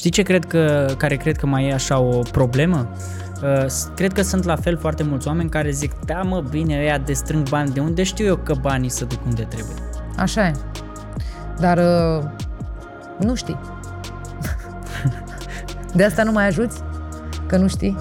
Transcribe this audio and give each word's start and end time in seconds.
Știi 0.00 0.12
ce 0.12 0.22
cred 0.22 0.44
că, 0.44 0.94
care 0.96 1.16
cred 1.16 1.36
că 1.36 1.46
mai 1.46 1.66
e 1.68 1.72
așa 1.72 1.98
o 1.98 2.18
problemă? 2.18 2.88
Uh, 3.42 3.66
s- 3.66 3.90
cred 3.94 4.12
că 4.12 4.22
sunt 4.22 4.44
la 4.44 4.56
fel 4.56 4.78
foarte 4.78 5.02
mulți 5.02 5.26
oameni 5.26 5.48
care 5.50 5.70
zic, 5.70 5.92
da 6.04 6.22
mă, 6.22 6.44
bine, 6.50 6.78
ăia 6.78 6.98
de 6.98 7.12
strâng 7.12 7.48
bani, 7.48 7.70
de 7.72 7.80
unde 7.80 8.02
știu 8.02 8.24
eu 8.24 8.36
că 8.36 8.54
banii 8.60 8.88
să 8.88 9.04
duc 9.04 9.18
unde 9.26 9.42
trebuie? 9.42 9.74
Așa 10.16 10.46
e. 10.46 10.52
Dar 11.58 11.78
uh, 11.78 12.24
nu 13.18 13.34
știi. 13.34 13.58
De 15.94 16.04
asta 16.04 16.22
nu 16.22 16.32
mai 16.32 16.46
ajuți? 16.46 16.80
Că 17.46 17.56
nu 17.56 17.68
știi? 17.68 17.96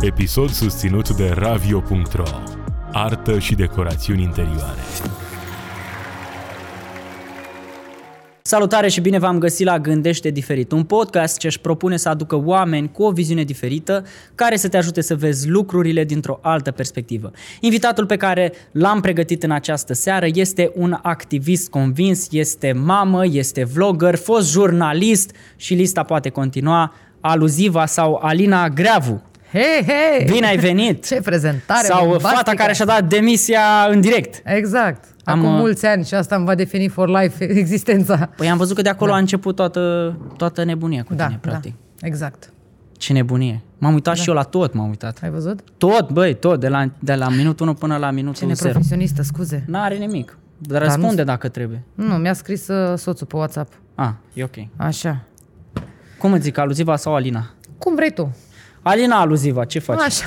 Episod 0.00 0.50
susținut 0.50 1.16
de 1.16 1.32
Ravio.ro 1.38 2.24
Artă 2.92 3.38
și 3.38 3.54
decorațiuni 3.54 4.22
interioare 4.22 4.80
Salutare 8.46 8.88
și 8.88 9.00
bine 9.00 9.18
v-am 9.18 9.38
găsit 9.38 9.66
la 9.66 9.78
Gândește 9.78 10.30
Diferit, 10.30 10.72
un 10.72 10.84
podcast 10.84 11.38
ce 11.38 11.46
își 11.46 11.60
propune 11.60 11.96
să 11.96 12.08
aducă 12.08 12.42
oameni 12.44 12.90
cu 12.92 13.02
o 13.02 13.10
viziune 13.10 13.42
diferită 13.42 14.04
care 14.34 14.56
să 14.56 14.68
te 14.68 14.76
ajute 14.76 15.00
să 15.00 15.14
vezi 15.14 15.48
lucrurile 15.48 16.04
dintr-o 16.04 16.38
altă 16.42 16.70
perspectivă. 16.70 17.30
Invitatul 17.60 18.06
pe 18.06 18.16
care 18.16 18.52
l-am 18.72 19.00
pregătit 19.00 19.42
în 19.42 19.50
această 19.50 19.92
seară 19.94 20.26
este 20.34 20.72
un 20.74 20.98
activist 21.02 21.70
convins, 21.70 22.28
este 22.30 22.72
mamă, 22.72 23.26
este 23.26 23.64
vlogger, 23.64 24.16
fost 24.16 24.50
jurnalist 24.50 25.30
și 25.56 25.74
lista 25.74 26.02
poate 26.02 26.28
continua, 26.28 26.94
Aluziva 27.20 27.86
sau 27.86 28.20
Alina 28.22 28.68
Greavu. 28.68 29.22
Hei, 29.52 29.86
hei! 29.86 30.24
Bine 30.30 30.46
ai 30.46 30.56
venit! 30.56 31.06
Ce 31.06 31.20
prezentare 31.24 31.86
Sau 31.86 32.00
bombastică! 32.00 32.34
fata 32.34 32.54
care 32.54 32.72
și-a 32.72 32.84
dat 32.84 33.04
demisia 33.04 33.86
în 33.90 34.00
direct. 34.00 34.42
Exact. 34.44 35.04
Am, 35.28 35.38
Acum 35.38 35.52
uh, 35.52 35.58
mulți 35.60 35.86
ani 35.86 36.04
și 36.04 36.14
asta 36.14 36.36
îmi 36.36 36.44
va 36.44 36.54
defini 36.54 36.88
for 36.88 37.08
life 37.08 37.44
existența. 37.62 38.30
Păi 38.36 38.48
am 38.50 38.56
văzut 38.58 38.76
că 38.76 38.82
de 38.82 38.88
acolo 38.88 39.10
da. 39.10 39.16
a 39.16 39.20
început 39.20 39.56
toată, 39.56 40.16
toată 40.36 40.64
nebunia 40.64 41.02
cu 41.02 41.14
Da, 41.14 41.24
tine, 41.26 41.38
da, 41.42 41.48
practic. 41.48 41.74
exact. 42.00 42.50
Ce 42.98 43.12
nebunie. 43.12 43.60
M-am 43.78 43.92
uitat 43.94 44.14
da. 44.16 44.20
și 44.22 44.28
eu 44.28 44.34
la 44.34 44.42
tot, 44.42 44.74
m-am 44.74 44.88
uitat. 44.88 45.18
Ai 45.22 45.30
văzut? 45.30 45.60
Tot, 45.78 46.10
băi, 46.10 46.34
tot, 46.34 46.60
de 46.60 46.68
la, 46.68 46.90
de 46.98 47.14
la 47.14 47.28
minutul 47.28 47.66
1 47.66 47.74
până 47.74 47.96
la 47.96 48.08
Ce 48.08 48.14
minutul 48.14 48.54
0. 48.54 48.68
neprofesionistă, 48.68 49.22
scuze. 49.22 49.64
N-are 49.66 49.94
nimic. 49.96 50.38
Dar 50.58 50.82
răspunde 50.82 51.24
dacă 51.24 51.48
trebuie. 51.48 51.82
Nu, 51.94 52.14
mi-a 52.14 52.32
scris 52.32 52.68
uh, 52.68 52.98
soțul 52.98 53.26
pe 53.26 53.36
WhatsApp. 53.36 53.72
Ah, 53.94 54.10
e 54.34 54.42
ok. 54.44 54.54
Așa. 54.76 55.22
Cum 56.18 56.32
îți 56.32 56.42
zic, 56.42 56.58
aluziva 56.58 56.96
sau 56.96 57.14
Alina? 57.14 57.50
Cum 57.78 57.94
vrei 57.94 58.10
tu? 58.12 58.36
Alina 58.88 59.20
aluziva, 59.20 59.64
ce 59.64 59.78
faci? 59.78 60.00
Așa. 60.00 60.26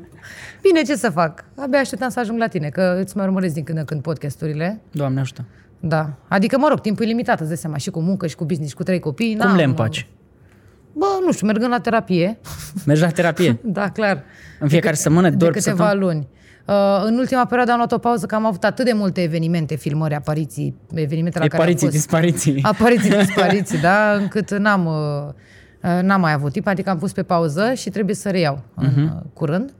Bine, 0.66 0.82
ce 0.86 0.96
să 0.96 1.10
fac? 1.10 1.44
Abia 1.56 1.78
așteptam 1.78 2.08
să 2.08 2.20
ajung 2.20 2.38
la 2.38 2.46
tine, 2.46 2.68
că 2.68 2.98
îți 3.02 3.16
mai 3.16 3.26
urmăresc 3.26 3.54
din 3.54 3.64
când 3.64 3.78
în 3.78 3.84
când 3.84 4.02
podcasturile. 4.02 4.80
Doamne 4.90 5.20
ajută. 5.20 5.44
Da. 5.80 6.12
Adică, 6.28 6.58
mă 6.58 6.66
rog, 6.68 6.80
timpul 6.80 7.04
e 7.04 7.08
limitat, 7.08 7.38
îți 7.40 7.48
dai 7.48 7.56
seama, 7.56 7.76
și 7.76 7.90
cu 7.90 8.00
muncă, 8.00 8.26
și 8.26 8.34
cu 8.36 8.44
business, 8.44 8.70
și 8.70 8.76
cu 8.76 8.82
trei 8.82 8.98
copii. 8.98 9.36
Cum 9.36 9.46
N-am, 9.46 9.56
le 9.56 9.62
împaci? 9.62 10.06
Bă, 10.92 11.06
nu 11.24 11.32
știu, 11.32 11.46
mergând 11.46 11.70
la 11.70 11.80
terapie. 11.80 12.38
Mergi 12.86 13.02
la 13.02 13.08
terapie? 13.10 13.58
da, 13.78 13.90
clar. 13.90 14.22
În 14.60 14.68
fiecare 14.68 14.94
săptămână, 14.94 15.28
De 15.30 15.36
doar 15.36 15.50
câteva 15.50 15.76
săptămână? 15.76 16.04
luni. 16.06 16.28
Uh, 16.66 17.02
în 17.04 17.18
ultima 17.18 17.44
perioadă 17.44 17.70
am 17.70 17.76
luat 17.76 17.92
o 17.92 17.98
pauză 17.98 18.26
că 18.26 18.34
am 18.34 18.44
avut 18.46 18.64
atât 18.64 18.84
de 18.84 18.92
multe 18.92 19.22
evenimente, 19.22 19.74
filmări, 19.76 20.14
apariții, 20.14 20.74
evenimente 20.94 21.38
la 21.38 21.44
care 21.44 21.54
am 21.56 21.60
Apariții, 21.60 21.86
fost. 21.86 21.98
dispariții. 21.98 22.62
Apariții, 22.62 23.10
dispariții, 23.24 23.78
da, 23.78 24.12
încât 24.12 24.50
n-am, 24.50 24.86
uh, 24.86 24.92
uh, 25.28 25.32
n-am 25.80 26.20
mai 26.20 26.32
avut 26.32 26.52
timp, 26.52 26.66
adică 26.66 26.90
am 26.90 26.98
pus 26.98 27.12
pe 27.12 27.22
pauză 27.22 27.74
și 27.74 27.90
trebuie 27.90 28.14
să 28.14 28.30
reiau 28.30 28.62
în 28.74 28.86
Mhm. 28.96 29.02
uh, 29.04 29.22
curând. 29.32 29.72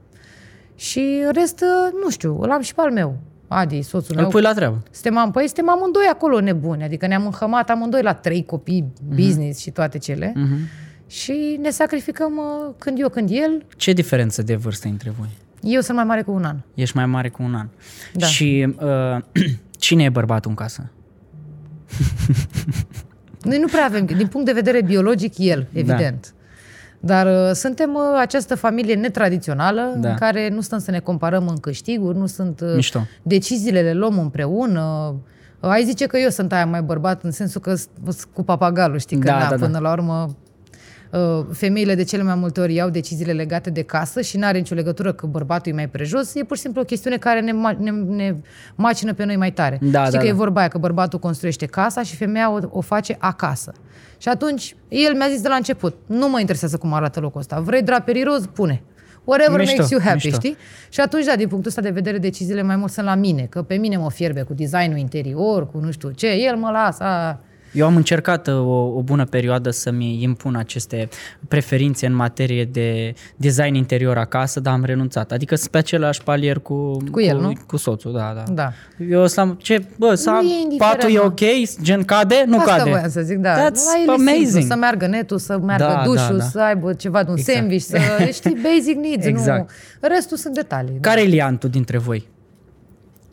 Și 0.75 1.21
rest, 1.31 1.61
uh, 1.61 1.93
nu 2.03 2.09
știu, 2.09 2.37
îl 2.41 2.51
am 2.51 2.61
și 2.61 2.73
pe 2.75 2.81
al 2.81 2.91
meu, 2.91 3.17
Adi, 3.47 3.81
soțul 3.81 4.15
Îl 4.15 4.21
meu. 4.21 4.29
pui 4.29 4.41
la 4.41 4.53
treabă. 4.53 4.83
Suntem, 4.91 5.17
am, 5.17 5.31
păi 5.31 5.45
suntem 5.45 5.69
amândoi 5.69 6.05
acolo 6.11 6.39
nebuni, 6.39 6.83
adică 6.83 7.07
ne-am 7.07 7.25
înhămat 7.25 7.69
amândoi 7.69 8.01
la 8.01 8.13
trei 8.13 8.45
copii, 8.45 8.93
Mhm. 9.07 9.15
business 9.15 9.59
și 9.59 9.71
toate 9.71 9.97
cele. 9.97 10.33
Și 11.07 11.57
ne 11.61 11.69
sacrificăm 11.69 12.37
uh, 12.37 12.73
când 12.77 12.99
eu, 12.99 13.09
când 13.09 13.29
el. 13.31 13.65
Ce 13.77 13.93
diferență 13.93 14.41
de 14.41 14.55
vârstă 14.55 14.87
între 14.87 15.09
voi? 15.19 15.29
Eu 15.61 15.81
sunt 15.81 15.97
mai 15.97 16.05
mare 16.05 16.21
cu 16.21 16.31
un 16.31 16.43
an. 16.43 16.57
Ești 16.73 16.95
mai 16.95 17.05
mare 17.05 17.29
cu 17.29 17.43
un 17.43 17.55
an. 17.55 17.67
Da. 18.13 18.25
Și 18.25 18.75
uh, 18.81 19.21
cine 19.85 20.03
e 20.03 20.09
bărbatul 20.09 20.49
în 20.49 20.55
casă? 20.55 20.89
Noi 23.43 23.57
nu 23.59 23.67
prea 23.67 23.85
avem, 23.85 24.05
din 24.05 24.27
punct 24.27 24.45
de 24.45 24.51
vedere 24.53 24.81
biologic, 24.81 25.37
el, 25.37 25.67
evident. 25.73 26.31
Dar 26.99 27.25
uh, 27.25 27.51
suntem 27.53 27.93
uh, 27.93 28.01
această 28.19 28.55
familie 28.55 28.95
netradițională 28.95 29.93
Da. 29.97 30.09
în 30.09 30.15
care 30.15 30.49
nu 30.49 30.61
stăm 30.61 30.79
să 30.79 30.91
ne 30.91 30.99
comparăm 30.99 31.47
în 31.47 31.57
câștiguri, 31.57 32.17
nu 32.17 32.25
sunt 32.25 32.61
uh, 32.61 32.73
Mișto. 32.75 32.99
deciziile 33.21 33.81
le 33.81 33.93
luăm 33.93 34.19
împreună. 34.19 35.13
Uh, 35.59 35.69
ai 35.69 35.83
zice 35.83 36.05
că 36.05 36.17
eu 36.17 36.29
sunt 36.29 36.51
aia 36.53 36.65
mai 36.65 36.81
bărbat 36.81 37.23
în 37.23 37.31
sensul 37.31 37.61
că 37.61 37.75
sunt 37.75 38.27
cu 38.33 38.43
papagalul, 38.43 38.99
știi, 38.99 39.17
că 39.17 39.27
Da, 39.27 39.37
na, 39.37 39.49
da, 39.49 39.55
da. 39.55 39.65
până 39.65 39.79
la 39.79 39.91
urmă 39.91 40.25
uh, 40.27 40.33
femeile 41.51 41.95
de 41.95 42.03
cele 42.03 42.23
mai 42.23 42.35
multe 42.35 42.59
ori 42.59 42.73
iau 42.73 42.89
deciziile 42.89 43.31
legate 43.31 43.69
de 43.69 43.81
casă 43.81 44.21
și 44.21 44.37
nu 44.37 44.45
are 44.45 44.57
nicio 44.57 44.75
legătură 44.75 45.13
că 45.13 45.25
bărbatul 45.25 45.71
e 45.71 45.75
mai 45.75 45.89
prejos, 45.89 46.35
e 46.35 46.43
pur 46.43 46.55
și 46.55 46.61
simplu 46.61 46.81
o 46.81 46.83
chestiune 46.83 47.17
care 47.17 47.39
ne, 47.41 47.51
ma- 47.51 47.77
ne, 47.77 47.91
ne 47.91 48.35
macină 48.75 49.13
pe 49.13 49.25
noi 49.25 49.35
mai 49.35 49.51
tare. 49.51 49.79
Da, 49.81 49.99
Știi 50.03 50.11
da, 50.13 50.19
că 50.19 50.25
e 50.27 50.31
da. 50.31 50.35
vorba 50.35 50.59
aia 50.59 50.67
că 50.69 50.77
bărbatul 50.77 51.19
construiește 51.19 51.65
casa 51.65 52.03
și 52.03 52.15
femeia 52.15 52.51
o, 52.51 52.59
o 52.69 52.81
face 52.81 53.15
acasă. 53.19 53.73
Și 54.17 54.27
atunci, 54.29 54.75
el 54.87 55.13
mi-a 55.15 55.27
zis 55.29 55.41
de 55.41 55.47
la 55.47 55.55
început, 55.55 55.95
nu 56.05 56.29
mă 56.29 56.39
interesează 56.39 56.77
cum 56.77 56.93
arată 56.93 57.19
locul 57.19 57.39
ăsta. 57.39 57.59
Vrei 57.59 57.81
draperii 57.81 58.23
roz? 58.23 58.45
Pune. 58.45 58.81
Whatever 59.23 59.59
Mișto, 59.59 59.75
makes 59.75 59.89
you 59.91 60.01
happy, 60.01 60.25
mișto. 60.25 60.39
știi? 60.39 60.57
Și 60.89 60.99
atunci, 60.99 61.25
da, 61.25 61.35
din 61.35 61.47
punctul 61.47 61.69
ăsta 61.69 61.81
de 61.81 61.89
vedere, 61.89 62.17
deciziile 62.17 62.61
mai 62.61 62.75
mult 62.75 62.91
sunt 62.91 63.05
la 63.05 63.15
mine. 63.15 63.41
Că 63.49 63.61
pe 63.61 63.75
mine 63.75 63.97
mă 63.97 64.09
fierbe 64.11 64.41
cu 64.41 64.53
designul 64.53 64.97
interior, 64.97 65.71
cu 65.71 65.77
nu 65.79 65.91
știu 65.91 66.09
ce, 66.11 66.27
el 66.27 66.55
mă 66.55 66.69
lasă. 66.69 67.39
A. 67.77 67.79
Eu 67.79 67.85
am 67.85 67.95
încercat 67.95 68.47
uh, 68.47 68.53
o, 68.53 68.93
o 68.95 69.01
bună 69.01 69.25
perioadă 69.25 69.69
să-mi 69.69 70.23
impun 70.23 70.55
aceste 70.55 71.09
preferințe 71.47 72.05
în 72.05 72.13
materie 72.13 72.65
de 72.65 73.13
design 73.35 73.73
interior 73.73 74.17
acasă, 74.17 74.59
dar 74.59 74.73
am 74.73 74.83
renunțat. 74.83 75.31
Adică 75.31 75.55
sunt 75.55 75.69
pe 75.71 75.77
același 75.77 76.23
palier 76.23 76.59
cu, 76.59 76.97
Cu 77.11 77.21
el, 77.21 77.35
cu, 77.35 77.41
nu? 77.41 77.53
cu 77.67 77.77
soțul, 77.77 78.11
da, 78.13 78.33
da. 78.35 78.43
Da. 78.53 78.71
Eu 79.09 79.27
să 79.27 79.47
ce, 79.57 79.85
bă, 79.97 80.15
să 80.15 80.29
Nu 80.29 80.35
am, 80.35 80.45
e 80.45 80.61
indiferent, 80.63 80.97
patul 80.97 81.15
e 81.15 81.17
mă. 81.17 81.23
ok, 81.25 81.81
gen 81.81 82.03
cade, 82.03 82.43
nu 82.47 82.57
Asta 82.59 82.75
cade. 82.75 82.89
voiam 82.89 83.09
să 83.09 83.21
zic, 83.21 83.37
da. 83.37 83.53
That's 83.53 83.73
La 83.73 84.01
el 84.01 84.07
e 84.09 84.11
amazing. 84.11 84.45
Simplu, 84.47 84.61
să 84.69 84.75
meargă 84.75 85.07
netul, 85.07 85.37
să 85.37 85.57
meargă 85.57 85.83
Da, 85.85 86.01
dușul, 86.05 86.37
da, 86.37 86.43
da. 86.43 86.49
să 86.49 86.59
aibă 86.61 86.93
ceva 86.93 87.23
de 87.23 87.31
un 87.31 87.37
Exact. 87.37 87.57
sandwich, 87.57 87.83
să... 87.83 87.97
Deci, 88.17 88.33
știi, 88.33 88.57
basic 88.63 88.95
needs, 88.97 89.25
Exact. 89.25 89.59
nu... 90.01 90.07
Restul 90.07 90.37
sunt 90.37 90.53
detalii. 90.53 90.97
da. 90.99 91.09
Care 91.09 91.21
e 91.21 91.25
liantul 91.25 91.69
dintre 91.69 91.97
voi? 91.97 92.27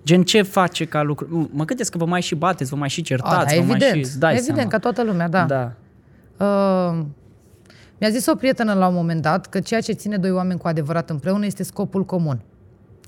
Gen, 0.05 0.23
ce 0.23 0.43
face 0.43 0.85
ca 0.85 1.03
lucru? 1.03 1.51
Mă 1.53 1.65
gândesc 1.65 1.91
că 1.91 1.99
vă 1.99 2.05
mai 2.05 2.21
și 2.21 2.35
bateți, 2.35 2.71
vă 2.71 2.77
mai 2.77 2.89
și 2.89 3.01
A, 3.01 3.05
certați, 3.05 3.55
da, 3.55 3.61
vă 3.61 3.67
mai 3.67 3.77
evident, 3.77 3.93
și 3.93 3.99
îți 3.99 4.19
dai 4.19 4.33
evident, 4.33 4.57
seama. 4.57 4.71
ca 4.71 4.79
toată 4.79 5.03
lumea, 5.03 5.29
da. 5.29 5.45
da. 5.45 5.73
Uh, 6.47 7.05
mi-a 7.99 8.11
zis 8.11 8.27
o 8.27 8.35
prietenă 8.35 8.73
la 8.75 8.87
un 8.87 8.95
moment 8.95 9.23
dat 9.23 9.47
că 9.47 9.61
ceea 9.61 9.81
ce 9.81 9.93
ține 9.93 10.17
doi 10.17 10.31
oameni 10.31 10.59
cu 10.59 10.69
adevărat 10.69 11.11
împreună 11.11 11.45
este 11.47 11.63
scopul 11.63 12.05
comun. 12.05 12.41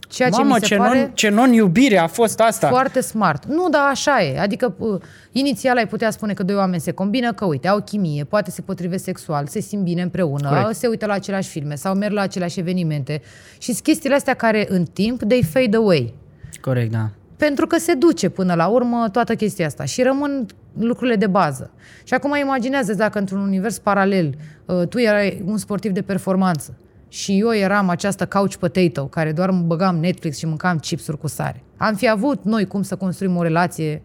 Ceea 0.09 0.31
ce 0.31 0.37
Mamă, 0.37 0.55
mi 0.55 0.61
se 0.61 0.67
ce, 0.67 0.77
pare 0.77 0.99
non, 0.99 1.11
ce 1.15 1.29
non-iubire 1.29 1.99
a 1.99 2.07
fost 2.07 2.41
asta. 2.41 2.69
foarte 2.69 3.01
smart. 3.01 3.45
Nu, 3.45 3.69
dar 3.69 3.83
așa 3.91 4.23
e. 4.23 4.41
Adică 4.41 4.75
uh, 4.79 5.01
inițial 5.33 5.77
ai 5.77 5.87
putea 5.87 6.11
spune 6.11 6.33
că 6.33 6.43
doi 6.43 6.57
oameni 6.57 6.81
se 6.81 6.91
combină, 6.91 7.33
că 7.33 7.45
uite, 7.45 7.69
au 7.69 7.81
chimie, 7.81 8.25
poate 8.25 8.51
se 8.51 8.63
potrivesc 8.63 9.05
sexual, 9.05 9.47
se 9.47 9.61
simt 9.61 9.83
bine 9.83 10.03
împreună, 10.03 10.49
Corect. 10.49 10.75
se 10.75 10.87
uită 10.87 11.07
la 11.07 11.13
aceleași 11.13 11.49
filme 11.49 11.75
sau 11.75 11.95
merg 11.95 12.13
la 12.13 12.21
aceleași 12.21 12.59
evenimente. 12.59 13.23
Și 13.59 13.73
sunt 13.73 13.83
chestiile 13.85 14.15
astea 14.15 14.35
care 14.35 14.67
în 14.69 14.85
timp 14.85 15.23
they 15.23 15.43
fade 15.43 15.77
away. 15.77 16.15
Corect, 16.61 16.91
da. 16.91 17.11
Pentru 17.37 17.67
că 17.67 17.79
se 17.79 17.95
duce 17.95 18.29
până 18.29 18.55
la 18.55 18.67
urmă 18.67 19.09
toată 19.13 19.35
chestia 19.35 19.67
asta 19.67 19.85
și 19.85 20.03
rămân 20.03 20.47
lucrurile 20.79 21.17
de 21.17 21.27
bază. 21.27 21.71
Și 22.05 22.15
acum 22.15 22.37
imaginează 22.37 22.95
dacă 22.95 23.19
într-un 23.19 23.41
univers 23.41 23.79
paralel 23.79 24.35
uh, 24.65 24.87
tu 24.89 24.99
erai 24.99 25.43
un 25.47 25.57
sportiv 25.57 25.93
de 25.93 26.03
performanță 26.03 26.77
și 27.09 27.39
eu 27.39 27.55
eram 27.55 27.89
această 27.89 28.27
couch 28.27 28.55
potato 28.55 29.07
care 29.07 29.33
doar 29.33 29.51
mă 29.51 29.61
băgam 29.61 29.97
Netflix 29.97 30.39
și 30.39 30.47
mâncam 30.47 30.79
chipsuri 30.79 31.19
cu 31.19 31.27
sare. 31.27 31.63
Am 31.77 31.95
fi 31.95 32.09
avut 32.09 32.45
noi 32.45 32.67
cum 32.67 32.83
să 32.83 32.97
construim 32.97 33.37
o 33.37 33.43
relație 33.43 34.03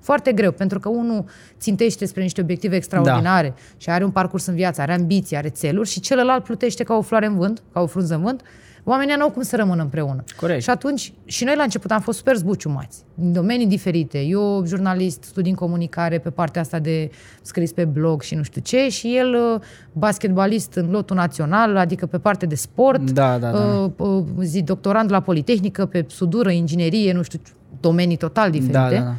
foarte 0.00 0.32
greu, 0.32 0.52
pentru 0.52 0.78
că 0.78 0.88
unul 0.88 1.24
țintește 1.58 2.04
spre 2.04 2.22
niște 2.22 2.40
obiective 2.40 2.76
extraordinare 2.76 3.48
da. 3.48 3.62
și 3.76 3.90
are 3.90 4.04
un 4.04 4.10
parcurs 4.10 4.46
în 4.46 4.54
viață, 4.54 4.80
are 4.80 4.92
ambiții, 4.92 5.36
are 5.36 5.48
țeluri 5.48 5.88
și 5.88 6.00
celălalt 6.00 6.44
plutește 6.44 6.82
ca 6.82 6.94
o 6.94 7.02
floare 7.02 7.26
în 7.26 7.36
vânt, 7.36 7.62
ca 7.72 7.80
o 7.80 7.86
frunză 7.86 8.14
în 8.14 8.22
vânt, 8.22 8.42
oamenii 8.88 9.14
nu 9.16 9.22
au 9.22 9.30
cum 9.30 9.42
să 9.42 9.56
rămână 9.56 9.82
împreună. 9.82 10.24
Corect. 10.36 10.62
Și 10.62 10.70
atunci, 10.70 11.12
și 11.24 11.44
noi 11.44 11.56
la 11.56 11.62
început 11.62 11.90
am 11.90 12.00
fost 12.00 12.18
super 12.18 12.36
zbuciumați, 12.36 13.04
din 13.14 13.32
domenii 13.32 13.66
diferite. 13.66 14.20
Eu, 14.20 14.62
jurnalist, 14.66 15.22
studii 15.22 15.50
în 15.50 15.56
comunicare 15.56 16.18
pe 16.18 16.30
partea 16.30 16.60
asta 16.60 16.78
de 16.78 17.10
scris 17.42 17.72
pe 17.72 17.84
blog 17.84 18.22
și 18.22 18.34
nu 18.34 18.42
știu 18.42 18.60
ce, 18.60 18.88
și 18.88 19.16
el, 19.16 19.34
uh, 19.34 19.60
basketbalist 19.92 20.74
în 20.74 20.90
lotul 20.90 21.16
național, 21.16 21.76
adică 21.76 22.06
pe 22.06 22.18
parte 22.18 22.46
de 22.46 22.54
sport, 22.54 23.10
Da, 23.10 23.38
da, 23.38 23.50
da. 23.50 23.58
Uh, 23.58 23.90
uh, 23.96 24.24
zi, 24.40 24.62
doctorand 24.62 25.10
la 25.10 25.20
Politehnică, 25.20 25.86
pe 25.86 26.04
sudură, 26.08 26.50
inginerie, 26.50 27.12
nu 27.12 27.22
știu, 27.22 27.40
domenii 27.80 28.16
total 28.16 28.50
diferite. 28.50 28.78
Da, 28.78 28.90
da, 28.90 28.98
da. 28.98 29.14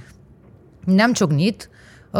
Ne-am 0.93 1.13
ciocnit, 1.13 1.69
uh, 2.11 2.19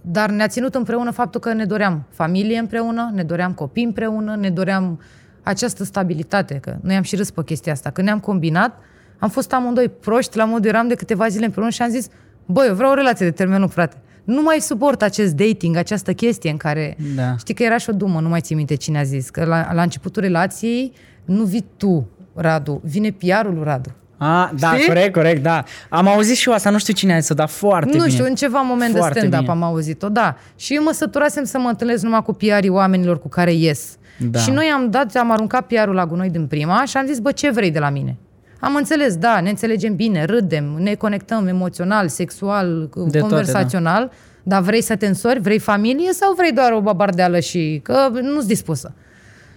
dar 0.00 0.30
ne-a 0.30 0.48
ținut 0.48 0.74
împreună 0.74 1.10
faptul 1.10 1.40
că 1.40 1.52
ne 1.52 1.64
doream 1.64 2.04
familie 2.10 2.58
împreună, 2.58 3.10
ne 3.14 3.22
doream 3.22 3.52
copii 3.52 3.84
împreună, 3.84 4.36
ne 4.36 4.50
doream 4.50 4.98
această 5.44 5.84
stabilitate, 5.84 6.54
că 6.54 6.76
noi 6.80 6.96
am 6.96 7.02
și 7.02 7.16
râs 7.16 7.30
pe 7.30 7.42
chestia 7.44 7.72
asta. 7.72 7.90
Când 7.90 8.06
ne-am 8.06 8.20
combinat, 8.20 8.78
am 9.18 9.28
fost 9.28 9.52
amândoi 9.52 9.88
proști, 9.88 10.36
la 10.36 10.44
modul 10.44 10.68
eram 10.68 10.88
de 10.88 10.94
câteva 10.94 11.28
zile 11.28 11.44
împreună 11.44 11.70
și 11.70 11.82
am 11.82 11.90
zis, 11.90 12.08
băi, 12.46 12.66
eu 12.68 12.74
vreau 12.74 12.90
o 12.90 12.94
relație 12.94 13.26
de 13.26 13.32
termen 13.32 13.58
lung, 13.58 13.70
frate. 13.70 13.96
nu 14.24 14.42
mai 14.42 14.58
suport 14.60 15.02
acest 15.02 15.34
dating, 15.34 15.76
această 15.76 16.12
chestie 16.12 16.50
în 16.50 16.56
care... 16.56 16.96
Da. 17.16 17.36
Știi 17.36 17.54
că 17.54 17.62
era 17.62 17.76
și 17.78 17.90
o 17.90 17.92
dumă, 17.92 18.20
nu 18.20 18.28
mai 18.28 18.40
ții 18.40 18.54
minte 18.56 18.74
cine 18.74 18.98
a 18.98 19.02
zis, 19.02 19.30
că 19.30 19.44
la, 19.44 19.72
la 19.72 19.82
începutul 19.82 20.22
relației 20.22 20.92
nu 21.24 21.44
vii 21.44 21.64
tu, 21.76 22.08
Radu, 22.34 22.80
vine 22.84 23.10
PR-ul 23.10 23.54
lui 23.54 23.62
Radu. 23.64 23.94
A, 24.16 24.52
da, 24.58 24.72
Știi? 24.72 24.86
corect, 24.86 25.12
corect, 25.12 25.42
da. 25.42 25.64
Am 25.88 26.08
auzit 26.08 26.36
și 26.36 26.48
eu 26.48 26.54
asta, 26.54 26.70
nu 26.70 26.78
știu 26.78 26.92
cine 26.94 27.14
a 27.14 27.18
zis 27.18 27.34
dar 27.34 27.48
foarte 27.48 27.90
nu 27.96 28.02
bine. 28.02 28.08
știu, 28.12 28.24
în 28.24 28.34
ceva 28.34 28.60
moment 28.60 28.94
Foarte 28.96 29.12
de 29.20 29.26
stand-up 29.26 29.40
bine. 29.40 29.52
am 29.52 29.62
auzit-o, 29.62 30.08
da. 30.08 30.36
Și 30.56 30.74
eu 30.74 30.82
mă 30.82 30.90
săturasem 30.92 31.44
să 31.44 31.58
mă 31.58 31.68
întâlnesc 31.68 32.02
numai 32.02 32.22
cu 32.22 32.32
PR-ii 32.32 32.68
oamenilor 32.68 33.18
cu 33.20 33.28
care 33.28 33.52
ies. 33.52 33.96
Da. 34.18 34.38
Și 34.38 34.50
noi 34.50 34.66
am 34.66 34.90
dat, 34.90 35.14
am 35.14 35.30
aruncat 35.30 35.66
PR-ul 35.66 35.94
la 35.94 36.06
gunoi 36.06 36.30
din 36.30 36.46
prima 36.46 36.84
și 36.84 36.96
am 36.96 37.06
zis, 37.06 37.18
bă, 37.18 37.32
ce 37.32 37.50
vrei 37.50 37.70
de 37.70 37.78
la 37.78 37.90
mine? 37.90 38.16
Am 38.60 38.74
înțeles, 38.74 39.16
da, 39.16 39.40
ne 39.40 39.48
înțelegem 39.48 39.94
bine, 39.94 40.24
râdem, 40.24 40.64
ne 40.64 40.94
conectăm 40.94 41.46
emoțional, 41.46 42.08
sexual, 42.08 42.88
toate, 42.94 43.18
conversațional, 43.18 44.10
dar 44.42 44.62
vrei 44.62 44.80
să 44.80 44.96
te 44.96 45.06
însori, 45.06 45.40
vrei 45.40 45.58
familie 45.58 46.12
sau 46.12 46.34
vrei 46.34 46.52
doar 46.52 46.72
o 46.72 46.80
babardeală 46.80 47.40
și 47.40 47.80
că 47.82 48.08
nu-s 48.20 48.46
dispusă? 48.46 48.94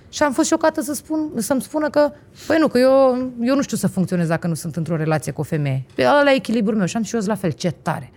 Și 0.09 0.23
am 0.23 0.31
fost 0.31 0.47
șocată 0.47 0.81
să 0.81 0.93
spun, 0.93 1.31
să-mi 1.35 1.61
spună 1.61 1.89
că, 1.89 2.11
păi 2.47 2.57
nu, 2.59 2.67
că 2.67 2.77
eu, 2.77 3.17
eu 3.41 3.55
nu 3.55 3.61
știu 3.61 3.77
să 3.77 3.87
funcționez 3.87 4.27
dacă 4.27 4.47
nu 4.47 4.53
sunt 4.53 4.75
într-o 4.75 4.95
relație 4.95 5.31
cu 5.31 5.41
o 5.41 5.43
femeie. 5.43 5.85
Pe 5.95 6.03
ăla 6.19 6.31
e 6.31 6.35
echilibrul 6.35 6.77
meu 6.77 6.85
și 6.85 6.97
am 6.97 7.03
și 7.03 7.15
eu 7.15 7.21
la 7.25 7.35
fel, 7.35 7.51
ce 7.51 7.71
tare. 7.81 8.11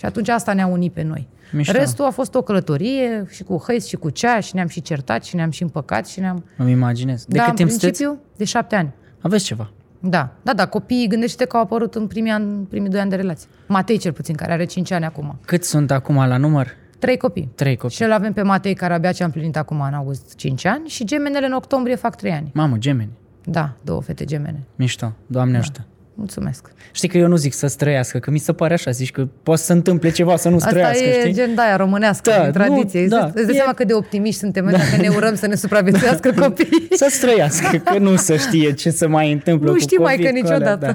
Și 0.00 0.06
atunci 0.06 0.28
asta 0.28 0.52
ne-a 0.52 0.66
unit 0.66 0.92
pe 0.92 1.02
noi. 1.02 1.28
Mișto. 1.52 1.72
Restul 1.72 2.04
a 2.04 2.10
fost 2.10 2.34
o 2.34 2.42
călătorie 2.42 3.26
și 3.28 3.42
cu 3.42 3.62
hăiți 3.66 3.88
și 3.88 3.96
cu 3.96 4.10
cea 4.10 4.40
și 4.40 4.54
ne-am 4.54 4.66
și 4.66 4.82
certat 4.82 5.24
și 5.24 5.36
ne-am 5.36 5.50
și 5.50 5.62
împăcat 5.62 6.06
și 6.06 6.20
ne-am... 6.20 6.44
Îmi 6.56 6.70
imaginez. 6.70 7.24
De 7.24 7.36
da, 7.36 7.42
cât 7.42 7.50
în 7.50 7.56
timp 7.56 7.70
sunteți? 7.70 8.02
principiu, 8.02 8.24
de 8.36 8.44
șapte 8.44 8.76
ani. 8.76 8.92
Aveți 9.20 9.44
ceva. 9.44 9.70
Da, 10.00 10.32
da, 10.42 10.54
da, 10.54 10.66
copiii, 10.66 11.08
gândește 11.08 11.44
că 11.44 11.56
au 11.56 11.62
apărut 11.62 11.94
în 11.94 12.06
primii, 12.06 12.30
ani, 12.30 12.66
primii 12.66 12.90
doi 12.90 13.00
ani 13.00 13.10
de 13.10 13.16
relație. 13.16 13.48
Matei 13.66 13.98
cel 13.98 14.12
puțin, 14.12 14.34
care 14.34 14.52
are 14.52 14.64
5 14.64 14.90
ani 14.90 15.04
acum. 15.04 15.38
Cât 15.44 15.64
sunt 15.64 15.90
acum 15.90 16.16
la 16.16 16.36
număr? 16.36 16.68
Trei 16.98 17.16
copii. 17.16 17.50
Trei 17.54 17.76
copii. 17.76 17.96
Și 17.96 18.02
îl 18.02 18.12
avem 18.12 18.32
pe 18.32 18.42
Matei, 18.42 18.74
care 18.74 18.94
abia 18.94 19.12
ce-a 19.12 19.26
împlinit 19.26 19.56
acum 19.56 19.80
în 19.80 19.94
august 19.94 20.34
5 20.34 20.64
ani 20.64 20.88
și 20.88 21.04
gemenele 21.04 21.46
în 21.46 21.52
octombrie 21.52 21.94
fac 21.94 22.16
3 22.16 22.32
ani. 22.32 22.50
Mamă, 22.54 22.76
gemeni. 22.76 23.10
Da, 23.44 23.72
două 23.82 24.02
fete 24.02 24.24
gemene. 24.24 24.62
Mișto. 24.76 25.12
Doamne 25.26 25.58
ajută. 25.58 25.86
Mulțumesc. 26.20 26.70
Știi 26.92 27.08
că 27.08 27.18
eu 27.18 27.26
nu 27.28 27.36
zic 27.36 27.52
să 27.52 27.66
străiască, 27.66 28.18
că 28.18 28.30
mi 28.30 28.38
se 28.38 28.52
pare 28.52 28.74
așa, 28.74 28.90
zici 28.90 29.10
că 29.10 29.26
poate 29.42 29.60
să 29.60 29.66
se 29.66 29.72
întâmple 29.72 30.10
ceva 30.10 30.36
să 30.36 30.48
nu 30.48 30.54
Asta 30.56 30.68
străiască, 30.68 31.04
e 31.04 31.20
știi? 31.20 31.32
gen 31.32 31.54
de 31.54 31.60
aia 31.60 31.76
românească, 31.76 32.30
Da, 32.30 32.36
da, 32.38 32.50
tradiție. 32.50 33.00
nu, 33.00 33.06
Nu, 33.06 33.10
da. 33.10 33.18
da, 33.20 33.26
îți 33.34 33.44
dai 33.46 33.54
E- 33.54 33.56
seama 33.56 33.72
cât 33.72 33.86
de 33.86 33.94
optimiști 33.94 34.38
suntem 34.40 34.64
noi 34.64 34.72
dacă 34.72 34.96
ne 35.00 35.08
urăm 35.08 35.34
să 35.34 35.46
ne 35.46 35.54
supraviețuiască 35.54 36.32
copiii. 36.40 36.88
Să 36.90 37.06
străiască, 37.10 37.76
că 37.76 37.98
nu 37.98 38.16
se 38.16 38.36
știe 38.36 38.72
ce 38.72 38.90
se 38.90 39.06
mai 39.06 39.32
întâmplă 39.32 39.66
nu 39.68 39.72
cu 39.74 39.80
știi 39.80 39.98
mai 39.98 40.14
COVID, 40.16 40.30
că 40.30 40.40
cu 40.40 40.46
alea, 40.46 40.56
niciodată. 40.58 40.86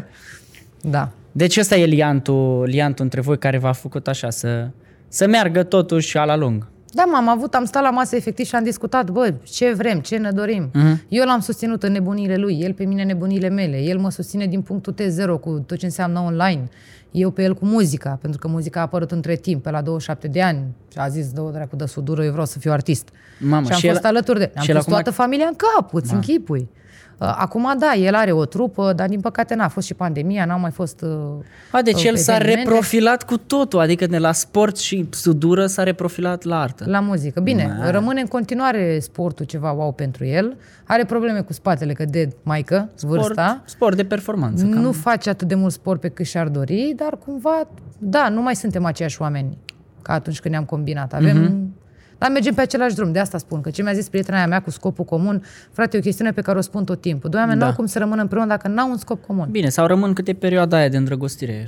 da. 0.82 0.90
Da. 0.90 1.10
Deci 1.32 1.58
ăsta 1.58 1.76
e 1.76 1.86
liantul, 1.86 2.64
liantul 2.68 3.04
între 3.04 3.22
voi 3.22 3.38
care 3.38 3.58
v-a 3.58 3.72
făcut 3.72 4.08
așa 4.08 4.30
să, 4.30 4.68
să 5.08 5.28
meargă 5.28 5.64
totuși 5.64 6.16
la 6.16 6.36
lung. 6.36 6.68
Da, 6.92 7.04
m-am 7.04 7.30
avut, 7.30 7.54
am 7.54 7.66
stat 7.66 7.84
la 7.84 7.90
masă 7.90 8.16
efectiv 8.16 8.46
și 8.46 8.56
am 8.56 8.64
discutat, 8.64 9.10
bă, 9.10 9.34
ce 9.44 9.74
vrem, 9.74 10.00
ce 10.00 10.18
ne 10.18 10.32
dorim. 10.32 10.70
Uh-huh. 10.70 11.08
Eu 11.08 11.26
l-am 11.26 11.40
susținut 11.40 11.84
în 11.84 11.92
nebunile 11.92 12.36
lui, 12.36 12.60
el 12.62 12.74
pe 12.74 12.84
mine 12.86 13.02
în 13.02 13.08
nebunile 13.08 13.50
mele, 13.50 13.82
el 13.82 13.98
mă 13.98 14.10
susține 14.12 14.46
din 14.46 14.62
punctul 14.62 14.94
T0 14.94 15.40
cu 15.42 15.64
tot 15.66 15.78
ce 15.78 15.86
înseamnă 15.86 16.20
online, 16.20 16.70
eu 17.12 17.30
pe 17.32 17.44
el 17.44 17.54
cu 17.56 17.66
muzica, 17.66 18.18
pentru 18.22 18.40
că 18.40 18.48
muzica 18.48 18.80
a 18.80 18.84
apărut 18.84 19.12
între 19.12 19.36
timp, 19.36 19.64
pe 19.64 19.70
la 19.70 19.82
27 19.82 20.28
de 20.28 20.42
ani 20.42 20.60
și 20.92 20.98
a 20.98 21.08
zis, 21.08 21.32
dă 21.32 21.50
dracu 21.54 21.76
de 21.76 21.86
sudură, 21.86 22.24
eu 22.24 22.32
vreau 22.32 22.46
să 22.46 22.60
fiu 22.60 22.72
artist. 22.72 23.10
Mamă, 23.40 23.66
și 23.66 23.72
am 23.72 23.78
și 23.80 23.88
fost 23.88 24.00
el- 24.04 24.06
alături 24.10 24.40
de... 24.40 24.52
Am 24.56 24.64
și 24.64 24.70
el 24.70 24.76
pus 24.76 24.86
acum- 24.86 24.92
toată 24.94 25.12
familia 25.12 25.46
în 25.46 25.56
cap, 25.56 25.94
îți 25.94 26.14
închipui. 26.14 26.70
Uh, 27.18 27.36
Acum, 27.38 27.76
da, 27.80 27.94
el 27.94 28.16
are 28.16 28.32
o 28.32 28.46
trupă, 28.46 28.94
dar 28.94 29.08
din 29.08 29.20
păcate 29.20 29.56
n-a 29.56 29.68
fost 29.68 29.88
și 29.88 29.94
pandemia, 29.94 30.46
n-a 30.46 30.56
mai 30.56 30.72
fost... 30.72 31.02
uh, 31.02 31.10
A, 31.72 31.82
deci 31.82 32.00
uh, 32.00 32.06
el 32.06 32.16
s-a 32.16 32.36
evenimente. 32.36 32.70
reprofilat 32.70 33.24
cu 33.24 33.38
totul, 33.38 33.80
adică 33.80 34.08
de 34.08 34.18
la 34.18 34.32
sport 34.32 34.78
și 34.78 35.08
sudură 35.10 35.66
s-a 35.66 35.84
reprofilat 35.84 36.44
la 36.44 36.60
artă. 36.62 36.84
La 36.88 37.00
muzică. 37.00 37.40
Bine, 37.40 37.76
Ma. 37.80 37.90
rămâne 37.92 38.20
în 38.22 38.28
continuare 38.28 39.00
sportul 39.00 39.46
ceva 39.46 39.72
wow 39.72 39.92
pentru 39.92 40.26
el. 40.26 40.58
Are 40.84 41.06
probleme 41.06 41.42
cu 41.42 41.54
spatele, 41.54 41.94
că 41.94 42.06
de 42.06 42.30
maică, 42.44 42.90
vârsta. 43.02 43.48
Sport, 43.48 43.70
sport 43.70 43.96
de 43.96 44.06
performanță. 44.06 44.66
Nu 44.66 44.82
cam. 44.82 44.92
face 44.92 45.30
atât 45.30 45.48
de 45.48 45.56
mult 45.56 45.72
sport 45.74 46.00
pe 46.00 46.10
cât 46.10 46.26
și-ar 46.26 46.48
dori, 46.48 46.94
dar 46.96 47.18
cumva, 47.26 47.68
da, 47.98 48.30
nu 48.30 48.42
mai 48.42 48.56
suntem 48.56 48.86
aceiași 48.86 49.22
oameni 49.22 49.58
ca 50.02 50.14
atunci 50.14 50.40
când 50.40 50.54
ne-am 50.54 50.66
combinat. 50.66 51.14
Avem... 51.14 51.38
Mhm. 51.42 51.74
Dar 52.18 52.30
mergem 52.32 52.54
pe 52.54 52.62
același 52.62 52.96
drum, 52.96 53.12
de 53.12 53.20
asta 53.20 53.38
spun, 53.38 53.62
că 53.62 53.70
ce 53.70 53.82
mi-a 53.84 53.94
zis 53.94 54.10
prietena 54.10 54.38
aia 54.38 54.48
mea 54.48 54.62
cu 54.62 54.70
scopul 54.70 55.06
comun, 55.06 55.44
frate, 55.72 55.96
e 55.96 56.00
o 56.00 56.04
chestiune 56.04 56.32
pe 56.32 56.42
care 56.42 56.58
o 56.58 56.62
spun 56.62 56.84
tot 56.84 57.02
timpul. 57.02 57.30
Doi 57.30 57.40
oameni 57.40 57.60
Da. 57.60 57.66
nu 57.66 57.72
au 57.72 57.78
cum 57.78 57.86
să 57.86 58.00
rămână 58.00 58.22
împreună 58.22 58.48
dacă 58.48 58.68
n-au 58.68 58.90
un 58.90 58.98
scop 58.98 59.26
comun. 59.26 59.48
Bine, 59.52 59.70
sau 59.70 59.86
rămân 59.88 60.14
câte 60.14 60.34
perioada 60.34 60.78
aia 60.78 60.88
de 60.90 60.98
îndrăgostire, 60.98 61.64
6-9 61.64 61.68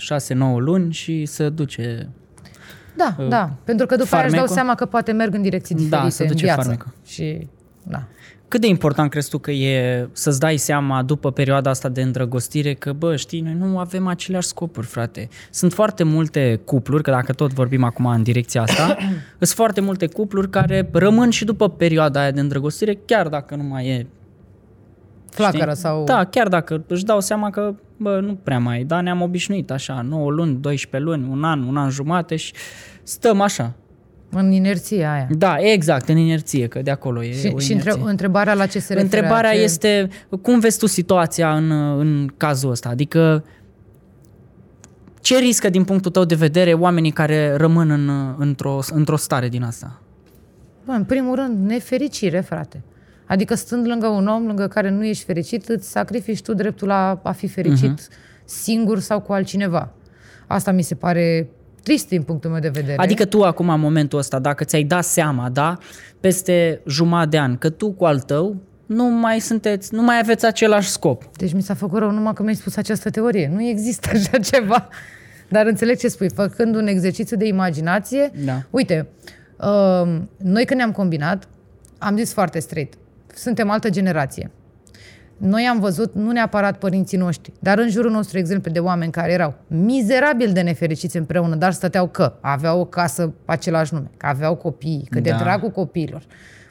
luni 0.58 0.94
și 0.94 1.26
se 1.26 1.50
duce... 1.50 2.10
Da, 2.96 3.16
da, 3.30 3.52
pentru 3.64 3.86
că 3.86 3.96
după 3.96 4.16
aia 4.16 4.24
își 4.26 4.34
dau 4.34 4.46
farmecul? 4.46 4.56
seama 4.56 4.76
că 4.76 4.86
poate 4.86 5.12
merg 5.12 5.34
în 5.34 5.42
direcții 5.42 5.76
Da, 5.76 5.82
diferite 5.82 6.10
se 6.10 6.24
în 6.24 6.30
duce 6.30 6.44
viață. 6.44 6.62
farmecul. 6.62 6.94
Și, 7.06 7.48
da. 7.84 8.04
Cât 8.48 8.62
de 8.62 8.68
important 8.68 9.10
crezi 9.10 9.30
tu 9.30 9.38
că 9.38 9.52
e 9.52 10.08
să-ți 10.12 10.40
dai 10.40 10.58
seama 10.58 11.04
după 11.04 11.32
perioada 11.32 11.70
asta 11.70 11.90
de 11.90 12.02
îndrăgostire 12.02 12.74
că, 12.74 12.94
bă, 12.94 13.16
știi, 13.16 13.42
noi 13.42 13.54
nu 13.54 13.80
avem 13.80 14.08
aceleași 14.08 14.48
scopuri, 14.48 14.88
frate. 14.88 15.30
Sunt 15.50 15.74
foarte 15.74 16.04
multe 16.04 16.60
cupluri, 16.66 17.04
că 17.04 17.12
dacă 17.12 17.34
tot 17.34 17.54
vorbim 17.54 17.84
acum 17.84 18.06
în 18.06 18.24
direcția 18.24 18.62
asta, 18.62 18.98
sunt 19.40 19.50
foarte 19.50 19.82
multe 19.82 20.08
cupluri 20.08 20.50
care 20.50 20.90
rămân 20.92 21.30
și 21.30 21.46
după 21.46 21.70
perioada 21.70 22.20
aia 22.20 22.32
de 22.32 22.40
îndrăgostire, 22.40 23.00
chiar 23.06 23.28
dacă 23.28 23.56
nu 23.56 23.64
mai 23.64 23.88
e 23.88 24.08
Flacără 25.30 25.70
Știi? 25.70 25.82
sau... 25.82 26.04
Da, 26.04 26.24
chiar 26.24 26.48
dacă 26.48 26.84
își 26.88 27.06
dau 27.06 27.20
seama 27.20 27.50
că, 27.50 27.74
bă, 27.98 28.20
nu 28.20 28.38
prea 28.44 28.60
mai, 28.60 28.84
da, 28.84 29.02
ne-am 29.02 29.22
obișnuit 29.22 29.72
așa, 29.72 30.02
9 30.02 30.32
luni, 30.32 30.56
12 30.56 31.10
luni, 31.10 31.28
un 31.30 31.44
an, 31.44 31.62
un 31.68 31.78
an 31.78 31.90
jumate 31.90 32.36
și 32.36 32.54
stăm 33.04 33.42
așa. 33.42 33.74
În 34.30 34.52
inerția 34.52 35.12
aia. 35.14 35.28
Da, 35.38 35.56
exact, 35.60 36.10
în 36.10 36.18
inerție, 36.18 36.68
că 36.68 36.82
de 36.82 36.92
acolo 36.92 37.24
e 37.24 37.32
Și, 37.32 37.52
o 37.54 37.60
și 37.60 37.72
inerție. 37.72 37.92
între, 37.92 38.10
întrebarea 38.10 38.54
la 38.54 38.66
ce 38.66 38.80
se 38.80 38.94
referă? 38.94 39.02
Întrebarea 39.02 39.52
ce... 39.52 39.58
este, 39.58 40.10
cum 40.42 40.60
vezi 40.60 40.78
tu 40.78 40.86
situația 40.86 41.56
în, 41.56 41.72
în 42.00 42.30
cazul 42.38 42.70
ăsta? 42.70 42.90
Adică, 42.90 43.44
ce 45.22 45.38
riscă 45.38 45.70
din 45.70 45.84
punctul 45.84 46.12
tău 46.12 46.26
de 46.26 46.36
vedere 46.36 46.74
oamenii 46.74 47.12
care 47.12 47.56
rămân 47.56 47.90
în, 47.90 48.36
într-o, 48.38 48.80
într-o 48.92 49.16
stare 49.16 49.50
din 49.50 49.64
asta? 49.64 50.02
Bă, 50.86 50.92
în 50.92 51.04
primul 51.04 51.36
rând, 51.36 51.70
nefericire, 51.70 52.40
frate. 52.40 52.84
Adică 53.26 53.56
stând 53.56 53.88
lângă 53.88 54.08
un 54.08 54.28
om 54.28 54.46
lângă 54.46 54.68
care 54.68 54.90
nu 54.90 55.06
ești 55.06 55.24
fericit, 55.24 55.68
îți 55.68 55.90
sacrifici 55.90 56.42
tu 56.42 56.54
dreptul 56.54 56.88
la 56.88 57.20
a 57.24 57.32
fi 57.32 57.48
fericit 57.48 58.02
uh-huh. 58.02 58.44
singur 58.46 59.00
sau 59.00 59.22
cu 59.22 59.34
altcineva. 59.34 59.94
Asta 60.48 60.72
mi 60.72 60.82
se 60.82 60.96
pare 60.96 61.50
trist 61.88 62.08
din 62.08 62.22
punctul 62.22 62.50
meu 62.50 62.60
de 62.60 62.70
vedere. 62.70 62.98
Adică 62.98 63.26
tu 63.26 63.44
acum, 63.44 63.70
în 63.70 63.80
momentul 63.80 64.20
ăsta, 64.20 64.40
dacă 64.40 64.64
ți-ai 64.64 64.84
dat 64.84 65.04
seama, 65.04 65.50
da, 65.50 65.78
peste 66.20 66.82
jumătate 66.88 67.30
de 67.30 67.40
an, 67.40 67.58
că 67.58 67.70
tu 67.70 67.92
cu 67.92 68.06
al 68.06 68.20
tău 68.20 68.56
nu 68.86 69.04
mai 69.04 69.40
sunteți, 69.40 69.94
nu 69.94 70.02
mai 70.02 70.20
aveți 70.22 70.46
același 70.46 70.90
scop. 70.90 71.24
Deci 71.38 71.54
mi 71.54 71.62
s-a 71.62 71.74
făcut 71.74 72.00
rău 72.00 72.12
numai 72.12 72.34
că 72.34 72.42
mi-ai 72.42 72.56
spus 72.56 72.76
această 72.76 73.10
teorie. 73.10 73.52
Nu 73.54 73.62
există 73.64 74.10
așa 74.14 74.38
ceva. 74.52 74.88
Dar 75.50 75.66
înțeleg 75.66 75.98
ce 75.98 76.08
spui. 76.08 76.30
Făcând 76.30 76.76
un 76.76 76.88
exercițiu 76.88 77.38
de 77.38 77.48
imaginație, 77.48 78.32
Da. 78.46 78.62
uite, 78.70 79.08
uh, 79.58 80.20
noi 80.38 80.66
când 80.66 80.80
ne-am 80.80 80.92
combinat, 80.92 81.48
am 81.98 82.18
zis 82.18 82.34
foarte 82.34 82.60
straight, 82.60 82.94
suntem 83.34 83.70
altă 83.70 83.90
generație. 83.90 84.52
Noi 85.38 85.64
am 85.64 85.80
văzut, 85.80 86.16
nu 86.16 86.32
neapărat 86.32 86.78
părinții 86.78 87.18
noștri, 87.18 87.52
dar 87.60 87.78
în 87.78 87.90
jurul 87.90 88.12
nostru 88.12 88.38
exemple 88.38 88.72
de 88.72 88.80
oameni 88.80 89.12
care 89.12 89.32
erau 89.32 89.54
mizerabil 89.68 90.52
de 90.54 90.62
nefericiți 90.62 91.18
împreună, 91.18 91.56
dar 91.56 91.72
stăteau 91.72 92.08
că 92.08 92.34
aveau 92.42 92.80
o 92.80 92.86
casă 92.86 93.28
pe 93.46 93.52
același 93.52 93.94
nume, 93.94 94.10
că 94.18 94.26
aveau 94.26 94.56
copii, 94.56 95.08
că 95.10 95.20
de 95.20 95.30
Da. 95.30 95.38
dragul 95.38 95.70
copiilor. 95.70 96.24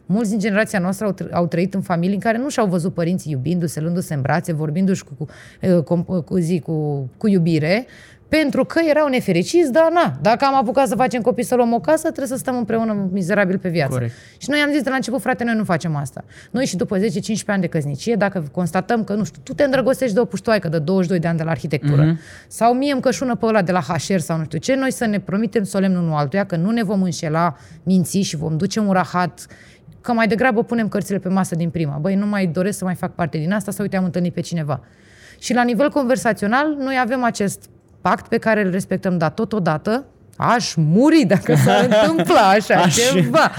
Mulți 0.06 0.30
din 0.30 0.38
generația 0.38 0.78
noastră 0.78 1.06
au, 1.06 1.14
tr- 1.14 1.30
au 1.32 1.46
trăit 1.46 1.74
în 1.74 1.80
familii 1.80 2.14
în 2.14 2.20
care 2.20 2.38
nu 2.38 2.48
și-au 2.48 2.66
văzut 2.66 2.94
părinții 2.94 3.32
iubindu-se, 3.32 3.80
luându-se 3.80 4.14
în 4.14 4.20
brațe, 4.20 4.52
vorbindu-și 4.52 5.04
cu, 5.04 5.14
cu, 5.18 5.26
eh, 5.60 5.78
cu, 5.84 6.22
cu, 6.22 6.36
zi, 6.38 6.60
cu, 6.60 7.08
cu 7.16 7.28
iubire, 7.28 7.86
pentru 8.28 8.64
că 8.64 8.80
erau 8.88 9.08
nefericiți, 9.08 9.72
dar 9.72 9.92
na, 9.92 10.18
dacă 10.20 10.44
am 10.44 10.54
apucat 10.54 10.88
să 10.88 10.94
facem 10.94 11.20
copii 11.20 11.44
să 11.44 11.54
luăm 11.54 11.72
o 11.72 11.80
casă, 11.80 12.02
trebuie 12.02 12.26
să 12.26 12.36
stăm 12.36 12.56
împreună 12.56 13.08
mizerabil 13.12 13.58
pe 13.58 13.68
viață. 13.68 13.92
Corect. 13.92 14.12
Și 14.38 14.50
noi 14.50 14.58
am 14.58 14.70
zis 14.70 14.82
de 14.82 14.88
la 14.88 14.94
început, 14.94 15.20
frate, 15.20 15.44
noi 15.44 15.54
nu 15.54 15.64
facem 15.64 15.96
asta. 15.96 16.24
Noi 16.50 16.66
și 16.66 16.76
după 16.76 16.98
10-15 16.98 17.02
ani 17.46 17.60
de 17.60 17.66
căsnicie, 17.66 18.14
dacă 18.14 18.44
constatăm 18.52 19.04
că, 19.04 19.14
nu 19.14 19.24
știu, 19.24 19.40
tu 19.44 19.54
te 19.54 19.64
îndrăgostești 19.64 20.14
de 20.14 20.20
o 20.20 20.24
puștoaică 20.24 20.68
de 20.68 20.78
22 20.78 21.18
de 21.18 21.28
ani 21.28 21.38
de 21.38 21.42
la 21.42 21.50
arhitectură, 21.50 22.12
mm-hmm. 22.12 22.48
sau 22.48 22.74
mie 22.74 22.92
îmi 22.92 23.00
cășună 23.00 23.34
pe 23.34 23.46
ăla 23.46 23.62
de 23.62 23.72
la 23.72 23.80
HR 23.80 24.18
sau 24.18 24.38
nu 24.38 24.44
știu 24.44 24.58
ce, 24.58 24.74
noi 24.74 24.92
să 24.92 25.06
ne 25.06 25.20
promitem 25.20 25.62
solemn 25.62 25.96
unul 25.96 26.14
altuia 26.14 26.44
că 26.44 26.56
nu 26.56 26.70
ne 26.70 26.82
vom 26.82 27.02
înșela, 27.02 27.56
minți 27.82 28.18
și 28.18 28.36
vom 28.36 28.56
duce 28.56 28.80
un 28.80 28.92
rahat 28.92 29.46
că 30.00 30.12
mai 30.12 30.26
degrabă 30.26 30.62
punem 30.62 30.88
cărțile 30.88 31.18
pe 31.18 31.28
masă 31.28 31.54
din 31.54 31.70
prima. 31.70 31.96
Băi, 31.96 32.14
nu 32.14 32.26
mai 32.26 32.46
doresc 32.46 32.78
să 32.78 32.84
mai 32.84 32.94
fac 32.94 33.14
parte 33.14 33.38
din 33.38 33.52
asta 33.52 33.70
sau 33.70 33.82
uite, 33.82 33.96
am 33.96 34.04
întâlnit 34.04 34.34
pe 34.34 34.40
cineva. 34.40 34.80
Și 35.38 35.54
la 35.54 35.62
nivel 35.62 35.90
conversațional, 35.90 36.74
noi 36.78 36.98
avem 37.00 37.24
acest 37.24 37.68
pact 38.08 38.28
pe 38.28 38.38
care 38.38 38.62
îl 38.64 38.70
respectăm, 38.70 39.18
dar 39.18 39.30
totodată 39.30 40.04
aș 40.36 40.74
muri 40.74 41.24
dacă 41.24 41.54
s-ar 41.54 41.84
întâmpla 41.90 42.48
așa 42.48 42.74
Aș. 42.74 42.94
ceva. 42.94 43.50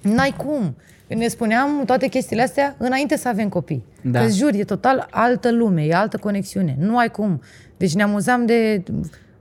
N-ai 0.00 0.34
cum. 0.36 0.76
Ne 1.06 1.28
spuneam 1.28 1.82
toate 1.86 2.06
chestiile 2.06 2.42
astea 2.42 2.74
înainte 2.78 3.16
să 3.16 3.28
avem 3.28 3.48
copii. 3.48 3.84
Da. 4.02 4.18
Da. 4.18 4.24
Că 4.24 4.30
jur, 4.30 4.50
e 4.54 4.64
total 4.64 5.06
altă 5.10 5.52
lume, 5.52 5.82
e 5.82 5.94
altă 5.94 6.16
conexiune. 6.16 6.76
Nu 6.78 6.98
ai 6.98 7.08
cum. 7.10 7.42
Deci 7.76 7.94
ne 7.94 8.02
amuzam 8.02 8.46
de... 8.46 8.82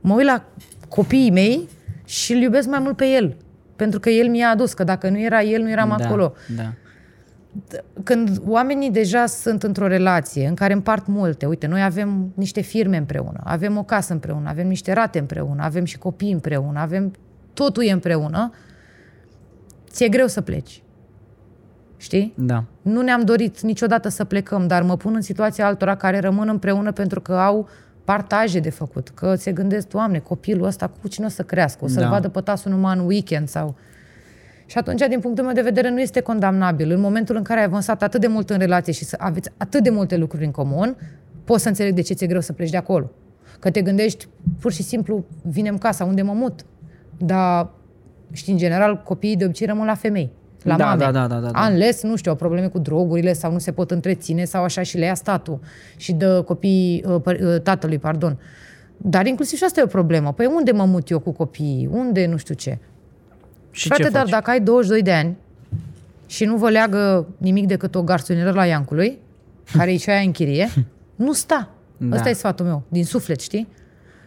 Mă 0.02 0.14
uit 0.14 0.26
la 0.26 0.44
copiii 0.90 1.32
mei 1.32 1.68
și 2.06 2.34
îl 2.34 2.42
iubesc 2.42 2.68
mai 2.68 2.80
mult 2.80 2.96
pe 2.96 3.06
el. 3.06 3.36
Pentru 3.76 4.00
că 4.00 4.10
el 4.10 4.30
mi-a 4.30 4.50
adus, 4.50 4.74
că 4.74 4.84
dacă 4.84 5.10
nu 5.10 5.20
era 5.20 5.42
el, 5.42 5.62
nu 5.62 5.70
eram 5.70 5.96
da, 5.98 6.06
acolo. 6.06 6.34
Da. 6.56 6.74
Când 8.04 8.42
oamenii 8.48 8.92
deja 8.92 9.26
sunt 9.26 9.64
într-o 9.64 9.88
relație 9.88 10.48
în 10.48 10.56
care 10.56 10.74
împart 10.74 11.08
multe, 11.08 11.46
uite, 11.46 11.68
noi 11.68 11.84
avem 11.84 12.32
niște 12.34 12.62
firme 12.62 12.98
împreună, 12.98 13.42
avem 13.44 13.78
o 13.78 13.84
casă 13.84 14.14
împreună, 14.14 14.50
avem 14.50 14.68
niște 14.68 14.94
rate 14.94 15.20
împreună, 15.20 15.64
avem 15.64 15.84
și 15.84 15.98
copii 15.98 16.32
împreună, 16.32 16.80
avem 16.80 17.14
totul 17.54 17.84
e 17.84 17.92
împreună, 17.92 18.52
ți-e 19.90 20.10
greu 20.10 20.28
să 20.28 20.42
pleci. 20.42 20.84
Știi? 21.98 22.34
Da. 22.38 22.64
Nu 22.82 23.02
ne-am 23.02 23.22
dorit 23.22 23.62
niciodată 23.62 24.10
să 24.10 24.24
plecăm, 24.24 24.68
dar 24.68 24.84
mă 24.84 24.98
pun 24.98 25.16
în 25.16 25.22
situația 25.22 25.66
altora 25.66 25.96
care 25.96 26.20
rămân 26.20 26.48
împreună 26.48 26.92
pentru 26.92 27.22
că 27.22 27.34
au 27.34 27.68
partaje 28.04 28.60
de 28.60 28.70
făcut, 28.70 29.10
că 29.10 29.36
se 29.36 29.52
gândesc, 29.52 29.88
Doamne, 29.88 30.20
copilul 30.20 30.66
ăsta 30.66 30.92
cu 31.02 31.08
cine 31.08 31.26
o 31.26 31.30
să 31.30 31.44
crească? 31.44 31.84
O 31.84 31.88
să-l 31.88 32.04
Da. 32.04 32.10
vadă 32.10 32.30
pe 32.30 32.42
tasul 32.42 32.72
numai 32.72 32.98
în 32.98 33.06
weekend 33.06 33.48
sau... 33.48 33.76
Și 34.70 34.78
atunci, 34.78 35.08
din 35.08 35.20
punctul 35.20 35.44
meu 35.46 35.54
de 35.54 35.62
vedere, 35.62 35.90
nu 35.90 36.00
este 36.02 36.20
condamnabil. 36.22 36.92
În 36.92 37.00
momentul 37.00 37.36
în 37.36 37.44
care 37.44 37.60
ai 37.60 37.66
avansat 37.66 38.04
atât 38.04 38.22
de 38.22 38.28
mult 38.28 38.50
în 38.50 38.58
relație 38.58 38.94
și 38.94 39.04
să 39.04 39.16
aveți 39.20 39.50
atât 39.58 39.84
de 39.84 39.90
multe 39.90 40.18
lucruri 40.18 40.46
în 40.46 40.52
comun, 40.52 40.98
poți 41.44 41.62
să 41.64 41.68
înțeleg 41.68 41.94
de 41.94 42.02
ce 42.02 42.14
ți-e 42.14 42.28
greu 42.28 42.42
să 42.42 42.54
pleci 42.54 42.70
de 42.70 42.78
acolo. 42.78 43.12
Că 43.60 43.70
te 43.72 43.82
gândești, 43.82 44.28
pur 44.60 44.72
și 44.72 44.84
simplu, 44.84 45.26
vinem 45.42 45.78
casa, 45.78 46.04
unde 46.04 46.22
mă 46.22 46.34
mut. 46.34 46.66
Dar, 47.18 47.70
știi, 48.32 48.54
în 48.54 48.60
general, 48.60 49.02
copiii 49.04 49.36
de 49.36 49.46
obicei 49.46 49.68
rămân 49.68 49.86
la 49.86 49.96
femei. 49.96 50.30
La 50.64 50.76
Da, 50.76 50.86
mame. 50.86 51.04
da, 51.04 51.12
da, 51.12 51.28
da, 51.28 51.40
da, 51.40 51.50
da. 51.52 51.68
Unless, 51.70 52.04
nu 52.04 52.16
știu, 52.16 52.32
au 52.32 52.38
probleme 52.38 52.68
cu 52.68 52.80
drogurile 52.80 53.34
sau 53.34 53.52
nu 53.52 53.58
se 53.58 53.72
pot 53.72 53.92
întreține 53.92 54.44
sau 54.44 54.64
așa 54.64 54.82
și 54.82 54.98
le 54.98 55.06
ia 55.06 55.14
statul 55.14 55.60
și 55.98 56.14
dă 56.14 56.42
copiii 56.42 57.04
uh, 57.08 57.16
păr- 57.22 57.40
uh, 57.42 57.62
tatălui, 57.62 58.00
pardon. 58.00 58.40
Dar 58.98 59.26
inclusiv 59.26 59.58
și 59.58 59.64
asta 59.64 59.80
e 59.80 59.84
o 59.84 59.88
problemă. 59.88 60.34
Păi 60.34 60.46
unde 60.56 60.72
mă 60.72 60.86
mut 60.86 61.10
eu 61.10 61.20
cu 61.20 61.32
copiii? 61.32 61.90
Unde 61.92 62.26
nu 62.26 62.38
știu 62.38 62.56
ce? 62.56 62.78
Și 63.72 63.88
Frate, 63.88 64.04
ce 64.04 64.10
dar 64.10 64.22
faci? 64.22 64.32
dacă 64.32 64.50
ai 64.50 64.62
22 64.62 65.02
de 65.02 65.12
ani 65.12 65.38
și 66.26 66.46
nu 66.46 66.58
vă 66.58 66.70
leagă 66.70 67.28
nimic 67.38 67.68
decât 67.68 67.96
o 67.96 68.04
garsonieră 68.04 68.52
la 68.52 68.66
Iancului, 68.66 69.18
care 69.74 69.94
e 69.94 69.98
și 69.98 70.10
aia 70.10 70.20
în 70.20 70.32
chirie, 70.32 70.70
nu 71.16 71.34
sta. 71.34 71.70
Da. 71.98 72.08
Da. 72.08 72.16
Ăsta 72.16 72.30
e 72.30 72.34
sfatul 72.34 72.66
meu, 72.66 72.84
din 72.88 73.06
suflet, 73.06 73.40
știi? 73.40 73.68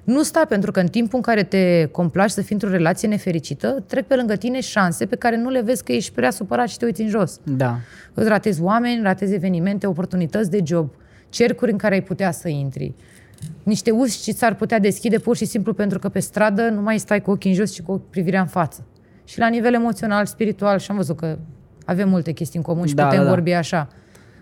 Nu 0.05 0.23
sta, 0.23 0.45
pentru 0.49 0.71
că 0.71 0.81
în 0.81 0.87
timpul 0.87 1.17
în 1.17 1.23
care 1.23 1.43
te 1.43 1.85
complaci 1.85 2.31
să 2.31 2.43
fii 2.43 2.55
într-o 2.55 2.69
relație 2.69 3.09
nefericită, 3.09 3.85
trec 3.87 4.07
pe 4.07 4.15
lângă 4.15 4.37
tine 4.37 4.61
șanse 4.61 5.07
pe 5.07 5.17
care 5.17 5.37
nu 5.37 5.49
le 5.49 5.61
vezi 5.61 5.85
că 5.85 5.93
ești 5.93 6.13
prea 6.13 6.31
supărat 6.31 6.69
și 6.69 6.77
te 6.77 6.85
uiți 6.85 7.03
în 7.03 7.09
jos. 7.09 7.41
Da. 7.43 7.79
Îți 8.15 8.29
ratezi 8.29 8.63
oameni, 8.63 9.03
ratezi 9.03 9.35
evenimente, 9.35 9.87
oportunități 9.87 10.51
de 10.51 10.63
job, 10.65 10.91
cercuri 11.29 11.71
în 11.71 11.79
care 11.79 11.95
ai 11.95 12.03
putea 12.03 12.31
să 12.31 12.49
intri. 12.49 12.95
Niște 13.63 13.91
uși 13.91 14.23
ce 14.23 14.33
ți-ar 14.33 14.55
putea 14.55 14.79
deschide 14.79 15.19
pur 15.19 15.37
și 15.37 15.45
simplu 15.45 15.73
pentru 15.75 15.99
că 15.99 16.09
pe 16.09 16.19
stradă 16.19 16.69
nu 16.69 16.81
mai 16.81 16.99
stai 16.99 17.23
cu 17.23 17.31
ochii 17.31 17.51
în 17.51 17.57
jos, 17.57 17.73
ci 17.73 17.83
cu 17.83 18.03
privirea 18.11 18.41
în 18.41 18.47
față. 18.47 18.85
Și 19.33 19.39
la 19.39 19.49
nivel 19.49 19.75
emoțional, 19.75 20.27
spiritual, 20.27 20.79
și 20.79 20.91
am 20.91 20.97
văzut 20.97 21.17
că 21.17 21.39
avem 21.85 22.09
multe 22.09 22.33
chestii 22.33 22.59
în 22.59 22.65
comun 22.65 22.87
și 22.87 22.95
Da, 22.95 23.03
putem 23.05 23.19
da, 23.19 23.25
da. 23.25 23.31
vorbi 23.31 23.53
așa. 23.53 23.89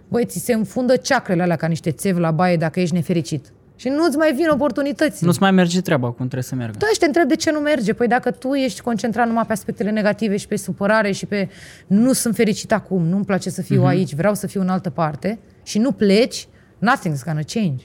Băi, 0.08 0.24
ți 0.24 0.38
se 0.38 0.52
înfundă 0.52 0.96
ceacrele 0.96 1.42
alea 1.42 1.56
ca 1.56 1.66
niște 1.66 1.90
țevi 1.90 2.20
la 2.20 2.30
baie 2.30 2.56
dacă 2.56 2.80
ești 2.80 2.94
nefericit. 2.94 3.52
Și 3.76 3.88
nu-ți 3.88 4.16
mai 4.16 4.32
vin 4.34 4.48
oportunități. 4.52 5.24
Nu-ți 5.24 5.40
mai 5.40 5.50
merge 5.50 5.80
treaba 5.80 6.06
cum 6.06 6.16
trebuie 6.16 6.42
să 6.42 6.54
meargă. 6.54 6.76
Da, 6.78 6.86
și 6.92 6.98
te 6.98 7.06
întreb 7.06 7.28
de 7.28 7.34
ce 7.36 7.50
nu 7.50 7.58
merge. 7.58 7.92
Păi 7.92 8.06
dacă 8.06 8.30
tu 8.30 8.52
ești 8.54 8.80
concentrat 8.80 9.26
numai 9.26 9.44
pe 9.46 9.52
aspectele 9.52 9.90
negative 9.90 10.36
și 10.36 10.46
pe 10.46 10.56
supărare 10.56 11.12
și 11.12 11.26
pe 11.26 11.48
nu 11.86 12.12
sunt 12.12 12.34
fericit 12.34 12.72
acum, 12.72 13.02
nu-mi 13.06 13.24
place 13.24 13.50
să 13.50 13.62
fiu 13.62 13.78
Mhm. 13.78 13.86
aici, 13.86 14.14
vreau 14.14 14.34
să 14.34 14.46
fiu 14.46 14.60
în 14.60 14.68
altă 14.68 14.90
parte 14.90 15.38
și 15.62 15.78
nu 15.78 15.92
pleci, 15.92 16.46
nothing's 16.78 17.24
gonna 17.24 17.40
change. 17.46 17.84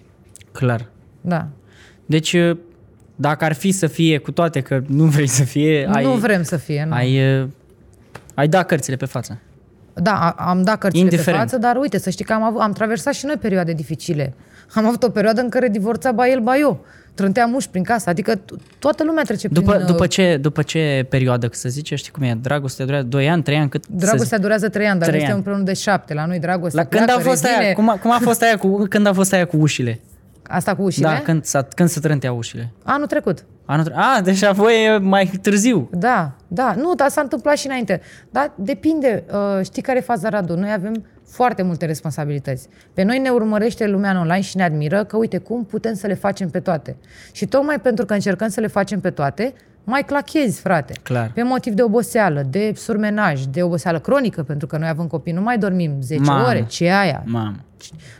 Clar. 0.51 0.89
Da. 1.21 1.47
Deci, 2.05 2.35
dacă 3.15 3.45
ar 3.45 3.53
fi 3.53 3.71
să 3.71 3.87
fie, 3.87 4.17
cu 4.17 4.31
toate 4.31 4.61
că 4.61 4.81
nu 4.87 5.03
vrei 5.03 5.27
să 5.27 5.43
fie, 5.43 5.89
ai, 5.91 6.03
nu 6.03 6.11
vrem 6.11 6.43
să 6.43 6.57
fie. 6.57 6.85
Nu. 6.89 6.93
ai, 6.95 7.39
uh, 7.41 7.47
ai 8.33 8.47
dat 8.47 8.65
cărțile 8.65 8.95
pe 8.95 9.05
față. 9.05 9.37
Da, 9.93 10.11
a- 10.11 10.49
am 10.49 10.63
dat 10.63 10.77
cărțile 10.77 11.03
Indiferent. 11.03 11.37
pe 11.37 11.41
față, 11.43 11.57
dar 11.57 11.75
uite, 11.81 11.99
să 11.99 12.09
știi 12.09 12.25
că 12.25 12.33
am, 12.33 12.43
avut, 12.43 12.61
am 12.61 12.71
traversat 12.71 13.13
și 13.13 13.25
noi 13.25 13.35
perioade 13.35 13.73
dificile. 13.73 14.33
Am 14.73 14.85
avut 14.85 15.03
o 15.03 15.09
perioadă 15.09 15.41
în 15.41 15.49
care 15.49 15.67
divorța 15.69 16.11
ba 16.11 16.27
el, 16.27 16.39
ba 16.39 16.57
eu. 16.57 16.85
Trânteam 17.13 17.53
uși 17.53 17.69
prin 17.69 17.83
casă, 17.83 18.09
adică 18.09 18.35
to- 18.35 18.77
toată 18.79 19.03
lumea 19.03 19.23
trece 19.23 19.47
După, 19.47 19.71
prin... 19.71 19.81
uh, 19.81 19.87
după, 19.87 20.07
ce, 20.07 20.37
după 20.41 20.61
ce 20.61 21.05
perioadă, 21.09 21.49
să 21.51 21.69
zice, 21.69 21.95
știi 21.95 22.11
cum 22.11 22.23
e, 22.23 22.37
dragostea 22.41 22.85
durează 22.85 23.05
2 23.07 23.29
ani, 23.29 23.43
3 23.43 23.57
ani, 23.57 23.69
cât 23.69 23.83
să 23.83 23.89
Dragostea 24.05 24.37
durează 24.39 24.69
trei 24.69 24.87
ani, 24.87 24.99
dar 24.99 25.07
Trei 25.07 25.19
noi 25.21 25.29
suntem 25.29 25.35
ani. 25.37 25.37
împreună 25.37 25.63
de 25.63 25.73
șapte. 25.73 26.13
La 26.13 26.25
noi 26.25 26.39
dragostea 26.39 26.81
La 26.83 26.87
când 26.89 27.01
a 27.01 27.05
pleacă, 27.05 27.21
fost 27.29 27.43
revine. 27.43 27.63
aia? 27.63 27.73
Cum 27.73 27.89
a, 27.89 27.93
cum 27.97 28.11
a 28.11 28.17
fost 28.21 28.41
aia 28.41 28.57
cu, 28.57 28.85
când 28.89 29.07
a 29.07 29.13
fost 29.13 29.33
aia 29.33 29.45
cu 29.45 29.57
ușile? 29.57 29.99
Asta 30.47 30.75
cu 30.75 30.81
ușile? 30.81 31.07
Da, 31.07 31.19
când, 31.19 31.43
s-a, 31.43 31.67
când 31.75 31.89
se 31.89 31.99
trânteau 31.99 32.37
ușile? 32.37 32.71
Anul 32.83 33.07
trecut. 33.07 33.45
Anul 33.65 33.83
tre- 33.85 33.93
A, 33.97 34.21
deci 34.21 34.43
a 34.43 34.51
voi 34.51 34.85
e 34.85 34.97
mai 34.97 35.31
târziu. 35.41 35.89
Da, 35.91 36.31
da. 36.47 36.73
Nu, 36.77 36.93
dar 36.95 37.09
s-a 37.09 37.21
întâmplat 37.21 37.57
și 37.57 37.67
înainte. 37.67 38.01
Dar 38.31 38.51
depinde. 38.55 39.23
Uh, 39.31 39.63
știi 39.63 39.81
care 39.81 39.97
e 39.97 40.01
faza, 40.01 40.29
Radu? 40.29 40.55
Noi 40.55 40.71
avem 40.71 41.05
foarte 41.27 41.61
multe 41.61 41.85
responsabilități. 41.85 42.67
Pe 42.93 43.03
noi 43.03 43.19
ne 43.19 43.29
urmărește 43.29 43.87
lumea 43.87 44.11
în 44.11 44.17
online 44.17 44.41
și 44.41 44.57
ne 44.57 44.63
admiră 44.63 45.03
că, 45.03 45.17
uite, 45.17 45.37
cum 45.37 45.65
putem 45.65 45.93
să 45.93 46.07
le 46.07 46.13
facem 46.13 46.49
pe 46.49 46.59
toate. 46.59 46.97
Și 47.31 47.45
tocmai 47.45 47.79
pentru 47.79 48.05
că 48.05 48.13
încercăm 48.13 48.47
să 48.47 48.59
le 48.59 48.67
facem 48.67 48.99
pe 48.99 49.09
toate, 49.09 49.53
mai 49.83 50.03
clachezi, 50.03 50.61
frate. 50.61 50.93
Clar. 51.03 51.31
Pe 51.33 51.43
motiv 51.43 51.73
de 51.73 51.81
oboseală, 51.83 52.45
de 52.49 52.71
surmenaj, 52.75 53.43
de 53.43 53.63
oboseală 53.63 53.99
cronică, 53.99 54.43
pentru 54.43 54.67
că 54.67 54.77
noi 54.77 54.87
având 54.87 55.09
copii 55.09 55.33
nu 55.33 55.41
mai 55.41 55.57
dormim 55.57 55.91
10 56.01 56.21
Mamă. 56.21 56.47
ore. 56.47 56.65
Ce 56.67 56.85
e 56.85 56.93
aia? 56.97 57.23
Mamă. 57.25 57.55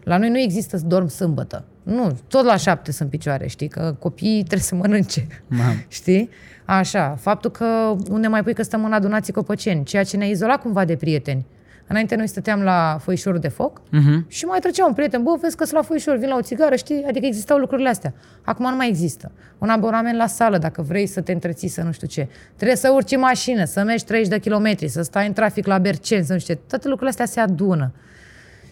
La 0.04 0.18
noi 0.18 0.30
nu 0.30 0.38
există 0.40 0.78
să 0.78 0.84
dorm 0.86 1.08
sâmbătă. 1.08 1.66
Nu, 1.86 2.18
tot 2.28 2.46
la 2.46 2.56
șapte 2.56 2.92
sunt 2.92 3.10
picioare, 3.10 3.48
știi? 3.48 3.68
Că 3.68 3.96
copiii 4.00 4.38
trebuie 4.42 4.60
să 4.60 4.76
mănânce. 4.76 5.28
Mamă. 5.48 5.74
Știi? 5.88 6.30
Așa, 6.66 7.16
faptul 7.20 7.52
că 7.52 7.96
unde 8.10 8.28
mai 8.28 8.44
pui 8.44 8.54
că 8.54 8.64
stăm 8.64 8.86
în 8.86 8.94
adunații 8.94 9.34
copăceni, 9.34 9.84
ceea 9.84 10.04
ce 10.04 10.18
ne-a 10.18 10.28
izolat 10.28 10.62
cumva 10.62 10.86
de 10.86 10.96
prieteni. 10.96 11.46
Înainte 11.88 12.16
noi 12.16 12.28
stăteam 12.28 12.62
la 12.62 12.98
foișorul 13.02 13.40
de 13.40 13.48
foc 13.48 13.82
Mhm. 13.92 14.26
și 14.28 14.46
mai 14.46 14.60
trecea 14.60 14.86
un 14.86 14.94
prieten, 14.94 15.24
bă, 15.24 15.38
vezi 15.42 15.56
că 15.56 15.64
sunt 15.64 15.76
la 15.78 15.84
foișor, 15.86 16.18
vin 16.18 16.30
la 16.30 16.36
o 16.36 16.42
țigară, 16.42 16.76
știi? 16.76 17.04
Adică 17.08 17.26
existau 17.26 17.58
lucrurile 17.58 17.90
astea. 17.90 18.14
Acum 18.42 18.70
nu 18.70 18.76
mai 18.76 18.88
există. 18.88 19.32
Un 19.58 19.70
abonament 19.70 20.18
la 20.18 20.28
sală, 20.28 20.58
dacă 20.58 20.82
vrei 20.82 21.06
să 21.06 21.22
te 21.22 21.32
întreții, 21.32 21.68
să 21.68 21.82
nu 21.82 21.92
știu 21.92 22.08
ce. 22.08 22.28
Trebuie 22.56 22.78
să 22.78 22.92
urci 22.94 23.12
în 23.12 23.20
mașină, 23.20 23.66
să 23.66 23.84
mergi 23.84 24.04
30 24.06 24.30
de 24.30 24.40
kilometri, 24.40 24.88
să 24.88 25.02
stai 25.02 25.28
în 25.28 25.34
trafic 25.34 25.66
la 25.66 25.78
Bercen, 25.78 26.24
să 26.24 26.34
nu 26.34 26.40
știu 26.40 26.54
ce. 26.54 26.60
Toate 26.68 26.84
lucrurile 26.88 27.10
astea 27.10 27.26
se 27.26 27.40
adună. 27.40 27.92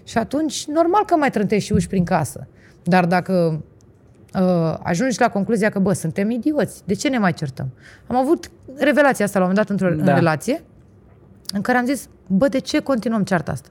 Și 0.04 0.18
atunci, 0.18 0.66
normal 0.66 1.06
că 1.06 1.16
mai 1.16 1.30
trântești 1.30 1.66
și 1.66 1.74
uși 1.74 1.88
prin 1.88 2.04
casă. 2.04 2.48
Dar 2.84 3.06
dacă 3.06 3.64
uh, 4.34 4.78
ajungi 4.84 5.20
la 5.20 5.30
concluzia 5.30 5.70
că, 5.70 5.80
bă, 5.80 5.94
suntem 5.94 6.30
idioți, 6.30 6.82
de 6.86 6.94
ce 6.94 7.10
ne 7.10 7.18
mai 7.18 7.34
certăm? 7.34 7.70
Am 8.08 8.16
avut 8.16 8.52
revelația 8.76 9.26
asta 9.26 9.40
la 9.40 9.46
un 9.46 9.52
moment 9.52 9.68
dat 9.68 9.80
într-o 9.80 10.04
Da. 10.04 10.12
în 10.12 10.18
relație, 10.18 10.64
în 11.54 11.62
care 11.62 11.78
am 11.78 11.86
zis, 11.86 12.10
bă, 12.28 12.48
de 12.48 12.60
ce 12.60 12.80
continuăm 12.80 13.24
cearta 13.24 13.52
asta? 13.52 13.70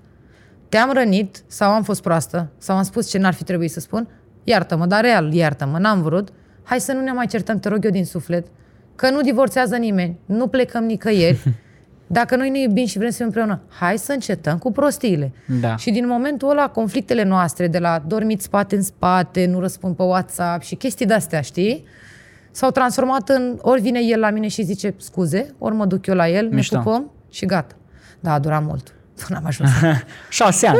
Te-am 0.68 0.92
rănit 0.92 1.42
sau 1.46 1.72
am 1.72 1.82
fost 1.82 2.02
proastă 2.02 2.50
sau 2.58 2.76
am 2.76 2.82
spus 2.82 3.10
ce 3.10 3.18
n-ar 3.18 3.34
fi 3.34 3.44
trebuit 3.44 3.70
să 3.70 3.80
spun? 3.80 4.08
Iartă-mă, 4.44 4.86
dar 4.86 5.00
real, 5.00 5.32
iartă-mă, 5.32 5.78
n-am 5.78 6.02
vrut. 6.02 6.28
Hai 6.62 6.80
să 6.80 6.92
nu 6.92 7.00
ne 7.00 7.12
mai 7.12 7.26
certăm, 7.26 7.58
te 7.58 7.68
rog 7.68 7.84
eu 7.84 7.90
din 7.90 8.04
suflet, 8.04 8.46
că 8.94 9.10
nu 9.10 9.20
divorțează 9.20 9.76
nimeni, 9.76 10.18
nu 10.24 10.46
plecăm 10.46 10.84
nicăieri. 10.84 11.42
Dacă 12.12 12.36
noi 12.36 12.50
ne 12.50 12.60
iubim 12.60 12.86
și 12.86 12.98
vrem 12.98 13.10
să 13.10 13.16
fim 13.16 13.26
împreună, 13.26 13.60
hai 13.68 13.98
să 13.98 14.12
încetăm 14.12 14.58
cu 14.58 14.72
prostiile. 14.72 15.32
Da. 15.60 15.76
Și 15.76 15.90
din 15.90 16.06
momentul 16.06 16.50
ăla, 16.50 16.68
conflictele 16.68 17.22
noastre, 17.22 17.68
de 17.68 17.78
la 17.78 18.02
dormit 18.06 18.42
spate 18.42 18.76
în 18.76 18.82
spate, 18.82 19.46
nu 19.46 19.60
răspund 19.60 19.96
pe 19.96 20.02
WhatsApp 20.02 20.62
și 20.62 20.74
chestii 20.74 21.06
de-astea, 21.06 21.40
știi? 21.40 21.84
S-au 22.50 22.70
transformat 22.70 23.28
în 23.28 23.58
ori 23.60 23.80
vine 23.80 24.00
el 24.02 24.20
la 24.20 24.30
mine 24.30 24.48
și 24.48 24.62
zice 24.62 24.94
scuze, 24.96 25.54
ori 25.58 25.74
mă 25.74 25.86
duc 25.86 26.06
eu 26.06 26.14
la 26.14 26.28
el, 26.28 26.48
Mișto. 26.50 26.76
ne 26.76 26.82
pupăm 26.82 27.10
și 27.30 27.46
gata. 27.46 27.74
Da, 28.20 28.32
a 28.32 28.38
durat 28.38 28.64
mult. 28.64 28.94
Până 29.26 29.38
am 29.38 29.46
ajuns. 29.46 29.70
Șase 30.30 30.66
ani. 30.66 30.78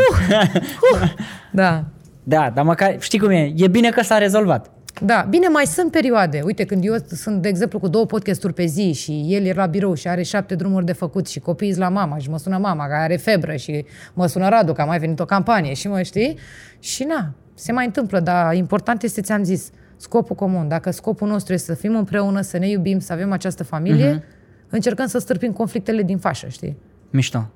da. 1.52 1.84
Da, 2.22 2.50
dar 2.54 2.64
măcar, 2.64 2.96
știi 2.98 3.18
cum 3.18 3.30
e, 3.30 3.52
e 3.56 3.68
bine 3.68 3.90
că 3.90 4.02
s-a 4.02 4.18
rezolvat. 4.18 4.70
Da, 5.00 5.26
bine, 5.30 5.48
mai 5.48 5.64
sunt 5.64 5.90
perioade. 5.90 6.40
Uite, 6.44 6.64
când 6.64 6.84
eu 6.84 6.94
sunt, 7.08 7.42
de 7.42 7.48
exemplu, 7.48 7.78
cu 7.78 7.88
două 7.88 8.06
podcasturi 8.06 8.54
pe 8.54 8.64
zi 8.64 8.92
și 8.92 9.26
el 9.28 9.44
e 9.44 9.52
la 9.52 9.66
birou 9.66 9.94
și 9.94 10.08
are 10.08 10.22
șapte 10.22 10.54
drumuri 10.54 10.84
de 10.84 10.92
făcut 10.92 11.28
și 11.28 11.40
copiii 11.40 11.70
sunt 11.72 11.82
la 11.82 11.90
mama 11.90 12.18
și 12.18 12.30
mă 12.30 12.38
sună 12.38 12.58
mama 12.58 12.86
care 12.86 13.02
are 13.02 13.16
febră 13.16 13.56
și 13.56 13.84
mă 14.14 14.26
sună 14.26 14.48
Radu 14.48 14.72
că 14.72 14.80
a 14.80 14.84
mai 14.84 14.98
venit 14.98 15.20
o 15.20 15.24
campanie 15.24 15.74
și 15.74 15.88
mă 15.88 16.02
știi? 16.02 16.38
Și 16.78 17.04
na, 17.04 17.34
se 17.54 17.72
mai 17.72 17.84
întâmplă, 17.84 18.20
dar 18.20 18.54
important 18.54 19.02
este, 19.02 19.20
ți-am 19.20 19.44
zis, 19.44 19.70
scopul 19.96 20.36
comun. 20.36 20.68
Dacă 20.68 20.90
scopul 20.90 21.28
nostru 21.28 21.52
este 21.52 21.72
să 21.72 21.80
fim 21.80 21.96
împreună, 21.96 22.40
să 22.40 22.58
ne 22.58 22.68
iubim, 22.68 22.98
să 22.98 23.12
avem 23.12 23.32
această 23.32 23.64
familie, 23.64 24.18
uh-huh. 24.18 24.68
încercăm 24.68 25.06
să 25.06 25.18
stârpim 25.18 25.52
conflictele 25.52 26.02
din 26.02 26.18
fașă, 26.18 26.48
știi? 26.48 26.76
Mișto. 27.10 27.50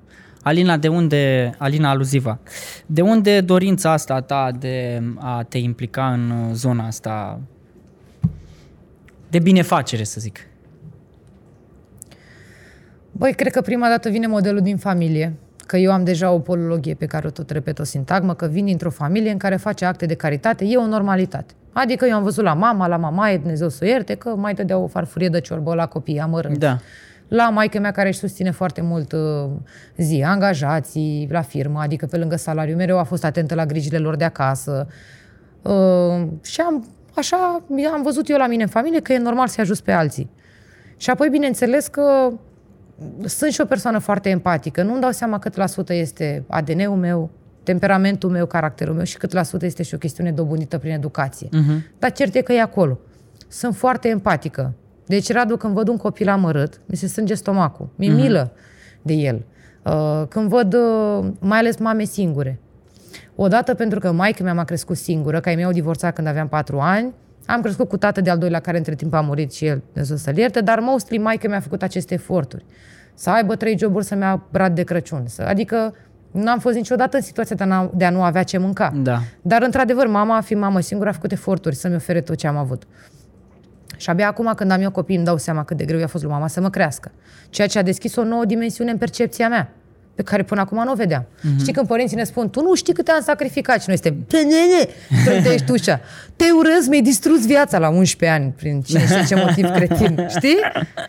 Alina, 0.46 0.76
de 0.76 0.88
unde, 0.88 1.54
Alina 1.58 1.90
Aluziva, 1.90 2.38
de 2.86 3.00
unde 3.00 3.40
dorința 3.40 3.92
asta 3.92 4.14
a 4.14 4.20
ta 4.20 4.50
de 4.58 5.02
a 5.16 5.42
te 5.48 5.58
implica 5.58 6.12
în 6.12 6.30
uh, 6.30 6.52
zona 6.52 6.86
asta 6.86 7.40
de 9.30 9.38
binefacere, 9.38 10.04
să 10.04 10.20
zic? 10.20 10.38
Băi, 13.12 13.34
cred 13.34 13.52
că 13.52 13.60
prima 13.60 13.88
dată 13.88 14.08
vine 14.08 14.26
modelul 14.26 14.60
din 14.60 14.76
familie, 14.76 15.36
că 15.66 15.76
eu 15.76 15.92
am 15.92 16.04
deja 16.04 16.30
o 16.30 16.38
polologie 16.38 16.94
pe 16.94 17.06
care 17.06 17.26
o 17.26 17.30
tot 17.30 17.50
repet 17.50 17.78
o 17.78 17.84
sintagmă, 17.84 18.34
că 18.34 18.46
vin 18.46 18.64
dintr-o 18.64 18.90
familie 18.90 19.30
în 19.30 19.38
care 19.38 19.56
face 19.56 19.84
acte 19.84 20.06
de 20.06 20.14
caritate, 20.14 20.64
e 20.64 20.76
o 20.76 20.86
normalitate. 20.86 21.54
Adică 21.72 22.06
eu 22.06 22.14
am 22.14 22.22
văzut 22.22 22.44
la 22.44 22.54
mama, 22.54 22.86
la 22.86 22.96
mama, 22.96 23.30
e 23.30 23.38
Dumnezeu 23.38 23.68
să 23.68 23.78
o 23.82 23.86
ierte, 23.86 24.14
că 24.14 24.28
mai 24.28 24.54
dădea 24.54 24.78
o 24.78 24.86
farfurie 24.86 25.28
de 25.28 25.40
ciorbă 25.40 25.74
la 25.74 25.86
copii 25.86 26.18
amărâți. 26.18 26.58
Da. 26.58 26.78
La 27.28 27.48
maica 27.48 27.80
mea 27.80 27.90
care 27.90 28.08
își 28.08 28.18
susține 28.18 28.50
foarte 28.50 28.80
mult 28.80 29.12
uh, 29.12 29.50
zi, 29.96 30.22
angajații 30.26 31.28
la 31.30 31.42
firmă, 31.42 31.80
adică 31.80 32.06
pe 32.06 32.16
lângă 32.16 32.36
salariu, 32.36 32.76
mereu 32.76 32.98
a 32.98 33.02
fost 33.02 33.24
atentă 33.24 33.54
la 33.54 33.66
grijile 33.66 33.98
lor 33.98 34.16
de 34.16 34.24
acasă. 34.24 34.86
Uh, 35.62 36.26
și 36.42 36.60
am, 36.60 36.86
așa 37.14 37.62
am 37.92 38.02
văzut 38.02 38.28
eu 38.28 38.36
la 38.36 38.46
mine 38.46 38.62
în 38.62 38.68
familie 38.68 39.00
că 39.00 39.12
e 39.12 39.18
normal 39.18 39.48
să 39.48 39.60
ajut 39.60 39.80
pe 39.80 39.92
alții. 39.92 40.30
Și 40.96 41.10
apoi, 41.10 41.28
bineînțeles 41.28 41.86
că 41.86 42.30
sunt 43.24 43.52
și 43.52 43.60
o 43.60 43.64
persoană 43.64 43.98
foarte 43.98 44.28
empatică. 44.28 44.82
Nu-mi 44.82 45.00
dau 45.00 45.10
seama 45.10 45.38
cât 45.38 45.56
la 45.56 45.66
sută 45.66 45.94
este 45.94 46.44
ADN-ul 46.48 46.96
meu, 46.96 47.30
temperamentul 47.62 48.30
meu, 48.30 48.46
caracterul 48.46 48.94
meu 48.94 49.04
și 49.04 49.16
cât 49.16 49.32
la 49.32 49.42
sută 49.42 49.64
este 49.64 49.82
și 49.82 49.94
o 49.94 49.98
chestiune 49.98 50.32
dobândită 50.32 50.78
prin 50.78 50.92
educație. 50.92 51.48
Uh-huh. 51.48 51.98
Dar 51.98 52.12
cert 52.12 52.34
e 52.34 52.40
că 52.40 52.52
e 52.52 52.60
acolo. 52.60 52.98
Sunt 53.48 53.76
foarte 53.76 54.08
empatică. 54.08 54.72
Deci, 55.06 55.32
Radu, 55.32 55.56
când 55.56 55.74
văd 55.74 55.88
un 55.88 55.96
copil 55.96 56.28
amărât, 56.28 56.80
mi 56.86 56.96
se 56.96 57.06
strânge 57.06 57.34
stomacul. 57.34 57.88
Mi-e 57.96 58.10
uh-huh. 58.10 58.14
milă 58.14 58.52
de 59.02 59.12
el. 59.12 59.44
Uh, 59.82 60.22
când 60.28 60.48
văd, 60.48 60.74
uh, 60.74 61.26
mai 61.38 61.58
ales 61.58 61.76
mame 61.76 62.04
singure. 62.04 62.60
Odată 63.34 63.74
pentru 63.74 63.98
că 63.98 64.12
maica 64.12 64.44
mea 64.44 64.54
m-a 64.54 64.64
crescut 64.64 64.96
singură, 64.96 65.40
că 65.40 65.48
ai 65.48 65.54
mei 65.54 65.64
au 65.64 65.72
divorțat 65.72 66.14
când 66.14 66.26
aveam 66.26 66.48
patru 66.48 66.78
ani, 66.78 67.12
am 67.46 67.60
crescut 67.60 67.88
cu 67.88 67.96
tată 67.96 68.20
de-al 68.20 68.38
doilea, 68.38 68.60
care 68.60 68.76
între 68.76 68.94
timp 68.94 69.14
a 69.14 69.20
murit 69.20 69.52
și 69.52 69.66
el, 69.66 69.82
Dumnezeu 69.92 70.16
să-l 70.16 70.36
ierte, 70.36 70.60
dar 70.60 70.78
mostly 70.78 71.18
maica 71.18 71.48
mi-a 71.48 71.60
făcut 71.60 71.82
aceste 71.82 72.14
eforturi. 72.14 72.64
Să 73.14 73.30
aibă 73.30 73.56
trei 73.56 73.78
joburi 73.78 74.04
să-mi 74.04 74.20
ia 74.20 74.46
brad 74.50 74.74
de 74.74 74.82
Crăciun. 74.82 75.22
Să, 75.26 75.42
adică 75.42 75.94
nu 76.30 76.50
am 76.50 76.58
fost 76.58 76.76
niciodată 76.76 77.16
în 77.16 77.22
situația 77.22 77.56
de 77.56 77.64
a, 77.64 77.90
de 77.94 78.04
a 78.04 78.10
nu 78.10 78.22
avea 78.22 78.42
ce 78.42 78.58
mânca. 78.58 78.92
Da. 78.94 79.18
Dar, 79.42 79.62
într-adevăr, 79.62 80.06
mama, 80.06 80.40
fiind 80.40 80.62
mamă 80.62 80.80
singură, 80.80 81.08
a 81.08 81.12
făcut 81.12 81.32
eforturi 81.32 81.74
să-mi 81.74 81.94
ofere 81.94 82.20
tot 82.20 82.36
ce 82.36 82.46
am 82.46 82.56
avut. 82.56 82.82
Și 83.96 84.10
abia 84.10 84.28
acum, 84.28 84.52
când 84.56 84.70
am 84.70 84.82
eu 84.82 84.90
copii, 84.90 85.16
îmi 85.16 85.24
dau 85.24 85.36
seama 85.36 85.64
cât 85.64 85.76
de 85.76 85.84
greu 85.84 85.98
i-a 85.98 86.06
fost 86.06 86.22
lui 86.22 86.32
mama 86.32 86.48
să 86.48 86.60
mă 86.60 86.70
crească. 86.70 87.12
Ceea 87.50 87.66
ce 87.66 87.78
a 87.78 87.82
deschis 87.82 88.16
o 88.16 88.24
nouă 88.24 88.44
dimensiune 88.44 88.90
în 88.90 88.98
percepția 88.98 89.48
mea 89.48 89.72
pe 90.16 90.22
care 90.22 90.42
până 90.42 90.60
acum 90.60 90.84
nu 90.84 90.92
o 90.92 90.94
vedeam. 90.94 91.22
Mm-hmm. 91.22 91.60
Știi 91.60 91.72
când 91.72 91.86
părinții 91.86 92.16
ne 92.16 92.24
spun, 92.24 92.50
tu 92.50 92.62
nu 92.62 92.74
știi 92.74 92.94
câte 92.94 93.10
am 93.10 93.22
sacrificat 93.22 93.82
și 93.82 93.88
noi 93.88 93.98
suntem, 93.98 94.24
trântești 95.24 95.70
ușa. 95.70 96.00
Te 96.36 96.44
urăz, 96.50 96.86
mi-ai 96.88 97.02
distrus 97.02 97.46
viața 97.46 97.78
la 97.78 97.88
11 97.88 98.38
ani 98.38 98.52
prin 98.56 98.80
cine 98.80 99.04
știe 99.04 99.24
ce 99.24 99.34
motiv 99.34 99.70
cretin. 99.70 100.26
Știi? 100.36 100.56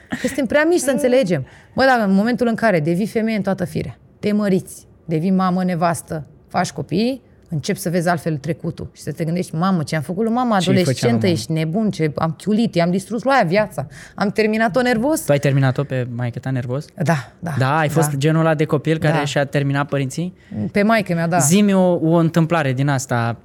Că 0.10 0.28
suntem 0.28 0.46
prea 0.46 0.64
mici 0.64 0.80
să 0.80 0.92
înțelegem. 0.92 1.46
Bă, 1.76 1.84
dar 1.84 2.08
în 2.08 2.14
momentul 2.14 2.48
în 2.48 2.56
care 2.56 2.80
devii 2.80 3.08
femeie 3.08 3.38
în 3.38 3.44
toată 3.44 3.66
firea, 3.66 3.98
te 4.20 4.32
măriți, 4.32 4.88
devii 5.06 5.32
mamă, 5.32 5.64
nevastă, 5.64 6.28
faci 6.48 6.72
copii, 6.72 7.22
începi 7.50 7.80
să 7.80 7.90
vezi 7.90 8.08
altfel 8.10 8.38
trecutul 8.38 8.90
și 8.94 9.02
să 9.02 9.12
te 9.12 9.24
gândești, 9.24 9.56
mamă, 9.56 9.84
ce 9.84 9.96
am 9.96 10.02
făcut 10.02 10.24
lui 10.24 10.34
mama 10.34 10.56
adolescentă, 10.56 11.28
ești 11.28 11.52
nebun, 11.52 11.90
ce 11.90 12.12
am 12.16 12.36
chiulit, 12.38 12.76
i-am 12.76 12.92
distrus 12.92 13.24
lui 13.24 13.34
aia 13.34 13.44
viața, 13.44 13.88
am 14.16 14.30
terminat-o 14.30 14.82
nervos. 14.82 15.22
Tu 15.22 15.32
ai 15.32 15.40
terminat-o 15.40 15.84
pe 15.84 16.08
maică 16.16 16.40
ta 16.40 16.50
nervos? 16.50 16.86
Da, 17.04 17.32
da. 17.40 17.54
Da, 17.58 17.78
ai 17.78 17.90
fost 17.90 18.12
da. 18.12 18.18
genul 18.18 18.40
ăla 18.40 18.56
de 18.56 18.66
copil 18.66 18.98
care 18.98 19.18
Da. 19.18 19.26
și-a 19.26 19.46
terminat 19.46 19.88
părinții? 19.88 20.34
Pe 20.72 20.84
maică 20.84 21.14
mea, 21.14 21.28
da. 21.28 21.38
Zi-mi 21.38 21.74
o, 21.74 21.94
o 21.94 22.16
întâmplare 22.16 22.74
din 22.74 22.88
asta 22.88 23.38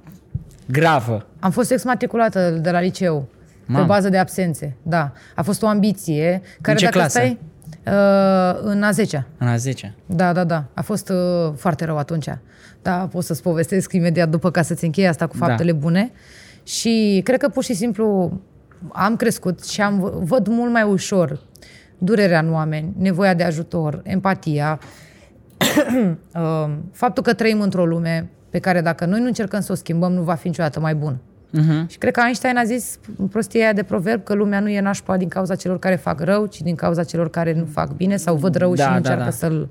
gravă. 0.65 1.25
Am 1.39 1.51
fost 1.51 1.71
exmatriculată 1.71 2.49
de 2.49 2.71
la 2.71 2.79
liceu, 2.79 3.27
Mamă. 3.65 3.79
pe 3.79 3.87
bază 3.87 4.09
de 4.09 4.17
absențe, 4.17 4.75
da. 4.81 5.11
A 5.35 5.41
fost 5.41 5.63
o 5.63 5.67
ambiție 5.67 6.41
care 6.61 6.77
ce 6.77 6.85
dacă 6.85 6.97
clasă? 6.97 7.09
stai... 7.09 7.39
Uh, 7.85 8.59
în 8.63 8.83
a 8.83 8.91
10 8.91 9.27
În 9.37 9.47
a 9.47 9.55
10 9.55 9.95
Da, 10.05 10.33
da, 10.33 10.43
da. 10.43 10.63
A 10.73 10.81
fost 10.81 11.09
uh, 11.09 11.53
foarte 11.55 11.85
rău 11.85 11.97
atunci. 11.97 12.27
Da, 12.83 13.07
pot 13.11 13.23
să-ți 13.23 13.41
povestesc 13.41 13.93
imediat 13.93 14.29
după 14.29 14.51
ca 14.51 14.61
să-ți 14.61 14.85
închei 14.85 15.07
asta 15.07 15.27
cu 15.27 15.37
Da. 15.39 15.45
faptele 15.45 15.71
bune. 15.71 16.11
Și 16.63 17.21
cred 17.23 17.39
că 17.39 17.49
pur 17.49 17.63
și 17.63 17.73
simplu 17.73 18.39
am 18.91 19.15
crescut 19.15 19.65
și 19.65 19.81
am 19.81 20.21
văd 20.23 20.47
mult 20.47 20.71
mai 20.71 20.83
ușor 20.83 21.39
durerea 21.97 22.39
în 22.39 22.53
oameni, 22.53 22.93
nevoia 22.97 23.33
de 23.33 23.43
ajutor, 23.43 24.01
empatia, 24.03 24.79
uh, 26.35 26.69
faptul 26.91 27.23
că 27.23 27.33
trăim 27.33 27.61
într-o 27.61 27.85
lume 27.85 28.29
pe 28.49 28.59
care 28.59 28.81
dacă 28.81 29.05
noi 29.05 29.19
nu 29.19 29.25
încercăm 29.25 29.59
să 29.59 29.71
o 29.71 29.75
schimbăm, 29.75 30.11
nu 30.11 30.21
va 30.21 30.33
fi 30.33 30.47
niciodată 30.47 30.79
mai 30.79 30.95
bună. 30.95 31.15
uh-huh. 31.57 31.87
Și 31.87 31.97
cred 31.97 32.13
că 32.13 32.21
Einstein 32.25 32.57
a 32.57 32.63
zis 32.63 32.99
prostia 33.29 33.61
aia 33.63 33.73
de 33.73 33.83
proverb 33.83 34.23
că 34.23 34.33
lumea 34.33 34.59
nu 34.59 34.69
e 34.69 34.79
nașpa 34.81 35.17
din 35.17 35.27
cauza 35.27 35.55
celor 35.55 35.79
care 35.79 35.95
fac 35.95 36.19
rău, 36.19 36.45
ci 36.45 36.61
din 36.61 36.75
cauza 36.75 37.03
celor 37.03 37.29
care 37.29 37.53
nu 37.53 37.65
fac 37.65 37.91
bine 37.91 38.15
sau 38.15 38.35
văd 38.35 38.55
rău 38.55 38.75
Da, 38.75 38.83
și 38.83 38.87
nu 38.87 38.91
da, 38.91 38.97
încearcă 38.97 39.23
da. 39.23 39.29
să-l... 39.29 39.69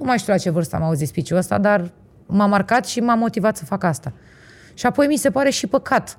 Nu 0.00 0.06
mai 0.06 0.18
știu 0.18 0.32
la 0.32 0.38
ce 0.38 0.50
vârstă 0.50 0.76
am 0.76 0.82
auzit 0.82 1.08
speech 1.08 1.30
ăsta, 1.32 1.58
dar 1.58 1.90
m-a 2.26 2.46
marcat 2.46 2.86
și 2.86 3.00
m-a 3.00 3.14
motivat 3.14 3.56
să 3.56 3.64
fac 3.64 3.84
asta. 3.84 4.12
Și 4.74 4.86
apoi 4.86 5.06
mi 5.06 5.16
se 5.16 5.30
pare 5.30 5.50
și 5.50 5.66
păcat 5.66 6.18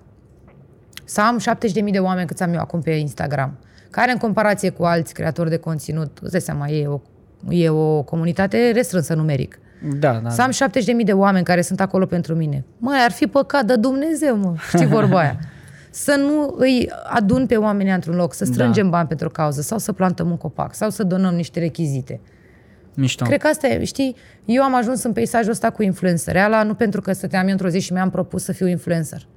să 1.03 1.21
am 1.21 1.39
70.000 1.39 1.91
de 1.91 1.99
oameni 1.99 2.27
cât 2.27 2.41
am 2.41 2.53
eu 2.53 2.59
acum 2.59 2.81
pe 2.81 2.91
Instagram, 2.91 3.57
care 3.89 4.11
în 4.11 4.17
comparație 4.17 4.69
cu 4.69 4.83
alți 4.83 5.13
creatori 5.13 5.49
de 5.49 5.57
conținut, 5.57 6.17
îți 6.21 6.31
dai 6.31 6.41
seama, 6.41 6.67
e 6.67 6.87
o, 6.87 6.99
e 7.49 7.69
o 7.69 8.01
comunitate 8.01 8.71
restrânsă 8.71 9.13
numeric. 9.13 9.59
Da, 9.99 10.19
da. 10.23 10.29
Să 10.29 10.41
am 10.41 10.51
70.000 10.99 11.05
de 11.05 11.13
oameni 11.13 11.45
care 11.45 11.61
sunt 11.61 11.79
acolo 11.79 12.05
pentru 12.05 12.35
mine. 12.35 12.65
Măi, 12.77 12.97
ar 13.05 13.11
fi 13.11 13.27
păcat 13.27 13.65
de 13.65 13.75
Dumnezeu, 13.75 14.37
mă. 14.37 14.55
Știi 14.67 14.85
vorba 14.85 15.19
aia. 15.19 15.39
Să 15.93 16.15
nu 16.15 16.55
îi 16.57 16.91
adun 17.03 17.45
pe 17.45 17.55
oamenii 17.55 17.93
într-un 17.93 18.15
loc, 18.15 18.33
să 18.33 18.45
strângem 18.45 18.83
Da. 18.83 18.89
bani 18.89 19.07
pentru 19.07 19.27
o 19.27 19.29
cauză, 19.29 19.61
sau 19.61 19.77
să 19.77 19.91
plantăm 19.91 20.29
un 20.29 20.37
copac, 20.37 20.73
sau 20.75 20.89
să 20.89 21.03
donăm 21.03 21.35
niște 21.35 21.59
rechizite. 21.59 22.19
Mișto. 22.95 23.25
Cred 23.25 23.41
că 23.41 23.47
asta 23.47 23.67
e, 23.67 23.83
știi, 23.83 24.15
eu 24.45 24.63
am 24.63 24.75
ajuns 24.75 25.03
în 25.03 25.13
peisajul 25.13 25.51
ăsta 25.51 25.69
cu 25.69 25.83
influencer. 25.83 26.37
Ala 26.37 26.63
nu 26.63 26.73
pentru 26.73 27.01
că 27.01 27.13
stăteam 27.13 27.45
eu 27.45 27.51
într-o 27.51 27.67
zi 27.67 27.79
și 27.79 27.93
mi-am 27.93 28.09
propus 28.09 28.43
să 28.43 28.51
fiu 28.51 28.67
influencer. 28.67 29.27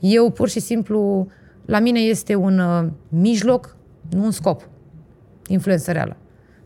Eu 0.00 0.30
pur 0.30 0.48
și 0.48 0.60
simplu, 0.60 1.28
la 1.66 1.78
mine 1.78 1.98
este 1.98 2.34
un 2.34 2.58
uh, 2.58 2.86
mijloc, 3.08 3.76
nu 4.10 4.24
un 4.24 4.30
scop. 4.30 4.68
Influențăreala. 5.46 6.16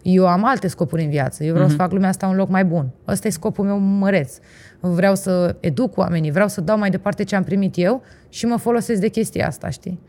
Eu 0.02 0.26
am 0.26 0.44
alte 0.44 0.68
scopuri 0.68 1.02
în 1.02 1.10
viață. 1.10 1.44
Eu 1.44 1.52
vreau 1.52 1.66
uh-huh. 1.66 1.70
să 1.70 1.76
fac 1.76 1.92
lumea 1.92 2.08
asta 2.08 2.26
un 2.26 2.36
loc 2.36 2.48
mai 2.48 2.64
bun. 2.64 2.90
Ăsta 3.08 3.28
e 3.28 3.30
scopul 3.30 3.64
meu 3.64 3.78
măreț. 3.78 4.38
Vreau 4.80 5.14
să 5.14 5.56
educ 5.60 5.96
oamenii, 5.96 6.30
vreau 6.30 6.48
să 6.48 6.60
dau 6.60 6.78
mai 6.78 6.90
departe 6.90 7.24
ce 7.24 7.36
am 7.36 7.42
primit 7.42 7.78
eu 7.78 8.02
și 8.28 8.46
mă 8.46 8.56
folosesc 8.56 9.00
de 9.00 9.08
chestia 9.08 9.46
asta, 9.46 9.68
știi? 9.68 10.00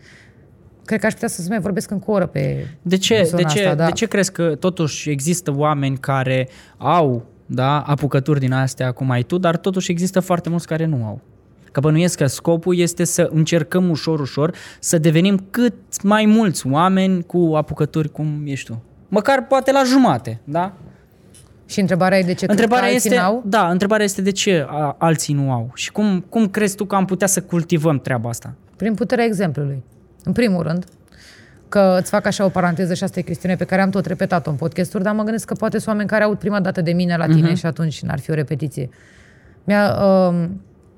Cred 0.86 1.00
că 1.00 1.06
aș 1.06 1.13
putea 1.13 1.28
să 1.28 1.45
mai 1.50 1.60
vorbesc 1.60 1.91
încă 1.91 2.06
o 2.08 2.13
oră 2.13 2.26
pe 2.26 2.67
De 2.82 2.98
ce, 2.98 3.24
zona 3.24 3.41
de, 3.41 3.48
ce, 3.54 3.60
asta, 3.60 3.76
da. 3.76 3.86
de 3.86 3.91
ce 3.91 4.06
crezi 4.06 4.32
că 4.32 4.56
totuși 4.56 5.10
există 5.10 5.54
oameni 5.56 5.98
care 5.98 6.48
au 6.78 7.26
da, 7.45 7.82
apucături 7.82 8.39
din 8.39 8.54
astea, 8.54 8.91
cum 8.91 9.10
ai 9.10 9.24
tu, 9.24 9.38
dar 9.38 9.58
totuși 9.58 9.91
există 9.91 10.19
foarte 10.19 10.50
mulți 10.50 10.67
care 10.67 10.86
nu 10.86 11.06
au? 11.06 11.21
Că 11.71 11.80
bănuiesc 11.80 12.17
că 12.17 12.26
scopul 12.26 12.78
este 12.78 13.04
să 13.04 13.30
încercăm 13.32 13.89
ușor, 13.89 14.19
ușor 14.19 14.56
să 14.80 14.98
devenim 14.98 15.45
cât 15.52 16.04
mai 16.04 16.26
mulți 16.26 16.67
oameni 16.67 17.24
cu 17.24 17.52
apucături 17.56 18.12
cum 18.12 18.41
ești 18.45 18.71
tu. 18.71 18.84
Măcar 19.08 19.45
poate 19.48 19.71
la 19.71 19.84
jumate, 19.84 20.39
da? 20.43 20.74
Și 21.65 21.80
întrebarea 21.80 22.17
e 22.17 22.24
de 22.24 22.34
ce 22.34 22.45
Întrebarea 22.50 22.89
cred 22.89 23.02
că 23.02 23.08
alții 23.08 23.10
este, 23.10 23.21
n-au? 23.21 23.43
da, 23.45 23.69
întrebarea 23.69 24.06
este 24.06 24.21
de 24.21 24.32
ce 24.32 24.65
a, 24.69 24.95
alții 25.00 25.34
nu 25.34 25.52
au 25.52 25.71
și 25.74 25.91
cum, 25.91 26.26
cum 26.30 26.48
crezi 26.48 26.76
tu 26.76 26.86
că 26.86 26.95
am 26.95 27.06
putea 27.06 27.28
să 27.28 27.41
cultivăm 27.41 28.00
treaba 28.00 28.30
asta? 28.30 28.54
Prin 28.76 28.93
puterea 28.93 29.26
exemplului. 29.26 29.84
În 30.26 30.32
primul 30.32 30.64
rând, 30.64 30.86
că 31.70 31.98
îți 32.00 32.10
fac 32.10 32.26
așa 32.26 32.46
o 32.46 32.50
paranteză 32.50 32.94
și 32.94 33.04
asta 33.04 33.20
e 33.20 33.22
chestiune 33.22 33.56
pe 33.56 33.64
care 33.64 33.82
am 33.82 33.90
tot 33.90 34.06
repetat-o 34.06 34.50
în 34.50 34.56
podcasturi, 34.56 35.04
dar 35.04 35.14
mă 35.14 35.24
gândesc 35.24 35.46
că 35.46 35.54
poate 35.54 35.78
sunt 35.78 35.88
oameni 35.88 36.10
care 36.10 36.24
aud 36.24 36.38
prima 36.38 36.60
dată 36.60 36.82
de 36.82 36.92
mine 36.92 37.18
la 37.18 37.26
tine 37.26 37.52
uh-huh. 37.52 37.58
și 37.58 37.66
atunci 37.66 38.02
n-ar 38.02 38.20
fi 38.20 38.32
o 38.32 38.34
repetiție. 38.34 38.90
Mi-a, 39.64 39.98
uh, 40.30 40.48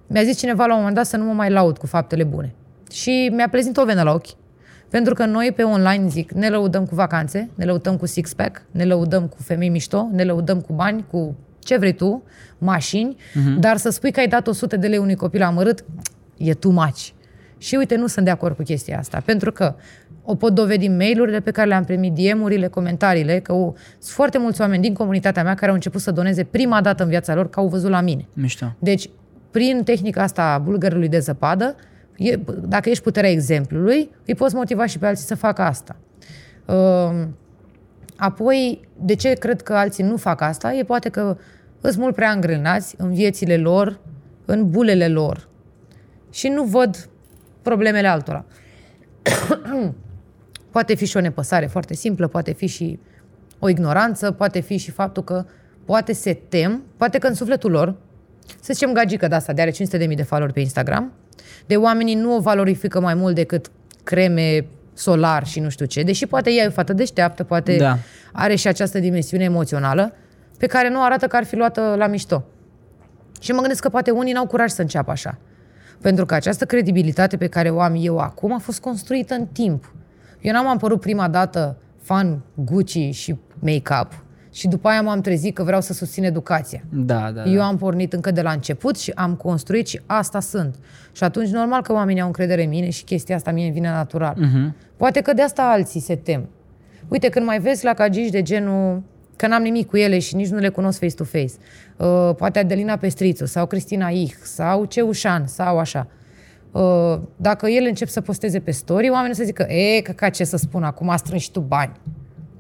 mi-a 0.07 0.23
zis 0.23 0.37
cineva 0.37 0.65
la 0.65 0.71
un 0.71 0.77
moment 0.77 0.95
dat 0.95 1.05
să 1.05 1.17
nu 1.17 1.23
mă 1.23 1.33
mai 1.33 1.49
laud 1.49 1.77
cu 1.77 1.85
faptele 1.85 2.23
bune. 2.23 2.53
Și 2.91 3.31
mi-a 3.33 3.49
plezit 3.49 3.77
o 3.77 3.85
venă 3.85 4.03
la 4.03 4.13
ochi. 4.13 4.27
Pentru 4.89 5.13
că 5.13 5.25
noi 5.25 5.53
pe 5.55 5.63
online, 5.63 6.07
zic, 6.07 6.31
ne 6.31 6.49
lăudăm 6.49 6.85
cu 6.85 6.95
vacanțe, 6.95 7.49
ne 7.55 7.65
lăudăm 7.65 7.97
cu 7.97 8.05
six-pack, 8.05 8.61
ne 8.71 8.85
lăudăm 8.85 9.27
cu 9.27 9.37
femei 9.41 9.69
mișto, 9.69 10.07
ne 10.11 10.23
lăudăm 10.23 10.61
cu 10.61 10.73
bani, 10.73 11.05
cu 11.11 11.35
ce 11.59 11.77
vrei 11.77 11.93
tu, 11.93 12.23
mașini, 12.57 13.15
uh-huh. 13.15 13.59
dar 13.59 13.77
să 13.77 13.89
spui 13.89 14.11
că 14.11 14.19
ai 14.19 14.27
dat 14.27 14.47
100 14.47 14.77
de 14.77 14.87
lei 14.87 14.97
unui 14.97 15.15
copil 15.15 15.41
amărât, 15.41 15.83
e 16.37 16.53
too 16.53 16.71
much. 16.71 17.07
Și 17.57 17.75
uite, 17.75 17.95
nu 17.95 18.07
sunt 18.07 18.25
de 18.25 18.31
acord 18.31 18.55
cu 18.55 18.63
chestia 18.63 18.97
asta, 18.97 19.21
pentru 19.25 19.51
că 19.51 19.75
o 20.23 20.35
pot 20.35 20.53
dovedi 20.53 20.85
în 20.85 20.95
mail-urile 20.95 21.39
pe 21.39 21.51
care 21.51 21.67
le-am 21.67 21.83
primit, 21.83 22.13
DM-urile, 22.13 22.67
comentariile, 22.67 23.39
că 23.39 23.53
o, 23.53 23.73
sunt 23.91 24.15
foarte 24.15 24.37
mulți 24.37 24.61
oameni 24.61 24.81
din 24.81 24.93
comunitatea 24.93 25.43
mea 25.43 25.53
care 25.53 25.67
au 25.67 25.73
început 25.73 26.01
să 26.01 26.11
doneze 26.11 26.43
prima 26.43 26.81
dată 26.81 27.03
în 27.03 27.09
viața 27.09 27.35
lor 27.35 27.49
că 27.49 27.59
au 27.59 27.67
văzut 27.67 27.89
la 27.89 28.01
mine. 28.01 28.27
Mișto. 28.33 28.75
Deci, 28.79 29.09
prin 29.51 29.83
tehnica 29.83 30.21
asta 30.21 30.53
a 30.53 30.57
bulgărului 30.57 31.07
de 31.07 31.19
zăpadă, 31.19 31.75
e, 32.17 32.39
dacă 32.67 32.89
ești 32.89 33.03
puterea 33.03 33.29
exemplului, 33.29 34.09
îi 34.25 34.35
poți 34.35 34.55
motiva 34.55 34.85
și 34.85 34.99
pe 34.99 35.05
alții 35.05 35.25
să 35.25 35.35
facă 35.35 35.61
asta. 35.61 35.95
Um, 36.65 37.35
Apoi, 38.17 38.87
de 38.99 39.15
ce 39.15 39.33
cred 39.33 39.61
că 39.61 39.73
alții 39.73 40.03
nu 40.03 40.17
fac 40.17 40.41
asta? 40.41 40.73
E 40.73 40.83
poate 40.83 41.09
că 41.09 41.37
sunt 41.81 41.97
mult 41.97 42.15
prea 42.15 42.31
îngrenați 42.31 42.95
în 42.97 43.13
viețile 43.13 43.57
lor, 43.57 43.99
în 44.45 44.69
bulele 44.69 45.07
lor 45.07 45.47
și 46.31 46.47
nu 46.47 46.63
văd 46.63 47.09
problemele 47.67 48.07
altora. 48.07 48.45
poate 50.75 50.95
fi 50.95 51.05
și 51.05 51.17
o 51.17 51.19
nepăsare 51.19 51.65
foarte 51.65 51.93
simplă, 51.93 52.27
poate 52.27 52.53
fi 52.53 52.67
și 52.67 52.99
o 53.59 53.69
ignoranță, 53.69 54.31
poate 54.31 54.59
fi 54.59 54.77
și 54.77 54.91
faptul 54.91 55.23
că 55.23 55.45
poate 55.85 56.13
se 56.13 56.33
tem, 56.33 56.83
poate 56.97 57.17
că 57.17 57.27
în 57.27 57.33
sufletul 57.33 57.71
lor, 57.71 57.95
să 58.61 58.73
zicem 58.73 58.93
gagică 58.93 59.27
de 59.27 59.35
asta, 59.35 59.53
de 59.53 59.61
are 59.61 59.71
500.000 59.71 60.15
de 60.15 60.23
follower 60.23 60.51
pe 60.51 60.59
Instagram, 60.59 61.11
de 61.65 61.75
oamenii 61.75 62.15
nu 62.15 62.35
o 62.35 62.39
valorifică 62.39 62.99
mai 62.99 63.13
mult 63.13 63.35
decât 63.35 63.71
creme 64.03 64.65
solar 64.93 65.45
și 65.45 65.59
nu 65.59 65.69
știu 65.69 65.85
ce, 65.85 66.03
deși 66.03 66.25
poate 66.25 66.51
ea 66.51 66.63
e 66.63 66.67
o 66.67 66.71
fată 66.71 66.93
deșteaptă, 66.93 67.43
poate 67.43 67.75
Da. 67.75 67.97
are 68.31 68.55
și 68.55 68.67
această 68.67 68.99
dimensiune 68.99 69.43
emoțională, 69.43 70.13
pe 70.57 70.65
care 70.65 70.89
nu 70.89 71.03
arată 71.03 71.27
că 71.27 71.35
ar 71.35 71.43
fi 71.43 71.55
luată 71.55 71.95
la 71.97 72.07
mișto. 72.07 72.43
Și 73.39 73.51
mă 73.51 73.59
gândesc 73.59 73.81
că 73.81 73.89
poate 73.89 74.11
unii 74.11 74.33
n-au 74.33 74.47
curaj 74.47 74.69
să 74.69 74.81
înceapă 74.81 75.11
așa. 75.11 75.37
Pentru 76.01 76.25
că 76.25 76.33
această 76.33 76.65
credibilitate 76.65 77.37
pe 77.37 77.47
care 77.47 77.69
o 77.69 77.79
am 77.79 77.95
eu 77.99 78.17
acum 78.17 78.53
a 78.53 78.57
fost 78.57 78.79
construită 78.79 79.33
în 79.33 79.45
timp. 79.45 79.93
Eu 80.41 80.53
n-am 80.53 80.67
apărut 80.67 80.99
prima 80.99 81.27
dată 81.27 81.77
fan 82.01 82.41
Gucci 82.53 83.15
și 83.15 83.35
make-up 83.59 84.25
și 84.57 84.67
după 84.67 84.87
aia 84.87 85.01
m-am 85.01 85.21
trezit 85.21 85.55
că 85.55 85.63
vreau 85.63 85.81
să 85.81 85.93
susțin 85.93 86.23
educația. 86.23 86.81
Da, 86.89 87.31
da, 87.31 87.43
Eu 87.43 87.57
da. 87.57 87.65
am 87.65 87.77
pornit 87.77 88.13
încă 88.13 88.31
de 88.31 88.41
la 88.41 88.51
început 88.51 88.97
și 88.97 89.11
am 89.15 89.35
construit 89.35 89.87
și 89.87 90.01
asta 90.05 90.39
sunt. 90.39 90.75
Și 91.11 91.23
atunci 91.23 91.49
normal 91.49 91.81
că 91.81 91.93
oamenii 91.93 92.21
au 92.21 92.27
încredere 92.27 92.63
în 92.63 92.69
mine 92.69 92.89
și 92.89 93.03
chestia 93.03 93.35
asta 93.35 93.51
mie 93.51 93.63
îmi 93.63 93.73
vine 93.73 93.89
natural. 93.89 94.35
Mhm. 94.37 94.75
Poate 94.95 95.21
că 95.21 95.33
de 95.33 95.41
asta 95.41 95.63
alții 95.63 95.99
se 95.99 96.15
tem. 96.15 96.49
Uite, 97.07 97.29
când 97.29 97.45
mai 97.45 97.59
vezi 97.59 97.85
la 97.85 97.93
cagici 97.93 98.29
de 98.29 98.41
genul 98.41 99.01
că 99.37 99.47
n-am 99.47 99.61
nimic 99.61 99.87
cu 99.87 99.97
ele 99.97 100.19
și 100.19 100.35
nici 100.35 100.47
nu 100.47 100.57
le 100.57 100.69
cunosc 100.69 100.99
face-to-face, 100.99 101.53
uh, 101.97 102.35
poate 102.37 102.59
Adelina 102.59 102.97
Pestrițu 102.97 103.45
sau 103.45 103.65
Cristina 103.65 104.09
Ich 104.09 104.35
sau 104.43 104.85
Ceușan 104.85 105.47
sau 105.47 105.79
așa, 105.79 106.07
uh, 106.71 107.19
dacă 107.35 107.67
ele 107.67 107.87
încep 107.87 108.07
să 108.07 108.21
posteze 108.21 108.59
pe 108.59 108.71
story, 108.71 109.09
oamenii 109.09 109.31
o 109.31 109.35
să 109.35 109.43
zică, 109.43 109.63
e, 109.63 110.01
că 110.01 110.11
ca 110.11 110.29
ce 110.29 110.43
să 110.43 110.57
spun, 110.57 110.83
acum 110.83 111.09
a 111.09 111.15
strâns 111.15 111.41
și 111.41 111.51
tu 111.51 111.59
bani. 111.59 111.91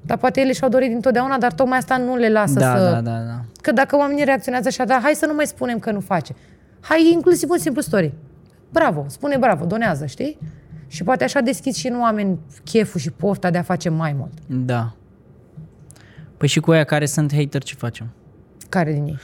Dar 0.01 0.17
poate 0.17 0.41
ele 0.41 0.51
și-au 0.51 0.69
dorit 0.69 0.89
dintotdeauna, 0.89 1.37
dar 1.37 1.53
tocmai 1.53 1.77
asta 1.77 1.97
nu 1.97 2.15
le 2.15 2.29
lasă 2.29 2.59
Da, 2.59 2.77
să... 2.77 2.83
da, 2.83 3.01
da, 3.01 3.17
da. 3.17 3.41
Că 3.61 3.71
dacă 3.71 3.97
oamenii 3.97 4.23
reacționează 4.23 4.67
așa, 4.67 4.83
dar 4.85 4.99
hai 5.01 5.13
să 5.13 5.25
nu 5.25 5.33
mai 5.33 5.45
spunem 5.45 5.79
că 5.79 5.91
nu 5.91 5.99
face. 5.99 6.35
Hai 6.79 7.09
inclusiv 7.13 7.49
un 7.49 7.57
simplu 7.57 7.81
story. 7.81 8.13
Bravo, 8.69 9.05
spune 9.07 9.37
bravo, 9.37 9.65
donează, 9.65 10.05
știi? 10.05 10.37
Și 10.87 11.03
poate 11.03 11.23
așa 11.23 11.39
deschizi 11.39 11.79
și 11.79 11.87
în 11.87 11.99
oameni 11.99 12.39
cheful 12.63 12.99
și 12.99 13.11
pofta 13.11 13.49
de 13.49 13.57
a 13.57 13.61
face 13.61 13.89
mai 13.89 14.15
mult. 14.17 14.33
Da. 14.65 14.93
Păi 16.37 16.47
și 16.47 16.59
cu 16.59 16.71
aia 16.71 16.83
care 16.83 17.05
sunt 17.05 17.33
hater 17.35 17.63
ce 17.63 17.75
facem? 17.75 18.07
Care 18.69 18.91
din 18.93 19.03
ei? 19.05 19.17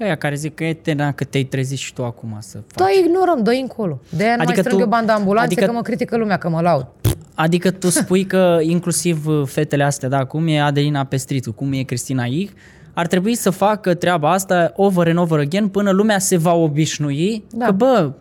Aia 0.00 0.16
care 0.16 0.34
zic 0.34 0.54
că 0.54 0.64
e 0.64 0.74
tena 0.74 1.12
că 1.12 1.24
te-ai 1.24 1.42
trezit 1.44 1.78
și 1.78 1.92
tu 1.92 2.04
acum 2.04 2.36
să 2.40 2.58
faci. 2.66 2.74
Da, 2.76 2.86
ignorăm, 3.04 3.42
dă 3.42 3.50
încolo. 3.50 4.00
De 4.16 4.22
aia 4.24 4.34
nu 4.36 4.42
Adică 4.42 4.52
mai 4.52 4.60
strâng 4.60 4.76
tu- 4.76 4.82
eu 4.82 4.88
banda 4.88 5.14
ambulanțe 5.14 5.52
adică- 5.52 5.66
că 5.66 5.72
mă 5.72 5.82
critică 5.82 6.16
lumea, 6.16 6.36
că 6.36 6.48
mă 6.48 6.60
laud. 6.60 6.86
Adică 7.34 7.70
tu 7.70 7.88
spui 8.00 8.24
că 8.24 8.58
inclusiv 8.62 9.26
uh, 9.26 9.42
fetele 9.46 9.82
astea, 9.82 10.08
da, 10.08 10.24
cum 10.24 10.46
e 10.48 10.60
Adelina 10.60 11.04
Pestrițu, 11.04 11.52
cum 11.52 11.72
e 11.72 11.82
Cristina 11.82 12.24
Ich, 12.24 12.52
ar 12.94 13.06
trebui 13.06 13.34
să 13.34 13.50
facă 13.50 13.94
treaba 13.94 14.30
asta 14.32 14.72
over 14.76 15.08
and 15.08 15.18
over 15.18 15.38
again 15.38 15.68
până 15.68 15.90
lumea 15.90 16.18
se 16.18 16.36
va 16.36 16.52
obișnui 16.54 17.44
Da. 17.52 17.64
că, 17.64 17.72
bă, 17.72 18.12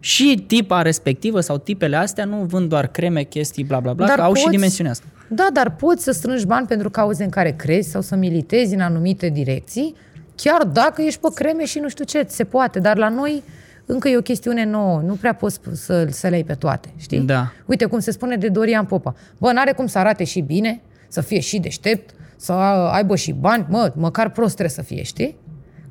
și 0.00 0.44
tipa 0.46 0.82
respectivă 0.82 1.40
sau 1.40 1.58
tipele 1.58 1.96
astea 1.96 2.24
nu 2.24 2.36
vând 2.36 2.68
doar 2.68 2.86
creme, 2.86 3.22
chestii, 3.22 3.64
bla 3.64 3.80
bla 3.80 3.92
bla, 3.92 4.06
Dar 4.06 4.16
că 4.16 4.22
au 4.22 4.34
și 4.34 4.40
poți- 4.42 4.54
dimensiunea 4.54 4.92
asta. 4.92 5.04
Da, 5.34 5.48
dar 5.52 5.74
poți 5.74 6.02
să 6.02 6.10
strângi 6.10 6.46
bani 6.46 6.66
pentru 6.66 6.90
cauze 6.90 7.24
în 7.24 7.30
care 7.30 7.50
crezi 7.50 7.90
sau 7.90 8.00
să 8.00 8.16
militezi 8.16 8.74
în 8.74 8.80
anumite 8.80 9.28
direcții, 9.28 9.94
chiar 10.36 10.64
dacă 10.64 11.02
ești 11.02 11.20
pe 11.20 11.28
creme 11.34 11.64
și 11.64 11.78
nu 11.78 11.88
știu 11.88 12.04
ce, 12.04 12.24
se 12.28 12.44
poate. 12.44 12.78
Dar 12.78 12.96
la 12.96 13.08
noi 13.08 13.42
încă 13.86 14.08
e 14.08 14.16
o 14.16 14.20
chestiune 14.20 14.64
nouă, 14.64 15.00
nu 15.00 15.14
prea 15.14 15.34
poți 15.34 15.60
să, 15.72 16.06
să 16.10 16.28
le 16.28 16.34
ai 16.34 16.42
pe 16.44 16.54
toate, 16.54 16.88
știi? 16.96 17.20
Da. 17.20 17.52
Uite 17.66 17.84
cum 17.84 17.98
se 17.98 18.10
spune 18.10 18.36
de 18.36 18.48
Dorian 18.48 18.84
Popa. 18.84 19.14
Bă, 19.38 19.52
n-are 19.52 19.72
cum 19.72 19.86
să 19.86 19.98
arate 19.98 20.24
și 20.24 20.40
bine, 20.40 20.80
să 21.08 21.20
fie 21.20 21.40
și 21.40 21.58
deștept, 21.58 22.14
să 22.36 22.52
aibă 22.52 23.16
și 23.16 23.32
bani, 23.32 23.66
mă, 23.68 23.92
măcar 23.96 24.30
prost 24.30 24.54
trebuie 24.54 24.76
să 24.76 24.82
fie, 24.82 25.02
știi? 25.02 25.36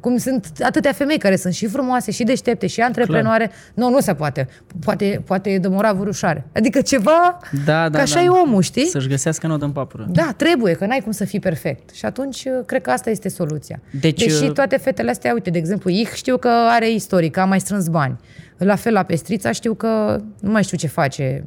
Cum 0.02 0.18
sunt 0.18 0.48
atâtea 0.62 0.92
femei 0.92 1.18
care 1.18 1.36
sunt 1.36 1.54
și 1.54 1.68
frumoase, 1.68 2.12
și 2.12 2.24
deștepte, 2.24 2.68
și 2.68 2.82
antreprenoare. 2.82 3.52
Nu, 3.74 3.90
nu 3.90 4.00
se 4.00 4.14
poate. 4.14 4.48
Poate, 4.84 5.22
poate 5.26 5.50
e 5.50 5.58
de 5.60 5.68
moravuri 5.68 6.10
ușoare. 6.10 6.46
Adică 6.56 6.82
ceva, 6.82 7.38
Da, 7.66 7.90
da, 7.90 7.98
că 7.98 8.02
așa 8.04 8.16
da. 8.16 8.22
e 8.24 8.28
omul, 8.30 8.62
știi? 8.62 8.86
Să-și 8.86 9.08
găsească 9.08 9.48
nodă 9.48 9.66
în 9.66 9.72
papură. 9.72 10.08
Da, 10.12 10.34
trebuie, 10.38 10.74
că 10.74 10.86
n-ai 10.86 11.00
cum 11.00 11.12
să 11.12 11.26
fii 11.26 11.40
perfect. 11.40 11.90
Și 11.94 12.06
atunci, 12.06 12.44
uh, 12.46 12.52
cred 12.66 12.82
că 12.82 12.90
asta 12.92 13.10
este 13.10 13.30
soluția. 13.30 13.80
Deci, 14.00 14.24
Deși 14.24 14.44
uh, 14.44 14.52
toate 14.52 14.78
fetele 14.78 15.10
astea, 15.10 15.34
uite, 15.34 15.50
de 15.50 15.58
exemplu, 15.58 15.90
Ich 15.90 16.14
știu 16.14 16.38
că 16.38 16.50
are 16.70 16.90
istoric, 16.92 17.32
că 17.32 17.40
a 17.40 17.46
mai 17.46 17.60
strâns 17.60 17.88
bani. 17.88 18.18
La 18.58 18.76
fel 18.76 18.94
la 18.94 19.04
Pestrița 19.04 19.52
știu 19.52 19.74
că 19.74 20.22
nu 20.40 20.52
mai 20.52 20.64
știu 20.64 20.78
ce 20.78 20.88
face. 20.88 21.46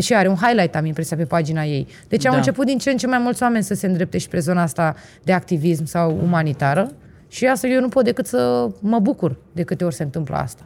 Și 0.00 0.14
are 0.14 0.28
un 0.28 0.34
highlight, 0.34 0.76
am 0.76 0.84
impresia, 0.84 1.16
pe 1.16 1.24
pagina 1.24 1.64
ei. 1.64 1.86
Deci 2.08 2.26
au 2.26 2.30
Da. 2.32 2.36
început 2.38 2.66
din 2.66 2.78
ce 2.78 2.90
în 2.90 2.96
ce 2.96 3.06
mai 3.06 3.18
mulți 3.18 3.42
oameni 3.42 3.64
să 3.64 3.74
se 3.74 3.86
îndrepte 3.86 4.18
și 4.18 4.28
pe 4.28 4.38
zona 4.38 4.62
asta 4.62 4.94
de 5.22 5.32
activism 5.32 5.84
sau 5.84 6.18
umanitară. 6.22 6.90
Și 7.30 7.46
asta 7.46 7.66
eu 7.66 7.80
nu 7.80 7.88
pot 7.88 8.04
decât 8.04 8.26
să 8.26 8.68
mă 8.80 8.98
bucur 8.98 9.36
de 9.52 9.62
câte 9.62 9.84
ori 9.84 9.94
se 9.94 10.02
întâmplă 10.02 10.36
asta. 10.36 10.62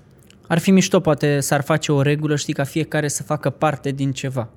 Ar 0.46 0.58
fi 0.58 0.70
mișto, 0.70 1.00
poate 1.00 1.40
s-ar 1.40 1.60
face 1.60 1.92
o 1.92 2.02
regulă, 2.02 2.36
știi, 2.36 2.52
ca 2.54 2.64
fiecare 2.64 3.08
să 3.08 3.22
facă 3.22 3.50
parte 3.50 3.90
din 3.90 4.12
ceva. 4.12 4.48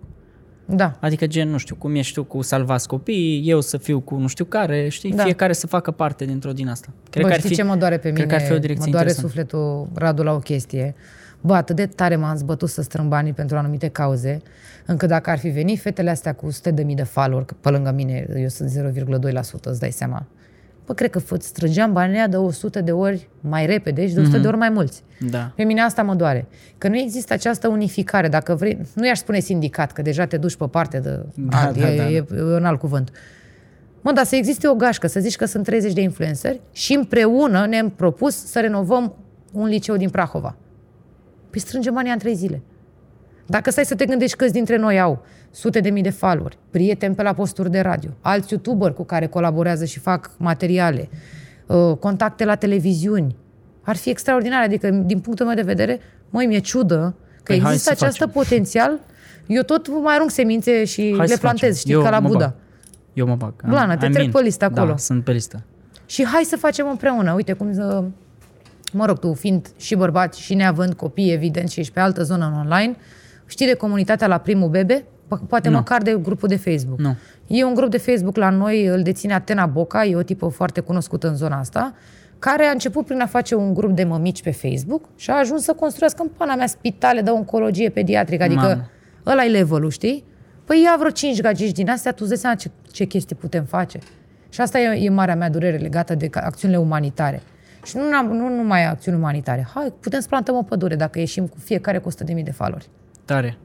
Da. 0.66 0.98
Adică 1.00 1.28
gen, 1.28 1.50
nu 1.50 1.58
știu, 1.58 1.76
cum 1.76 1.96
ești 1.96 2.14
tu 2.14 2.24
cu 2.24 2.42
salvați 2.42 2.88
copiii, 2.88 3.50
eu 3.50 3.62
să 3.62 3.78
fiu 3.78 4.00
cu 4.00 4.16
nu 4.16 4.28
știu 4.28 4.46
care, 4.46 4.88
știi, 4.90 5.12
Da. 5.12 5.24
fiecare 5.24 5.54
să 5.54 5.68
facă 5.68 5.92
parte 5.92 6.26
dintr-o 6.26 6.52
din 6.52 6.68
asta. 6.68 6.88
Cred 7.10 7.24
Bă, 7.24 7.28
că 7.30 7.34
ar 7.34 7.40
știi 7.40 7.50
fi, 7.52 7.56
ce 7.62 7.64
mă 7.64 7.76
doare 7.76 7.96
pe 7.96 8.02
cred 8.02 8.14
mine? 8.14 8.26
că 8.26 8.36
ar 8.36 8.42
fi 8.42 8.52
o 8.52 8.58
direcție 8.58 8.86
mă 8.86 8.92
doare 8.92 9.08
interesantă. 9.10 9.28
sufletul, 9.28 9.88
Radu, 9.94 10.24
la 10.24 10.32
o 10.34 10.40
chestie. 10.40 10.96
Bă, 11.42 11.54
atât 11.54 11.76
de 11.76 11.86
tare 11.86 12.16
m-am 12.16 12.36
zbătut 12.36 12.70
să 12.70 12.82
strâng 12.82 13.08
banii 13.10 13.34
pentru 13.34 13.58
anumite 13.58 13.88
cauze, 13.88 14.42
încât 14.86 15.08
dacă 15.08 15.30
ar 15.30 15.38
fi 15.38 15.50
venit 15.50 15.80
fetele 15.80 16.10
astea 16.10 16.34
cu 16.34 16.46
100 16.46 16.72
de 16.72 16.84
mii 16.84 16.96
de 16.96 17.04
follower, 17.04 17.44
că 17.46 17.54
pe 17.62 17.70
lângă 17.70 17.92
mine 17.92 18.28
eu 18.36 18.48
sunt 18.48 18.70
0,2%, 18.70 19.70
îți 19.70 19.80
dai 19.80 19.92
seama. 19.92 20.26
Bă, 20.88 20.94
cred 20.94 21.10
că 21.10 21.20
fă- 21.22 21.40
strângeam 21.40 21.94
banii 21.94 22.16
aia 22.18 22.28
de 22.28 22.38
100 22.38 22.82
de 22.82 22.92
ori 22.92 23.30
mai 23.42 23.66
repede 23.66 24.08
și 24.08 24.14
de 24.14 24.20
100 24.20 24.38
de 24.38 24.48
ori 24.48 24.58
mai 24.58 24.70
mulți. 24.70 25.04
Da. 25.30 25.52
Pe 25.56 25.64
mine 25.64 25.82
asta 25.82 26.04
mă 26.04 26.16
doare. 26.16 26.48
Că 26.78 26.88
nu 26.88 26.98
există 26.98 27.34
această 27.34 27.68
unificare. 27.68 28.28
Dacă 28.28 28.56
vrei, 28.56 28.82
nu 28.94 29.06
i-aș 29.06 29.18
spune 29.18 29.40
sindicat, 29.40 29.92
că 29.92 30.02
deja 30.02 30.26
te 30.26 30.38
duci 30.38 30.56
pe 30.56 30.66
parte 30.68 31.00
de... 31.00 31.26
Da, 31.36 31.58
alt, 31.58 31.78
da, 31.78 31.92
e, 31.94 31.98
da, 31.98 32.10
e, 32.10 32.26
e 32.38 32.42
un 32.42 32.66
alt 32.66 32.80
cuvânt. 32.80 33.12
Mă, 34.02 34.12
dar 34.12 34.26
să 34.26 34.36
existe 34.36 34.68
o 34.68 34.76
gașcă, 34.76 35.08
să 35.08 35.20
zici 35.20 35.36
că 35.36 35.46
sunt 35.46 35.64
30 35.64 35.94
de 35.94 36.02
influenceri 36.02 36.62
și 36.72 36.94
împreună 36.94 37.66
ne-am 37.66 37.90
propus 37.90 38.46
să 38.46 38.60
renovăm 38.60 39.16
un 39.52 39.68
liceu 39.68 39.96
din 39.98 40.10
Prahova. 40.10 40.56
Păi 41.50 41.60
strângem 41.60 41.94
banii 41.94 42.12
în 42.12 42.18
trei 42.18 42.36
zile. 42.36 42.62
Dacă 43.46 43.72
stai 43.72 43.86
să 43.86 43.96
te 43.96 44.06
gândești 44.06 44.38
câți 44.38 44.54
dintre 44.54 44.78
noi 44.78 45.00
au 45.00 45.24
sute 45.52 45.80
de 45.80 45.90
mii 45.90 46.04
de 46.04 46.10
followeri, 46.10 46.58
prieteni 46.70 47.16
pe 47.16 47.22
la 47.22 47.34
posturi 47.34 47.72
de 47.72 47.80
radio, 47.80 48.10
alți 48.22 48.54
youtuberi 48.54 48.94
cu 48.94 49.04
care 49.04 49.28
colaborează 49.28 49.86
și 49.86 50.00
fac 50.00 50.32
materiale, 50.38 51.10
uh, 51.66 51.98
contacte 52.00 52.46
la 52.46 52.56
televiziuni, 52.56 53.36
ar 53.82 53.96
fi 53.96 54.10
extraordinar. 54.10 54.64
Adică, 54.64 54.90
din 54.90 55.20
punctul 55.20 55.46
meu 55.46 55.56
de 55.56 55.62
vedere, 55.62 56.00
măi, 56.30 56.46
mi-e 56.46 56.60
ciudă 56.60 57.16
că 57.36 57.42
Păi 57.44 57.60
hai 57.62 57.72
există 57.74 57.94
să 57.96 58.04
această 58.04 58.26
facem. 58.26 58.42
potențial. 58.42 59.00
Eu 59.48 59.62
tot 59.62 60.02
mai 60.04 60.16
arunc 60.16 60.30
semințe 60.32 60.86
și 60.86 61.02
Hai 61.18 61.28
le 61.28 61.34
să 61.34 61.38
plantez, 61.40 61.60
facem. 61.62 61.76
știi, 61.76 61.94
Eu 61.94 62.02
ca 62.02 62.10
la 62.10 62.20
mă 62.20 62.28
Buddha. 62.28 62.46
bag. 62.46 62.54
Eu 63.14 63.26
mă 63.28 63.36
bag. 63.36 63.54
Am- 63.64 63.70
Blană, 63.70 63.98
te 63.98 64.08
I'm 64.08 64.12
trec 64.12 64.26
in. 64.26 64.32
pe 64.32 64.42
listă 64.42 64.66
acolo. 64.66 64.86
Da, 64.90 64.98
sunt 64.98 65.24
pe 65.24 65.32
listă. 65.32 65.64
Și 66.06 66.26
hai 66.26 66.44
să 66.44 66.56
facem 66.58 66.90
împreună. 66.90 67.34
Uite 67.34 67.54
cum 67.54 67.74
să... 67.74 68.04
Mă 68.94 69.06
rog, 69.06 69.20
tu 69.20 69.34
fiind 69.34 69.68
și 69.78 69.96
bărbat 69.96 70.34
și 70.34 70.54
neavând 70.54 70.94
copii, 70.94 71.32
evident, 71.32 71.70
și 71.70 71.80
ești 71.80 71.94
pe 71.94 72.00
altă 72.00 72.24
zonă 72.24 72.46
în 72.46 72.60
online, 72.60 72.96
știi 73.46 73.66
de 73.66 73.74
comunitatea 73.74 74.28
la 74.28 74.38
primul 74.38 74.70
bebe? 74.70 75.06
Po- 75.28 75.48
Poate 75.48 75.70
Nu. 75.70 75.76
măcar 75.76 76.02
de 76.02 76.18
grupul 76.22 76.48
de 76.48 76.56
Facebook. 76.56 77.00
Nu. 77.00 77.16
E 77.48 77.64
un 77.64 77.74
grup 77.74 77.90
de 77.90 77.98
Facebook 77.98 78.36
la 78.36 78.50
noi, 78.50 78.86
îl 78.86 79.02
deține 79.02 79.34
Atena 79.34 79.66
Boca, 79.66 80.06
e 80.06 80.16
o 80.16 80.22
tipă 80.22 80.48
foarte 80.48 80.80
cunoscută 80.80 81.28
în 81.28 81.36
zona 81.36 81.60
asta, 81.60 81.94
care 82.40 82.64
a 82.66 82.72
început 82.72 83.06
prin 83.06 83.22
a 83.22 83.26
face 83.26 83.56
un 83.56 83.74
grup 83.74 83.92
de 83.96 84.04
mămici 84.04 84.44
pe 84.44 84.52
Facebook 84.52 85.10
și 85.16 85.30
a 85.30 85.38
ajuns 85.38 85.64
să 85.64 85.74
construiască 85.74 86.22
în 86.24 86.30
pana 86.38 86.56
mea 86.56 86.68
spitale 86.68 87.22
de 87.22 87.30
oncologie 87.30 87.90
pediatrică, 87.90 88.44
adică 88.44 88.62
Mamă. 88.62 88.90
ăla 89.26 89.46
e 89.46 89.50
levelul, 89.50 89.90
știi? 89.90 90.24
Păi 90.66 90.82
ia 90.84 90.96
vreo 90.98 91.10
cinci 91.10 91.42
gagici 91.42 91.72
din 91.76 91.90
astea, 91.90 92.12
tu 92.12 92.18
îți 92.20 92.30
dai 92.30 92.38
seama 92.38 92.56
ce, 92.56 92.70
ce 92.92 93.06
chestii 93.06 93.36
putem 93.36 93.64
face. 93.64 94.00
Și 94.50 94.62
asta 94.62 94.80
e, 94.80 95.04
e 95.06 95.10
marea 95.10 95.36
mea 95.36 95.50
durere 95.50 95.78
legată 95.78 96.16
de 96.16 96.28
ca- 96.28 96.42
acțiunile 96.46 96.80
umanitare. 96.80 97.42
Și 97.86 97.98
nu, 97.98 98.10
n-am- 98.10 98.32
nu 98.32 98.56
numai 98.56 98.86
acțiuni 98.86 99.18
umanitare. 99.18 99.68
Hai, 99.74 99.94
putem 100.00 100.20
să 100.20 100.28
plantăm 100.28 100.56
o 100.56 100.62
pădure 100.62 100.96
dacă 100.96 101.20
ieșim 101.20 101.48
cu 101.48 101.58
fiecare 101.64 101.98
cu 101.98 102.10
100.000 102.12 102.26
de 102.26 102.34
mii 102.34 102.44
de 102.44 102.52
falori. 102.52 102.90
Tare. 103.26 103.58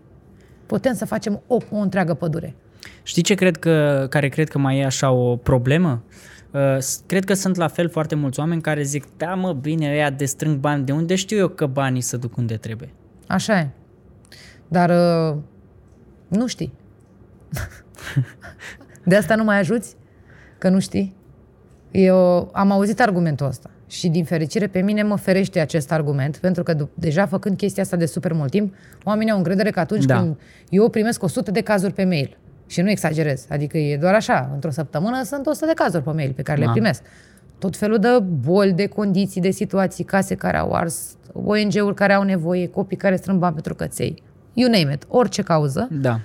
Putem 0.73 0.95
să 0.95 1.05
facem 1.05 1.43
o, 1.47 1.57
o 1.71 1.77
întreagă 1.77 2.15
pădure. 2.15 2.55
Știi 3.03 3.23
ce 3.23 3.35
cred 3.35 3.57
că, 3.57 4.07
care 4.11 4.29
cred 4.29 4.49
că 4.49 4.59
mai 4.59 4.79
e 4.79 4.85
așa 4.85 5.11
o 5.11 5.37
problemă? 5.37 6.03
Uh, 6.51 6.77
s- 6.79 7.03
cred 7.07 7.25
că 7.25 7.35
sunt 7.35 7.57
la 7.57 7.69
fel 7.69 7.89
foarte 7.89 8.15
mulți 8.15 8.39
oameni 8.41 8.61
care 8.61 8.83
zic, 8.83 9.05
da 9.17 9.35
mă, 9.35 9.53
bine, 9.53 9.91
ăia 9.91 10.11
de 10.11 10.25
strâng 10.25 10.57
bani, 10.57 10.85
de 10.85 10.93
unde 10.93 11.15
știu 11.15 11.37
eu 11.37 11.49
că 11.49 11.67
banii 11.67 12.01
să 12.01 12.17
duc 12.17 12.37
unde 12.37 12.57
trebuie? 12.57 12.91
Așa 13.27 13.59
e. 13.59 13.69
Dar 14.69 14.91
uh, 14.91 15.37
nu 16.29 16.47
știi. 16.47 16.73
de 19.05 19.17
asta 19.17 19.35
nu 19.35 19.45
mai 19.45 19.59
ajuți? 19.59 19.97
Că 20.59 20.69
nu 20.69 20.81
știi? 20.81 21.17
Eu 21.91 22.51
am 22.53 22.71
auzit 22.71 23.01
argumentul 23.01 23.47
ăsta 23.47 23.71
și 23.93 24.09
din 24.09 24.25
fericire 24.25 24.67
pe 24.67 24.81
mine 24.81 25.03
mă 25.03 25.17
ferește 25.17 25.61
acest 25.61 25.93
argument 25.93 26.37
pentru 26.37 26.63
că 26.63 26.75
dup- 26.75 26.95
deja 26.95 27.27
făcând 27.27 27.57
chestia 27.57 27.83
asta 27.83 27.97
de 27.97 28.07
super 28.07 28.33
mult 28.33 28.51
timp, 28.51 28.75
oamenii 29.05 29.33
au 29.33 29.39
încredere 29.39 29.71
că 29.71 29.81
atunci 29.81 30.05
Da. 30.05 30.19
când 30.19 30.37
eu 30.69 30.89
primesc 30.89 31.23
100 31.23 31.51
de 31.51 31.61
cazuri 31.61 31.93
pe 31.93 32.05
mail 32.05 32.37
și 32.67 32.81
nu 32.81 32.91
exagerez, 32.91 33.47
adică 33.51 33.79
e 33.79 33.97
doar 33.97 34.15
așa, 34.15 34.51
într-o 34.55 34.71
săptămână 34.71 35.23
sunt 35.23 35.47
100 35.47 35.67
de 35.67 35.73
cazuri 35.75 36.03
pe 36.03 36.11
mail 36.11 36.33
pe 36.33 36.43
care 36.43 36.59
le 36.59 36.65
Mamă. 36.65 36.77
primesc. 36.77 37.03
tot 37.59 37.77
felul 37.77 37.99
de 37.99 38.09
boli, 38.45 38.73
de 38.73 38.87
condiții, 38.87 39.41
de 39.41 39.51
situații, 39.51 40.05
case 40.05 40.35
care 40.35 40.57
au 40.57 40.73
ars, 40.73 41.17
ONG-uri 41.33 41.95
care 41.95 42.13
au 42.13 42.23
nevoie, 42.23 42.67
copii 42.69 42.97
care 42.97 43.17
strâng 43.17 43.39
bani 43.39 43.53
pentru 43.55 43.75
căței, 43.75 44.23
you 44.53 44.71
name 44.71 44.93
it, 44.93 45.05
orice 45.09 45.43
cauză, 45.43 45.89
Da. 46.01 46.21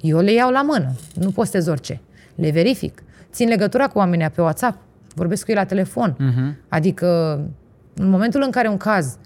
eu 0.00 0.18
le 0.18 0.32
iau 0.32 0.50
la 0.50 0.62
mână, 0.62 0.92
nu 1.14 1.30
postez 1.30 1.66
orice. 1.66 2.00
Le 2.34 2.50
verific. 2.50 3.02
Țin 3.32 3.48
legătura 3.48 3.86
cu 3.88 3.98
oamenii 3.98 4.30
pe 4.30 4.40
WhatsApp, 4.40 4.78
vorbesc 5.16 5.44
cu 5.44 5.50
ei 5.50 5.56
la 5.56 5.64
telefon. 5.64 6.14
Mhm. 6.18 6.56
Adică, 6.68 7.40
în 7.94 8.08
momentul 8.08 8.42
în 8.42 8.50
care 8.50 8.68
un 8.68 8.76
caz 8.76 9.18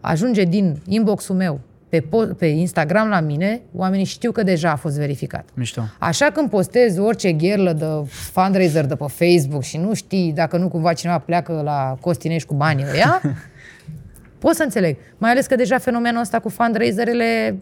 ajunge 0.00 0.42
din 0.44 0.76
inbox-ul 0.86 1.36
meu 1.36 1.60
pe, 1.88 2.00
po- 2.00 2.36
pe 2.38 2.46
Instagram 2.46 3.08
la 3.08 3.20
mine, 3.20 3.60
oamenii 3.74 4.04
știu 4.04 4.32
că 4.32 4.42
deja 4.42 4.70
a 4.70 4.76
fost 4.76 4.96
verificat. 4.98 5.48
Mișto. 5.54 5.82
Așa 5.98 6.26
când 6.30 6.50
postezi 6.50 6.98
orice 6.98 7.32
gherlă 7.32 7.72
de 7.72 7.86
fundraiser 8.06 8.86
de 8.86 8.94
pe 8.94 9.04
Facebook 9.08 9.62
și 9.62 9.76
nu 9.76 9.94
știi 9.94 10.32
dacă 10.32 10.56
nu 10.56 10.68
cumva 10.68 10.92
cineva 10.92 11.18
pleacă 11.18 11.60
la 11.64 11.96
Costinești 12.00 12.48
cu 12.48 12.54
banii 12.54 12.84
ăia, 12.92 13.20
pot 14.38 14.54
să 14.54 14.62
înțeleg. 14.62 14.96
Mai 15.18 15.30
ales 15.30 15.46
că 15.46 15.54
deja 15.54 15.78
fenomenul 15.78 16.20
ăsta 16.20 16.38
cu 16.38 16.48
fundraiserele 16.48 17.54
uh, 17.54 17.60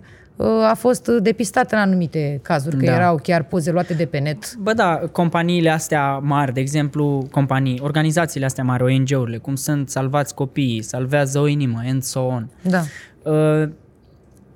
a 0.71 0.75
fost 0.75 1.07
depistat 1.09 1.73
în 1.73 1.79
anumite 1.79 2.39
cazuri, 2.43 2.77
că 2.77 2.85
Da. 2.85 2.95
erau 2.95 3.19
chiar 3.23 3.43
poze 3.43 3.71
luate 3.71 3.95
de 3.95 4.05
pe 4.07 4.19
net. 4.19 4.55
Bă, 4.55 4.73
da, 4.73 5.01
companiile 5.13 5.71
astea 5.71 6.19
mari, 6.19 6.53
de 6.53 6.61
exemplu, 6.61 7.27
companii, 7.31 7.81
organizațiile 7.83 8.47
astea 8.47 8.65
mari, 8.65 8.83
ONG-urile, 8.83 9.37
cum 9.37 9.55
sunt 9.55 9.89
Salvați 9.89 10.35
Copiii, 10.35 10.83
Salvează 10.83 11.39
o 11.39 11.47
Inimă, 11.47 11.81
and 11.87 12.03
so 12.03 12.21
on. 12.21 12.49
Da. 12.63 12.81
Uh, 13.23 13.69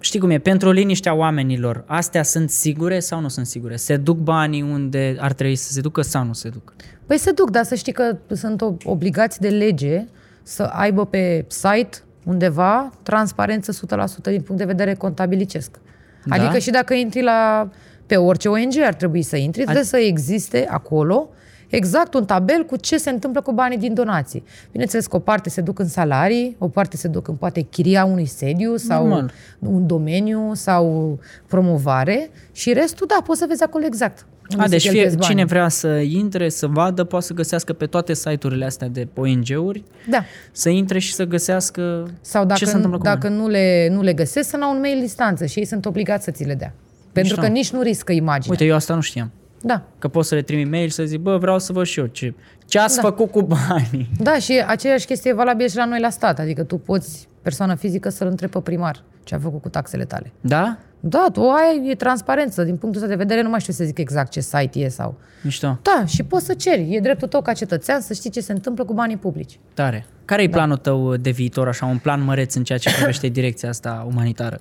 știi 0.00 0.20
cum 0.20 0.30
e, 0.30 0.38
pentru 0.38 0.70
liniștea 0.70 1.14
oamenilor, 1.14 1.82
astea 1.86 2.22
sunt 2.22 2.50
sigure 2.50 3.00
sau 3.00 3.20
nu 3.20 3.28
sunt 3.28 3.46
sigure? 3.46 3.76
Se 3.76 3.96
duc 3.96 4.16
banii 4.18 4.62
unde 4.62 5.16
ar 5.18 5.32
trebui 5.32 5.56
să 5.56 5.72
se 5.72 5.80
ducă 5.80 6.02
sau 6.02 6.24
nu 6.24 6.32
se 6.32 6.48
duc? 6.48 6.72
Păi 7.06 7.18
se 7.18 7.30
duc, 7.30 7.50
dar 7.50 7.64
să 7.64 7.74
știi 7.74 7.92
că 7.92 8.16
sunt 8.32 8.60
o- 8.60 8.74
obligați 8.84 9.40
de 9.40 9.48
lege 9.48 10.04
să 10.42 10.62
aibă 10.62 11.06
pe 11.06 11.44
site 11.48 11.98
undeva 12.24 12.90
transparență 13.02 13.72
100% 13.72 13.74
din 14.22 14.40
punct 14.40 14.60
de 14.60 14.64
vedere 14.64 14.94
contabilicesc. 14.94 15.78
Da? 16.24 16.34
Adică 16.34 16.58
și 16.58 16.70
dacă 16.70 16.94
intri 16.94 17.22
la 17.22 17.68
pe 18.06 18.16
orice 18.16 18.48
ONG 18.48 18.74
ar 18.84 18.94
trebui 18.94 19.22
să 19.22 19.36
intri, 19.36 19.62
trebuie 19.62 19.84
să 19.84 19.96
existe 19.96 20.66
acolo 20.68 21.28
exact 21.68 22.14
un 22.14 22.24
tabel 22.24 22.64
cu 22.64 22.76
ce 22.76 22.98
se 22.98 23.10
întâmplă 23.10 23.40
cu 23.40 23.52
banii 23.52 23.78
din 23.78 23.94
donații. 23.94 24.44
Bineînțeles 24.70 25.06
că 25.06 25.16
o 25.16 25.18
parte 25.18 25.48
se 25.48 25.60
duc 25.60 25.78
în 25.78 25.88
salarii, 25.88 26.56
o 26.58 26.68
parte 26.68 26.96
se 26.96 27.08
duc 27.08 27.28
în 27.28 27.34
poate 27.34 27.60
chiria 27.60 28.04
unui 28.04 28.26
sediu 28.26 28.76
sau 28.76 29.06
Normal. 29.06 29.32
un 29.58 29.86
domeniu 29.86 30.50
sau 30.54 31.18
promovare 31.46 32.30
și 32.52 32.72
restul, 32.72 33.06
da, 33.06 33.22
poți 33.24 33.38
să 33.38 33.44
vezi 33.48 33.62
acolo 33.62 33.84
exact. 33.84 34.26
Unde 34.52 34.64
A, 34.64 34.68
se 34.68 34.70
deci 34.70 34.80
fie, 34.80 34.90
cheltuiesc 34.90 35.16
banii. 35.18 35.34
cine 35.34 35.44
vrea 35.44 35.68
să 35.68 35.88
intre, 35.88 36.48
să 36.48 36.66
vadă, 36.66 37.04
poate 37.04 37.24
să 37.26 37.32
găsească 37.34 37.72
pe 37.72 37.86
toate 37.86 38.14
site-urile 38.14 38.64
astea 38.64 38.88
de 38.88 39.08
ONG-uri, 39.16 39.82
Da. 40.10 40.24
să 40.52 40.68
intre 40.68 40.98
și 40.98 41.12
să 41.14 41.24
găsească 41.24 42.10
Sau 42.20 42.44
dacă, 42.44 42.58
ce 42.58 42.64
se 42.64 42.74
întâmplă 42.74 42.98
cu 42.98 43.04
dacă 43.04 43.18
banii. 43.28 43.38
nu, 43.38 43.48
le, 43.48 43.88
nu 43.92 44.02
le 44.02 44.12
găsesc, 44.12 44.48
să 44.48 44.56
n-au 44.56 44.74
un 44.74 44.80
mail 44.80 45.00
distanță 45.00 45.46
și 45.46 45.58
ei 45.58 45.64
sunt 45.64 45.86
obligați 45.86 46.24
să 46.24 46.30
ți 46.30 46.44
le 46.44 46.54
dea. 46.54 46.72
Pentru 47.12 47.32
Mișto. 47.34 47.40
că 47.40 47.46
nici 47.58 47.70
nu 47.70 47.82
riscă 47.82 48.12
imaginea. 48.12 48.50
Uite, 48.50 48.64
eu 48.64 48.74
asta 48.74 48.94
nu 48.94 49.00
știam. 49.00 49.30
Da. 49.62 49.82
Că 49.98 50.08
poți 50.08 50.28
să 50.28 50.34
le 50.34 50.42
trimi 50.42 50.64
mail 50.70 50.88
și 50.88 50.94
să 50.94 51.04
zic, 51.04 51.20
bă, 51.20 51.36
vreau 51.36 51.58
să 51.58 51.72
văd 51.72 51.84
și 51.86 51.98
eu 51.98 52.06
ce, 52.06 52.34
ce 52.66 52.78
ați 52.78 52.96
Da. 52.96 53.02
făcut 53.02 53.30
cu 53.30 53.42
banii. 53.42 54.10
Da, 54.18 54.38
și 54.38 54.62
aceeași 54.66 55.06
chestie 55.06 55.30
e 55.30 55.34
valabilă 55.34 55.68
și 55.68 55.76
la 55.76 55.84
noi 55.84 56.00
la 56.00 56.10
stat. 56.10 56.38
Adică 56.38 56.62
tu 56.62 56.76
poți, 56.78 57.28
persoană 57.42 57.74
fizică, 57.74 58.08
să-l 58.08 58.26
întrebi 58.26 58.52
pe 58.52 58.58
primar 58.60 59.02
ce 59.24 59.34
a 59.34 59.38
făcut 59.38 59.62
cu 59.62 59.68
taxele 59.68 60.04
tale. 60.04 60.32
Da? 60.40 60.78
Da, 61.00 61.26
tu 61.32 61.40
ai 61.40 61.88
e 61.90 61.94
transparență. 61.94 62.64
Din 62.64 62.76
punctul 62.76 63.02
ăsta 63.02 63.14
de 63.14 63.22
vedere, 63.22 63.42
nu 63.42 63.48
mai 63.48 63.60
știu 63.60 63.72
să 63.72 63.84
zic 63.84 63.98
exact 63.98 64.30
ce 64.30 64.40
site 64.40 64.78
e 64.78 64.88
sau... 64.88 65.18
Mișto. 65.42 65.78
Da, 65.82 66.04
și 66.06 66.22
poți 66.22 66.44
să 66.44 66.54
ceri. 66.54 66.94
E 66.94 67.00
dreptul 67.00 67.28
tău 67.28 67.42
ca 67.42 67.52
cetățean 67.52 68.00
să 68.00 68.12
știi 68.12 68.30
ce 68.30 68.40
se 68.40 68.52
întâmplă 68.52 68.84
cu 68.84 68.94
banii 68.94 69.16
publici. 69.16 69.58
Tare. 69.74 70.06
Care 70.24 70.42
e 70.42 70.48
planul 70.48 70.76
tău 70.76 71.16
de 71.16 71.30
viitor, 71.30 71.68
așa, 71.68 71.86
un 71.86 71.98
plan 71.98 72.22
măreț 72.24 72.54
în 72.54 72.64
ceea 72.64 72.78
ce 72.78 72.94
privește 72.94 73.28
direcția 73.38 73.68
asta 73.68 74.06
umanitară? 74.08 74.60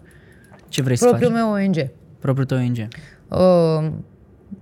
Ce 0.67 0.82
vrei 0.82 0.97
Propriul 0.97 1.32
să 1.32 1.36
faci? 1.36 1.43
meu 1.43 1.65
ONG. 1.65 1.89
Propriul 2.19 2.45
tău 2.45 2.58
ONG. 2.58 2.78
Uh, 3.28 3.91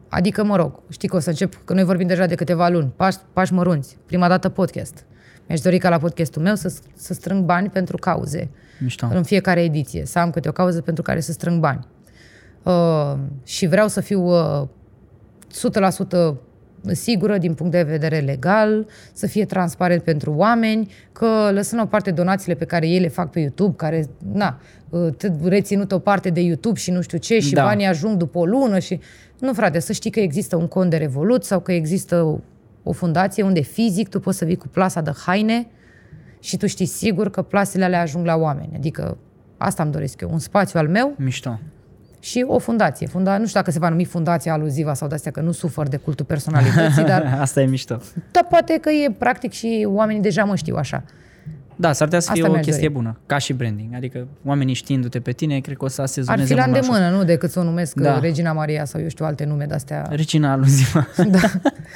adică, 0.09 0.43
mă 0.43 0.55
rog, 0.55 0.79
știi 0.89 1.07
că 1.07 1.15
o 1.15 1.19
să 1.19 1.29
încep, 1.29 1.61
că 1.65 1.73
noi 1.73 1.83
vorbim 1.83 2.07
deja 2.07 2.25
de 2.25 2.35
câteva 2.35 2.69
luni, 2.69 2.93
pași, 2.95 3.17
pași 3.33 3.53
mărunți, 3.53 3.97
prima 4.05 4.27
dată 4.27 4.49
podcast. 4.49 5.05
Mi-aș 5.47 5.59
dori 5.59 5.77
ca 5.77 5.89
la 5.89 5.97
podcastul 5.97 6.41
meu 6.41 6.55
să, 6.55 6.73
să 6.93 7.13
strâng 7.13 7.43
bani 7.43 7.69
pentru 7.69 7.97
cauze 7.97 8.49
Mișto. 8.79 9.07
în 9.13 9.23
fiecare 9.23 9.63
ediție, 9.63 10.05
să 10.05 10.19
am 10.19 10.29
câte 10.29 10.49
o 10.49 10.51
cauză 10.51 10.81
pentru 10.81 11.03
care 11.03 11.19
să 11.19 11.31
strâng 11.31 11.59
bani. 11.59 11.87
Uh, 12.63 13.13
și 13.43 13.67
vreau 13.67 13.87
să 13.87 14.01
fiu 14.01 14.25
uh, 14.25 14.67
100% 16.31 16.37
sigură 16.91 17.37
din 17.37 17.53
punct 17.53 17.71
de 17.71 17.83
vedere 17.83 18.19
legal, 18.19 18.87
să 19.13 19.27
fie 19.27 19.45
transparent 19.45 20.03
pentru 20.03 20.33
oameni, 20.35 20.91
că 21.11 21.49
lăsând 21.51 21.81
o 21.81 21.85
parte 21.85 22.11
donațiile 22.11 22.55
pe 22.55 22.65
care 22.65 22.87
ei 22.87 22.99
le 22.99 23.07
fac 23.07 23.29
pe 23.31 23.39
YouTube, 23.39 23.75
care, 23.75 24.09
na, 24.33 24.59
uh, 24.89 25.09
t- 25.13 25.43
reținut 25.43 25.91
o 25.91 25.99
parte 25.99 26.29
de 26.29 26.41
YouTube 26.41 26.79
și 26.79 26.91
nu 26.91 27.01
știu 27.01 27.17
ce, 27.17 27.39
și 27.39 27.53
Da. 27.53 27.63
banii 27.63 27.85
ajung 27.85 28.17
după 28.17 28.37
o 28.37 28.45
lună 28.45 28.79
și... 28.79 28.99
Nu, 29.39 29.53
frate, 29.53 29.79
să 29.79 29.91
știi 29.91 30.11
că 30.11 30.19
există 30.19 30.55
un 30.55 30.67
cont 30.67 30.89
de 30.89 30.97
Revolut 30.97 31.43
sau 31.43 31.59
că 31.59 31.71
există 31.71 32.21
o, 32.21 32.39
o 32.83 32.91
fundație 32.91 33.43
unde 33.43 33.61
fizic 33.61 34.09
tu 34.09 34.19
poți 34.19 34.37
să 34.37 34.45
vii 34.45 34.55
cu 34.55 34.67
plasa 34.67 35.01
de 35.01 35.11
haine 35.25 35.67
și 36.39 36.57
tu 36.57 36.67
știi 36.67 36.85
sigur 36.85 37.29
că 37.29 37.41
plasele 37.41 37.83
alea 37.83 38.01
ajung 38.01 38.25
la 38.25 38.35
oameni. 38.35 38.69
Adică 38.75 39.17
asta 39.57 39.83
îmi 39.83 39.91
doresc 39.91 40.21
eu, 40.21 40.29
un 40.31 40.39
spațiu 40.39 40.79
al 40.79 40.87
meu 40.87 41.13
Mișto. 41.17 41.59
și 42.19 42.45
o 42.47 42.59
fundație. 42.59 43.07
Funda, 43.07 43.37
nu 43.37 43.45
știu 43.47 43.59
dacă 43.59 43.71
se 43.71 43.79
va 43.79 43.89
numi 43.89 44.05
fundația 44.05 44.53
aluzivă 44.53 44.93
sau 44.93 45.07
de-astea, 45.07 45.31
că 45.31 45.41
nu 45.41 45.51
sufăr 45.51 45.87
de 45.87 45.97
cultul 45.97 46.25
personalității, 46.25 47.03
dar, 47.13 47.37
Asta 47.39 47.61
e 47.61 47.65
mișto. 47.65 47.97
dar 48.31 48.45
poate 48.49 48.77
că 48.81 48.89
e 48.89 49.11
practic 49.17 49.51
și 49.51 49.87
oamenii 49.89 50.21
deja 50.21 50.43
mă 50.43 50.55
știu 50.55 50.75
așa. 50.75 51.03
Da, 51.79 51.93
s-ar 51.93 52.07
putea 52.07 52.19
să 52.21 52.31
fie 52.31 52.41
Asta 52.41 52.49
o 52.51 52.53
mi-aș 52.53 52.65
chestie 52.65 52.87
dori. 52.87 52.99
bună, 53.03 53.19
ca 53.25 53.37
și 53.37 53.53
branding. 53.53 53.93
Adică 53.95 54.27
oamenii 54.45 54.73
știindu-te 54.73 55.19
pe 55.19 55.31
tine, 55.31 55.59
cred 55.59 55.77
că 55.77 55.83
o 55.85 55.87
să 55.87 56.01
Ar 56.01 56.07
asezoneze 56.07 56.43
fi 56.45 56.53
la 56.53 56.59
mult 56.59 56.71
mai 56.71 56.79
ușor. 56.79 56.93
îndemână, 56.95 57.17
nu 57.17 57.23
decât 57.25 57.51
să 57.51 57.59
o 57.59 57.63
numesc 57.63 57.95
Da. 57.95 58.11
da. 58.11 58.19
Regina 58.19 58.51
Maria 58.53 58.85
sau 58.85 59.01
eu 59.01 59.07
știu 59.07 59.25
alte 59.25 59.45
nume 59.45 59.65
de-astea. 59.65 60.05
Regina 60.09 60.51
aluzivă. 60.51 61.07
da. 61.37 61.39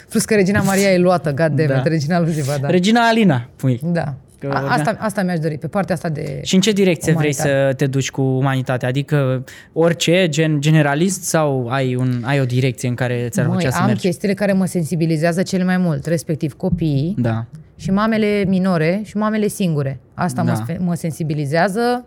Plus 0.09 0.25
că 0.25 0.33
Regina 0.35 0.61
Maria 0.61 0.91
e 0.91 0.97
luată, 0.97 1.29
god 1.41 1.51
damn 1.51 1.67
Da. 1.67 1.77
it, 1.77 1.85
Regina 1.85 2.15
Aluzivă, 2.15 2.51
da. 2.61 2.69
Regina 2.69 3.01
Alina, 3.07 3.49
pui. 3.55 3.79
da. 3.83 4.13
Că 4.41 4.47
A, 4.53 4.61
orga- 4.63 4.69
asta, 4.71 4.95
asta 4.99 5.23
mi-aș 5.23 5.39
dori, 5.39 5.57
pe 5.57 5.67
partea 5.67 5.95
asta 5.95 6.09
de... 6.09 6.39
Și 6.43 6.55
în 6.55 6.61
ce 6.61 6.71
direcție 6.71 7.13
vrei 7.13 7.35
Umanitar. 7.39 7.67
să 7.69 7.73
te 7.75 7.87
duci 7.87 8.11
cu 8.11 8.21
umanitatea? 8.21 8.87
Adică 8.87 9.43
orice, 9.73 10.27
gen 10.29 10.61
generalist 10.61 11.23
sau 11.23 11.67
ai, 11.69 11.95
un, 11.95 12.21
ai 12.25 12.39
o 12.39 12.43
direcție 12.45 12.89
în 12.89 12.95
care 12.95 13.27
ți-ar 13.29 13.45
Măi, 13.47 13.55
plăcea 13.55 13.71
să 13.71 13.79
am 13.79 13.85
mergi? 13.85 14.01
chestiile 14.01 14.33
care 14.33 14.53
mă 14.53 14.65
sensibilizează 14.65 15.41
cel 15.41 15.65
mai 15.65 15.77
mult, 15.77 16.05
respectiv 16.05 16.53
copiii, 16.53 17.15
Da. 17.17 17.45
și 17.75 17.91
mamele 17.91 18.43
minore 18.47 19.01
și 19.05 19.17
mamele 19.17 19.47
singure. 19.47 19.99
Asta 20.13 20.43
Da. 20.43 20.51
mă, 20.51 20.57
sfe- 20.65 20.77
mă 20.81 20.95
sensibilizează. 20.95 22.05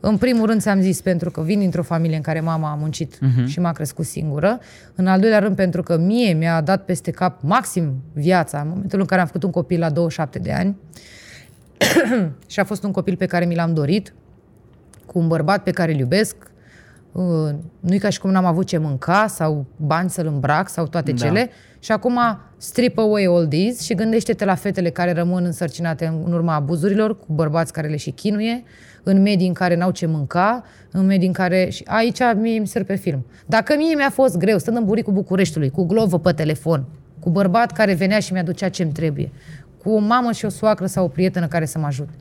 În 0.00 0.16
primul 0.16 0.46
rând 0.46 0.60
ți-am 0.60 0.80
zis 0.80 1.00
pentru 1.00 1.30
că 1.30 1.40
vin 1.42 1.58
dintr-o 1.58 1.82
familie 1.82 2.16
în 2.16 2.22
care 2.22 2.40
mama 2.40 2.70
a 2.70 2.74
muncit 2.74 3.14
uh-huh. 3.16 3.46
și 3.46 3.60
m-a 3.60 3.72
crescut 3.72 4.04
singură. 4.04 4.58
În 4.94 5.06
al 5.06 5.20
doilea 5.20 5.38
rând 5.38 5.56
pentru 5.56 5.82
că 5.82 5.96
mie 5.98 6.32
mi-a 6.32 6.60
dat 6.60 6.84
peste 6.84 7.10
cap 7.10 7.38
maxim 7.42 7.92
viața 8.12 8.60
în 8.60 8.68
momentul 8.68 9.00
în 9.00 9.06
care 9.06 9.20
am 9.20 9.26
făcut 9.26 9.42
un 9.42 9.50
copil 9.50 9.78
la 9.78 9.90
27 9.90 10.38
de 10.38 10.52
ani 10.52 10.76
și 12.46 12.60
a 12.60 12.64
fost 12.64 12.82
un 12.84 12.90
copil 12.90 13.16
pe 13.16 13.26
care 13.26 13.44
mi 13.44 13.54
l-am 13.54 13.74
dorit, 13.74 14.14
cu 15.06 15.18
un 15.18 15.28
bărbat 15.28 15.62
pe 15.62 15.70
care 15.70 15.92
îl 15.92 15.98
iubesc. 15.98 16.36
Uh, 17.12 17.24
Nu-i 17.80 17.98
ca 17.98 18.08
și 18.08 18.20
cum 18.20 18.30
n-am 18.30 18.44
avut 18.44 18.66
ce 18.66 18.78
mânca 18.78 19.26
sau 19.26 19.66
bani 19.76 20.10
să-l 20.10 20.26
îmbrac 20.26 20.68
sau 20.68 20.86
toate 20.86 21.12
Da. 21.12 21.24
cele. 21.26 21.50
Și 21.78 21.92
acum 21.92 22.18
strip 22.56 22.98
away 22.98 23.24
all 23.24 23.46
these 23.46 23.82
și 23.82 23.94
gândește-te 23.94 24.44
la 24.44 24.54
fetele 24.54 24.90
care 24.90 25.12
rămân 25.12 25.44
însărcinate 25.44 26.06
în 26.06 26.22
în 26.26 26.32
urma 26.32 26.54
abuzurilor, 26.54 27.18
cu 27.18 27.26
bărbați 27.28 27.72
care 27.72 27.88
le 27.88 27.96
și 27.96 28.10
chinuie, 28.10 28.62
în 29.02 29.22
medii 29.22 29.46
în 29.46 29.52
care 29.52 29.76
n-au 29.76 29.90
ce 29.90 30.06
mânca, 30.06 30.64
în 30.90 31.06
medii 31.06 31.26
în 31.26 31.32
care... 31.32 31.68
Și 31.68 31.82
aici 31.86 32.18
mie 32.36 32.58
mi 32.58 32.66
se 32.66 32.82
pe 32.82 32.94
film. 32.94 33.26
Dacă 33.46 33.74
mie 33.76 33.94
mi-a 33.94 34.10
fost 34.10 34.36
greu, 34.36 34.58
stând 34.58 34.76
în 34.76 34.84
buricul 34.84 35.12
Bucureștiului, 35.12 35.70
cu 35.70 35.84
glovă 35.84 36.18
pe 36.18 36.32
telefon, 36.32 36.84
cu 37.20 37.30
bărbat 37.30 37.72
care 37.72 37.94
venea 37.94 38.18
și 38.18 38.32
mi-aducea 38.32 38.68
ce-mi 38.68 38.92
trebuie, 38.92 39.30
cu 39.88 39.94
o 39.94 39.98
mamă 39.98 40.32
și 40.32 40.44
o 40.44 40.48
soacră 40.48 40.86
sau 40.86 41.04
o 41.04 41.08
prietenă 41.08 41.46
care 41.46 41.64
să 41.64 41.78
mă 41.78 41.86
ajute. 41.86 42.12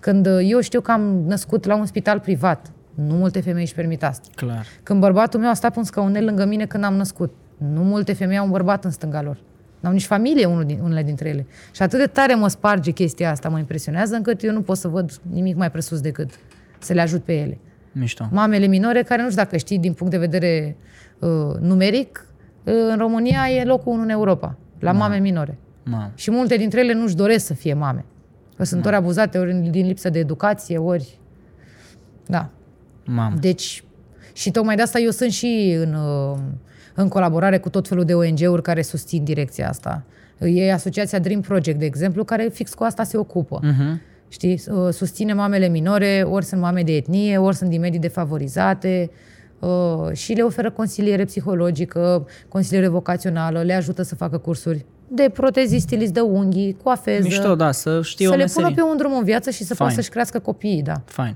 Când 0.00 0.26
uh, 0.26 0.38
eu 0.42 0.60
știu 0.60 0.80
că 0.80 0.90
am 0.90 1.22
născut 1.26 1.64
la 1.64 1.76
un 1.76 1.86
spital 1.86 2.20
privat, 2.20 2.72
nu 2.94 3.14
multe 3.14 3.40
femei 3.40 3.62
își 3.62 3.74
permit 3.74 4.04
asta. 4.04 4.28
Clar. 4.34 4.66
Când 4.82 5.00
bărbatul 5.00 5.40
meu 5.40 5.50
a 5.50 5.54
stat 5.54 5.72
pe 5.72 5.78
un 5.78 5.84
scaunel 5.84 6.24
lângă 6.24 6.44
mine 6.44 6.66
când 6.66 6.84
am 6.84 6.94
născut, 6.94 7.34
nu 7.56 7.82
multe 7.82 8.12
femei 8.12 8.38
au 8.38 8.44
un 8.44 8.50
bărbat 8.50 8.84
în 8.84 8.90
stânga 8.90 9.22
lor. 9.22 9.38
N-au 9.80 9.92
nici 9.92 10.06
familie 10.06 10.44
unul 10.44 10.64
din, 10.64 10.80
unele 10.82 11.02
dintre 11.02 11.28
ele. 11.28 11.46
Și 11.72 11.82
atât 11.82 11.98
de 11.98 12.06
tare 12.06 12.34
mă 12.34 12.48
sparge 12.48 12.90
chestia 12.90 13.30
asta, 13.30 13.48
mă 13.48 13.58
impresionează, 13.58 14.14
încât 14.14 14.42
eu 14.42 14.52
nu 14.52 14.60
pot 14.62 14.76
să 14.76 14.88
văd 14.88 15.20
nimic 15.30 15.56
mai 15.56 15.70
presus 15.70 16.00
decât 16.00 16.30
să 16.78 16.92
le 16.92 17.00
ajut 17.00 17.22
pe 17.22 17.32
ele. 17.32 17.58
Mișto. 17.92 18.28
Mamele 18.30 18.66
minore, 18.66 19.02
care 19.02 19.22
nu 19.22 19.30
știu 19.30 19.42
dacă 19.42 19.56
știi 19.56 19.78
din 19.78 19.92
punct 19.92 20.12
de 20.12 20.18
vedere 20.18 20.76
uh, 21.18 21.28
numeric, 21.60 22.26
uh, 22.64 22.74
în 22.90 22.98
România 22.98 23.48
e 23.48 23.64
locul 23.64 23.92
1 23.92 24.02
în 24.02 24.08
Europa, 24.08 24.56
la 24.78 24.92
mame 24.92 25.18
minore. 25.18 25.58
Mamă. 25.90 26.12
Și 26.14 26.30
multe 26.30 26.56
dintre 26.56 26.80
ele 26.80 26.92
nu-și 26.94 27.14
doresc 27.14 27.46
să 27.46 27.54
fie 27.54 27.74
mame. 27.74 28.04
Că 28.56 28.64
sunt 28.64 28.86
ori 28.86 28.94
abuzate, 28.94 29.38
ori 29.38 29.54
din 29.70 29.86
lipsă 29.86 30.10
de 30.10 30.18
educație, 30.18 30.78
ori... 30.78 31.18
Da. 32.26 32.50
Mamă. 33.04 33.36
Deci, 33.40 33.84
și 34.32 34.50
tocmai 34.50 34.76
de 34.76 34.82
asta 34.82 34.98
eu 34.98 35.10
sunt 35.10 35.30
și 35.30 35.76
în, 35.82 35.94
uh, 35.94 36.38
în 36.94 37.08
colaborare 37.08 37.58
cu 37.58 37.68
tot 37.68 37.88
felul 37.88 38.04
de 38.04 38.14
ONG-uri 38.14 38.62
care 38.62 38.82
susțin 38.82 39.24
direcția 39.24 39.68
asta. 39.68 40.02
E 40.38 40.72
asociația 40.72 41.18
Dream 41.18 41.40
Project, 41.40 41.78
de 41.78 41.84
exemplu, 41.84 42.24
care 42.24 42.48
fix 42.52 42.74
cu 42.74 42.84
asta 42.84 43.02
se 43.02 43.16
ocupă. 43.16 43.60
Mhm. 43.62 44.00
Știi? 44.28 44.62
Uh, 44.70 44.92
Susține 44.92 45.32
mamele 45.32 45.68
minore, 45.68 46.26
ori 46.30 46.44
sunt 46.44 46.60
mame 46.60 46.82
de 46.82 46.92
etnie, 46.92 47.38
ori 47.38 47.56
sunt 47.56 47.70
din 47.70 47.80
medii 47.80 47.98
defavorizate 47.98 49.10
uh, 49.58 50.12
și 50.12 50.32
le 50.32 50.42
oferă 50.42 50.70
consiliere 50.70 51.24
psihologică, 51.24 52.26
consiliere 52.48 52.88
vocațională, 52.88 53.62
le 53.62 53.74
ajută 53.74 54.02
să 54.02 54.14
facă 54.14 54.38
cursuri 54.38 54.84
de 55.10 55.30
protezii, 55.32 55.78
stilist 55.78 56.12
de 56.12 56.20
unghii, 56.20 56.76
coafeză. 56.82 57.22
Mișto, 57.22 57.54
da, 57.54 57.72
să 57.72 58.00
știi 58.02 58.24
să 58.26 58.30
o 58.32 58.34
le 58.34 58.42
meserie. 58.42 58.64
pună 58.68 58.74
pe 58.82 58.90
un 58.90 58.96
drum 58.96 59.16
în 59.16 59.24
viață 59.24 59.50
și 59.50 59.58
să 59.58 59.66
Fain. 59.66 59.76
poată 59.78 59.94
să-și 59.94 60.08
crească 60.08 60.38
copiii, 60.38 60.82
da. 60.82 61.00
Fain. 61.04 61.34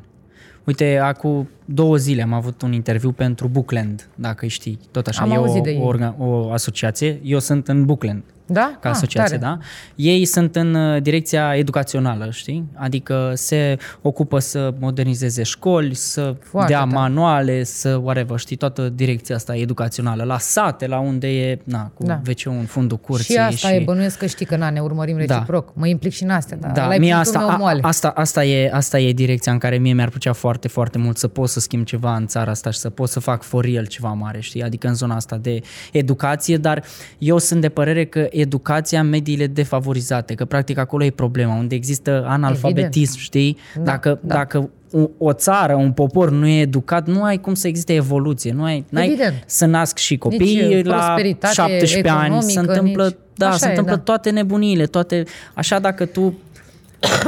Uite, 0.65 0.99
acum 1.03 1.49
două 1.65 1.97
zile 1.97 2.23
am 2.23 2.33
avut 2.33 2.63
un 2.63 2.73
interviu 2.73 3.13
pentru 3.13 3.49
Bookland, 3.49 4.09
dacă 4.15 4.39
îi 4.43 4.49
știi. 4.49 4.79
Tot 4.91 5.07
așa, 5.07 5.23
Am 5.23 5.31
e 5.31 5.35
auzit 5.35 5.61
o, 5.61 5.63
de 5.65 5.71
ei. 5.71 5.81
o, 5.83 5.87
orga, 5.87 6.15
o 6.19 6.51
asociație. 6.53 7.21
Eu 7.23 7.39
sunt 7.39 7.69
în 7.69 7.85
Bookland, 7.85 8.23
Da? 8.53 8.77
ca 8.81 8.89
Ah, 8.89 8.95
asociație, 8.95 9.39
tare. 9.39 9.57
da? 9.59 9.67
Ei 9.95 10.25
sunt 10.25 10.57
în 10.57 10.75
uh, 10.75 11.03
direcția 11.03 11.55
educațională, 11.57 12.29
știi? 12.31 12.65
Adică 12.75 13.33
se 13.35 13.77
ocupă 14.03 14.39
să 14.39 14.75
modernizeze 14.79 15.43
școli, 15.43 15.95
să 15.95 16.35
Foarte 16.43 16.73
dea 16.73 16.81
tare. 16.83 16.91
manuale, 16.95 17.65
să 17.65 18.01
whatever, 18.03 18.39
știi? 18.39 18.57
Toată 18.57 18.89
direcția 18.89 19.35
asta 19.35 19.57
educațională. 19.57 20.23
La 20.25 20.39
sate, 20.39 20.87
la 20.87 20.99
unde 20.99 21.29
e, 21.29 21.59
na, 21.65 21.91
cu 21.95 22.05
Da. 22.07 22.21
wc 22.29 22.47
în 22.47 22.65
fundul 22.65 22.97
curții. 22.99 23.35
Și 23.35 23.41
asta 23.41 23.73
e, 23.73 23.83
bănuiesc 23.85 24.19
că 24.19 24.27
știi 24.27 24.47
că 24.47 24.57
na, 24.57 24.71
ne 24.71 24.81
urmărim 24.81 25.17
Da. 25.27 25.35
reciproc. 25.35 25.73
Mă 25.75 25.87
implic 25.87 26.13
și 26.13 26.23
în 26.23 26.31
astea, 26.31 26.57
dar 26.57 26.71
Da, 26.71 26.85
ăla 26.85 26.95
e 26.95 26.99
mie 26.99 27.13
punctul 27.13 27.35
asta, 27.35 27.47
meu 27.47 27.55
a, 27.55 27.59
moale. 27.59 27.81
asta, 27.83 28.09
asta, 28.09 28.45
e, 28.45 28.71
asta 28.73 28.99
e 28.99 29.13
direcția 29.13 29.53
în 29.53 29.59
care 29.59 29.77
mie 29.79 29.93
mi-ar 29.93 30.09
plăcea 30.09 30.33
foarte, 30.33 30.69
foarte 30.69 30.99
mult 30.99 31.17
să 31.17 31.29
pot 31.29 31.49
să 31.49 31.61
schimb 31.61 31.85
ceva 31.85 32.17
în 32.17 32.27
țara 32.27 32.51
asta 32.51 32.71
și 32.71 32.79
să 32.79 32.91
pot 32.91 33.09
să 33.09 33.21
fac 33.21 33.43
for 33.43 33.65
real 33.65 33.87
ceva 33.87 34.09
mare, 34.13 34.41
știi? 34.41 34.63
Adică 34.63 34.89
în 34.89 34.95
zona 34.95 35.15
asta 35.15 35.37
de 35.37 35.61
educație, 35.93 36.57
dar 36.57 36.85
eu 37.19 37.39
sunt 37.39 37.61
de 37.61 37.69
părere 37.69 38.05
că 38.05 38.27
educația 38.43 39.01
în 39.01 39.09
mediile 39.09 39.47
defavorizate, 39.47 40.35
că 40.35 40.45
practic 40.45 40.79
acolo 40.79 41.05
e 41.05 41.11
problema, 41.11 41.55
unde 41.57 41.75
există 41.75 42.25
analfabetism, 42.29 42.89
Evident. 42.89 43.17
știi? 43.17 43.57
Da, 43.75 43.83
dacă, 43.83 44.19
da. 44.23 44.35
dacă 44.35 44.71
o, 44.93 45.09
o 45.19 45.33
țară, 45.33 45.75
un 45.75 45.93
popor 45.93 46.31
nu 46.31 46.47
e 46.47 46.61
educat, 46.61 47.07
nu 47.07 47.23
ai 47.23 47.39
cum 47.41 47.55
să 47.55 47.69
existe 47.69 47.95
evoluție, 47.95 48.53
nu 48.53 48.63
ai 48.65 48.85
n-ai 48.89 49.07
Evident. 49.07 49.43
să 49.47 49.67
nasc 49.67 49.97
și 49.99 50.13
Nici, 50.13 50.21
copii 50.21 50.77
uh, 50.79 50.85
la 50.85 50.97
prosperitate 50.97 51.55
17 51.55 52.09
ani, 52.09 52.43
se 52.43 52.51
economică, 52.51 52.73
întâmplă, 52.73 53.07
nici- 53.09 53.17
da, 53.37 53.47
Așa 53.49 53.57
se 53.57 53.67
e, 53.67 53.69
întâmplă 53.69 53.95
da. 53.95 54.01
toate 54.03 54.31
nebuniile, 54.31 54.87
toate... 54.87 55.25
Așa 55.55 55.79
dacă 55.79 56.05
tu 56.05 56.35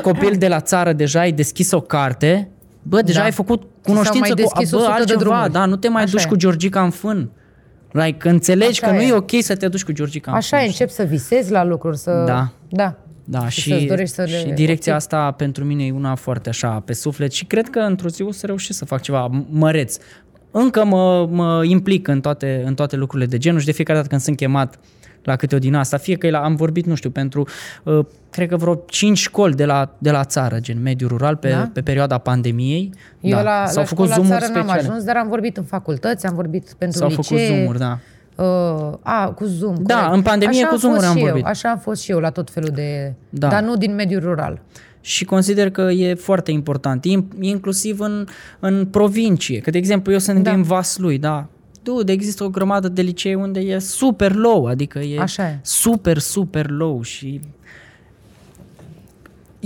copil 0.02 0.34
de 0.38 0.48
la 0.48 0.60
țară 0.60 0.92
deja 0.92 1.20
ai 1.20 1.32
deschis 1.32 1.70
o 1.72 1.80
carte, 1.80 2.48
bă, 2.82 3.02
deja 3.02 3.18
Da. 3.18 3.24
ai 3.24 3.32
făcut 3.32 3.60
S-au 3.60 3.70
cunoștință 3.82 4.18
mai 4.18 4.28
cu 4.28 4.34
deschis 4.34 4.70
bă, 4.70 4.76
100 4.76 4.90
de 4.90 4.96
altceva, 4.98 5.18
drumuri. 5.20 5.52
da, 5.52 5.64
nu 5.66 5.76
te 5.76 5.88
mai 5.88 6.02
Așa 6.02 6.12
duci 6.12 6.22
e. 6.24 6.26
cu 6.28 6.36
Georgica 6.36 6.82
în 6.82 6.90
fân. 6.90 7.30
Like, 8.02 8.28
înțelegi 8.28 8.82
Așa 8.84 8.86
că 8.92 8.92
nu 8.98 9.02
e. 9.02 9.06
e 9.06 9.12
ok 9.12 9.30
să 9.40 9.56
te 9.56 9.68
duci 9.68 9.84
cu 9.84 9.92
Georgica 9.92 10.30
în 10.30 10.36
Așa 10.36 10.56
fân. 10.56 10.64
e, 10.64 10.68
încep 10.68 10.88
să 10.90 11.02
visezi 11.02 11.50
la 11.50 11.64
lucruri, 11.64 11.96
să... 11.98 12.22
Da. 12.26 12.48
Da. 12.68 12.94
Da, 13.26 13.48
Și 13.48 13.60
și, 13.60 13.68
să-ți 13.70 13.84
dorești 13.84 14.14
să 14.14 14.22
le 14.22 14.38
și 14.38 14.44
direcția 14.44 14.94
obții. 14.94 15.10
asta 15.14 15.30
pentru 15.30 15.64
mine 15.64 15.84
e 15.86 15.92
una 15.92 16.14
foarte 16.14 16.48
așa 16.48 16.82
pe 16.84 16.92
suflet 16.92 17.32
și 17.32 17.44
cred 17.44 17.70
că 17.70 17.78
într-o 17.78 18.08
zi 18.08 18.22
o 18.22 18.32
să 18.32 18.46
reușesc 18.46 18.78
să 18.78 18.84
fac 18.84 19.00
ceva 19.00 19.44
măreț. 19.50 19.96
Încă 20.56 20.84
mă, 20.84 21.28
mă 21.30 21.64
implic 21.64 22.08
în 22.08 22.20
toate, 22.20 22.62
în 22.66 22.74
toate 22.74 22.96
lucrurile 22.96 23.28
de 23.28 23.38
genul 23.38 23.60
și 23.60 23.66
de 23.66 23.72
fiecare 23.72 23.98
dată 23.98 24.10
când 24.10 24.20
sunt 24.20 24.36
chemat 24.36 24.78
la 25.22 25.36
câte 25.36 25.54
o 25.54 25.58
din 25.58 25.74
asta, 25.74 25.96
fie 25.96 26.16
că 26.16 26.26
e 26.26 26.30
la, 26.30 26.38
am 26.44 26.54
vorbit, 26.54 26.86
nu 26.86 26.94
știu, 26.94 27.10
pentru, 27.10 27.46
uh, 27.82 28.04
cred 28.30 28.48
că 28.48 28.56
vreo 28.56 28.82
5 28.86 29.18
școli 29.18 29.54
de 29.54 29.64
la, 29.64 29.94
de 29.98 30.10
la 30.10 30.24
țară, 30.24 30.58
gen 30.60 30.82
mediu 30.82 31.06
rural, 31.08 31.36
pe, 31.36 31.48
Da? 31.48 31.70
pe 31.72 31.80
perioada 31.80 32.18
pandemiei. 32.18 32.90
Eu 33.20 33.36
da. 33.36 33.42
la, 33.42 33.66
S-au 33.66 33.82
la 33.82 33.88
făcut 33.88 34.04
școala 34.08 34.14
zoom-uri 34.14 34.40
țară 34.40 34.52
n-am 34.52 34.62
speciale. 34.62 34.88
ajuns, 34.88 35.04
dar 35.04 35.16
am 35.16 35.28
vorbit 35.28 35.56
în 35.56 35.64
facultăți, 35.64 36.26
am 36.26 36.34
vorbit 36.34 36.74
pentru 36.78 36.98
S-au 36.98 37.08
licee. 37.08 37.22
făcut 37.24 37.56
zoom-uri, 37.56 37.78
da. 37.78 37.98
Uh, 38.36 38.92
a, 39.02 39.26
cu 39.28 39.44
Zoom. 39.44 39.74
Da, 39.80 39.94
corect. 39.94 40.14
în 40.14 40.22
pandemie 40.22 40.58
Așa 40.58 40.66
cu 40.66 40.72
am 40.74 40.78
Zoom-uri 40.80 41.00
fost 41.00 41.10
am 41.10 41.16
și 41.16 41.22
eu, 41.22 41.28
vorbit. 41.28 41.46
Așa 41.46 41.68
am 41.70 41.78
fost 41.78 42.02
și 42.02 42.10
eu 42.10 42.18
la 42.18 42.30
tot 42.30 42.50
felul 42.50 42.70
de... 42.74 43.12
Da. 43.28 43.48
Dar 43.48 43.62
nu 43.62 43.76
din 43.76 43.94
mediul 43.94 44.20
rural. 44.20 44.60
Și 45.06 45.24
consider 45.24 45.70
că 45.70 45.80
e 45.82 46.14
foarte 46.14 46.50
important, 46.50 47.04
in- 47.04 47.28
inclusiv 47.40 48.00
în, 48.00 48.26
în 48.60 48.86
provincie. 48.86 49.58
Că, 49.58 49.70
de 49.70 49.78
exemplu, 49.78 50.12
eu 50.12 50.18
sunt 50.18 50.42
Da. 50.42 50.50
din 50.52 50.62
Vaslui, 50.62 51.18
da. 51.18 51.46
Dude, 51.82 52.12
există 52.12 52.44
o 52.44 52.48
grămadă 52.48 52.88
de 52.88 53.02
licee 53.02 53.34
unde 53.34 53.60
e 53.60 53.78
super 53.78 54.34
low, 54.34 54.66
adică 54.66 54.98
e, 54.98 55.20
Așa 55.20 55.48
e. 55.48 55.58
super, 55.62 56.18
super 56.18 56.70
low 56.70 57.02
și 57.02 57.40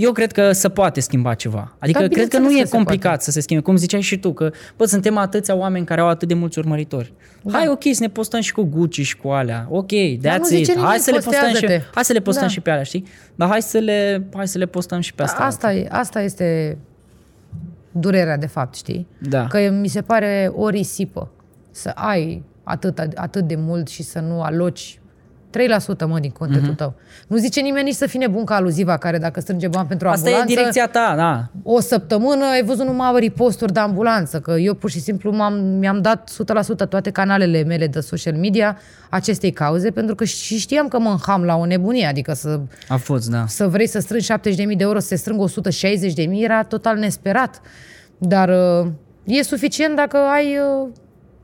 eu 0.00 0.12
cred 0.12 0.32
că 0.32 0.52
se 0.52 0.68
poate 0.68 1.00
schimba 1.00 1.34
ceva. 1.34 1.74
Adică 1.78 1.98
Da, 2.00 2.06
cred 2.08 2.28
că 2.28 2.38
nu 2.38 2.46
bineînțeles 2.46 2.58
e 2.58 2.62
că 2.62 2.68
se 2.68 2.76
complicat 2.76 3.08
poate. 3.10 3.24
să 3.24 3.30
se 3.30 3.40
schimbe. 3.40 3.62
Cum 3.62 3.76
ziceai 3.76 4.00
și 4.00 4.18
tu, 4.18 4.32
că 4.32 4.50
bă, 4.76 4.84
suntem 4.84 5.16
atâția 5.16 5.54
oameni 5.56 5.84
care 5.86 6.00
au 6.00 6.08
atât 6.08 6.28
de 6.28 6.34
mulți 6.34 6.58
urmăritori. 6.58 7.12
Da. 7.42 7.58
Hai 7.58 7.68
ok 7.68 7.82
să 7.82 7.96
ne 8.00 8.08
postăm 8.08 8.40
și 8.40 8.52
cu 8.52 8.62
Gucci 8.62 9.00
și 9.00 9.16
cu 9.16 9.28
alea. 9.28 9.66
Ok, 9.70 9.90
Dar 10.20 10.38
nu 10.38 10.44
that's 10.44 10.48
zice 10.48 10.60
it. 10.60 10.68
nimic, 10.68 10.84
Hai 10.84 10.98
să 10.98 11.10
le 11.10 11.16
postăm 11.18 11.32
și, 11.46 11.50
postează-te. 11.50 11.84
hai 11.94 12.04
să 12.04 12.12
le 12.12 12.20
postăm 12.20 12.42
Da. 12.46 12.48
și 12.48 12.60
pe 12.60 12.70
alea, 12.70 12.82
știi? 12.82 13.04
Dar 13.34 13.48
hai 13.48 13.62
să 13.62 13.78
le, 13.78 14.26
hai 14.34 14.48
să 14.48 14.58
le 14.58 14.66
postăm 14.66 15.00
și 15.00 15.14
pe 15.14 15.22
asta. 15.22 15.42
Asta, 15.44 15.72
e, 15.72 15.88
asta 15.90 16.20
este 16.22 16.78
durerea, 17.92 18.36
de 18.36 18.46
fapt, 18.46 18.74
știi? 18.74 19.06
Da. 19.20 19.46
Că 19.46 19.70
mi 19.70 19.88
se 19.88 20.02
pare 20.02 20.52
o 20.54 20.68
risipă 20.68 21.30
să 21.70 21.88
ai 21.94 22.42
atât, 22.62 22.98
atât 23.14 23.46
de 23.46 23.54
mult 23.58 23.88
și 23.88 24.02
să 24.02 24.18
nu 24.20 24.42
aloci 24.42 25.00
3% 25.50 26.06
mă 26.06 26.18
din 26.18 26.30
contentul 26.30 26.68
Mhm. 26.68 26.76
tău. 26.76 26.94
Nu 27.26 27.36
zice 27.36 27.60
nimeni 27.60 27.84
nici 27.84 27.94
să 27.94 28.06
fii 28.06 28.18
nebun 28.18 28.44
ca 28.44 28.54
aluziva 28.54 28.96
care 28.96 29.18
dacă 29.18 29.40
strânge 29.40 29.68
bani 29.68 29.86
pentru 29.88 30.08
Asta 30.08 30.24
ambulanță... 30.28 30.52
e 30.52 30.54
direcția 30.54 30.86
ta, 30.88 31.14
da. 31.16 31.44
o 31.62 31.80
săptămână 31.80 32.44
ai 32.44 32.62
văzut 32.64 32.86
numai 32.86 33.12
riposturi 33.18 33.72
de 33.72 33.80
ambulanță, 33.80 34.40
că 34.40 34.50
eu 34.52 34.74
pur 34.74 34.90
și 34.90 35.00
simplu 35.00 35.32
m-am, 35.32 35.54
mi-am 35.54 36.00
dat 36.00 36.30
100% 36.30 36.86
toate 36.88 37.10
canalele 37.10 37.62
mele 37.62 37.86
de 37.86 38.00
social 38.00 38.34
media 38.34 38.78
acestei 39.10 39.50
cauze, 39.50 39.90
pentru 39.90 40.14
că 40.14 40.24
și 40.24 40.58
știam 40.58 40.88
că 40.88 40.98
mă 40.98 41.10
înham 41.10 41.42
la 41.44 41.56
o 41.56 41.66
nebunie, 41.66 42.06
adică 42.06 42.32
să, 42.32 42.60
A 42.88 42.96
fost, 42.96 43.30
da. 43.30 43.44
să 43.46 43.66
vrei 43.68 43.86
să 43.86 43.98
strângi 43.98 44.26
70.000 44.32 44.76
de 44.76 44.84
euro, 44.84 44.98
să 44.98 45.06
se 45.06 45.14
strângă 45.16 45.44
160.000, 45.44 46.42
era 46.42 46.62
total 46.62 46.96
nesperat. 46.96 47.60
Dar 48.18 48.48
uh, 48.48 48.90
e 49.24 49.42
suficient 49.42 49.96
dacă 49.96 50.16
ai 50.16 50.58
uh, 50.82 50.88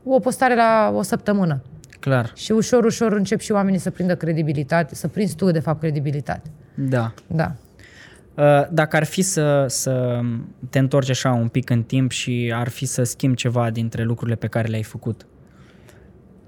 o 0.03 0.19
postare 0.19 0.55
la 0.55 0.91
o 0.95 1.01
săptămână. 1.01 1.61
Clar. 2.05 2.31
Și 2.35 2.51
ușor, 2.51 2.83
ușor 2.83 3.11
încep 3.11 3.39
și 3.39 3.51
oamenii 3.51 3.79
să 3.79 3.89
prindă 3.89 4.15
credibilitate, 4.15 4.95
să 4.95 5.07
prinzi 5.07 5.35
tu, 5.35 5.51
de 5.51 5.59
fapt, 5.59 5.79
credibilitate. 5.79 6.49
Da. 6.75 7.13
Da. 7.27 7.55
Uh, 8.35 8.67
Dacă 8.69 8.95
ar 8.95 9.03
fi 9.03 9.21
să, 9.21 9.65
să 9.67 10.19
te 10.69 10.79
întorci 10.79 11.09
așa 11.09 11.31
un 11.31 11.47
pic 11.47 11.69
în 11.69 11.83
timp 11.83 12.11
și 12.11 12.53
ar 12.55 12.69
fi 12.69 12.85
să 12.85 13.03
schimbi 13.03 13.37
ceva 13.37 13.69
dintre 13.69 14.03
lucrurile 14.03 14.35
pe 14.35 14.47
care 14.47 14.67
le-ai 14.67 14.83
făcut, 14.83 15.25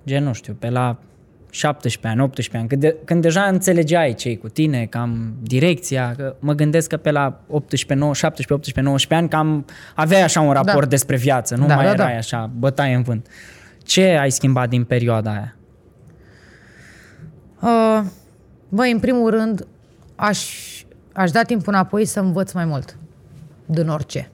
gen, 0.06 0.24
nu 0.24 0.34
știu, 0.34 0.54
pe 0.60 0.70
la 0.70 1.00
17 1.50 2.08
ani, 2.08 2.22
18 2.22 2.58
ani, 2.58 2.68
când, 2.68 2.82
de, 2.82 2.96
când 3.06 3.22
deja 3.22 3.44
înțelegeai 3.44 4.14
ce 4.14 4.36
cu 4.38 4.50
tine, 4.50 4.86
cam 4.86 5.34
direcția, 5.42 6.14
că 6.18 6.36
mă 6.40 6.54
gândesc 6.54 6.90
că 6.90 6.98
pe 6.98 7.12
la 7.12 7.42
18, 7.48 7.94
9, 7.94 8.14
17, 8.14 8.54
18, 8.54 8.82
19 8.82 9.14
ani 9.14 9.30
cam 9.30 9.66
aveai 9.96 10.22
așa 10.24 10.42
un 10.42 10.52
raport 10.52 10.80
Da. 10.80 10.86
despre 10.86 11.16
viață, 11.16 11.56
nu 11.56 11.66
Da, 11.66 11.76
mai 11.76 11.86
da, 11.86 11.92
erai 11.92 12.12
da. 12.12 12.18
așa, 12.18 12.50
bătaie 12.58 12.96
în 12.96 13.02
vânt. 13.02 13.28
Ce 13.88 14.18
ai 14.18 14.32
schimbat 14.32 14.70
din 14.70 14.84
perioada 14.84 15.32
aia? 15.32 15.56
Uh, 17.62 18.06
băi, 18.70 18.92
în 18.92 19.00
primul 19.00 19.30
rând, 19.30 19.68
aș, 20.16 20.54
aș 21.14 21.32
da 21.32 21.42
timp 21.42 21.68
înapoi 21.68 22.06
să 22.06 22.20
învăț 22.20 22.52
mai 22.52 22.66
mult 22.66 22.98
din 23.66 23.88
orice. 23.88 24.30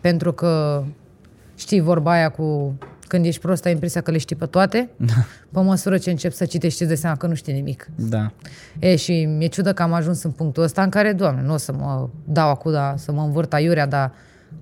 Pentru 0.00 0.32
că 0.32 0.84
știi 1.56 1.80
vorba 1.80 2.12
aia 2.12 2.28
cu 2.28 2.74
când 3.06 3.24
ești 3.24 3.40
prost 3.40 3.64
ai 3.64 3.72
impresia 3.72 4.00
că 4.00 4.10
le 4.10 4.18
știi 4.18 4.36
pe 4.36 4.46
toate, 4.46 4.90
da. 4.96 5.12
pe 5.52 5.60
măsură 5.60 5.98
ce 5.98 6.10
începi 6.10 6.34
să 6.34 6.44
citești 6.44 6.80
îți 6.80 6.90
dai 6.90 7.00
seama 7.00 7.16
că 7.16 7.26
nu 7.26 7.34
știi 7.34 7.52
nimic. 7.52 7.88
Da. 7.94 8.30
E, 8.78 8.96
și 8.96 9.24
mi-e 9.24 9.48
ciudă 9.48 9.72
că 9.72 9.82
am 9.82 9.92
ajuns 9.92 10.22
în 10.22 10.30
punctul 10.30 10.62
ăsta 10.62 10.82
în 10.82 10.88
care, 10.88 11.12
doamne, 11.12 11.42
nu 11.42 11.52
o 11.52 11.56
să 11.56 11.72
mă 11.72 12.08
dau 12.24 12.48
acum, 12.48 12.72
da, 12.72 12.94
să 12.96 13.12
mă 13.12 13.22
învârt 13.22 13.52
aiurea, 13.52 13.86
dar 13.86 14.12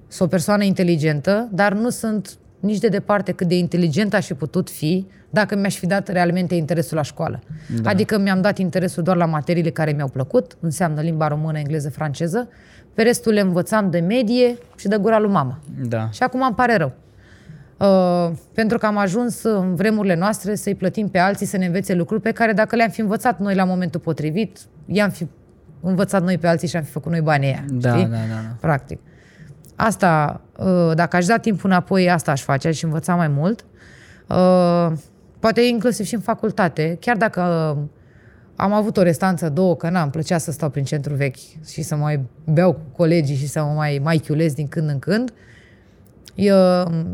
sunt 0.08 0.28
o 0.28 0.30
persoană 0.30 0.64
inteligentă, 0.64 1.48
dar 1.52 1.72
nu 1.72 1.90
sunt 1.90 2.38
nici 2.60 2.78
de 2.78 2.88
departe 2.88 3.32
cât 3.32 3.48
de 3.48 3.56
inteligent 3.56 4.14
aș 4.14 4.26
fi 4.26 4.34
putut 4.34 4.70
fi 4.70 5.06
dacă 5.30 5.56
mi-aș 5.56 5.76
fi 5.76 5.86
dat 5.86 6.08
realmente 6.08 6.54
interesul 6.54 6.96
la 6.96 7.02
școală. 7.02 7.40
Da. 7.82 7.90
Adică 7.90 8.18
mi-am 8.18 8.40
dat 8.40 8.58
interesul 8.58 9.02
doar 9.02 9.16
la 9.16 9.24
materiile 9.24 9.70
care 9.70 9.92
mi-au 9.92 10.08
plăcut, 10.08 10.56
înseamnă 10.60 11.00
limba 11.00 11.28
română, 11.28 11.58
engleză, 11.58 11.90
franceză, 11.90 12.48
pe 12.94 13.02
restul 13.02 13.32
le 13.32 13.40
învățam 13.40 13.90
de 13.90 13.98
medie 13.98 14.58
și 14.76 14.88
de 14.88 14.96
gura 14.96 15.18
lui 15.18 15.30
mama. 15.30 15.60
Da. 15.88 16.08
Și 16.10 16.22
acum 16.22 16.42
îmi 16.42 16.54
pare 16.54 16.76
rău. 16.76 16.92
Uh, 17.76 18.36
pentru 18.54 18.78
că 18.78 18.86
am 18.86 18.96
ajuns 18.96 19.42
în 19.42 19.74
vremurile 19.74 20.14
noastre 20.14 20.54
să-i 20.54 20.74
plătim 20.74 21.08
pe 21.08 21.18
alții 21.18 21.46
să 21.46 21.56
ne 21.56 21.66
învețe 21.66 21.94
lucruri 21.94 22.22
pe 22.22 22.30
care 22.30 22.52
dacă 22.52 22.76
le-am 22.76 22.90
fi 22.90 23.00
învățat 23.00 23.40
noi 23.40 23.54
la 23.54 23.64
momentul 23.64 24.00
potrivit, 24.00 24.58
i-am 24.86 25.10
fi 25.10 25.26
învățat 25.80 26.22
noi 26.22 26.38
pe 26.38 26.46
alții 26.46 26.68
și 26.68 26.76
am 26.76 26.82
fi 26.82 26.90
făcut 26.90 27.10
noi 27.10 27.20
banii 27.20 27.48
aia. 27.48 27.64
Da, 27.70 27.90
știi? 27.90 28.02
da, 28.02 28.16
da, 28.16 28.16
da. 28.16 28.56
Practic. 28.60 28.98
Asta, 29.80 30.40
uh, 30.56 30.94
dacă 30.94 31.16
aș 31.16 31.26
da 31.26 31.36
timp 31.36 31.64
înapoi, 31.64 32.10
asta 32.10 32.30
aș 32.30 32.42
face, 32.42 32.68
aș 32.68 32.82
învăța 32.82 33.14
mai 33.14 33.28
mult. 33.28 33.64
Uh, 34.26 34.92
Poate 35.38 35.60
inclusiv 35.60 36.06
și 36.06 36.14
în 36.14 36.20
facultate, 36.20 36.96
chiar 37.00 37.16
dacă 37.16 37.40
uh, 37.76 37.82
am 38.56 38.72
avut 38.72 38.96
o 38.96 39.02
restanță, 39.02 39.48
două, 39.48 39.76
că 39.76 39.90
n-am 39.90 40.10
plăcea 40.10 40.38
să 40.38 40.52
stau 40.52 40.70
prin 40.70 40.84
centru 40.84 41.14
vechi 41.14 41.36
și 41.66 41.82
să 41.82 41.96
mai 41.96 42.20
beau 42.44 42.72
cu 42.72 42.80
colegii 42.96 43.36
și 43.36 43.46
să 43.46 43.62
mă 43.62 43.72
mai, 43.74 44.00
mai 44.02 44.16
chiulez 44.16 44.52
din 44.52 44.68
când 44.68 44.88
în 44.88 44.98
când, 44.98 45.32
Eu, 46.34 46.56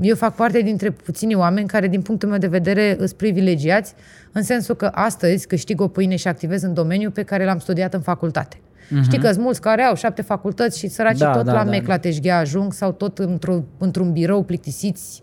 eu 0.00 0.16
fac 0.16 0.34
parte 0.34 0.60
dintre 0.60 0.90
puțini 0.90 1.34
oameni 1.34 1.66
care, 1.66 1.88
din 1.88 2.02
punctul 2.02 2.28
meu 2.28 2.38
de 2.38 2.46
vedere, 2.46 2.96
îs 2.98 3.12
privilegiați, 3.12 3.94
în 4.32 4.42
sensul 4.42 4.74
că 4.74 4.90
astăzi 4.92 5.46
câștig 5.46 5.80
o 5.80 5.88
pâine 5.88 6.16
și 6.16 6.28
activez 6.28 6.62
în 6.62 6.74
domeniu 6.74 7.10
pe 7.10 7.22
care 7.22 7.44
l-am 7.44 7.58
studiat 7.58 7.94
în 7.94 8.00
facultate. 8.00 8.60
Uh-huh. 8.84 9.02
Știi 9.02 9.18
că 9.18 9.32
sunt 9.32 9.44
mulți 9.44 9.60
care 9.60 9.82
au 9.82 9.94
șapte 9.94 10.22
facultăți 10.22 10.78
și 10.78 10.88
săracii 10.88 11.24
Da, 11.24 11.32
tot 11.32 11.44
da, 11.44 11.52
la 11.52 11.64
da. 11.64 11.70
mec, 11.70 11.86
la 11.86 11.96
teșghea 11.96 12.38
ajung 12.38 12.72
sau 12.72 12.92
tot 12.92 13.18
într-o, 13.18 13.64
într-un 13.78 14.12
birou 14.12 14.42
plictisiți 14.42 15.22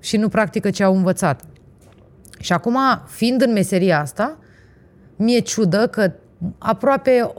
și 0.00 0.16
nu 0.16 0.28
practică 0.28 0.70
ce 0.70 0.82
au 0.82 0.96
învățat. 0.96 1.42
Și 2.38 2.52
acum, 2.52 2.78
fiind 3.06 3.42
în 3.42 3.52
meseria 3.52 4.00
asta, 4.00 4.38
mi-e 5.16 5.38
ciudă 5.38 5.86
că 5.86 6.12
aproape 6.58 7.30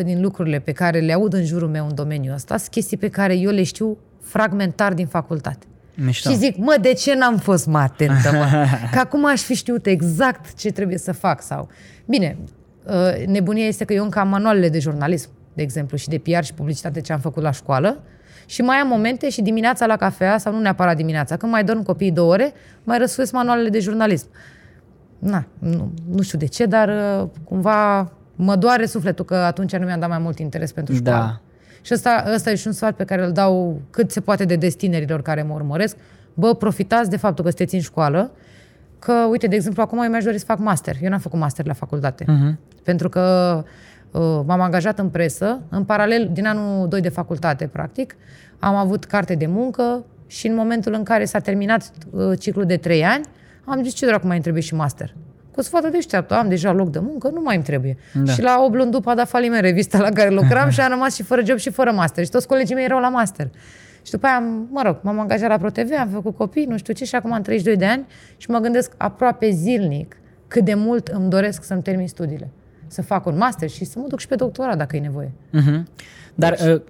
80% 0.00 0.04
din 0.04 0.20
lucrurile 0.20 0.58
pe 0.58 0.72
care 0.72 1.00
le 1.00 1.12
aud 1.12 1.32
în 1.32 1.44
jurul 1.44 1.68
meu 1.68 1.86
în 1.86 1.94
domeniul 1.94 2.34
ăsta 2.34 2.56
sunt 2.56 2.70
chestii 2.70 2.96
pe 2.96 3.08
care 3.08 3.36
eu 3.36 3.50
le 3.50 3.62
știu 3.62 3.98
fragmentar 4.22 4.94
din 4.94 5.06
facultate. 5.06 5.66
Mișto. 5.94 6.30
Și 6.30 6.36
zic, 6.36 6.56
mă, 6.56 6.76
de 6.80 6.92
ce 6.92 7.14
n-am 7.14 7.36
fost 7.36 7.66
mai 7.66 7.82
atentă, 7.82 8.32
mă? 8.32 8.66
Că 8.92 8.98
acum 8.98 9.26
aș 9.26 9.40
fi 9.40 9.54
știut 9.54 9.86
exact 9.86 10.54
ce 10.54 10.70
trebuie 10.70 10.98
să 10.98 11.12
fac 11.12 11.42
sau... 11.42 11.68
Bine, 12.06 12.36
uh, 12.40 12.48
nebunia 13.26 13.66
este 13.66 13.84
că 13.84 13.92
eu 13.92 14.04
încă 14.04 14.18
am 14.18 14.28
manualele 14.28 14.68
de 14.68 14.78
jurnalism, 14.78 15.30
de 15.54 15.62
exemplu, 15.62 15.96
și 15.96 16.08
de 16.08 16.18
PR 16.18 16.42
și 16.42 16.54
publicitate 16.54 17.00
ce 17.00 17.12
am 17.12 17.20
făcut 17.20 17.42
la 17.42 17.50
școală 17.50 18.02
și 18.46 18.62
mai 18.62 18.76
am 18.76 18.88
momente 18.88 19.30
și 19.30 19.42
dimineața 19.42 19.86
la 19.86 19.96
cafea, 19.96 20.38
sau 20.38 20.52
nu 20.52 20.60
neapărat 20.60 20.96
dimineața, 20.96 21.36
când 21.36 21.52
mai 21.52 21.64
dorm 21.64 21.82
copiii 21.82 22.12
două 22.12 22.32
ore, 22.32 22.52
mai 22.84 22.98
răsfuiesc 22.98 23.32
manualele 23.32 23.68
de 23.68 23.78
jurnalism. 23.78 24.28
Na, 25.18 25.44
nu, 25.58 25.92
nu 26.10 26.22
știu 26.22 26.38
de 26.38 26.46
ce, 26.46 26.66
dar 26.66 26.88
uh, 26.88 27.28
cumva 27.44 28.12
mă 28.34 28.56
doare 28.56 28.86
sufletul 28.86 29.24
că 29.24 29.34
atunci 29.34 29.76
nu 29.76 29.86
mi-am 29.86 30.00
dat 30.00 30.08
mai 30.08 30.18
mult 30.18 30.38
interes 30.38 30.72
pentru 30.72 30.94
școală. 30.94 31.18
Da. 31.18 31.40
Și 31.80 31.94
ăsta, 31.94 32.24
ăsta 32.34 32.50
e 32.50 32.54
și 32.54 32.66
un 32.66 32.72
sfat 32.72 32.94
pe 32.94 33.04
care 33.04 33.24
îl 33.24 33.32
dau 33.32 33.80
cât 33.90 34.10
se 34.10 34.20
poate 34.20 34.44
de 34.44 34.56
des 34.56 34.74
tinerilor 34.74 35.22
care 35.22 35.42
mă 35.42 35.54
urmăresc. 35.54 35.96
Bă, 36.34 36.54
profitați 36.54 37.10
de 37.10 37.16
faptul 37.16 37.44
că 37.44 37.50
sunteți 37.50 37.74
în 37.74 37.80
școală, 37.80 38.30
că, 38.98 39.12
uite, 39.30 39.46
de 39.46 39.54
exemplu, 39.54 39.82
acum 39.82 40.02
eu 40.02 40.10
mi-aș 40.10 40.24
dori 40.24 40.38
să 40.38 40.44
fac 40.44 40.58
master. 40.58 40.96
Eu 41.02 41.10
n-am 41.10 41.18
făcut 41.18 41.38
master 41.38 41.66
la 41.66 41.72
facultate. 41.72 42.24
Uh-huh. 42.24 42.82
Pentru 42.82 43.08
că 43.08 43.64
uh, 44.10 44.20
m-am 44.46 44.60
angajat 44.60 44.98
în 44.98 45.08
presă, 45.08 45.62
în 45.68 45.84
paralel, 45.84 46.30
din 46.32 46.46
anul 46.46 46.88
2 46.88 47.00
de 47.00 47.08
facultate, 47.08 47.66
practic, 47.66 48.16
am 48.58 48.74
avut 48.74 49.04
carte 49.04 49.34
de 49.34 49.46
muncă 49.46 50.04
și 50.26 50.46
în 50.46 50.54
momentul 50.54 50.92
în 50.92 51.02
care 51.02 51.24
s-a 51.24 51.38
terminat 51.38 51.90
uh, 52.10 52.38
ciclul 52.38 52.64
de 52.64 52.76
3 52.76 53.04
ani, 53.04 53.24
am 53.64 53.82
zis, 53.82 53.94
ce 53.94 54.06
dracu 54.06 54.26
mai 54.26 54.34
îmi 54.34 54.42
trebuie 54.42 54.62
și 54.62 54.74
master? 54.74 55.14
Cu 55.50 55.62
sfatul 55.62 55.90
deșteaptă, 55.90 56.34
am 56.34 56.48
deja 56.48 56.72
loc 56.72 56.90
de 56.90 56.98
muncă, 56.98 57.28
nu 57.28 57.40
mai 57.40 57.54
îmi 57.54 57.64
trebuie. 57.64 57.96
Da. 58.24 58.32
Și 58.32 58.42
la 58.42 58.62
8 58.64 58.74
luni 58.74 58.90
după 58.90 59.10
a 59.10 59.14
dat 59.14 59.28
faliment 59.28 59.60
revista 59.60 59.98
la 59.98 60.08
care 60.08 60.30
lucram 60.30 60.70
și 60.70 60.80
am 60.80 60.88
rămas 60.90 61.14
și 61.14 61.22
fără 61.22 61.42
job 61.44 61.58
și 61.58 61.70
fără 61.70 61.92
master. 61.92 62.24
Și 62.24 62.30
toți 62.30 62.46
colegii 62.46 62.74
mei 62.74 62.84
erau 62.84 63.00
la 63.00 63.08
master. 63.08 63.50
Și 64.06 64.12
după 64.12 64.26
aia, 64.26 64.36
am, 64.36 64.68
mă 64.70 64.82
rog, 64.84 64.98
m-am 65.02 65.18
angajat 65.18 65.48
la 65.48 65.58
ProTV, 65.58 65.90
am 65.98 66.08
făcut 66.08 66.36
copii, 66.36 66.64
nu 66.64 66.76
știu 66.76 66.92
ce, 66.92 67.04
și 67.04 67.14
acum 67.14 67.32
am 67.32 67.42
32 67.42 67.76
de 67.76 67.86
ani 67.86 68.06
și 68.36 68.50
mă 68.50 68.58
gândesc 68.58 68.92
aproape 68.96 69.50
zilnic 69.50 70.16
cât 70.48 70.64
de 70.64 70.74
mult 70.74 71.08
îmi 71.08 71.30
doresc 71.30 71.64
să-mi 71.64 71.82
termin 71.82 72.08
studiile. 72.08 72.48
Să 72.86 73.02
fac 73.02 73.26
un 73.26 73.36
master 73.36 73.68
și 73.68 73.84
să 73.84 73.98
mă 73.98 74.04
duc 74.08 74.18
și 74.18 74.26
pe 74.26 74.34
doctorat 74.34 74.76
dacă 74.76 74.96
e 74.96 75.00
nevoie. 75.00 75.32
Mhm. 75.50 75.88
Dar, 76.34 76.58
uh, 76.66 76.82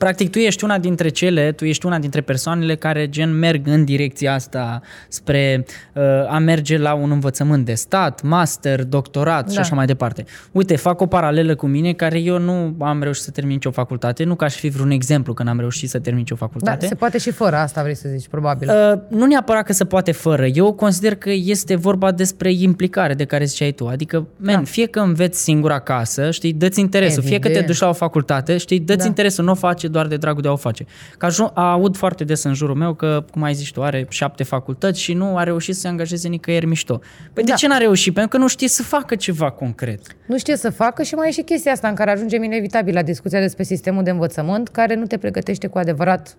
practic, 0.00 0.30
tu 0.30 0.38
ești 0.38 0.64
una 0.64 0.78
dintre 0.78 1.08
cele, 1.08 1.52
tu 1.52 1.64
ești 1.64 1.86
una 1.86 1.98
dintre 1.98 2.20
persoanele 2.20 2.74
care, 2.74 3.08
gen, 3.08 3.38
merg 3.38 3.66
în 3.66 3.84
direcția 3.84 4.34
asta 4.34 4.80
spre 5.08 5.64
uh, 5.94 6.02
a 6.28 6.38
merge 6.38 6.78
la 6.78 6.94
un 6.94 7.10
învățământ 7.10 7.64
de 7.64 7.74
stat, 7.74 8.22
master, 8.22 8.84
doctorat 8.84 9.48
și 9.48 9.54
Da. 9.54 9.60
așa 9.60 9.74
mai 9.74 9.86
departe. 9.86 10.24
Uite, 10.52 10.76
fac 10.76 11.00
o 11.00 11.06
paralelă 11.06 11.54
cu 11.54 11.66
mine, 11.66 11.92
care 11.92 12.18
eu 12.18 12.38
nu 12.38 12.74
am 12.78 13.02
reușit 13.02 13.22
să 13.22 13.30
termin 13.30 13.52
nicio 13.52 13.70
facultate, 13.70 14.24
nu 14.24 14.34
ca 14.34 14.44
aș 14.44 14.54
fi 14.54 14.68
vreun 14.68 14.90
exemplu 14.90 15.32
că 15.32 15.42
n-am 15.42 15.58
reușit 15.58 15.88
să 15.88 15.98
termin 15.98 16.20
nicio 16.20 16.36
Da, 16.38 16.46
facultate. 16.46 16.86
se 16.86 16.94
poate 16.94 17.18
și 17.18 17.30
fără 17.30 17.56
asta, 17.56 17.82
vrei 17.82 17.94
să 17.96 18.08
zici, 18.16 18.28
probabil. 18.28 18.68
Uh, 18.92 19.00
nu 19.18 19.26
neapărat 19.26 19.64
că 19.64 19.72
se 19.72 19.84
poate 19.84 20.12
fără. 20.12 20.46
Eu 20.46 20.72
consider 20.72 21.14
că 21.14 21.30
este 21.32 21.74
vorba 21.76 22.10
despre 22.12 22.52
implicare 22.52 23.14
de 23.14 23.24
care 23.24 23.44
ziceai 23.44 23.72
tu. 23.72 23.86
Adică, 23.86 24.26
man, 24.36 24.54
Da. 24.54 24.62
fie 24.62 24.86
că 24.86 25.00
înveți 25.00 25.42
singur 25.42 25.70
acasă, 25.72 26.30
știi, 26.30 26.52
dă-ți 26.52 26.80
interesul. 26.80 27.22
Fie 27.22 27.32
că 27.38 27.38
te 27.40 27.46
Evident. 27.48 27.66
duci 27.66 27.80
la 27.80 27.88
o 27.88 27.92
facultate, 27.92 28.56
știi, 28.56 28.80
dă-ți 28.80 28.98
Da. 28.98 29.06
interesul, 29.06 29.44
nu 29.44 29.50
o 29.50 29.54
face 29.54 29.88
doar 29.90 30.06
de 30.06 30.16
dragul 30.16 30.42
de 30.42 30.48
a 30.48 30.52
o 30.52 30.56
face. 30.56 30.84
Că 31.18 31.26
ajung, 31.26 31.50
aud 31.54 31.96
foarte 31.96 32.24
des 32.24 32.42
în 32.42 32.54
jurul 32.54 32.74
meu 32.76 32.94
că, 32.94 33.24
cum 33.32 33.42
ai 33.42 33.54
zis 33.54 33.70
tu, 33.70 33.82
are 33.82 34.06
șapte 34.08 34.42
facultăți 34.42 35.00
și 35.00 35.12
nu 35.12 35.36
a 35.36 35.42
reușit 35.42 35.74
să 35.74 35.80
se 35.80 35.88
angajeze 35.88 36.28
nicăieri 36.28 36.66
mișto. 36.66 36.98
Păi 37.32 37.42
de 37.44 37.50
Da. 37.50 37.56
ce 37.56 37.66
n-a 37.66 37.76
reușit? 37.76 38.12
Pentru 38.14 38.30
că 38.36 38.42
nu 38.42 38.48
știe 38.48 38.68
să 38.68 38.82
facă 38.82 39.14
ceva 39.14 39.50
concret. 39.50 40.00
nu 40.26 40.38
știe 40.38 40.56
să 40.56 40.70
facă 40.70 41.02
și 41.02 41.14
mai 41.14 41.28
e 41.28 41.32
și 41.32 41.42
chestia 41.42 41.72
asta 41.72 41.88
în 41.88 41.94
care 41.94 42.10
ajungem 42.10 42.42
inevitabil 42.42 42.94
la 42.94 43.02
discuția 43.02 43.40
despre 43.40 43.62
sistemul 43.62 44.02
de 44.02 44.10
învățământ 44.10 44.68
care 44.68 44.94
nu 44.94 45.06
te 45.06 45.18
pregătește 45.18 45.66
cu 45.66 45.78
adevărat 45.78 46.36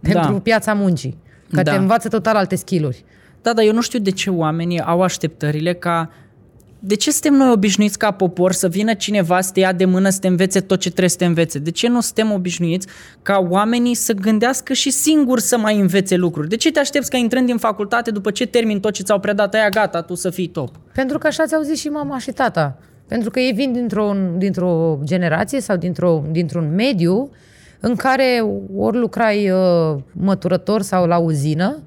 pentru 0.00 0.32
Da. 0.32 0.38
piața 0.38 0.74
muncii. 0.74 1.18
Că 1.52 1.62
Da. 1.62 1.70
te 1.72 1.76
învață 1.78 2.08
total 2.08 2.36
alte 2.36 2.54
skill-uri. 2.56 3.04
Da, 3.42 3.52
dar 3.52 3.64
eu 3.64 3.72
nu 3.72 3.80
știu 3.80 3.98
de 3.98 4.10
ce 4.10 4.30
oamenii 4.30 4.80
au 4.80 5.02
așteptările 5.02 5.72
ca... 5.72 6.10
De 6.80 6.94
ce 6.94 7.10
suntem 7.10 7.34
noi 7.34 7.50
obișnuiți 7.50 7.98
ca 7.98 8.10
popor 8.10 8.52
să 8.52 8.68
vină 8.68 8.94
cineva 8.94 9.40
să 9.40 9.52
te 9.52 9.60
ia 9.60 9.72
de 9.72 9.84
mână 9.84 10.08
să 10.08 10.18
te 10.18 10.26
învețe 10.26 10.60
tot 10.60 10.80
ce 10.80 10.88
trebuie 10.88 11.10
să 11.10 11.16
te 11.16 11.24
învețe? 11.24 11.58
De 11.58 11.70
ce 11.70 11.88
nu 11.88 12.00
suntem 12.00 12.32
obișnuiți 12.32 12.86
ca 13.22 13.46
oamenii 13.48 13.94
să 13.94 14.12
gândească 14.12 14.72
și 14.72 14.90
singuri 14.90 15.40
să 15.40 15.58
mai 15.58 15.80
învețe 15.80 16.16
lucruri? 16.16 16.48
De 16.48 16.56
ce 16.56 16.72
te 16.72 16.78
aștepți 16.78 17.10
ca 17.10 17.16
intrând 17.16 17.46
din 17.46 17.56
facultate 17.56 18.10
după 18.10 18.30
ce 18.30 18.46
termin 18.46 18.80
tot 18.80 18.92
ce 18.92 19.02
ți-au 19.02 19.20
predat 19.20 19.54
aia, 19.54 19.68
gata, 19.68 20.02
tu 20.02 20.14
să 20.14 20.30
fii 20.30 20.46
top? 20.46 20.74
Pentru 20.94 21.18
că 21.18 21.26
așa 21.26 21.44
ți-au 21.46 21.62
zis 21.62 21.78
și 21.78 21.88
mama 21.88 22.18
și 22.18 22.30
tata. 22.30 22.78
Pentru 23.08 23.30
că 23.30 23.40
ei 23.40 23.52
vin 23.52 23.72
dintr-o, 23.72 24.14
dintr-o 24.36 24.98
generație 25.04 25.60
sau 25.60 25.76
dintr-o, 25.76 26.24
dintr-un 26.30 26.74
mediu 26.74 27.30
în 27.80 27.96
care 27.96 28.44
ori 28.76 28.98
lucrai 28.98 29.50
uh, 29.50 29.96
măturător 30.12 30.82
sau 30.82 31.06
la 31.06 31.18
uzină, 31.18 31.82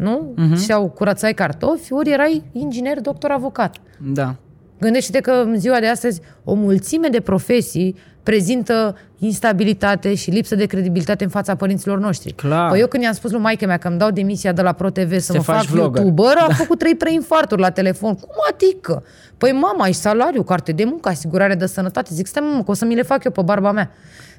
nu? 0.00 0.34
Uh-huh. 0.34 0.54
Sau 0.54 0.88
curățai 0.88 1.34
cartofi, 1.34 1.92
ori 1.92 2.10
erai 2.10 2.42
inginer, 2.52 3.00
doctor, 3.00 3.30
avocat. 3.30 3.76
Da. 3.98 4.34
Gândește-te 4.80 5.20
că 5.20 5.30
în 5.30 5.58
ziua 5.58 5.80
de 5.80 5.86
astăzi 5.86 6.20
o 6.44 6.54
mulțime 6.54 7.08
de 7.08 7.20
profesii 7.20 7.96
prezintă 8.22 8.96
instabilitate 9.18 10.14
și 10.14 10.30
lipsă 10.30 10.54
de 10.54 10.64
credibilitate 10.64 11.24
în 11.24 11.30
fața 11.30 11.54
părinților 11.54 11.98
noștri. 11.98 12.32
Clar. 12.32 12.70
Păi 12.70 12.80
eu 12.80 12.86
când 12.86 13.02
i-am 13.02 13.12
spus 13.12 13.30
lui 13.30 13.40
maică 13.40 13.66
mea 13.66 13.76
că 13.76 13.88
îmi 13.88 13.98
dau 13.98 14.10
demisia 14.10 14.52
de 14.52 14.62
la 14.62 14.72
ProTV 14.72 15.18
să 15.18 15.32
te 15.32 15.38
mă 15.38 15.44
faci 15.44 15.64
fac 15.64 15.64
vlogger. 15.64 16.02
YouTuber, 16.02 16.36
a 16.36 16.52
făcut 16.52 16.78
trei 16.78 16.94
preinfarturi 16.94 17.60
la 17.60 17.70
telefon. 17.70 18.14
Cum 18.14 18.36
adică? 18.52 19.02
Păi 19.38 19.52
mama, 19.52 19.84
ai 19.84 19.92
salariu, 19.92 20.42
carte 20.42 20.72
de 20.72 20.84
muncă, 20.84 21.08
asigurare 21.08 21.54
de 21.54 21.66
sănătate. 21.66 22.10
Zic, 22.12 22.26
stai 22.26 22.42
mă, 22.56 22.62
că 22.62 22.70
o 22.70 22.74
să 22.74 22.84
mi 22.84 22.94
le 22.94 23.02
fac 23.02 23.24
eu 23.24 23.30
pe 23.30 23.42
barba 23.42 23.72
mea. 23.72 23.90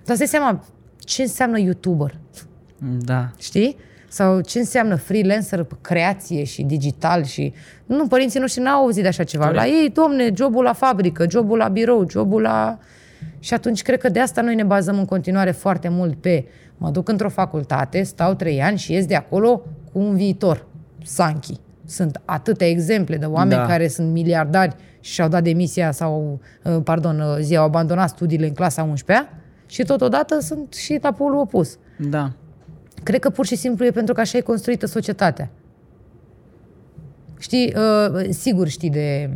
Dar 0.05 0.15
să 0.15 0.25
seama 0.25 0.63
ce 0.97 1.21
înseamnă 1.21 1.59
YouTuber. 1.59 2.15
Da. 2.99 3.29
Știi? 3.37 3.77
Sau 4.11 4.41
ce 4.41 4.59
înseamnă 4.59 4.95
freelancer, 4.95 5.67
creație 5.81 6.43
și 6.43 6.63
digital 6.63 7.23
și... 7.23 7.53
Nu, 7.85 8.07
părinții 8.07 8.39
noștri 8.39 8.61
n-au 8.61 8.81
auzit 8.81 9.01
de 9.01 9.07
așa 9.07 9.23
ceva. 9.23 9.45
Corect. 9.45 9.63
La 9.63 9.69
ei, 9.69 9.89
domne, 9.89 10.31
jobul 10.35 10.63
la 10.63 10.73
fabrică, 10.73 11.25
jobul 11.29 11.57
la 11.57 11.67
birou, 11.67 12.09
jobul 12.09 12.41
la... 12.41 12.77
Și 13.39 13.53
atunci 13.53 13.81
cred 13.81 13.99
că 13.99 14.09
de 14.09 14.19
asta 14.19 14.41
noi 14.41 14.55
ne 14.55 14.63
bazăm 14.63 14.97
în 14.97 15.05
continuare 15.05 15.51
foarte 15.51 15.89
mult 15.89 16.21
pe 16.21 16.45
mă 16.77 16.89
duc 16.89 17.09
într-o 17.09 17.29
facultate, 17.29 18.03
stau 18.03 18.33
trei 18.33 18.61
ani 18.61 18.77
și 18.77 18.93
ies 18.93 19.05
de 19.05 19.15
acolo 19.15 19.61
cu 19.91 19.99
un 19.99 20.15
viitor. 20.15 20.65
Sanchi. 21.03 21.59
Sunt 21.85 22.21
atâtea 22.25 22.67
exemple 22.67 23.17
de 23.17 23.25
oameni 23.25 23.59
Da. 23.59 23.65
care 23.65 23.87
sunt 23.87 24.11
miliardari 24.11 24.75
și 24.99 25.11
și-au 25.11 25.27
dat 25.27 25.43
demisia 25.43 25.91
sau, 25.91 26.39
uh, 26.63 26.77
pardon, 26.83 27.19
uh, 27.19 27.37
zi, 27.39 27.55
au 27.55 27.65
abandonat 27.65 28.09
studiile 28.09 28.47
în 28.47 28.53
clasa 28.53 28.83
11 28.83 29.29
și 29.65 29.83
totodată 29.83 30.39
sunt 30.39 30.73
și 30.73 30.99
la 31.01 31.11
polul 31.11 31.39
opus. 31.39 31.77
Da. 32.09 32.31
Cred 33.03 33.19
că 33.19 33.29
pur 33.29 33.45
și 33.45 33.55
simplu 33.55 33.85
e 33.85 33.91
pentru 33.91 34.13
că 34.13 34.19
așa 34.19 34.37
e 34.37 34.41
construită 34.41 34.85
societatea. 34.85 35.49
Știi, 37.39 37.73
uh, 37.75 38.29
sigur 38.29 38.67
știi 38.67 38.89
de... 38.89 39.29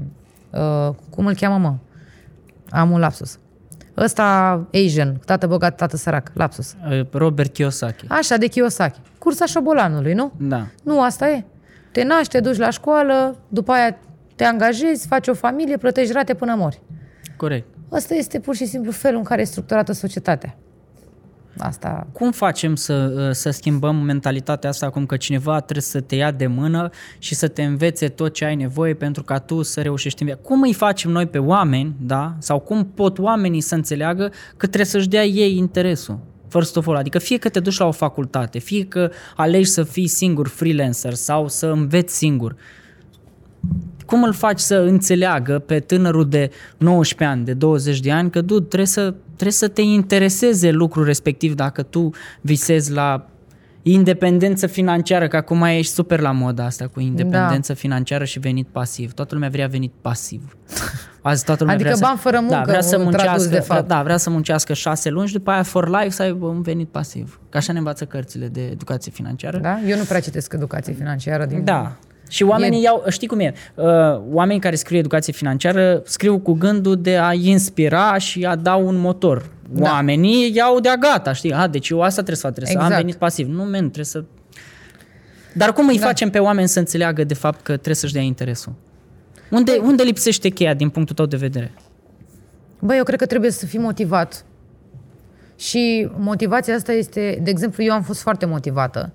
Uh, 0.49 0.95
cum 1.09 1.26
îl 1.26 1.36
cheamă, 1.36 1.57
mă? 1.57 1.76
Am 2.70 2.91
un 2.91 2.99
lapsus. 2.99 3.39
Ăsta 3.97 4.24
Asian, 4.74 5.20
tată 5.26 5.47
bogat, 5.47 5.76
tată 5.76 5.97
sărac, 5.97 6.32
lapsus. 6.34 6.76
Uh, 6.89 7.05
Robert 7.11 7.53
Kiyosaki. 7.53 8.05
Așa, 8.07 8.38
de 8.38 8.47
Kiyosaki. 8.47 8.99
Cursa 9.18 9.45
șobolanului, 9.45 10.13
nu? 10.13 10.32
Da. 10.38 10.68
Nu, 10.84 11.01
asta 11.01 11.30
e. 11.30 11.43
Te 11.91 12.03
naști, 12.03 12.32
te 12.32 12.39
duci 12.39 12.57
la 12.57 12.70
școală, 12.70 13.38
după 13.47 13.72
aia 13.72 13.97
te 14.36 14.43
angajezi, 14.43 15.07
faci 15.07 15.28
o 15.28 15.34
familie, 15.34 15.78
plătești 15.78 16.13
rate 16.13 16.34
până 16.34 16.55
mori. 16.55 16.82
Corect. 17.38 17.68
Ăsta 17.91 18.13
este 18.13 18.39
pur 18.39 18.55
și 18.55 18.66
simplu 18.66 18.91
felul 18.91 19.18
în 19.18 19.24
care 19.24 19.41
e 19.41 19.45
structurată 19.45 19.91
societatea. 19.91 20.57
Asta 21.58 22.08
Cum 22.12 22.32
facem 22.32 22.76
să, 22.76 23.30
să 23.32 23.49
schimbăm 23.49 23.95
mentalitatea 23.95 24.70
asta 24.70 24.86
acum 24.86 25.06
că 25.06 25.18
cineva 25.18 25.60
trebuie 25.60 25.82
să 25.82 26.01
te 26.01 26.16
ia 26.16 26.32
de 26.32 26.47
mână 26.47 26.89
și 27.18 27.36
să 27.36 27.47
te 27.47 27.64
învețe 27.64 28.08
tot 28.08 28.34
ce 28.34 28.45
ai 28.45 28.56
nevoie 28.56 28.93
pentru 28.93 29.24
ca 29.24 29.39
tu 29.39 29.62
să 29.62 29.82
reușești 29.82 30.22
în 30.22 30.28
viață? 30.28 30.41
Cum 30.43 30.62
îi 30.62 30.74
facem 30.74 31.12
noi 31.12 31.26
pe 31.26 31.38
oameni, 31.38 31.95
da? 31.99 32.36
Sau 32.39 32.60
cum 32.60 32.86
pot 32.93 33.20
oamenii 33.20 33.62
să 33.62 33.76
înțeleagă 33.76 34.32
că 34.58 34.66
trebuie 34.66 34.86
să-și 34.86 35.08
dea 35.08 35.26
ei 35.26 35.58
interesul? 35.58 36.20
First 36.47 36.76
of 36.76 36.88
all, 36.88 36.97
adică 36.97 37.20
fie 37.20 37.38
că 37.38 37.49
te 37.49 37.60
duci 37.60 37.78
la 37.78 37.86
o 37.86 37.91
facultate, 37.91 38.60
fie 38.60 38.86
că 38.86 39.12
alegi 39.36 39.70
să 39.70 39.84
fii 39.84 40.08
singur 40.08 40.47
freelancer 40.47 41.14
sau 41.14 41.47
să 41.47 41.66
înveți 41.66 42.16
singur, 42.16 42.56
cum 44.06 44.24
îl 44.24 44.34
faci 44.34 44.60
să 44.60 44.76
înțeleagă 44.76 45.60
pe 45.60 45.80
tânărul 45.80 46.30
de 46.30 46.49
19 46.78 47.38
ani, 47.38 47.45
de 47.45 47.53
20 47.53 47.99
de 47.99 48.12
ani, 48.12 48.30
că 48.30 48.41
du, 48.41 48.60
trebuie 48.60 48.88
să, 48.88 49.14
trebuie 49.36 49.51
să 49.51 49.67
te 49.67 49.81
intereseze 49.81 50.71
lucrul 50.71 51.05
respectiv 51.05 51.53
dacă 51.53 51.83
tu 51.83 52.09
visezi 52.41 52.91
la 52.91 53.29
independență 53.81 54.67
financiară, 54.67 55.27
că 55.27 55.36
acum 55.36 55.61
ești 55.61 55.93
super 55.93 56.19
la 56.19 56.31
moda 56.31 56.65
asta 56.65 56.88
cu 56.88 56.99
independență 56.99 57.73
da. 57.73 57.79
financiară 57.79 58.23
și 58.23 58.39
venit 58.39 58.67
pasiv. 58.67 59.13
Toată 59.13 59.33
lumea 59.33 59.49
vrea 59.49 59.67
venit 59.67 59.91
pasiv. 60.01 60.57
Azi 61.21 61.43
toată 61.43 61.63
lumea 61.63 61.75
Adică 61.75 61.95
vrea 61.95 62.07
bani 62.07 62.19
fără 62.19 62.39
muncă, 62.39 62.55
da, 62.55 62.61
vrea 62.61 62.81
să 62.81 62.89
tradus, 62.89 63.13
muncească, 63.13 63.49
de 63.49 63.59
fapt. 63.59 63.88
Da, 63.88 64.03
vrea 64.03 64.17
să 64.17 64.29
muncească 64.29 64.73
șase 64.73 65.09
luni 65.09 65.27
și 65.27 65.33
după 65.33 65.51
aia 65.51 65.63
for 65.63 65.89
life 65.89 66.09
să 66.09 66.21
aibă 66.21 66.45
un 66.45 66.61
venit 66.61 66.88
pasiv. 66.88 67.39
Că 67.49 67.57
așa 67.57 67.71
ne 67.71 67.77
învață 67.77 68.05
cărțile 68.05 68.47
de 68.47 68.61
educație 68.61 69.11
financiară. 69.11 69.57
Da? 69.57 69.79
Eu 69.88 69.97
nu 69.97 70.03
prea 70.03 70.19
citesc 70.19 70.53
educație 70.53 70.93
financiară 70.93 71.45
din... 71.45 71.63
Da. 71.63 71.97
Și 72.30 72.43
oamenii 72.43 72.82
iau, 72.82 73.03
știi 73.09 73.28
cum 73.28 73.39
e, 73.39 73.53
uh, 73.76 73.86
oamenii 74.32 74.61
care 74.61 74.76
scriu 74.76 74.97
educație 74.97 75.34
financiară 75.34 76.01
scriu 76.05 76.39
cu 76.39 76.53
gândul 76.53 77.01
de 77.01 77.17
a 77.17 77.34
inspira 77.34 78.17
și 78.17 78.45
a 78.45 78.55
da 78.55 78.76
un 78.76 78.95
motor. 78.95 79.49
Da. 79.69 79.84
Oamenii 79.91 80.51
iau 80.55 80.80
de-a 80.80 80.95
gata, 80.95 81.34
știi? 81.34 81.53
A, 81.53 81.67
deci 81.67 81.89
eu 81.89 82.01
asta 82.01 82.15
trebuie 82.15 82.36
să 82.36 82.41
fac, 82.41 82.51
trebuie 82.51 82.76
să 82.76 82.82
am 82.82 82.86
Exact. 82.86 83.05
venit 83.05 83.19
pasiv. 83.19 83.47
Nu, 83.47 83.63
men, 83.63 83.82
trebuie 83.82 84.05
să... 84.05 84.23
Dar 85.53 85.73
cum 85.73 85.88
îi 85.88 85.99
Da. 85.99 86.05
facem 86.05 86.30
pe 86.30 86.39
oameni 86.39 86.67
să 86.67 86.80
înțeleagă 86.80 87.23
de 87.23 87.34
fapt 87.34 87.61
că 87.61 87.71
trebuie 87.71 87.95
să-și 87.95 88.13
dea 88.13 88.21
interesul? 88.21 88.73
Unde, 89.49 89.71
unde 89.84 90.03
lipsește 90.03 90.49
cheia 90.49 90.73
din 90.73 90.89
punctul 90.89 91.15
tău 91.15 91.26
de 91.26 91.36
vedere? 91.38 91.71
Băi, 92.80 92.97
eu 92.97 93.03
cred 93.03 93.19
că 93.19 93.26
trebuie 93.26 93.51
să 93.51 93.65
fii 93.65 93.80
motivat. 93.80 94.45
Și 95.57 96.09
motivația 96.17 96.76
asta 96.76 96.91
este, 96.91 97.39
de 97.43 97.49
exemplu, 97.49 97.84
eu 97.84 97.93
am 97.93 98.01
fost 98.01 98.21
foarte 98.21 98.45
motivată. 98.45 99.11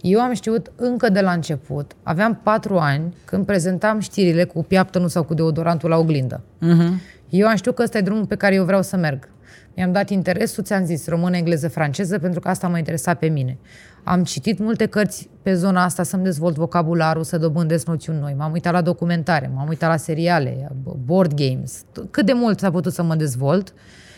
Eu 0.00 0.20
am 0.20 0.32
știut 0.32 0.72
încă 0.76 1.08
de 1.08 1.20
la 1.20 1.32
început, 1.32 1.96
aveam 2.02 2.40
patru 2.42 2.78
ani, 2.78 3.16
când 3.24 3.46
prezentam 3.46 3.98
știrile 4.00 4.44
cu 4.44 4.62
piaptănul 4.62 5.08
sau 5.08 5.22
cu 5.22 5.34
deodorantul 5.34 5.88
la 5.88 5.96
oglindă. 5.96 6.40
Uh-huh. 6.40 7.16
Eu 7.28 7.46
am 7.46 7.56
știut 7.56 7.74
că 7.74 7.82
ăsta 7.82 7.98
e 7.98 8.00
drumul 8.00 8.26
pe 8.26 8.36
care 8.36 8.54
eu 8.54 8.64
vreau 8.64 8.82
să 8.82 8.96
merg. 8.96 9.28
Mi-am 9.74 9.92
dat 9.92 10.10
interesul, 10.10 10.64
ți-am 10.64 10.84
zis, 10.84 11.08
română, 11.08 11.36
engleză, 11.36 11.68
franceză, 11.68 12.18
pentru 12.18 12.40
că 12.40 12.48
asta 12.48 12.68
mă 12.68 12.78
interesa 12.78 13.14
pe 13.14 13.26
mine. 13.26 13.58
Am 14.04 14.24
citit 14.24 14.58
multe 14.58 14.86
cărți 14.86 15.28
pe 15.42 15.54
zona 15.54 15.84
asta 15.84 16.02
să-mi 16.02 16.24
dezvolt 16.24 16.54
vocabularul, 16.54 17.24
să 17.24 17.38
dobândesc 17.38 17.86
noțiuni 17.86 18.18
noi. 18.18 18.34
M-am 18.38 18.52
uitat 18.52 18.72
la 18.72 18.80
documentare, 18.80 19.50
m-am 19.54 19.68
uitat 19.68 19.90
la 19.90 19.96
seriale, 19.96 20.68
board 21.04 21.34
games, 21.34 21.84
cât 22.10 22.26
de 22.26 22.32
mult 22.32 22.58
s-a 22.58 22.70
putut 22.70 22.92
să 22.92 23.02
mă 23.02 23.14
dezvolt 23.14 23.74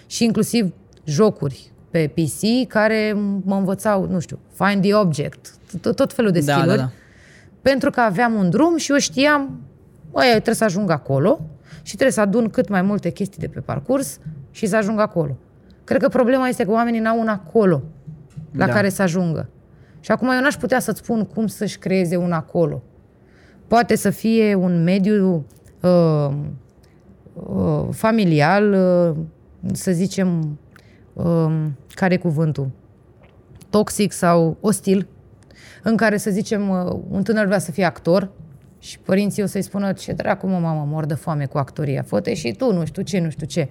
și 0.06 0.24
inclusiv 0.24 0.72
jocuri 1.04 1.69
pe 1.90 2.12
PC 2.14 2.68
care 2.68 3.12
mă 3.44 3.54
învățau, 3.54 4.06
nu 4.10 4.18
știu, 4.18 4.38
find 4.52 4.82
the 4.82 4.94
object, 4.94 5.50
tot, 5.80 5.96
tot 5.96 6.12
felul 6.12 6.30
de 6.30 6.40
Da, 6.40 6.52
skill-uri 6.52 6.76
da, 6.78 6.82
da. 6.82 6.90
pentru 7.62 7.90
că 7.90 8.00
aveam 8.00 8.34
un 8.34 8.50
drum 8.50 8.76
și 8.76 8.90
eu 8.90 8.98
știam, 8.98 9.60
băi, 10.10 10.28
trebuie 10.30 10.54
să 10.54 10.64
ajung 10.64 10.90
acolo 10.90 11.40
și 11.82 11.92
trebuie 11.92 12.12
să 12.12 12.20
adun 12.20 12.48
cât 12.48 12.68
mai 12.68 12.82
multe 12.82 13.10
chestii 13.10 13.40
de 13.40 13.46
pe 13.48 13.60
parcurs 13.60 14.18
și 14.50 14.66
să 14.66 14.76
ajung 14.76 15.00
acolo. 15.00 15.36
Cred 15.84 16.02
că 16.02 16.08
problema 16.08 16.48
este 16.48 16.64
că 16.64 16.70
oamenii 16.70 17.00
n-au 17.00 17.20
un 17.20 17.28
acolo 17.28 17.82
la 18.52 18.66
Da. 18.66 18.72
care 18.72 18.88
să 18.88 19.02
ajungă. 19.02 19.48
Și 20.00 20.10
acum 20.10 20.28
eu 20.30 20.40
n-aș 20.40 20.54
putea 20.54 20.80
să-ți 20.80 20.98
spun 20.98 21.24
cum 21.24 21.46
să-și 21.46 21.78
creeze 21.78 22.16
un 22.16 22.32
acolo. 22.32 22.82
Poate 23.66 23.96
să 23.96 24.10
fie 24.10 24.54
un 24.54 24.82
mediu 24.82 25.46
uh, 25.80 26.30
uh, 27.34 27.88
familial, 27.90 28.72
uh, 28.72 29.16
să 29.72 29.92
zicem, 29.92 30.58
uh, 31.24 31.66
care 31.88 32.14
e 32.14 32.16
cuvântul? 32.16 32.70
Toxic 33.70 34.12
sau 34.12 34.56
ostil, 34.60 35.06
în 35.82 35.96
care, 35.96 36.16
să 36.16 36.30
zicem, 36.30 36.68
uh, 36.68 37.00
un 37.10 37.22
tânăr 37.22 37.46
vrea 37.46 37.58
să 37.58 37.70
fie 37.70 37.84
actor 37.84 38.30
și 38.78 38.98
părinții 38.98 39.42
o 39.42 39.46
să-i 39.46 39.62
spună 39.62 39.92
ce 39.92 40.12
dracu, 40.12 40.46
mă, 40.46 40.58
mamă, 40.58 40.86
mor 40.90 41.06
de 41.06 41.14
foame 41.14 41.46
cu 41.46 41.58
actoria, 41.58 42.02
fă 42.02 42.22
și 42.32 42.52
tu, 42.52 42.72
nu 42.72 42.84
știu 42.84 43.02
ce, 43.02 43.20
nu 43.20 43.30
știu 43.30 43.46
ce. 43.46 43.68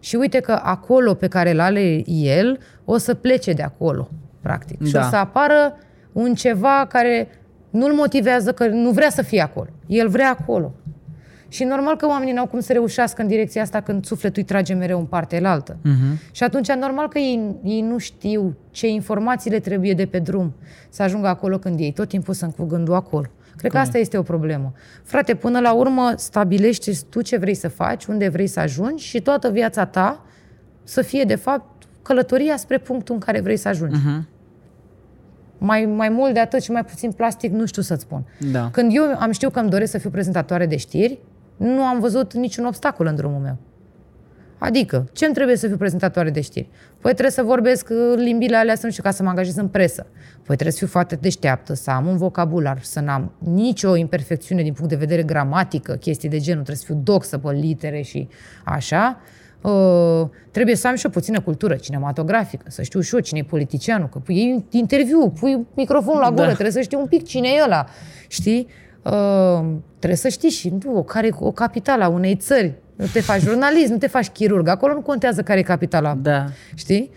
Și 0.00 0.16
uite 0.16 0.40
că 0.40 0.60
acolo 0.62 1.14
pe 1.14 1.28
care 1.28 1.50
îl 1.50 1.60
are 1.60 2.02
el, 2.06 2.58
o 2.84 2.96
să 2.96 3.14
plece 3.14 3.52
de 3.52 3.62
acolo, 3.62 4.08
practic. 4.40 4.86
Și 4.86 4.92
Da. 4.92 5.06
o 5.06 5.08
să 5.08 5.16
apară 5.16 5.76
un 6.12 6.34
ceva 6.34 6.86
care 6.88 7.28
nu-l 7.70 7.92
motivează, 7.92 8.52
că 8.52 8.66
nu 8.66 8.90
vrea 8.90 9.10
să 9.10 9.22
fie 9.22 9.40
acolo. 9.40 9.68
El 9.86 10.08
vrea 10.08 10.36
acolo. 10.40 10.74
Și 11.52 11.64
normal 11.64 11.96
că 11.96 12.06
oamenii 12.06 12.32
n-au 12.32 12.46
cum 12.46 12.60
să 12.60 12.72
reușească 12.72 13.22
în 13.22 13.28
direcția 13.28 13.62
asta 13.62 13.80
când 13.80 14.04
sufletul 14.04 14.42
îi 14.42 14.48
trage 14.48 14.74
mereu 14.74 14.98
în 14.98 15.04
partea 15.04 15.50
altă. 15.50 15.76
Uh-huh. 15.76 16.30
Și 16.32 16.42
atunci 16.42 16.72
normal 16.72 17.08
că 17.08 17.18
ei, 17.18 17.56
ei 17.64 17.80
nu 17.80 17.98
știu 17.98 18.56
ce 18.70 18.88
informații 18.88 19.50
le 19.50 19.58
trebuie 19.58 19.94
de 19.94 20.06
pe 20.06 20.18
drum 20.18 20.54
să 20.88 21.02
ajungă 21.02 21.28
acolo 21.28 21.58
când 21.58 21.80
ei 21.80 21.92
tot 21.92 22.08
timpul 22.08 22.34
sunt 22.34 22.54
cu 22.54 22.64
gândul 22.64 22.94
acolo. 22.94 23.26
Cred 23.56 23.72
că 23.72 23.78
asta 23.78 23.98
este 23.98 24.18
o 24.18 24.22
problemă. 24.22 24.72
Frate, 25.02 25.34
până 25.34 25.60
la 25.60 25.72
urmă 25.72 26.12
stabilește 26.16 26.92
tu 27.08 27.22
ce 27.22 27.36
vrei 27.36 27.54
să 27.54 27.68
faci, 27.68 28.04
unde 28.04 28.28
vrei 28.28 28.46
să 28.46 28.60
ajungi 28.60 29.04
și 29.04 29.20
toată 29.20 29.50
viața 29.50 29.86
ta 29.86 30.24
să 30.84 31.02
fie, 31.02 31.24
de 31.24 31.34
fapt, 31.34 31.84
călătoria 32.02 32.56
spre 32.56 32.78
punctul 32.78 33.14
în 33.14 33.20
care 33.20 33.40
vrei 33.40 33.56
să 33.56 33.68
ajungi. 33.68 33.98
Uh-huh. 33.98 34.28
Mai, 35.58 35.84
mai 35.84 36.08
mult 36.08 36.34
de 36.34 36.40
atât 36.40 36.62
și 36.62 36.70
mai 36.70 36.84
puțin 36.84 37.12
plastic, 37.12 37.52
nu 37.52 37.66
știu 37.66 37.82
să-ți 37.82 38.02
spun. 38.02 38.24
Da. 38.52 38.70
Când 38.72 38.90
eu 38.94 39.02
am 39.18 39.30
știut 39.30 39.52
că 39.52 39.60
îmi 39.60 39.70
doresc 39.70 39.90
să 39.90 39.98
fiu 39.98 40.10
prezentatoare 40.10 40.66
de 40.66 40.76
știri, 40.76 41.18
nu 41.60 41.82
am 41.82 42.00
văzut 42.00 42.34
niciun 42.34 42.64
obstacol 42.64 43.06
în 43.06 43.14
drumul 43.14 43.40
meu. 43.40 43.56
Adică, 44.58 45.08
ce 45.12 45.24
îmi 45.24 45.34
trebuie 45.34 45.56
să 45.56 45.66
fiu 45.66 45.76
prezentatoare 45.76 46.30
de 46.30 46.40
știri? 46.40 46.68
Păi 47.00 47.10
trebuie 47.10 47.30
să 47.30 47.42
vorbesc 47.42 47.88
uh, 47.90 48.14
limbile 48.16 48.56
alea, 48.56 48.74
să 48.74 48.86
nu 48.86 48.90
știu, 48.90 49.02
ca 49.02 49.10
să 49.10 49.22
mă 49.22 49.28
angajez 49.28 49.56
în 49.56 49.68
presă. 49.68 50.06
Păi 50.34 50.42
trebuie 50.44 50.72
să 50.72 50.78
fiu 50.78 50.86
foarte 50.86 51.16
deșteaptă, 51.20 51.74
să 51.74 51.90
am 51.90 52.06
un 52.06 52.16
vocabular, 52.16 52.82
să 52.82 53.00
n-am 53.00 53.32
nicio 53.38 53.96
imperfecțiune 53.96 54.62
din 54.62 54.72
punct 54.72 54.90
de 54.90 54.96
vedere 54.96 55.22
gramatică, 55.22 55.92
chestii 55.94 56.28
de 56.28 56.38
genul, 56.38 56.62
trebuie 56.62 56.76
să 56.76 56.92
fiu 56.92 57.00
doxă 57.04 57.38
pe 57.38 57.50
litere 57.52 58.00
și 58.00 58.28
așa. 58.64 59.20
Uh, 59.62 60.28
trebuie 60.50 60.76
să 60.76 60.88
am 60.88 60.94
și 60.94 61.06
o 61.06 61.08
puțină 61.08 61.40
cultură 61.40 61.74
cinematografică, 61.74 62.64
să 62.68 62.82
știu 62.82 63.00
și 63.00 63.14
eu 63.14 63.20
cine 63.20 63.38
e 63.38 63.42
politicianul, 63.42 64.08
că 64.08 64.18
pui 64.18 64.36
iei 64.36 64.64
interviu, 64.70 65.30
pui 65.30 65.66
microfonul 65.74 66.20
la 66.20 66.30
gură, 66.30 66.46
Da. 66.46 66.52
trebuie 66.52 66.72
să 66.72 66.80
știi 66.80 66.96
un 67.00 67.06
pic 67.06 67.24
cine 67.24 67.48
e 67.48 67.62
ăla, 67.64 67.86
știi? 68.28 68.66
Uh, 69.02 69.66
trebuie 69.98 70.18
să 70.18 70.28
știi 70.28 70.48
și 70.50 70.72
nu, 70.84 71.02
care 71.02 71.26
e 71.26 71.30
o 71.38 71.52
capitală 71.52 72.04
a 72.04 72.08
unei 72.08 72.36
țări. 72.36 72.72
Nu 72.96 73.06
te 73.12 73.20
faci 73.20 73.40
jurnalist, 73.40 73.90
nu 73.90 73.96
te 73.96 74.06
faci 74.06 74.28
chirurg. 74.28 74.68
Acolo 74.68 74.92
nu 74.92 75.00
contează 75.00 75.42
care 75.42 75.58
e 75.58 75.62
capitala. 75.62 76.14
Da. 76.14 76.46
Știi? 76.74 77.10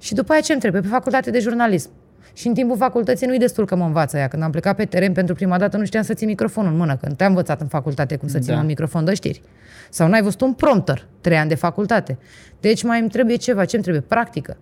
Și 0.00 0.14
după 0.14 0.32
aia 0.32 0.40
ce 0.40 0.52
îmi 0.52 0.60
trebuie? 0.60 0.80
Pe 0.82 0.88
facultate 0.88 1.30
de 1.30 1.38
jurnalism. 1.38 1.90
Și 2.34 2.46
în 2.46 2.54
timpul 2.54 2.76
facultății 2.76 3.26
nu-i 3.26 3.38
destul 3.38 3.66
că 3.66 3.76
mă 3.76 3.84
învață 3.84 4.16
ea. 4.16 4.28
Când 4.28 4.42
am 4.42 4.50
plecat 4.50 4.76
pe 4.76 4.84
teren 4.84 5.12
pentru 5.12 5.34
prima 5.34 5.58
dată, 5.58 5.76
nu 5.76 5.84
știam 5.84 6.02
să 6.02 6.14
ții 6.14 6.26
microfonul 6.26 6.70
în 6.72 6.76
mână. 6.76 6.96
Când 6.96 7.16
te-am 7.16 7.30
învățat 7.30 7.60
în 7.60 7.66
facultate 7.66 8.16
cum 8.16 8.28
să 8.28 8.38
ții 8.38 8.52
Da. 8.52 8.58
un 8.58 8.66
microfon 8.66 9.04
de 9.04 9.14
știri. 9.14 9.42
Sau 9.90 10.08
n-ai 10.08 10.22
văzut 10.22 10.40
un 10.40 10.52
prompter, 10.52 11.06
trei 11.20 11.36
ani 11.36 11.48
de 11.48 11.54
facultate. 11.54 12.18
Deci 12.60 12.82
mai 12.82 13.00
îmi 13.00 13.08
trebuie 13.08 13.36
ceva. 13.36 13.64
Ce 13.64 13.74
îmi 13.74 13.84
trebuie? 13.84 14.04
Practică. 14.08 14.56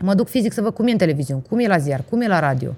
Mă 0.00 0.14
duc 0.14 0.28
fizic 0.28 0.52
să 0.52 0.60
văd 0.60 0.74
cum 0.74 0.86
e 0.86 0.90
în 0.90 0.96
televiziune, 0.98 1.42
cum 1.48 1.58
e 1.58 1.66
la 1.66 1.78
ziar, 1.78 2.04
cum 2.10 2.20
e 2.20 2.26
la 2.26 2.40
radio. 2.40 2.74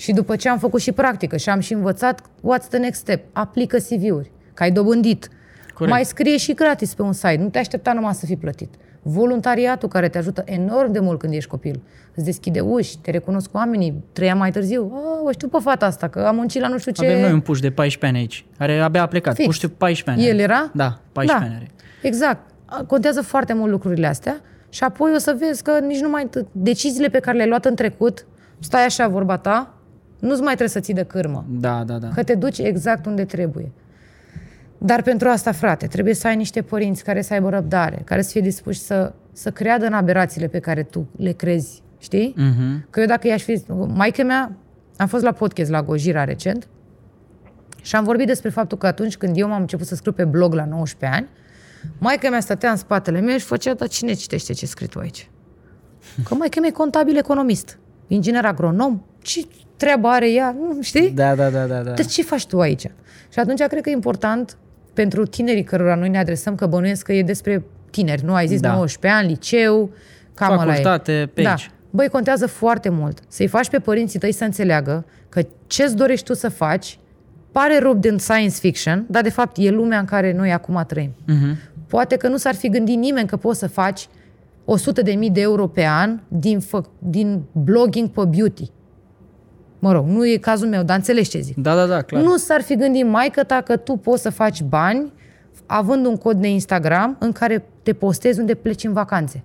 Și 0.00 0.12
după 0.12 0.36
ce 0.36 0.48
am 0.48 0.58
făcut 0.58 0.80
și 0.80 0.92
practică 0.92 1.36
și 1.36 1.48
am 1.48 1.60
și 1.60 1.72
învățat, 1.72 2.20
what's 2.22 2.68
the 2.68 2.78
next 2.78 3.00
step? 3.00 3.24
Aplică 3.32 3.76
CV-uri, 3.76 4.30
că 4.54 4.62
ai 4.62 4.70
dobândit. 4.70 5.28
Corect. 5.74 5.96
Mai 5.96 6.04
scrie 6.04 6.36
și 6.36 6.54
gratis 6.54 6.94
pe 6.94 7.02
un 7.02 7.12
site, 7.12 7.36
nu 7.36 7.48
te 7.48 7.58
aștepta 7.58 7.92
numai 7.92 8.14
să 8.14 8.26
fii 8.26 8.36
plătit. 8.36 8.74
Voluntariatul 9.02 9.88
care 9.88 10.08
te 10.08 10.18
ajută 10.18 10.42
enorm 10.46 10.92
de 10.92 10.98
mult 10.98 11.18
când 11.18 11.32
ești 11.32 11.48
copil. 11.48 11.82
Îți 12.14 12.24
deschide 12.24 12.60
uși, 12.60 12.98
te 12.98 13.10
recunosc 13.10 13.50
cu 13.50 13.56
oamenii, 13.56 14.04
trei 14.12 14.30
ani 14.30 14.38
mai 14.38 14.50
târziu. 14.50 14.92
A, 14.94 15.22
o 15.24 15.30
știu 15.30 15.48
pe 15.48 15.58
fata 15.60 15.86
asta, 15.86 16.08
că 16.08 16.20
am 16.20 16.36
muncit 16.36 16.60
la 16.60 16.68
nu 16.68 16.78
știu 16.78 16.92
ce... 16.92 17.04
Avem 17.04 17.20
noi 17.20 17.32
un 17.32 17.40
puș 17.40 17.60
de 17.60 17.70
14 17.70 18.06
ani 18.06 18.18
aici, 18.18 18.44
care 18.58 18.78
abia 18.78 19.02
a 19.02 19.06
plecat. 19.06 19.34
Fix. 19.34 19.46
Puștiu 19.46 19.68
14 19.68 20.24
ani. 20.24 20.34
El 20.34 20.44
era? 20.44 20.70
Da, 20.74 21.00
14 21.12 21.48
da. 21.48 21.54
ani 21.54 21.54
are. 21.54 21.70
Exact. 22.02 22.50
A, 22.64 22.84
Contează 22.84 23.22
foarte 23.22 23.52
mult 23.52 23.70
lucrurile 23.70 24.06
astea 24.06 24.40
și 24.68 24.84
apoi 24.84 25.12
o 25.14 25.18
să 25.18 25.36
vezi 25.38 25.62
că 25.62 25.78
nici 25.86 26.00
nu 26.00 26.08
mai... 26.08 26.28
Deciziile 26.52 27.08
pe 27.08 27.18
care 27.18 27.36
le-ai 27.36 27.48
luat 27.48 27.64
în 27.64 27.74
trecut, 27.74 28.26
stai 28.58 28.84
așa 28.84 29.08
vorba 29.08 29.36
ta, 29.36 29.74
nu-ți 30.20 30.40
mai 30.40 30.54
trebuie 30.54 30.68
să 30.68 30.80
ții 30.80 30.94
de 30.94 31.02
cârmă. 31.04 31.44
Da, 31.48 31.84
da, 31.84 31.98
da. 31.98 32.08
Că 32.08 32.22
te 32.22 32.34
duci 32.34 32.58
exact 32.58 33.06
unde 33.06 33.24
trebuie. 33.24 33.72
Dar 34.78 35.02
pentru 35.02 35.28
asta, 35.28 35.52
frate, 35.52 35.86
trebuie 35.86 36.14
să 36.14 36.26
ai 36.26 36.36
niște 36.36 36.62
părinți 36.62 37.04
care 37.04 37.22
să 37.22 37.32
aibă 37.32 37.48
răbdare, 37.48 38.02
care 38.04 38.22
să 38.22 38.30
fie 38.30 38.40
dispuși 38.40 38.78
să, 38.78 39.12
să 39.32 39.50
creadă 39.50 39.86
în 39.86 39.92
aberațiile 39.92 40.46
pe 40.46 40.58
care 40.58 40.82
tu 40.82 41.08
le 41.16 41.32
crezi, 41.32 41.82
știi? 41.98 42.34
Mhm. 42.36 42.86
Că 42.90 43.00
eu 43.00 43.06
dacă 43.06 43.26
i-aș 43.26 43.42
fi... 43.42 43.62
Maica 43.88 44.22
mea, 44.22 44.52
am 44.96 45.06
fost 45.06 45.24
la 45.24 45.32
podcast 45.32 45.70
la 45.70 45.82
Gojira 45.82 46.24
recent 46.24 46.68
și 47.82 47.96
am 47.96 48.04
vorbit 48.04 48.26
despre 48.26 48.50
faptul 48.50 48.78
că 48.78 48.86
atunci 48.86 49.16
când 49.16 49.38
eu 49.38 49.48
m-am 49.48 49.60
început 49.60 49.86
să 49.86 49.94
scriu 49.94 50.12
pe 50.12 50.24
blog 50.24 50.54
la 50.54 50.64
19 50.64 51.18
ani, 51.18 51.28
maica 51.98 52.30
mea 52.30 52.40
stătea 52.40 52.70
în 52.70 52.76
spatele 52.76 53.20
meu 53.20 53.36
și 53.36 53.44
făcea, 53.44 53.74
dar 53.74 53.88
cine 53.88 54.12
citește 54.12 54.52
ce 54.52 54.66
scris 54.66 54.88
tu 54.88 54.98
aici? 54.98 55.30
Că 56.24 56.34
maica 56.34 56.60
mea 56.60 56.68
e 56.68 56.72
contabil 56.72 57.16
economist, 57.16 57.78
inginer 58.14 58.44
agronom, 58.44 59.02
ce 59.22 59.46
treabă 59.76 60.08
are 60.08 60.32
ea, 60.32 60.56
nu 60.58 60.82
știi? 60.82 61.10
Da, 61.10 61.34
da, 61.34 61.48
da, 61.48 61.64
da. 61.64 61.80
da. 61.80 61.90
De 61.90 62.02
ce 62.02 62.22
faci 62.22 62.46
tu 62.46 62.60
aici? 62.60 62.90
Și 63.32 63.38
atunci 63.38 63.62
cred 63.62 63.82
că 63.82 63.88
e 63.88 63.92
important 63.92 64.56
pentru 64.92 65.26
tinerii 65.26 65.64
cărora 65.64 65.94
noi 65.94 66.08
ne 66.08 66.18
adresăm, 66.18 66.54
că 66.54 66.66
bănuiesc 66.66 67.04
că 67.04 67.12
e 67.12 67.22
despre 67.22 67.64
tineri, 67.90 68.24
nu? 68.24 68.34
Ai 68.34 68.46
zis 68.46 68.60
Da. 68.60 68.74
19 68.74 69.20
ani, 69.20 69.28
liceu, 69.28 69.90
cam 70.34 70.52
ăla 70.52 70.62
e. 70.62 70.66
Facultate, 70.66 71.30
pe 71.34 71.42
da. 71.42 71.50
aici. 71.50 71.70
Băi, 71.90 72.08
contează 72.08 72.46
foarte 72.46 72.88
mult 72.88 73.18
să-i 73.28 73.46
faci 73.46 73.68
pe 73.68 73.78
părinții 73.78 74.18
tăi 74.18 74.32
să 74.32 74.44
înțeleagă 74.44 75.04
că 75.28 75.42
ce-ți 75.66 75.96
dorești 75.96 76.24
tu 76.24 76.34
să 76.34 76.48
faci 76.48 76.98
pare 77.52 77.78
rupt 77.78 78.00
din 78.00 78.18
science 78.18 78.54
fiction, 78.54 79.04
dar 79.08 79.22
de 79.22 79.30
fapt 79.30 79.56
e 79.58 79.70
lumea 79.70 79.98
în 79.98 80.04
care 80.04 80.32
noi 80.32 80.52
acum 80.52 80.84
trăim. 80.86 81.14
Mhm. 81.26 81.58
Poate 81.86 82.16
că 82.16 82.28
nu 82.28 82.36
s-ar 82.36 82.54
fi 82.54 82.68
gândit 82.68 82.96
nimeni 82.96 83.28
că 83.28 83.36
poți 83.36 83.58
să 83.58 83.66
faci 83.68 84.08
100 84.72 85.02
de 85.02 85.12
mii 85.12 85.30
de 85.30 85.40
euro 85.40 85.66
pe 85.66 85.86
an 85.86 86.20
din, 86.28 86.60
fă, 86.60 86.82
din 86.98 87.42
blogging 87.52 88.08
pe 88.08 88.24
beauty. 88.24 88.70
Mă 89.78 89.92
rog, 89.92 90.06
nu 90.06 90.26
e 90.26 90.36
cazul 90.36 90.68
meu, 90.68 90.82
dar 90.82 90.96
înțelegi 90.96 91.30
ce 91.30 91.40
zic. 91.40 91.56
Da, 91.56 91.74
da, 91.74 91.86
da, 91.86 92.02
clar. 92.02 92.22
Nu 92.22 92.36
s-ar 92.36 92.62
fi 92.62 92.76
gândit 92.76 93.06
maică 93.06 93.42
ta 93.44 93.60
că 93.60 93.76
tu 93.76 93.96
poți 93.96 94.22
să 94.22 94.30
faci 94.30 94.62
bani 94.62 95.12
având 95.66 96.06
un 96.06 96.16
cod 96.16 96.40
de 96.40 96.48
Instagram 96.48 97.16
în 97.20 97.32
care 97.32 97.64
te 97.82 97.92
postezi 97.92 98.40
unde 98.40 98.54
pleci 98.54 98.84
în 98.84 98.92
vacanțe. 98.92 99.42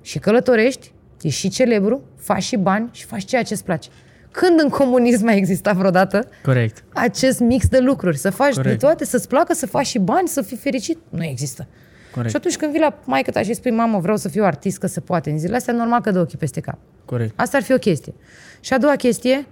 Și 0.00 0.18
călătorești, 0.18 0.92
ești 1.22 1.38
și 1.40 1.48
celebru, 1.48 2.02
faci 2.16 2.42
și 2.42 2.56
bani 2.56 2.88
și 2.92 3.04
faci 3.04 3.24
ceea 3.24 3.42
ce 3.42 3.52
îți 3.52 3.64
place. 3.64 3.88
Când 4.30 4.60
în 4.60 4.68
comunism 4.68 5.26
a 5.26 5.32
existat 5.34 5.76
vreodată 5.76 6.28
Corect. 6.44 6.84
acest 6.94 7.40
mix 7.40 7.68
de 7.68 7.78
lucruri? 7.78 8.16
Să 8.16 8.30
faci 8.30 8.54
Corect. 8.54 8.78
de 8.78 8.86
toate, 8.86 9.04
să-ți 9.04 9.28
placă, 9.28 9.54
să 9.54 9.66
faci 9.66 9.86
și 9.86 9.98
bani, 9.98 10.28
să 10.28 10.42
fii 10.42 10.56
fericit? 10.56 10.98
Nu 11.08 11.24
există. 11.24 11.66
Corect. 12.12 12.30
Și 12.30 12.36
atunci 12.36 12.56
când 12.56 12.72
vii 12.72 12.80
la 12.80 12.98
maică 13.04 13.30
ta 13.30 13.42
și 13.42 13.48
îi 13.48 13.54
spui, 13.54 13.70
mamă, 13.70 13.98
vreau 13.98 14.16
să 14.16 14.28
fiu 14.28 14.44
artist, 14.44 14.78
că 14.78 14.86
se 14.86 15.00
poate 15.00 15.30
în 15.30 15.38
zilele 15.38 15.56
astea, 15.56 15.74
normal 15.74 16.00
că 16.00 16.10
dă 16.10 16.20
ochii 16.20 16.38
peste 16.38 16.60
cap. 16.60 16.78
Corect. 17.04 17.40
Asta 17.40 17.56
ar 17.56 17.62
fi 17.62 17.72
o 17.72 17.78
chestie. 17.78 18.14
Și 18.60 18.72
a 18.72 18.78
doua 18.78 18.96
chestie, 18.96 19.46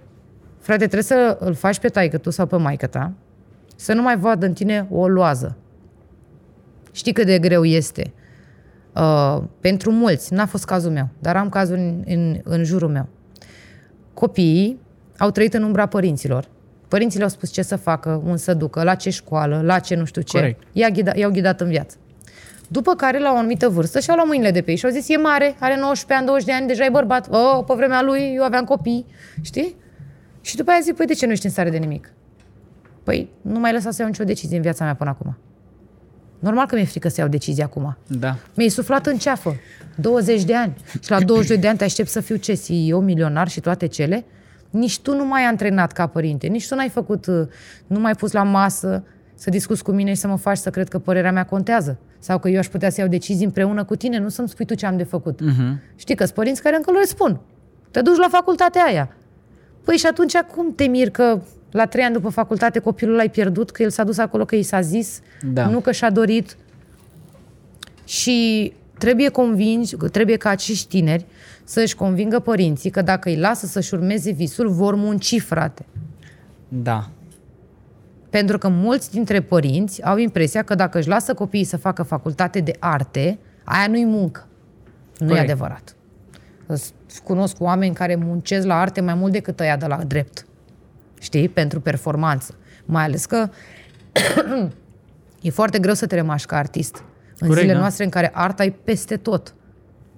frate, 0.59 0.83
trebuie 0.83 1.03
să 1.03 1.37
îl 1.39 1.53
faci 1.53 1.79
pe 1.79 1.87
taică 1.87 2.17
tu 2.17 2.29
sau 2.29 2.45
pe 2.45 2.55
maică 2.55 2.87
ta 2.87 3.13
să 3.75 3.93
nu 3.93 4.01
mai 4.01 4.17
vadă 4.17 4.45
în 4.45 4.53
tine 4.53 4.87
o 4.89 5.07
loază. 5.07 5.57
Știi 6.91 7.13
cât 7.13 7.25
de 7.25 7.39
greu 7.39 7.63
este. 7.63 8.13
Uh, 8.95 9.43
pentru 9.59 9.91
mulți, 9.91 10.33
n-a 10.33 10.45
fost 10.45 10.65
cazul 10.65 10.91
meu, 10.91 11.09
dar 11.19 11.35
am 11.35 11.49
cazul 11.49 11.75
în, 11.75 12.03
în, 12.05 12.39
în 12.43 12.63
jurul 12.63 12.89
meu. 12.89 13.07
Copiii 14.13 14.79
au 15.17 15.31
trăit 15.31 15.53
în 15.53 15.63
umbra 15.63 15.85
părinților. 15.85 16.47
Părinții 16.87 17.17
le-au 17.17 17.29
spus 17.29 17.51
ce 17.51 17.61
să 17.61 17.75
facă, 17.75 18.21
un 18.25 18.37
să 18.37 18.53
ducă, 18.53 18.83
la 18.83 18.95
ce 18.95 19.09
școală, 19.09 19.61
la 19.63 19.79
ce 19.79 19.95
nu 19.95 20.05
știu 20.05 20.21
ce. 20.21 20.37
Corect. 20.37 20.63
I-a 20.71 20.89
ghida, 20.89 21.11
i-au 21.15 21.31
ghidat 21.31 21.61
în 21.61 21.67
viață. 21.67 21.97
După 22.71 22.95
care, 22.95 23.19
la 23.19 23.31
o 23.31 23.37
anumită 23.37 23.69
vârstă, 23.69 23.99
și-au 23.99 24.15
luat 24.15 24.27
mâinile 24.27 24.51
de 24.51 24.61
pe 24.61 24.71
ei 24.71 24.77
și 24.77 24.85
au 24.85 24.91
zis, 24.91 25.09
e 25.09 25.17
mare, 25.17 25.55
are 25.59 25.77
19 25.79 26.13
ani, 26.13 26.25
20 26.25 26.45
de 26.45 26.53
ani, 26.53 26.67
deja 26.67 26.85
e 26.85 26.89
bărbat. 26.89 27.27
Oh, 27.31 27.63
pe 27.67 27.73
vremea 27.73 28.01
lui, 28.01 28.33
eu 28.35 28.43
aveam 28.43 28.63
copii, 28.63 29.05
știi? 29.41 29.75
Și 30.41 30.55
după 30.55 30.71
aia 30.71 30.79
zic, 30.79 30.95
păi 30.95 31.05
de 31.05 31.13
ce 31.13 31.25
nu 31.25 31.31
ești 31.31 31.45
în 31.45 31.51
stare 31.51 31.69
de 31.69 31.77
nimic? 31.77 32.13
Păi 33.03 33.29
nu 33.41 33.59
mai 33.59 33.71
lăsa 33.71 33.91
să 33.91 34.01
iau 34.01 34.09
nicio 34.09 34.23
decizie 34.23 34.55
în 34.55 34.61
viața 34.61 34.83
mea 34.83 34.95
până 34.95 35.09
acum. 35.09 35.37
Normal 36.39 36.65
că 36.65 36.75
mi-e 36.75 36.85
frică 36.85 37.07
să 37.07 37.19
iau 37.19 37.29
decizie 37.29 37.63
acum. 37.63 37.97
Da. 38.07 38.35
Mi-ai 38.53 38.69
suflat 38.69 39.05
în 39.05 39.17
ceafă. 39.17 39.55
20 39.95 40.43
de 40.43 40.55
ani. 40.55 40.73
Și 41.03 41.11
la 41.11 41.19
22 41.19 41.57
de 41.57 41.67
ani 41.67 41.77
te 41.77 41.83
aștept 41.83 42.09
să 42.09 42.19
fiu 42.19 42.35
ce? 42.35 42.53
CEO, 42.53 42.99
milionar 42.99 43.47
și 43.47 43.59
toate 43.59 43.85
cele? 43.85 44.25
Nici 44.69 44.99
tu 44.99 45.15
nu 45.15 45.25
mai 45.25 45.41
ai 45.41 45.47
antrenat 45.47 45.91
ca 45.91 46.07
părinte, 46.07 46.47
nici 46.47 46.67
tu 46.67 46.75
n-ai 46.75 46.89
făcut, 46.89 47.25
uh, 47.25 47.47
nu 47.87 47.99
mai 47.99 48.15
pus 48.15 48.31
la 48.31 48.43
masă 48.43 49.03
să 49.35 49.49
discuți 49.49 49.83
cu 49.83 49.91
mine 49.91 50.13
și 50.13 50.19
să 50.19 50.27
mă 50.27 50.37
faci 50.37 50.57
să 50.57 50.69
cred 50.69 50.87
că 50.87 50.99
părerea 50.99 51.31
mea 51.31 51.45
contează. 51.45 51.99
Sau 52.19 52.39
că 52.39 52.49
eu 52.49 52.59
aș 52.59 52.67
putea 52.67 52.89
să 52.89 52.99
iau 52.99 53.09
decizii 53.09 53.45
împreună 53.45 53.83
cu 53.83 53.95
tine, 53.95 54.19
nu 54.19 54.29
să-mi 54.29 54.49
spui 54.49 54.65
tu 54.65 54.73
ce 54.73 54.85
am 54.85 54.97
de 54.97 55.03
făcut. 55.03 55.41
Uh-huh. 55.41 55.95
Știi 55.95 56.15
că 56.15 56.23
sunt 56.23 56.35
părinți 56.35 56.61
care 56.61 56.75
încă 56.75 56.91
le 56.91 57.05
spun. 57.05 57.39
Te 57.91 58.01
duci 58.01 58.17
la 58.17 58.27
facultatea 58.29 58.83
aia. 58.83 59.15
Păi 59.83 59.97
și 59.97 60.05
atunci 60.05 60.37
cum 60.37 60.73
te 60.75 60.83
mir 60.83 61.09
că 61.09 61.41
la 61.71 61.85
trei 61.85 62.03
ani 62.03 62.13
după 62.13 62.29
facultate 62.29 62.79
copilul 62.79 63.15
l-ai 63.15 63.29
pierdut, 63.29 63.71
că 63.71 63.83
el 63.83 63.89
s-a 63.89 64.03
dus 64.03 64.17
acolo 64.17 64.45
că 64.45 64.55
i 64.55 64.63
s-a 64.63 64.81
zis, 64.81 65.21
Da. 65.53 65.67
nu 65.67 65.79
că 65.79 65.91
și-a 65.91 66.09
dorit, 66.09 66.57
și 68.09 68.73
trebuie 68.97 69.29
convingi, 69.29 69.95
trebuie 69.95 70.35
ca 70.35 70.49
acești 70.49 70.87
tineri 70.87 71.25
să-și 71.63 71.95
convingă 71.95 72.39
părinții 72.39 72.89
că 72.89 73.01
dacă 73.01 73.29
îi 73.29 73.37
lasă 73.37 73.65
să-și 73.65 73.93
urmeze 73.93 74.31
visul, 74.31 74.69
vor 74.69 74.95
munci, 74.95 75.41
frate. 75.41 75.85
Da. 76.67 77.09
Pentru 78.29 78.57
că 78.57 78.67
mulți 78.67 79.11
dintre 79.11 79.41
părinți 79.41 80.03
au 80.03 80.17
impresia 80.17 80.63
că 80.63 80.75
dacă 80.75 80.97
își 80.97 81.07
lasă 81.07 81.33
copiii 81.33 81.63
să 81.63 81.77
facă 81.77 82.03
facultate 82.03 82.59
de 82.59 82.71
arte, 82.79 83.39
aia 83.63 83.87
nu-i 83.87 84.05
muncă. 84.05 84.47
Nu 85.17 85.25
e 85.25 85.29
Corect. 85.29 85.49
adevărat. 85.49 85.95
Îs- 86.65 86.93
Cunosc 87.23 87.55
oameni 87.61 87.93
care 87.93 88.15
muncesc 88.15 88.65
la 88.65 88.79
arte 88.79 89.01
mai 89.01 89.13
mult 89.13 89.31
decât 89.31 89.59
ăia 89.59 89.77
de 89.77 89.85
la 89.85 89.95
drept. 89.95 90.45
Știi? 91.19 91.49
Pentru 91.49 91.79
performanță. 91.81 92.55
Mai 92.85 93.03
ales 93.03 93.25
că 93.25 93.49
e 95.41 95.49
foarte 95.49 95.79
greu 95.79 95.93
să 95.93 96.05
te 96.05 96.15
remași 96.15 96.45
ca 96.45 96.57
artist. 96.57 96.95
În 97.39 97.47
Corect, 97.47 97.55
zilele 97.55 97.73
da. 97.73 97.79
noastre 97.79 98.03
în 98.03 98.09
care 98.09 98.31
arta 98.33 98.63
e 98.63 98.73
peste 98.83 99.17
tot. 99.17 99.53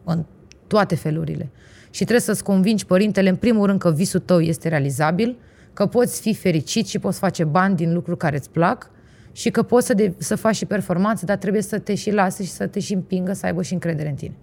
În 0.03 0.25
toate 0.67 0.95
felurile. 0.95 1.49
Și 1.89 1.99
trebuie 2.03 2.19
să-ți 2.19 2.43
convingi 2.43 2.85
părintele, 2.85 3.29
în 3.29 3.35
primul 3.35 3.65
rând, 3.65 3.79
că 3.79 3.91
visul 3.91 4.19
tău 4.19 4.39
este 4.41 4.67
realizabil, 4.69 5.37
că 5.73 5.85
poți 5.85 6.21
fi 6.21 6.33
fericit 6.33 6.87
și 6.87 6.99
poți 6.99 7.19
face 7.19 7.43
bani 7.43 7.75
din 7.75 7.93
lucruri 7.93 8.17
care 8.17 8.35
îți 8.35 8.49
plac 8.49 8.89
și 9.31 9.49
că 9.49 9.63
poți 9.63 9.85
să, 9.85 9.93
de, 9.93 10.13
să 10.17 10.35
faci 10.35 10.55
și 10.55 10.65
performanțe, 10.65 11.25
dar 11.25 11.37
trebuie 11.37 11.61
să 11.61 11.79
te 11.79 11.95
și 11.95 12.11
lase 12.11 12.43
și 12.43 12.49
să 12.49 12.67
te 12.67 12.79
și 12.79 12.93
împingă 12.93 13.33
să 13.33 13.45
aibă 13.45 13.61
și 13.63 13.73
încredere 13.73 14.09
în 14.09 14.15
tine. 14.15 14.33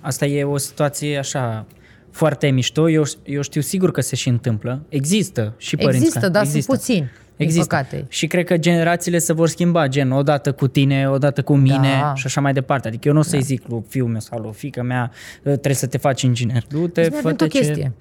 Asta 0.00 0.26
e 0.26 0.44
o 0.44 0.56
situație 0.56 1.18
așa 1.18 1.66
foarte 2.10 2.48
mișto. 2.50 2.90
Eu, 2.90 3.02
eu 3.24 3.42
știu 3.42 3.60
sigur 3.60 3.90
că 3.90 4.00
se 4.00 4.16
și 4.16 4.28
întâmplă. 4.28 4.82
Există 4.88 5.54
și 5.56 5.76
părinți 5.76 5.96
Există, 5.96 6.18
care- 6.18 6.32
dar 6.32 6.46
sunt 6.46 6.64
puțini, 6.64 6.98
din 7.36 7.46
Există. 7.46 7.66
păcate. 7.76 8.04
Și 8.08 8.26
cred 8.26 8.44
că 8.44 8.56
generațiile 8.56 9.18
se 9.18 9.32
vor 9.32 9.48
schimba, 9.48 9.86
gen, 9.88 10.10
odată 10.10 10.52
cu 10.52 10.68
tine, 10.68 11.08
odată 11.10 11.42
cu 11.42 11.54
mine 11.56 11.98
Da. 12.00 12.12
și 12.14 12.26
așa 12.26 12.40
mai 12.40 12.52
departe. 12.52 12.88
Adică 12.88 13.08
eu 13.08 13.14
nu 13.14 13.20
o 13.20 13.22
să-i 13.22 13.42
zic 13.42 13.68
lui 13.68 13.82
fiul 13.88 14.08
meu 14.08 14.20
sau 14.20 14.38
lui 14.38 14.52
fică 14.52 14.82
mea, 14.82 15.10
trebuie 15.42 15.74
să 15.74 15.86
te 15.86 15.98
faci 15.98 16.22
inginer. 16.22 16.64
Du-te, 16.68 17.00
Îți 17.00 17.10
mai 17.10 17.18
avem 17.18 17.36
fă 17.36 17.44
o 17.44 17.46
chestie. 17.46 17.92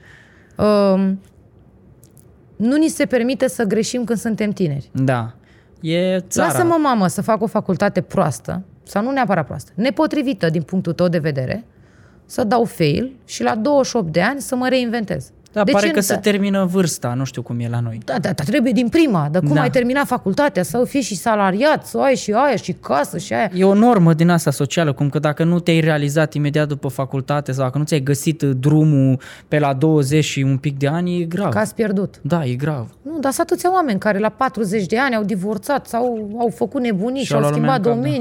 Um, 0.57 1.19
nu 2.61 2.77
ni 2.77 2.87
se 2.87 3.05
permite 3.05 3.47
să 3.47 3.63
greșim 3.63 4.03
când 4.03 4.19
suntem 4.19 4.51
tineri. 4.51 4.89
Da. 4.91 5.33
E 5.81 6.19
țara. 6.19 6.47
Lasă-mă, 6.47 6.77
mamă, 6.81 7.07
să 7.07 7.21
fac 7.21 7.41
o 7.41 7.47
facultate 7.47 8.01
proastă, 8.01 8.61
sau 8.83 9.03
nu 9.03 9.11
neapărat 9.11 9.45
proastă, 9.45 9.71
nepotrivită 9.75 10.49
din 10.49 10.61
punctul 10.61 10.93
tău 10.93 11.07
de 11.07 11.17
vedere, 11.17 11.65
să 12.25 12.43
dau 12.43 12.63
fail 12.63 13.11
și 13.25 13.43
la 13.43 13.55
28 13.55 14.11
de 14.11 14.21
ani 14.21 14.41
să 14.41 14.55
mă 14.55 14.67
reinventez. 14.67 15.31
Da, 15.53 15.63
De 15.63 15.71
pare 15.71 15.85
ce 15.85 15.91
că 15.91 15.97
nu 15.97 16.03
se 16.05 16.13
te- 16.13 16.19
termină 16.31 16.65
vârsta, 16.71 17.13
nu 17.13 17.23
știu 17.23 17.41
cum 17.41 17.59
e 17.59 17.67
la 17.69 17.79
noi. 17.79 17.97
Da, 18.05 18.13
da, 18.13 18.31
dar 18.31 18.45
trebuie 18.45 18.71
din 18.71 18.89
prima. 18.89 19.27
Dar 19.31 19.41
cum 19.41 19.53
Da. 19.53 19.61
ai 19.61 19.69
terminat 19.69 20.05
facultatea, 20.05 20.63
să 20.63 20.83
fii 20.87 21.01
și 21.01 21.15
salariat, 21.15 21.85
să 21.85 21.97
ai 21.97 22.15
și 22.15 22.31
aia 22.31 22.55
și 22.55 22.71
casă 22.73 23.17
și 23.17 23.33
aia. 23.33 23.51
E 23.53 23.63
o 23.63 23.73
normă 23.73 24.13
din 24.13 24.29
asta 24.29 24.51
socială, 24.51 24.93
cum 24.93 25.09
că 25.09 25.19
dacă 25.19 25.43
nu 25.43 25.59
te-ai 25.59 25.79
realizat 25.79 26.33
imediat 26.33 26.67
după 26.67 26.87
facultate 26.87 27.51
sau 27.51 27.63
dacă 27.63 27.77
nu 27.77 27.83
ți-ai 27.83 27.99
găsit 27.99 28.41
drumul 28.43 29.19
pe 29.47 29.59
la 29.59 29.73
20 29.73 30.23
și 30.23 30.41
un 30.41 30.57
pic 30.57 30.77
de 30.77 30.87
ani, 30.87 31.21
e 31.21 31.23
grav. 31.25 31.51
Că 31.51 31.57
ați 31.57 31.75
pierdut. 31.75 32.15
Da, 32.21 32.45
e 32.45 32.53
grav. 32.53 32.87
Nu, 33.01 33.19
dar 33.19 33.31
sunt 33.31 33.49
atâția 33.49 33.73
oameni 33.73 33.99
care 33.99 34.19
la 34.19 34.29
40 34.29 34.85
de 34.85 34.97
ani 34.99 35.15
au 35.15 35.23
divorțat 35.23 35.87
sau 35.87 36.35
au 36.39 36.51
făcut 36.55 36.81
nebunii 36.81 37.19
Și 37.21 37.25
și 37.25 37.33
au 37.33 37.37
au 37.37 37.43
luat 37.43 37.55
lumea 37.55 37.73
schimbat 37.73 37.95
în 37.95 38.01
cap, 38.01 38.11
da. 38.11 38.17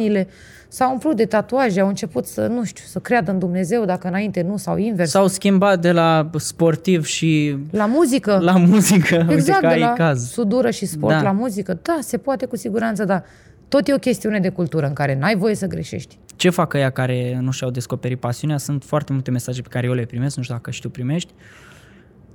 Domeniile, 0.70 0.78
s-au 0.78 0.92
umplut 0.92 1.16
de 1.16 1.24
tatuaje, 1.24 1.80
au 1.80 1.88
început 1.88 2.26
să, 2.26 2.46
nu 2.46 2.64
știu, 2.64 2.84
să 2.86 2.98
creadă 2.98 3.30
în 3.30 3.38
Dumnezeu 3.38 3.84
dacă 3.84 4.08
înainte 4.08 4.42
nu 4.42 4.56
sau 4.56 4.76
invers. 4.76 5.10
S-au 5.10 5.26
schimbat 5.26 5.80
de 5.80 5.92
la 5.92 6.30
sportiv 6.36 7.04
și 7.04 7.56
La 7.70 7.86
muzică. 7.86 8.38
la 8.40 8.56
muzică. 8.56 9.14
exact, 9.14 9.30
Uite 9.30 9.52
că 9.52 9.58
de 9.60 9.66
ai 9.66 9.80
la 9.80 9.92
caz. 9.92 10.30
sudură 10.30 10.70
și 10.70 10.86
sport 10.86 11.14
Da. 11.14 11.22
la 11.22 11.32
muzică. 11.32 11.78
Da, 11.82 11.98
se 12.00 12.16
poate 12.18 12.46
cu 12.46 12.56
siguranță, 12.56 13.04
da. 13.04 13.22
Tot 13.68 13.88
e 13.88 13.94
o 13.94 13.98
chestiune 13.98 14.38
de 14.40 14.48
cultură 14.48 14.86
în 14.86 14.92
care 14.92 15.18
n-ai 15.18 15.36
voie 15.36 15.54
să 15.54 15.66
greșești. 15.66 16.18
Ce 16.36 16.50
fac 16.50 16.74
ăia 16.74 16.90
care 16.90 17.38
nu 17.40 17.50
și-au 17.50 17.70
descoperit 17.70 18.20
pasiunea? 18.20 18.56
Sunt 18.56 18.84
foarte 18.84 19.12
multe 19.12 19.30
mesaje 19.30 19.62
pe 19.62 19.68
care 19.70 19.86
eu 19.86 19.92
le 19.92 20.04
primesc, 20.04 20.36
nu 20.36 20.42
știu 20.42 20.54
dacă 20.54 20.70
și 20.70 20.80
tu 20.80 20.88
primești. 20.90 21.32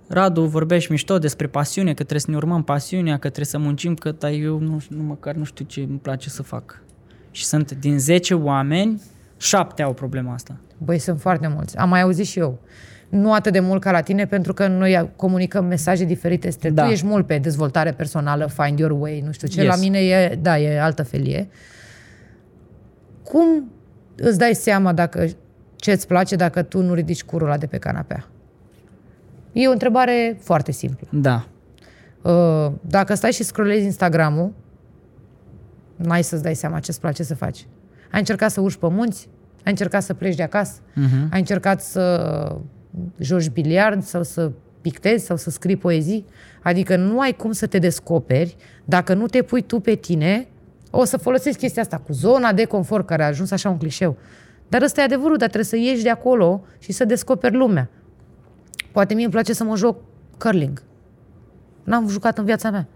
Radu, 0.08 0.42
vorbești 0.42 0.92
mișto 0.92 1.18
despre 1.20 1.48
pasiune, 1.48 1.88
că 1.90 1.94
trebuie 1.96 2.20
să 2.20 2.30
ne 2.32 2.36
urmăm 2.36 2.64
pasiunea, 2.64 3.14
că 3.14 3.20
trebuie 3.20 3.46
să 3.46 3.58
muncim, 3.58 3.94
că 3.96 4.12
dar 4.12 4.32
eu 4.32 4.60
nu, 4.60 4.82
nu 4.90 5.04
măcar 5.04 5.36
nu 5.36 5.44
știu 5.44 5.66
ce 5.66 5.80
îmi 5.80 5.98
place 6.02 6.30
să 6.30 6.44
fac. 6.44 6.84
Și 7.36 7.46
sunt 7.46 7.72
din 7.72 8.00
10 8.00 8.34
oameni, 8.34 9.02
7 9.38 9.82
au 9.82 9.94
problema 9.94 10.34
asta. 10.34 10.56
Băi, 10.78 10.98
sunt 10.98 11.22
foarte 11.22 11.48
mulți. 11.48 11.78
Am 11.78 11.90
mai 11.90 12.02
auzit 12.02 12.26
și 12.26 12.40
eu. 12.40 12.60
Nu 13.10 13.34
atât 13.34 13.52
de 13.54 13.60
mult 13.60 13.82
ca 13.82 13.92
la 13.92 14.02
tine, 14.02 14.26
pentru 14.26 14.54
că 14.54 14.68
noi 14.68 15.10
comunicăm 15.16 15.66
mesaje 15.66 16.04
diferite. 16.04 16.48
Este, 16.48 16.70
Da. 16.70 16.84
Tu 16.84 16.90
ești 16.92 17.06
mult 17.06 17.26
pe 17.28 17.38
dezvoltare 17.38 17.92
personală, 17.92 18.48
find 18.48 18.80
your 18.80 18.92
way, 18.92 19.22
nu 19.26 19.32
știu 19.32 19.48
ce. 19.48 19.62
Yes. 19.62 19.70
La 19.70 19.82
mine 19.82 20.00
e, 20.00 20.40
da, 20.42 20.60
e 20.60 20.80
altă 20.82 21.04
felie. 21.04 21.48
Cum 23.24 23.72
îți 24.16 24.38
dai 24.38 24.54
seama 24.54 24.94
dacă 24.94 25.28
ce 25.76 25.92
îți 25.92 26.08
place 26.08 26.36
dacă 26.36 26.62
tu 26.62 26.82
nu 26.82 26.94
ridici 26.94 27.24
curul 27.24 27.48
ăla 27.48 27.58
de 27.58 27.66
pe 27.66 27.78
canapea? 27.78 28.28
E 29.52 29.68
o 29.68 29.72
întrebare 29.72 30.38
foarte 30.42 30.72
simplă. 30.72 31.08
Da, 31.12 31.46
Uh, 32.22 32.72
Dacă 32.82 33.14
stai 33.14 33.32
și 33.32 33.44
scrollezi 33.44 33.86
Instagram-ul, 33.86 34.54
n-ai 35.96 36.24
să-ți 36.24 36.44
dai 36.44 36.56
seama 36.56 36.80
ce-ți 36.80 37.00
place 37.00 37.24
să 37.24 37.36
faci. 37.36 37.68
Ai 38.12 38.20
încercat 38.20 38.52
să 38.52 38.62
urci 38.62 38.76
pe 38.76 38.88
munți? 38.90 39.30
Ai 39.56 39.72
încercat 39.72 40.04
să 40.04 40.14
pleci 40.14 40.36
de 40.36 40.44
acasă? 40.44 40.80
Uh-huh. 40.80 41.30
Ai 41.32 41.40
încercat 41.40 41.82
să 41.82 42.56
joci 43.20 43.50
biliard 43.50 44.04
sau 44.04 44.24
să 44.24 44.52
pictezi 44.82 45.26
sau 45.26 45.38
să 45.38 45.50
scrii 45.50 45.76
poezii? 45.76 46.26
Adică 46.64 46.96
nu 46.96 47.20
ai 47.20 47.34
cum 47.34 47.52
să 47.52 47.68
te 47.68 47.80
descoperi 47.80 48.56
dacă 48.86 49.14
nu 49.14 49.26
te 49.26 49.42
pui 49.42 49.62
tu 49.62 49.80
pe 49.80 49.96
tine. 49.96 50.48
O 50.92 51.04
să 51.04 51.18
folosești 51.18 51.60
chestia 51.60 51.82
asta 51.82 51.98
cu 51.98 52.14
zona 52.14 52.54
de 52.54 52.66
confort, 52.66 53.06
care 53.06 53.24
a 53.24 53.28
ajuns 53.28 53.52
așa 53.52 53.70
un 53.70 53.78
clișeu. 53.78 54.18
Dar 54.68 54.82
ăsta 54.82 55.02
e 55.02 55.04
adevărul, 55.04 55.38
dar 55.38 55.50
trebuie 55.50 55.70
să 55.70 55.76
ieși 55.76 56.04
de 56.04 56.10
acolo 56.10 56.64
și 56.80 56.92
să 56.92 57.06
descoperi 57.06 57.56
lumea. 57.56 57.90
Poate 58.92 59.14
mie 59.14 59.24
îmi 59.24 59.34
place 59.34 59.54
să 59.54 59.64
mă 59.64 59.76
joc 59.76 59.98
curling. 60.38 60.84
N-am 61.84 62.08
jucat 62.08 62.38
în 62.38 62.46
viața 62.46 62.70
mea. 62.70 62.88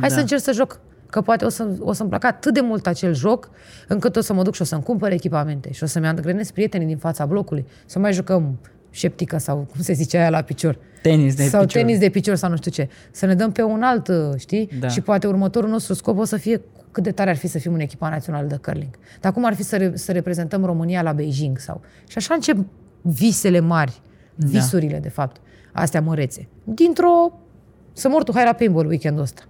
Hai 0.00 0.08
Da. 0.08 0.14
să 0.14 0.20
încerc 0.20 0.42
să 0.42 0.52
joc. 0.52 0.80
Că 1.10 1.20
poate 1.20 1.44
o, 1.44 1.48
să, 1.48 1.68
o 1.80 1.92
să-mi 1.92 2.08
placă 2.08 2.26
atât 2.26 2.54
de 2.54 2.60
mult 2.60 2.86
acel 2.86 3.14
joc, 3.14 3.50
încât 3.88 4.16
o 4.16 4.20
să 4.20 4.32
mă 4.32 4.42
duc 4.42 4.54
și 4.54 4.62
o 4.62 4.64
să-mi 4.64 4.82
cumpăr 4.82 5.12
echipamente 5.12 5.72
și 5.72 5.82
o 5.82 5.86
să-mi 5.86 6.06
angrenez 6.06 6.50
prietenii 6.50 6.86
din 6.86 6.96
fața 6.96 7.26
blocului, 7.26 7.66
să 7.86 7.98
mai 7.98 8.12
jucăm 8.12 8.58
șeptică 8.90 9.38
sau 9.38 9.56
cum 9.56 9.80
se 9.80 9.92
zice 9.92 10.16
aia 10.16 10.30
la 10.30 10.42
picior. 10.42 10.78
Tenis 11.02 11.34
de 11.34 11.42
sau 11.42 11.60
picior. 11.60 11.82
tenis 11.82 11.98
de 11.98 12.08
picior 12.08 12.34
sau 12.34 12.50
nu 12.50 12.56
știu 12.56 12.70
ce. 12.70 12.88
Să 13.10 13.26
ne 13.26 13.34
dăm 13.34 13.52
pe 13.52 13.62
un 13.62 13.82
alt, 13.82 14.08
uh, 14.08 14.16
știi? 14.36 14.68
Da. 14.80 14.88
Și 14.88 15.00
poate 15.00 15.26
următorul 15.26 15.68
nostru 15.70 15.94
scop 15.94 16.18
o 16.18 16.24
să 16.24 16.36
fie 16.36 16.60
cât 16.92 17.02
de 17.02 17.10
tare 17.10 17.30
ar 17.30 17.36
fi 17.36 17.46
să 17.46 17.58
fim 17.58 17.72
în 17.72 17.80
echipa 17.80 18.08
națională 18.08 18.46
de 18.46 18.56
curling. 18.56 18.98
Dar 19.20 19.32
cum 19.32 19.44
ar 19.44 19.54
fi 19.54 19.62
să, 19.62 19.76
re- 19.76 19.96
să 19.96 20.12
reprezentăm 20.12 20.64
România 20.64 21.02
la 21.02 21.12
Beijing 21.12 21.58
sau... 21.58 21.80
Și 22.08 22.18
așa 22.18 22.34
încep 22.34 22.56
visele 23.02 23.60
mari, 23.60 24.00
visurile 24.34 24.98
de 24.98 25.08
fapt, 25.08 25.40
astea 25.72 26.00
mărețe. 26.00 26.48
Dintr-o... 26.64 27.40
Să 27.92 28.08
mor 28.08 28.22
tu, 28.22 28.32
hai 28.32 28.44
la 28.44 28.52
paintball 28.52 28.86
weekendul 28.86 29.22
ăsta. 29.22 29.42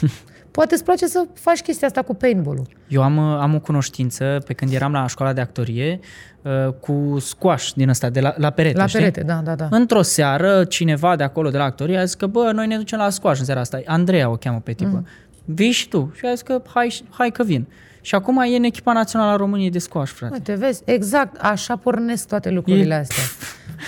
Poate 0.50 0.74
îți 0.74 0.84
place 0.84 1.06
să 1.06 1.26
faci 1.34 1.60
chestia 1.60 1.86
asta 1.86 2.02
cu 2.02 2.14
paintball-ul. 2.14 2.66
Eu 2.88 3.02
am, 3.02 3.18
am 3.18 3.54
o 3.54 3.58
cunoștință 3.58 4.42
pe 4.46 4.52
când 4.52 4.72
eram 4.72 4.92
la 4.92 5.06
școala 5.06 5.32
de 5.32 5.40
actorie 5.40 6.00
uh, 6.42 6.72
cu 6.80 7.16
squash 7.18 7.70
din 7.74 7.88
ăsta, 7.88 8.10
de 8.10 8.20
la, 8.20 8.34
la 8.36 8.50
perete, 8.50 8.76
La 8.76 8.86
știi? 8.86 8.98
perete, 8.98 9.22
da, 9.22 9.40
da, 9.44 9.54
da. 9.54 9.68
Într-o 9.70 10.02
seară, 10.02 10.64
cineva 10.64 11.16
de 11.16 11.22
acolo, 11.22 11.50
de 11.50 11.56
la 11.56 11.64
actorie, 11.64 11.98
a 11.98 12.04
zis 12.04 12.14
că, 12.14 12.26
bă, 12.26 12.50
noi 12.54 12.66
ne 12.66 12.76
ducem 12.76 12.98
la 12.98 13.10
squash 13.10 13.38
în 13.38 13.44
seara 13.44 13.60
asta. 13.60 13.80
Andreea 13.84 14.30
o 14.30 14.36
cheamă 14.36 14.60
pe 14.64 14.72
tipă. 14.72 14.90
Mm. 14.90 15.06
Vii 15.44 15.70
și 15.70 15.88
tu. 15.88 16.12
Și 16.14 16.26
a 16.26 16.30
zis 16.30 16.42
că, 16.42 16.62
hai, 16.74 17.02
hai 17.10 17.30
că 17.30 17.42
vin. 17.42 17.66
Și 18.10 18.16
acum 18.16 18.38
e 18.38 18.56
în 18.56 18.64
echipa 18.64 18.92
națională 18.92 19.30
a 19.32 19.36
României 19.36 19.70
de 19.70 19.78
squash, 19.78 20.12
frate. 20.12 20.32
Uite, 20.34 20.52
vezi, 20.54 20.82
exact, 20.84 21.36
așa 21.40 21.76
pornesc 21.76 22.26
toate 22.28 22.50
lucrurile 22.50 22.94
E- 22.94 22.98
astea. 22.98 23.22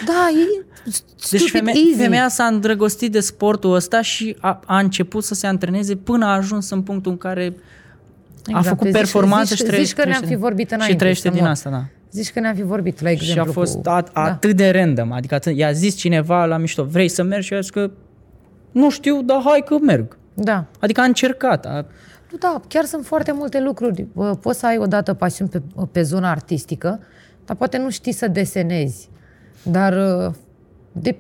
Da, 0.07 0.29
e 0.31 0.65
Deci 0.85 0.95
stupid 1.17 1.49
feme- 1.49 1.71
easy. 1.75 1.97
femeia 2.03 2.29
s-a 2.29 2.45
îndrăgostit 2.45 3.13
de 3.13 3.21
sportul 3.21 3.75
ăsta 3.75 4.03
și 4.03 4.37
a, 4.41 4.61
a 4.67 4.79
început 4.79 5.25
să 5.25 5.35
se 5.35 5.47
antreneze 5.47 5.97
până 5.97 6.25
a 6.27 6.35
ajuns 6.35 6.71
în 6.71 6.83
punctul 6.83 7.11
în 7.13 7.19
care 7.19 7.43
a 7.43 7.53
Exact. 8.47 8.67
făcut 8.67 8.87
Zici- 8.87 8.93
performanță 8.93 9.55
zici- 9.55 9.57
și 9.59 9.63
trăiește. 9.65 9.85
zici 9.95 10.03
că 10.05 10.09
ne-am 10.09 10.23
fi 10.23 10.35
vorbit 10.37 10.71
înainte 10.71 10.93
Și 10.93 10.99
trăiește 10.99 11.27
să 11.27 11.33
din 11.33 11.43
mor. 11.43 11.51
asta, 11.51 11.71
da. 11.71 11.85
Zici 12.11 12.31
că 12.33 12.41
ne-am 12.41 12.55
fi 12.55 12.63
vorbit, 12.63 13.01
la 13.01 13.11
exemplu. 13.11 13.43
Și 13.43 13.49
a 13.49 13.53
fost 13.53 13.75
cu... 13.79 13.89
at, 13.91 14.11
atât 14.13 14.57
de 14.57 14.71
random. 14.71 15.13
Adică 15.13 15.35
atât, 15.35 15.57
i-a 15.57 15.73
zis 15.73 15.95
cineva 15.97 16.45
la 16.45 16.57
mișto, 16.57 16.85
vrei 16.85 17.09
să 17.09 17.23
mergi? 17.23 17.47
Și 17.47 17.55
a 17.55 17.61
zis 17.61 17.71
că 17.71 17.91
nu 18.73 18.91
știu, 18.91 19.23
dar 19.23 19.41
hai 19.45 19.63
că 19.67 19.79
merg. 19.79 20.17
Da. 20.35 20.65
Adică 20.81 21.01
a 21.01 21.05
încercat. 21.05 21.67
A, 21.67 21.71
Nu, 21.73 21.87
da, 22.39 22.61
chiar 22.69 22.85
sunt 22.85 23.05
foarte 23.05 23.33
multe 23.33 23.61
lucruri. 23.61 24.07
Bă, 24.13 24.35
Poți 24.35 24.59
să 24.59 24.67
ai 24.67 24.79
odată 24.79 25.15
pasiuni 25.15 25.51
pe, 25.51 25.63
pe 25.93 26.03
zona 26.03 26.31
artistică, 26.31 27.01
dar 27.45 27.57
poate 27.57 27.79
nu 27.79 27.91
știi 27.91 28.13
să 28.13 28.29
desenezi. 28.29 29.11
Dar 29.63 29.93
uh, 30.27 30.35
de, 30.93 31.17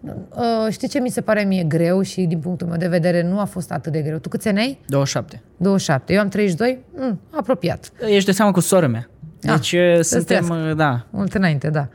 uh, 0.00 0.66
știi 0.70 0.88
ce 0.88 1.00
mi 1.00 1.10
se 1.10 1.20
pare 1.20 1.42
mie 1.42 1.62
greu 1.62 2.02
și 2.02 2.22
din 2.22 2.38
punctul 2.38 2.66
meu 2.66 2.76
de 2.76 2.88
vedere 2.88 3.22
nu 3.22 3.40
a 3.40 3.44
fost 3.44 3.72
atât 3.72 3.92
de 3.92 4.00
greu. 4.00 4.18
Tu 4.18 4.28
câți 4.28 4.48
ani 4.48 4.58
ai? 4.58 4.78
27. 4.86 5.42
27. 5.56 6.12
Eu 6.12 6.20
am 6.20 6.28
32? 6.28 6.84
Mm, 6.96 7.20
apropiat. 7.30 7.92
Ești 8.08 8.24
de 8.24 8.32
seama 8.32 8.52
cu 8.52 8.60
sora 8.60 8.86
mea. 8.86 9.08
Deci 9.40 9.74
ah, 9.74 9.98
suntem, 10.00 10.44
trească. 10.44 10.74
da, 10.74 11.06
Mult 11.10 11.34
înainte, 11.34 11.70
da. 11.70 11.88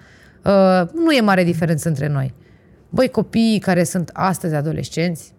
Uh, 0.43 0.89
nu 0.93 1.11
e 1.11 1.22
mare 1.22 1.43
diferență 1.43 1.88
între 1.88 2.07
noi. 2.07 2.34
Băi, 2.89 3.09
copiii 3.09 3.59
care 3.59 3.84
sunt 3.84 4.09
astăzi 4.13 4.55
adolescenți, 4.55 5.34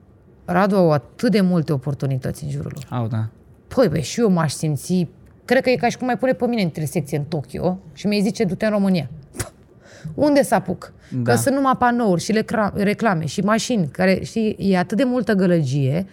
Radu 0.51 0.77
au 0.77 0.93
atât 0.93 1.31
de 1.31 1.41
multe 1.41 1.73
oportunități 1.73 2.45
în 2.45 2.51
jurul 2.51 2.73
lor. 2.75 2.99
au, 3.01 3.07
da. 3.07 3.27
Păi, 3.75 3.89
băi, 3.89 4.03
și 4.03 4.21
eu 4.21 4.31
m-aș 4.31 4.53
simți... 4.53 5.07
Cred 5.45 5.63
că 5.63 5.71
e 5.71 5.77
ca 5.77 5.89
și 5.89 5.97
cum 5.97 6.07
mai 6.07 6.19
pune 6.19 6.33
pe 6.33 6.45
mine 6.47 6.61
în 6.61 6.67
intersecție 6.67 7.17
în 7.19 7.25
Tokyo 7.25 7.79
și 7.93 8.07
mi-ai 8.07 8.21
zice, 8.21 8.45
du-te 8.45 8.65
în 8.65 8.71
România. 8.71 9.09
Unde 10.15 10.43
să 10.43 10.55
apuc? 10.55 10.93
Da. 11.11 11.17
Da. 11.23 11.33
Că 11.33 11.39
sunt 11.39 11.55
numai 11.55 11.77
panouri 11.79 12.21
și 12.23 12.33
lecra- 12.33 12.73
reclame 12.75 13.27
și 13.27 13.41
mașini, 13.41 13.89
care, 13.89 14.21
știi, 14.25 14.57
e 14.59 14.79
atât 14.79 14.97
de 14.97 15.05
multă 15.05 15.33
gălăgie 15.33 16.07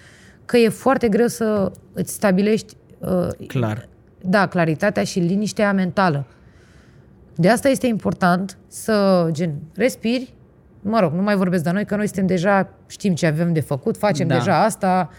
că 0.46 0.58
e 0.58 0.70
foarte 0.70 1.10
greu 1.10 1.28
să 1.28 1.72
îți 1.94 2.14
stabilești 2.14 2.76
uh, 3.00 3.48
Clar. 3.48 3.88
da, 4.22 4.48
claritatea 4.48 5.04
și 5.04 5.20
liniștea 5.20 5.74
mentală. 5.74 6.26
De 7.36 7.50
asta 7.50 7.70
este 7.70 7.88
important 7.88 8.58
să, 8.68 9.28
gen, 9.32 9.54
respiri, 9.76 10.34
mă 10.90 11.00
rog, 11.00 11.14
nu 11.14 11.22
mai 11.22 11.36
vorbesc 11.36 11.64
de 11.64 11.72
noi, 11.72 11.86
că 11.86 11.96
noi 11.96 12.06
suntem 12.06 12.26
deja, 12.26 12.70
știm 12.88 13.14
ce 13.16 13.26
avem 13.28 13.54
de 13.54 13.60
făcut, 13.60 13.98
facem 13.98 14.28
Da. 14.28 14.36
deja 14.38 14.64
asta. 14.64 15.10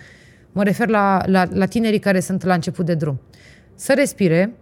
Mă 0.53 0.63
refer 0.63 0.89
la, 0.89 1.21
la, 1.27 1.45
la 1.53 1.67
tinerii 1.67 1.99
care 1.99 2.21
sunt 2.21 2.45
la 2.45 2.55
început 2.55 2.87
de 2.87 2.95
drum. 2.95 3.21
Să 3.75 3.93
respire 3.97 4.53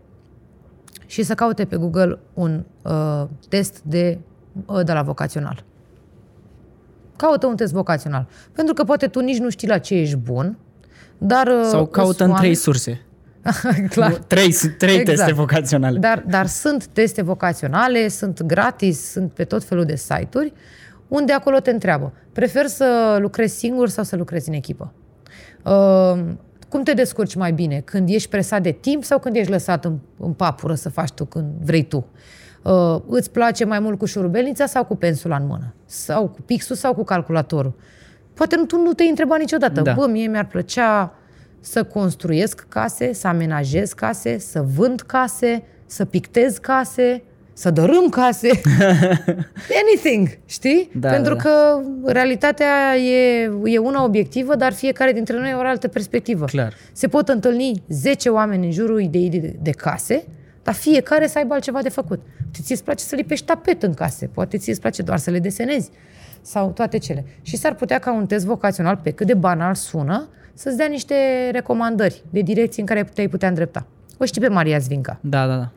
și 1.07 1.23
să 1.23 1.35
caute 1.35 1.65
pe 1.65 1.77
Google 1.77 2.19
un 2.35 2.65
uh, 2.83 3.25
test 3.49 3.81
de, 3.83 4.19
uh, 4.67 4.85
de 4.85 4.93
la 4.93 5.03
vocațional. 5.03 5.65
Caută 7.17 7.47
un 7.47 7.57
test 7.57 7.73
vocațional. 7.73 8.27
Pentru 8.53 8.75
că 8.75 8.85
poate 8.85 9.07
tu 9.07 9.21
nici 9.21 9.39
nu 9.39 9.51
știi 9.51 9.69
la 9.69 9.79
ce 9.79 9.95
ești 9.95 10.17
bun, 10.17 10.59
dar... 11.19 11.47
uh, 11.47 11.65
Sau 11.71 11.87
caută 11.87 12.11
îți 12.11 12.23
în 12.23 12.29
oameni- 12.31 12.39
trei 12.41 12.55
surse. 12.55 13.01
Clar. 13.91 14.11
Nu, 14.11 14.17
Trei, 14.27 14.53
trei 14.79 14.95
Exact. 14.97 15.17
teste 15.19 15.33
vocaționale. 15.33 15.99
Dar, 15.99 16.25
dar 16.29 16.47
sunt 16.47 16.87
teste 16.87 17.23
vocaționale, 17.23 18.09
sunt 18.09 18.43
gratis, 18.43 19.11
sunt 19.11 19.33
pe 19.33 19.45
tot 19.45 19.65
felul 19.65 19.85
de 19.85 19.97
site-uri, 19.97 20.53
unde 21.09 21.33
acolo 21.33 21.59
te 21.59 21.71
întreabă, 21.71 22.13
prefer 22.33 22.67
să 22.67 23.17
lucrezi 23.21 23.57
singur 23.57 23.89
sau 23.89 24.05
să 24.05 24.17
lucrezi 24.17 24.49
în 24.49 24.55
echipă? 24.55 24.93
Uh, 25.65 26.25
cum 26.69 26.83
te 26.83 26.93
descurci 26.93 27.35
mai 27.35 27.53
bine? 27.53 27.81
Când 27.81 28.09
ești 28.09 28.29
presat 28.29 28.63
de 28.63 28.71
timp 28.71 29.05
sau 29.05 29.19
când 29.19 29.37
ești 29.37 29.51
lăsat 29.51 29.85
în, 29.85 29.99
în 30.19 30.33
papură 30.33 30.75
să 30.75 30.89
faci 30.89 31.11
tu 31.11 31.25
când 31.25 31.47
vrei 31.63 31.83
tu? 31.83 32.07
Uh, 32.63 33.01
îți 33.09 33.31
place 33.31 33.65
mai 33.65 33.79
mult 33.79 33.99
cu 33.99 34.05
șurubelnița 34.05 34.67
sau 34.67 34.85
cu 34.85 34.97
pensula 34.97 35.37
în 35.37 35.47
mână? 35.47 35.75
Sau 35.85 36.29
cu 36.29 36.41
pixul 36.41 36.77
sau 36.77 36.95
cu 36.95 37.05
calculatorul? 37.05 37.75
Poate 38.35 38.57
nu, 38.57 38.65
tu 38.65 38.77
nu 38.77 38.93
te-ai 38.93 39.09
întrebat 39.09 39.39
niciodată. 39.39 39.81
Da. 39.81 39.93
Bă, 39.93 40.07
mie 40.07 40.27
mi-ar 40.27 40.47
plăcea 40.47 41.15
să 41.61 41.85
construiesc 41.85 42.67
case, 42.69 43.13
să 43.13 43.27
amenajez 43.27 43.93
case, 43.93 44.39
să 44.39 44.63
vând 44.77 45.01
case, 45.01 45.63
să 45.87 46.05
pictez 46.05 46.59
case, 46.59 47.23
să 47.55 47.71
dărâm 47.71 48.09
case. 48.09 48.49
Anything, 49.83 50.39
știi? 50.47 50.91
Da, 50.95 51.11
Pentru 51.11 51.35
da, 51.35 51.43
că 51.43 51.81
realitatea 52.05 52.97
e, 52.97 53.51
e 53.65 53.79
una 53.79 54.05
obiectivă, 54.05 54.55
dar 54.55 54.73
fiecare 54.73 55.13
dintre 55.13 55.39
noi 55.39 55.53
are 55.53 55.67
o 55.67 55.71
altă 55.71 55.89
perspectivă. 55.89 56.45
Clar. 56.45 56.75
Se 56.93 57.09
pot 57.09 57.29
întâlni 57.29 57.83
10 57.89 58.29
oameni 58.29 58.65
în 58.65 58.73
jurul 58.73 59.01
ideii 59.01 59.29
de, 59.29 59.57
de 59.63 59.71
case, 59.71 60.25
dar 60.63 60.75
fiecare 60.75 61.27
să 61.27 61.39
aibă 61.39 61.55
altceva 61.55 61.83
de 61.83 61.89
făcut. 61.89 62.21
Poate 62.55 62.61
ți 62.63 62.73
îți 62.73 62.85
place 62.85 63.05
să 63.05 63.15
lipești 63.15 63.47
tapet 63.47 63.83
în 63.83 63.95
case, 63.95 64.27
poate 64.27 64.57
ți 64.57 64.71
îți 64.71 64.81
place 64.81 65.03
doar 65.03 65.19
să 65.19 65.31
le 65.31 65.39
desenezi 65.39 65.91
sau 66.41 66.71
toate 66.71 66.99
cele. 66.99 67.25
Și 67.43 67.57
s-ar 67.57 67.75
putea 67.75 67.99
ca 67.99 68.13
un 68.13 68.27
test 68.27 68.45
vocațional, 68.45 69.01
pe 69.03 69.11
cât 69.11 69.27
de 69.27 69.35
banal 69.35 69.75
sună, 69.75 70.29
să-ți 70.55 70.77
dea 70.77 70.87
niște 70.87 71.15
recomandări 71.53 72.23
de 72.31 72.41
direcții 72.41 72.81
în 72.81 72.87
care 72.89 73.05
te-ai 73.15 73.29
putea 73.29 73.49
îndrepta. 73.49 73.87
O 74.19 74.25
știi 74.25 74.41
pe 74.41 74.49
Maria 74.49 74.79
Zvinca. 74.79 75.19
Da, 75.21 75.47
da, 75.47 75.57
da. 75.57 75.71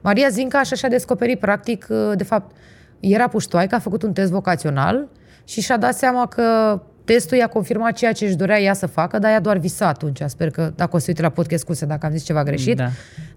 Maria 0.00 0.28
Zinca 0.28 0.58
așa 0.58 0.76
și-a 0.76 0.88
descoperit, 0.88 1.38
practic, 1.38 1.86
de 2.16 2.24
fapt, 2.24 2.56
era 3.00 3.28
puștoaică, 3.28 3.74
a 3.74 3.78
făcut 3.78 4.02
un 4.02 4.12
test 4.12 4.30
vocațional 4.30 5.08
și 5.44 5.60
și-a 5.60 5.76
dat 5.76 5.94
seama 5.94 6.26
că 6.26 6.80
testul 7.04 7.36
i-a 7.36 7.46
confirmat 7.46 7.92
ceea 7.92 8.12
ce 8.12 8.24
își 8.24 8.36
dorea 8.36 8.60
ea 8.60 8.72
să 8.72 8.86
facă, 8.86 9.18
dar 9.18 9.30
ea 9.30 9.40
doar 9.40 9.58
visa 9.58 9.86
atunci. 9.86 10.20
Sper 10.26 10.50
că 10.50 10.72
dacă 10.76 10.96
o 10.96 10.98
să 10.98 11.04
uite 11.08 11.22
la 11.22 11.28
podcast 11.28 11.62
scuse, 11.62 11.86
dacă 11.86 12.06
am 12.06 12.12
zis 12.12 12.24
ceva 12.24 12.42
greșit. 12.42 12.76
Da. 12.76 12.88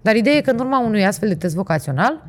Dar 0.02 0.16
ideea 0.16 0.36
e 0.36 0.40
că 0.40 0.50
în 0.50 0.58
urma 0.58 0.78
unui 0.78 1.04
astfel 1.06 1.28
de 1.28 1.34
test 1.34 1.54
vocațional, 1.54 2.26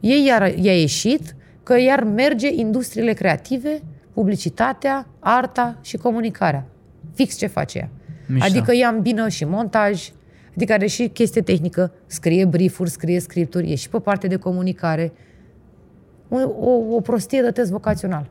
ei 0.00 0.24
iar, 0.26 0.54
i-a 0.54 0.78
ieșit 0.78 1.34
că 1.62 1.80
iar 1.80 2.04
merge 2.04 2.48
industriile 2.54 3.12
creative, 3.12 3.82
publicitatea, 4.14 5.06
arta 5.18 5.78
și 5.80 5.96
comunicarea. 5.96 6.66
Fix 7.14 7.36
ce 7.36 7.46
face 7.46 7.78
ea. 7.78 7.88
Mișto. 8.26 8.46
Adică 8.46 8.72
ea 8.72 8.88
îmbină 8.88 9.28
și 9.28 9.44
montaj, 9.44 10.08
adică 10.56 10.72
are 10.72 10.86
și 10.86 11.08
chestie 11.08 11.42
tehnică, 11.42 11.92
scrie 12.06 12.44
briefuri, 12.44 12.90
scrie 12.90 13.20
scripturi, 13.20 13.70
e 13.72 13.74
și 13.74 13.88
pe 13.88 13.98
parte 13.98 14.26
de 14.26 14.36
comunicare. 14.36 15.12
O, 16.28 16.36
o, 16.58 16.94
o 16.94 17.00
prostie 17.00 17.42
de 17.42 17.50
test 17.50 17.70
vocațional. 17.70 18.26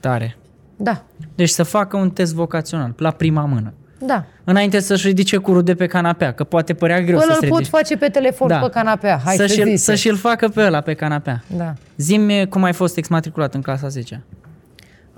Tare. 0.00 0.36
Da, 0.76 1.04
Deci 1.34 1.48
să 1.48 1.62
facă 1.62 1.96
un 1.96 2.10
test 2.10 2.34
vocațional, 2.34 2.94
la 2.96 3.10
prima 3.10 3.44
mână. 3.44 3.72
da. 3.98 4.24
Înainte 4.44 4.80
să-și 4.80 5.06
ridice 5.06 5.36
curul 5.36 5.62
de 5.62 5.74
pe 5.74 5.86
canapea, 5.86 6.32
că 6.32 6.44
poate 6.44 6.74
părea 6.74 7.00
greu 7.02 7.16
Ăla 7.16 7.32
să 7.32 7.36
se 7.40 7.44
îl 7.44 7.50
pot 7.50 7.58
ridice. 7.58 7.76
face 7.76 7.96
pe 7.96 8.08
telefon, 8.08 8.48
Da. 8.48 8.58
pe 8.58 8.68
canapea. 8.68 9.20
Hai 9.24 9.36
să 9.36 9.46
să 9.46 9.52
și-l, 9.52 9.64
zice. 9.64 9.76
să 9.76 9.94
și-l 9.94 10.16
facă 10.16 10.48
pe 10.48 10.60
ăla 10.62 10.80
pe 10.80 10.94
canapea. 10.94 11.42
Da. 11.56 11.74
Zim 11.96 12.30
cum 12.48 12.62
ai 12.62 12.72
fost 12.72 12.96
exmatriculat 12.96 13.54
în 13.54 13.60
clasa 13.62 13.88
10 13.88 14.22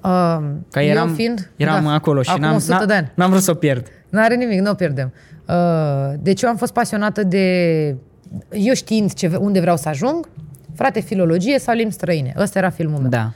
Um, 0.02 0.66
Că 0.70 0.80
eram, 0.80 1.08
eu 1.08 1.14
fiind, 1.14 1.50
eram 1.56 1.84
da, 1.84 1.92
acolo 1.92 2.22
și 2.22 2.30
acum 2.30 2.42
n-am, 2.42 2.54
100 2.54 2.84
de 2.86 2.92
ani. 2.94 3.12
n-am 3.14 3.30
vrut 3.30 3.42
să 3.42 3.50
o 3.50 3.54
pierd. 3.54 3.86
N-are 4.08 4.34
nimic, 4.34 4.60
nu 4.60 4.70
o 4.70 4.74
pierdem. 4.74 5.12
Uh, 5.48 6.14
deci 6.20 6.42
eu 6.42 6.48
am 6.48 6.56
fost 6.56 6.72
pasionată 6.72 7.22
de... 7.22 7.96
Eu 8.50 8.74
știind 8.74 9.12
ce, 9.12 9.36
unde 9.36 9.60
vreau 9.60 9.76
să 9.76 9.88
ajung, 9.88 10.28
frate, 10.74 11.00
filologie 11.00 11.58
sau 11.58 11.74
limbi 11.74 11.92
străine. 11.92 12.34
Ăsta 12.38 12.58
era 12.58 12.70
filmul 12.70 13.00
meu. 13.00 13.08
Da. 13.08 13.32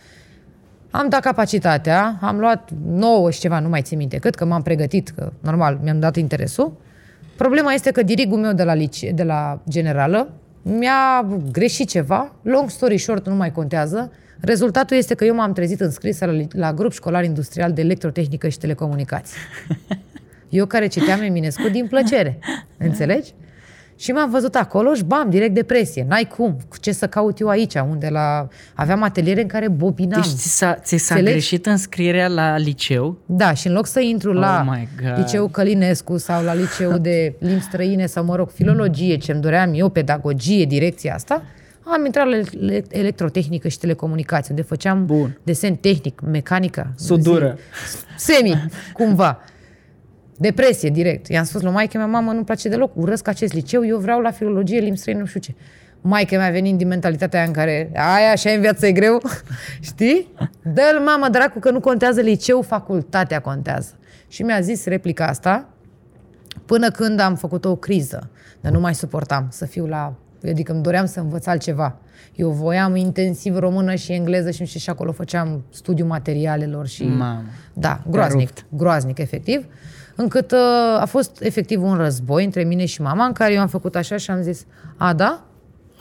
Am 0.90 1.08
dat 1.08 1.20
capacitatea, 1.20 2.18
am 2.20 2.38
luat 2.38 2.70
9 2.86 3.30
și 3.30 3.40
ceva, 3.40 3.58
nu 3.58 3.68
mai 3.68 3.82
țin 3.82 3.98
minte 3.98 4.16
cât, 4.16 4.34
că 4.34 4.44
m-am 4.44 4.62
pregătit, 4.62 5.08
că 5.08 5.32
normal 5.40 5.78
mi-am 5.82 6.00
dat 6.00 6.16
interesul. 6.16 6.72
Problema 7.36 7.72
este 7.72 7.90
că 7.90 8.02
dirigul 8.02 8.38
meu 8.38 8.52
de 8.52 8.62
la, 8.62 8.74
lice, 8.74 9.10
de 9.10 9.22
la 9.22 9.60
generală 9.68 10.28
mi-a 10.62 11.26
greșit 11.52 11.88
ceva, 11.88 12.32
long 12.42 12.70
story 12.70 12.98
short, 12.98 13.26
nu 13.26 13.34
mai 13.34 13.52
contează. 13.52 14.12
Rezultatul 14.40 14.96
este 14.96 15.14
că 15.14 15.24
eu 15.24 15.34
m-am 15.34 15.52
trezit 15.52 15.80
înscrisă 15.80 16.24
la, 16.24 16.32
la 16.52 16.72
grup 16.72 16.92
școlar 16.92 17.24
industrial 17.24 17.72
de 17.72 17.80
electrotehnică 17.80 18.48
și 18.48 18.58
telecomunicații. 18.58 19.36
Eu 20.50 20.66
care 20.66 20.86
citeam 20.86 21.20
Eminescu 21.20 21.68
din 21.68 21.86
plăcere, 21.86 22.38
înțelegi? 22.78 23.32
Și 23.96 24.12
m-am 24.12 24.30
văzut 24.30 24.54
acolo 24.54 24.94
și 24.94 25.04
bam, 25.04 25.30
direct 25.30 25.54
depresie. 25.54 26.04
N-ai 26.08 26.24
cum. 26.36 26.56
Ce 26.80 26.92
să 26.92 27.06
caut 27.06 27.38
eu 27.38 27.48
aici? 27.48 27.74
Unde 27.74 28.08
la... 28.08 28.48
Aveam 28.74 29.02
ateliere 29.02 29.40
în 29.42 29.46
care 29.46 29.68
bobinam. 29.68 30.20
Deci 30.20 30.30
ți 30.30 30.56
s-a, 30.56 30.74
ți 30.74 30.96
s-a 30.96 31.14
Înțelegi? 31.14 31.30
greșit 31.36 31.66
înscrierea 31.66 32.28
la 32.28 32.56
liceu? 32.56 33.18
Da, 33.26 33.52
și 33.54 33.66
în 33.66 33.72
loc 33.72 33.86
să 33.86 34.00
intru 34.00 34.32
la 34.32 34.64
Oh 34.66 34.74
my 34.76 34.88
God. 35.02 35.18
liceu 35.18 35.48
Călinescu 35.48 36.16
sau 36.18 36.42
la 36.44 36.54
liceu 36.54 36.98
de 36.98 37.34
limbi 37.38 37.62
străine 37.62 38.06
sau, 38.06 38.24
mă 38.24 38.36
rog, 38.36 38.50
filologie, 38.50 39.16
ce-mi 39.16 39.40
doream 39.40 39.70
eu, 39.74 39.88
pedagogie, 39.88 40.64
direcția 40.64 41.14
asta, 41.14 41.42
am 41.84 42.04
intrat 42.04 42.26
la 42.28 42.36
ele- 42.36 42.84
electrotehnică 42.90 43.68
și 43.68 43.78
telecomunicații, 43.78 44.50
unde 44.50 44.62
făceam 44.62 45.06
Bun. 45.06 45.38
desen 45.42 45.74
tehnic, 45.74 46.20
mecanică. 46.20 46.92
Sudură. 46.96 47.58
zi, 48.16 48.24
Semi, 48.32 48.64
cumva. 48.92 49.38
Depresie, 50.40 50.90
direct. 50.90 51.28
I-am 51.28 51.44
spus 51.44 51.62
lui 51.62 51.72
maică 51.72 51.96
mea, 51.96 52.06
mamă, 52.06 52.32
nu-mi 52.32 52.44
place 52.44 52.68
deloc, 52.68 52.96
urăsc 52.96 53.28
acest 53.28 53.52
liceu, 53.52 53.86
eu 53.86 53.98
vreau 53.98 54.20
la 54.20 54.30
filologie, 54.30 54.78
limbi 54.78 54.98
străine, 54.98 55.20
nu 55.20 55.26
știu 55.26 55.40
ce. 55.40 55.54
Maica 56.00 56.36
mea 56.36 56.50
venind 56.50 56.78
din 56.78 56.88
mentalitatea 56.88 57.38
aia 57.38 57.48
în 57.48 57.54
care 57.54 57.90
aia 57.94 58.30
așa 58.30 58.50
în 58.50 58.60
viață 58.60 58.86
e 58.86 58.92
greu, 58.92 59.22
știi? 59.90 60.32
Dă-l, 60.62 61.00
mamă, 61.04 61.28
dracu, 61.28 61.58
că 61.58 61.70
nu 61.70 61.80
contează 61.80 62.20
liceu, 62.20 62.62
facultatea 62.62 63.40
contează. 63.40 63.98
Și 64.28 64.42
mi-a 64.42 64.60
zis 64.60 64.84
replica 64.84 65.26
asta 65.26 65.68
până 66.66 66.90
când 66.90 67.20
am 67.20 67.34
făcut 67.34 67.64
o 67.64 67.76
criză. 67.76 68.30
Dar 68.60 68.72
nu 68.72 68.80
mai 68.80 68.94
suportam 68.94 69.46
să 69.50 69.66
fiu 69.66 69.86
la... 69.86 70.14
Adică 70.48 70.72
îmi 70.72 70.82
doream 70.82 71.06
să 71.06 71.20
învăț 71.20 71.46
altceva. 71.46 71.96
Eu 72.34 72.50
voiam 72.50 72.96
intensiv 72.96 73.58
română 73.58 73.94
și 73.94 74.12
engleză 74.12 74.50
și 74.50 74.60
nu 74.60 74.66
știu, 74.66 74.80
și 74.80 74.90
acolo 74.90 75.12
făceam 75.12 75.64
studiu 75.70 76.06
materialelor 76.06 76.86
și... 76.86 77.04
Mamă. 77.04 77.44
Da, 77.72 78.02
groaznic, 78.08 78.48
rupt. 78.48 78.66
groaznic, 78.68 79.18
efectiv. 79.18 79.66
Încât 80.20 80.52
uh, 80.52 80.58
a 81.00 81.04
fost 81.06 81.42
efectiv 81.42 81.82
un 81.82 81.96
război 81.96 82.44
între 82.44 82.64
mine 82.64 82.84
și 82.84 83.02
mama, 83.02 83.24
în 83.24 83.32
care 83.32 83.52
eu 83.52 83.60
am 83.60 83.68
făcut 83.68 83.96
așa 83.96 84.16
și 84.16 84.30
am 84.30 84.42
zis, 84.42 84.64
a, 84.96 85.12
da? 85.12 85.44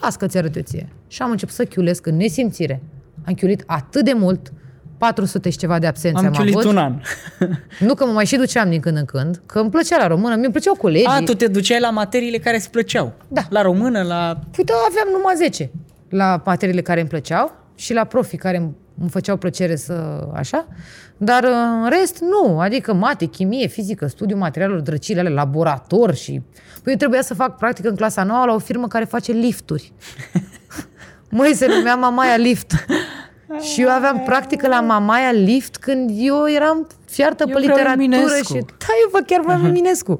Las 0.00 0.16
că 0.16 0.26
ți-arăt 0.26 0.56
eu 0.56 0.62
ție. 0.62 0.88
Și 1.06 1.22
am 1.22 1.30
început 1.30 1.54
să 1.54 1.64
chiulesc 1.64 2.06
în 2.06 2.16
nesimțire. 2.16 2.82
Am 3.26 3.34
chiulit 3.34 3.62
atât 3.66 4.04
de 4.04 4.12
mult, 4.12 4.52
400 4.98 5.50
și 5.50 5.58
ceva 5.58 5.78
de 5.78 5.86
absențe 5.86 6.26
Am 6.26 6.32
chiulit 6.32 6.54
avut. 6.54 6.66
un 6.66 6.76
an. 6.76 7.00
Nu 7.86 7.94
că 7.94 8.06
mă 8.06 8.12
mai 8.12 8.26
și 8.26 8.36
duceam 8.36 8.70
din 8.70 8.80
când 8.80 8.96
în 8.96 9.04
când, 9.04 9.42
că 9.46 9.58
îmi 9.58 9.70
plăcea 9.70 9.98
la 9.98 10.06
română, 10.06 10.34
mi-mi 10.34 10.50
plăceau 10.50 10.74
colegii. 10.74 11.06
A, 11.06 11.22
tu 11.24 11.34
te 11.34 11.46
duceai 11.46 11.80
la 11.80 11.90
materiile 11.90 12.38
care 12.38 12.56
îți 12.56 12.70
plăceau. 12.70 13.12
Da. 13.28 13.42
La 13.48 13.62
română, 13.62 14.02
la... 14.02 14.38
Păi 14.56 14.64
da, 14.64 14.74
aveam 14.88 15.08
numai 15.12 15.34
10 15.36 15.70
la 16.08 16.42
materiile 16.44 16.80
care 16.80 17.00
îmi 17.00 17.08
plăceau 17.08 17.52
și 17.74 17.92
la 17.92 18.04
profii 18.04 18.38
care 18.38 18.56
îmi 18.56 18.74
îmi 19.00 19.10
făceau 19.10 19.36
plăcere 19.36 19.76
să 19.76 20.26
așa, 20.34 20.66
dar 21.22 21.42
uh, 21.44 21.50
în 21.82 21.88
rest 21.88 22.18
nu, 22.18 22.60
adică 22.60 22.92
mate, 22.92 23.24
chimie, 23.24 23.66
fizică, 23.66 24.06
studiu 24.06 24.36
materialelor, 24.36 24.80
drăcile 24.80 25.20
ale, 25.20 25.28
laborator 25.28 26.14
și... 26.14 26.42
Păi 26.82 26.92
eu 26.92 26.98
trebuia 26.98 27.22
să 27.22 27.34
fac 27.34 27.56
practică 27.56 27.88
în 27.88 27.96
clasa 27.96 28.22
nouă 28.22 28.44
la 28.44 28.54
o 28.54 28.58
firmă 28.58 28.86
care 28.86 29.04
face 29.04 29.32
lifturi. 29.32 29.92
Măi, 31.30 31.54
se 31.54 31.66
numea 31.66 31.94
Mamaia 31.94 32.36
Lift. 32.36 32.72
Și 33.60 33.80
eu 33.80 33.88
aveam 33.88 34.22
practică 34.22 34.68
la 34.68 34.80
Mamaia 34.80 35.30
Lift 35.30 35.76
când 35.76 36.10
eu 36.14 36.48
eram 36.48 36.86
fiartă 37.04 37.44
Eu 37.48 37.54
pe 37.54 37.60
vreau 37.60 37.76
literatură 37.76 38.02
Eminescu. 38.02 38.56
și... 38.56 38.60
Da, 38.60 38.86
eu 39.02 39.08
vă 39.12 39.20
chiar 39.26 39.40
vreau 39.40 39.66
Eminescu. 39.66 40.18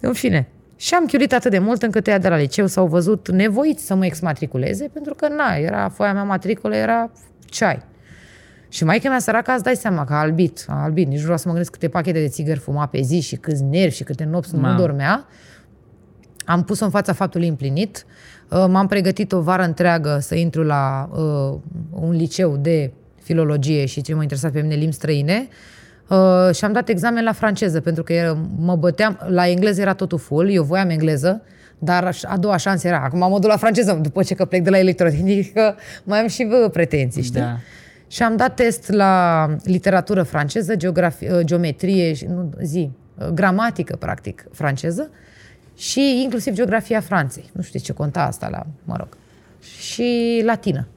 În 0.00 0.12
fine. 0.12 0.48
Și 0.76 0.94
am 0.94 1.06
chiulit 1.06 1.32
atât 1.32 1.50
de 1.50 1.58
mult 1.58 1.82
încât 1.82 2.06
ea 2.06 2.18
de 2.18 2.28
la 2.28 2.36
liceu 2.36 2.66
s-au 2.66 2.86
văzut 2.86 3.30
nevoiți 3.30 3.86
să 3.86 3.94
mă 3.94 4.04
exmatriculeze, 4.04 4.90
pentru 4.92 5.14
că, 5.14 5.28
na, 5.28 5.54
era 5.54 5.88
foaia 5.88 6.12
mea 6.12 6.22
matriculă, 6.22 6.74
era 6.74 7.10
ceai. 7.44 7.90
Și 8.72 8.84
maica 8.84 9.08
mea 9.08 9.18
săracă, 9.18 9.52
îți 9.54 9.62
dai 9.62 9.74
seama 9.76 10.04
că 10.04 10.12
a 10.12 10.16
albit, 10.20 10.64
a 10.68 10.82
albit, 10.82 11.06
nici 11.08 11.16
nu 11.16 11.22
vreau 11.22 11.36
să 11.38 11.42
mă 11.46 11.50
gândesc 11.52 11.72
câte 11.72 11.88
pachete 11.88 12.20
de 12.20 12.28
țigări 12.28 12.58
fuma 12.58 12.86
pe 12.86 13.00
zi 13.00 13.20
și 13.20 13.36
câți 13.36 13.62
nervi 13.62 13.94
și 13.94 14.02
câte 14.02 14.24
nopți 14.24 14.54
nu 14.54 14.60
Mamă. 14.60 14.78
dormea. 14.78 15.26
Am 16.44 16.64
pus-o 16.64 16.84
în 16.84 16.90
fața 16.90 17.12
faptului 17.12 17.48
împlinit. 17.48 18.06
Uh, 18.50 18.64
M-am 18.68 18.86
pregătit 18.86 19.32
o 19.32 19.40
vară 19.40 19.62
întreagă 19.62 20.18
să 20.20 20.34
intru 20.34 20.62
la 20.62 21.08
uh, 21.12 21.58
un 21.90 22.10
liceu 22.10 22.56
de 22.56 22.92
filologie 23.22 23.86
și 23.86 24.00
ce 24.02 24.14
mă 24.14 24.22
interesa 24.22 24.50
pe 24.50 24.60
mine 24.60 24.74
limbi 24.74 24.94
străine. 24.94 25.48
Uh, 26.08 26.54
și 26.54 26.64
am 26.64 26.72
dat 26.72 26.88
examen 26.88 27.24
la 27.24 27.32
franceză, 27.32 27.80
pentru 27.80 28.02
că 28.02 28.12
era- 28.12 28.38
mă 28.58 28.76
băteam, 28.76 29.18
la 29.28 29.48
engleză 29.48 29.80
era 29.80 29.94
totul 29.94 30.18
full, 30.18 30.50
eu 30.50 30.62
voiam 30.62 30.88
engleză, 30.88 31.42
dar 31.78 32.04
aș- 32.04 32.22
a 32.24 32.36
doua 32.36 32.56
șansă 32.56 32.86
era, 32.86 33.02
acum 33.04 33.18
mă 33.18 33.38
duc 33.38 33.50
la 33.50 33.56
franceză, 33.56 33.98
după 34.02 34.22
ce 34.22 34.34
că 34.34 34.44
plec 34.44 34.62
de 34.62 34.70
la 34.70 34.78
electrotehnică, 34.78 35.76
mai 36.04 36.20
am 36.20 36.26
și 36.28 36.44
bă, 36.44 36.68
pretenții, 36.72 37.22
știi? 37.22 37.40
Da. 37.40 37.56
Și 38.12 38.22
am 38.22 38.36
dat 38.36 38.54
test 38.54 38.90
la 38.90 39.46
literatură 39.64 40.22
franceză, 40.22 40.76
geografie, 40.76 41.34
uh, 41.34 41.40
geometrie, 41.44 42.12
și- 42.12 42.24
nu, 42.24 42.50
zi, 42.62 42.90
uh, 43.18 43.26
gramatică, 43.26 43.96
practic, 43.96 44.44
franceză, 44.52 45.10
și 45.76 46.20
inclusiv 46.22 46.54
geografia 46.54 47.00
Franței. 47.00 47.50
Nu 47.52 47.62
știu 47.62 47.78
de 47.78 47.84
ce 47.84 47.92
conta 47.92 48.22
asta 48.22 48.48
la, 48.48 48.66
mă 48.84 48.96
rog. 48.98 49.08
Și 49.78 50.40
latină. 50.44 50.88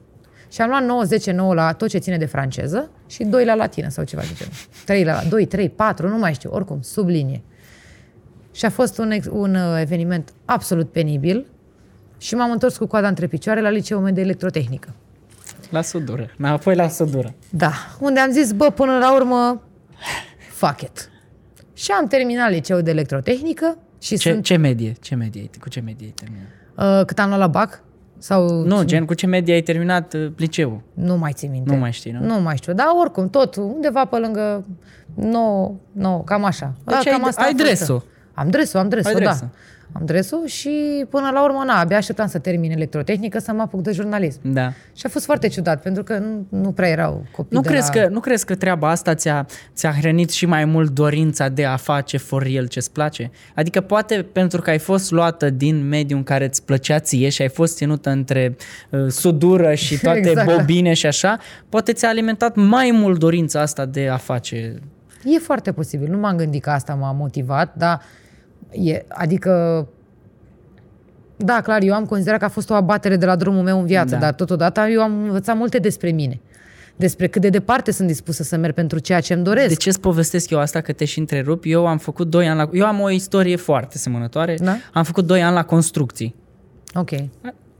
Și 0.52 0.60
am 0.60 0.68
luat 0.68 0.84
9, 0.84 1.02
10, 1.02 1.32
9 1.32 1.54
la 1.54 1.72
tot 1.72 1.88
ce 1.88 1.98
ține 1.98 2.16
de 2.16 2.24
franceză 2.26 2.90
și 3.06 3.24
2 3.24 3.44
la 3.44 3.54
latină 3.54 3.88
sau 3.88 4.04
ceva 4.04 4.22
de 4.22 4.28
genul. 4.36 4.54
3 4.84 5.04
la 5.04 5.22
2, 5.28 5.46
3, 5.46 5.68
4, 5.68 6.08
nu 6.08 6.18
mai 6.18 6.34
știu, 6.34 6.50
oricum, 6.52 6.80
sub 6.80 7.08
linie. 7.08 7.42
Și 8.52 8.64
a 8.64 8.70
fost 8.70 8.98
un, 8.98 9.10
ex- 9.10 9.28
un 9.30 9.54
uh, 9.54 9.80
eveniment 9.80 10.32
absolut 10.44 10.92
penibil 10.92 11.46
și 12.18 12.34
m-am 12.34 12.50
întors 12.50 12.76
cu 12.76 12.86
coada 12.86 13.08
între 13.08 13.26
picioare 13.26 13.60
la 13.60 13.68
liceul 13.68 14.00
meu 14.00 14.12
de 14.12 14.20
electrotehnică. 14.20 14.88
La 15.70 15.82
sudură. 15.82 16.30
Înapoi 16.38 16.74
la 16.74 16.88
sudură. 16.88 17.34
Da, 17.50 17.72
unde 18.00 18.20
am 18.20 18.30
zis, 18.30 18.52
bă, 18.52 18.70
până 18.70 18.98
la 18.98 19.14
urmă, 19.14 19.62
fuck 20.50 20.80
it. 20.80 21.10
Și 21.72 21.90
am 21.90 22.06
terminat 22.06 22.50
liceul 22.50 22.82
de 22.82 22.90
electrotehnică 22.90 23.78
și 24.00 24.16
Ce, 24.16 24.30
sunt... 24.30 24.44
ce 24.44 24.56
medie? 24.56 24.92
Ce 25.00 25.14
medie? 25.14 25.40
ai- 25.40 25.50
Cu 25.60 25.68
ce 25.68 25.80
medie 25.80 26.06
ai 26.06 26.12
terminat? 26.16 26.46
Uh, 27.00 27.06
cât 27.06 27.18
am 27.18 27.26
luat 27.28 27.40
la 27.40 27.46
BAC? 27.46 27.82
Sau... 28.18 28.48
Nu, 28.62 28.82
gen, 28.84 29.04
cu 29.04 29.14
ce 29.14 29.26
medie 29.26 29.54
ai 29.54 29.60
terminat 29.60 30.14
uh, 30.14 30.32
liceul? 30.36 30.80
Nu 30.94 31.16
mai 31.16 31.32
țin 31.32 31.50
minte. 31.50 31.72
Nu 31.72 31.78
mai 31.80 31.92
știi, 31.92 32.10
nu? 32.12 32.24
Nu 32.26 32.40
mai 32.40 32.56
știu, 32.56 32.72
dar 32.72 32.86
oricum, 33.00 33.30
tot 33.30 33.56
undeva 33.56 34.04
pe 34.04 34.16
lângă 34.16 34.64
9, 35.14 35.74
9 35.92 36.22
cam 36.24 36.44
așa. 36.44 36.72
Deci 36.84 37.02
cam 37.12 37.22
ai- 37.22 37.28
asta 37.28 37.42
ai 37.42 37.50
a 37.50 37.74
fost. 37.74 38.04
Dresul. 38.44 38.44
Am 38.44 38.48
dresul, 38.50 38.80
am 38.80 38.88
dresul, 38.88 39.14
Ai 39.14 39.20
da. 39.20 39.28
dresul. 39.30 39.48
Am 39.92 40.02
dresul 40.04 40.46
și 40.46 41.04
până 41.10 41.30
la 41.32 41.44
urmă, 41.44 41.62
na, 41.66 41.80
abia 41.80 41.96
așteptam 41.96 42.26
să 42.26 42.38
termin 42.38 42.70
electrotehnică 42.70 43.38
să 43.38 43.52
mă 43.52 43.62
apuc 43.62 43.82
de 43.82 43.92
jurnalism. 43.92 44.40
Da. 44.42 44.72
Și 44.94 45.06
a 45.06 45.08
fost 45.08 45.24
foarte 45.24 45.48
ciudat, 45.48 45.82
pentru 45.82 46.02
că 46.02 46.18
nu, 46.18 46.46
nu 46.48 46.72
prea 46.72 46.88
erau 46.88 47.26
copii 47.32 47.56
Nu 47.56 47.60
de 47.60 47.68
crezi, 47.68 47.90
la... 47.94 48.00
că, 48.00 48.08
nu 48.08 48.20
crezi 48.20 48.44
că 48.44 48.54
treaba 48.54 48.90
asta 48.90 49.14
ți-a, 49.14 49.46
ți-a 49.74 49.92
hrănit 49.92 50.30
și 50.30 50.46
mai 50.46 50.64
mult 50.64 50.90
dorința 50.90 51.48
de 51.48 51.64
a 51.64 51.76
face 51.76 52.16
for 52.16 52.42
real 52.42 52.66
ce-ți 52.66 52.92
place? 52.92 53.30
Adică 53.54 53.80
poate 53.80 54.26
pentru 54.32 54.60
că 54.60 54.70
ai 54.70 54.78
fost 54.78 55.10
luată 55.10 55.50
din 55.50 55.88
mediul 55.88 56.18
în 56.18 56.24
care 56.24 56.44
îți 56.44 56.64
plăcea 56.64 56.98
ție 56.98 57.28
și 57.28 57.42
ai 57.42 57.48
fost 57.48 57.76
ținută 57.76 58.10
între 58.10 58.56
uh, 58.90 59.06
sudură 59.08 59.74
și 59.74 59.98
toate 60.02 60.18
Exact, 60.18 60.46
da. 60.46 60.56
bobine 60.56 60.92
și 60.92 61.06
așa, 61.06 61.38
poate 61.68 61.92
ți-a 61.92 62.08
alimentat 62.08 62.54
mai 62.54 62.90
mult 62.92 63.18
dorința 63.18 63.60
asta 63.60 63.84
de 63.84 64.08
a 64.08 64.16
face... 64.16 64.74
E 65.24 65.38
foarte 65.38 65.72
posibil. 65.72 66.10
Nu 66.10 66.18
m-am 66.18 66.36
gândit 66.36 66.62
că 66.62 66.70
asta 66.70 66.94
m-a 66.94 67.12
motivat, 67.12 67.74
dar 67.76 68.00
e, 68.70 69.04
adică 69.08 69.86
da, 71.36 71.60
clar, 71.60 71.82
eu 71.82 71.94
am 71.94 72.04
considerat 72.04 72.38
că 72.38 72.44
a 72.44 72.48
fost 72.48 72.70
o 72.70 72.74
abatere 72.74 73.16
de 73.16 73.26
la 73.26 73.36
drumul 73.36 73.62
meu 73.62 73.78
în 73.80 73.86
viață, 73.86 74.14
Da. 74.14 74.20
dar 74.20 74.34
totodată 74.34 74.80
eu 74.80 75.02
am 75.02 75.22
învățat 75.22 75.56
multe 75.56 75.78
despre 75.78 76.10
mine. 76.10 76.40
Despre 76.96 77.26
cât 77.26 77.42
de 77.42 77.48
departe 77.48 77.90
sunt 77.90 78.08
dispusă 78.08 78.42
să 78.42 78.56
merg 78.56 78.74
pentru 78.74 78.98
ceea 78.98 79.20
ce 79.20 79.32
îmi 79.34 79.44
doresc. 79.44 79.68
De 79.68 79.74
ce 79.74 79.88
îți 79.88 80.00
povestesc 80.00 80.50
eu 80.50 80.58
asta 80.58 80.80
că 80.80 80.92
te 80.92 81.04
și 81.04 81.18
întrerup? 81.18 81.62
Eu 81.66 81.86
am 81.86 81.98
făcut 81.98 82.28
2 82.28 82.48
ani 82.48 82.58
la... 82.58 82.68
Eu 82.72 82.86
am 82.86 83.00
o 83.00 83.10
istorie 83.10 83.56
foarte 83.56 83.98
semănătoare. 83.98 84.56
Da? 84.60 84.76
Am 84.92 85.04
făcut 85.04 85.26
2 85.26 85.42
ani 85.42 85.54
la 85.54 85.62
construcții. 85.64 86.34
Ok. 86.94 87.10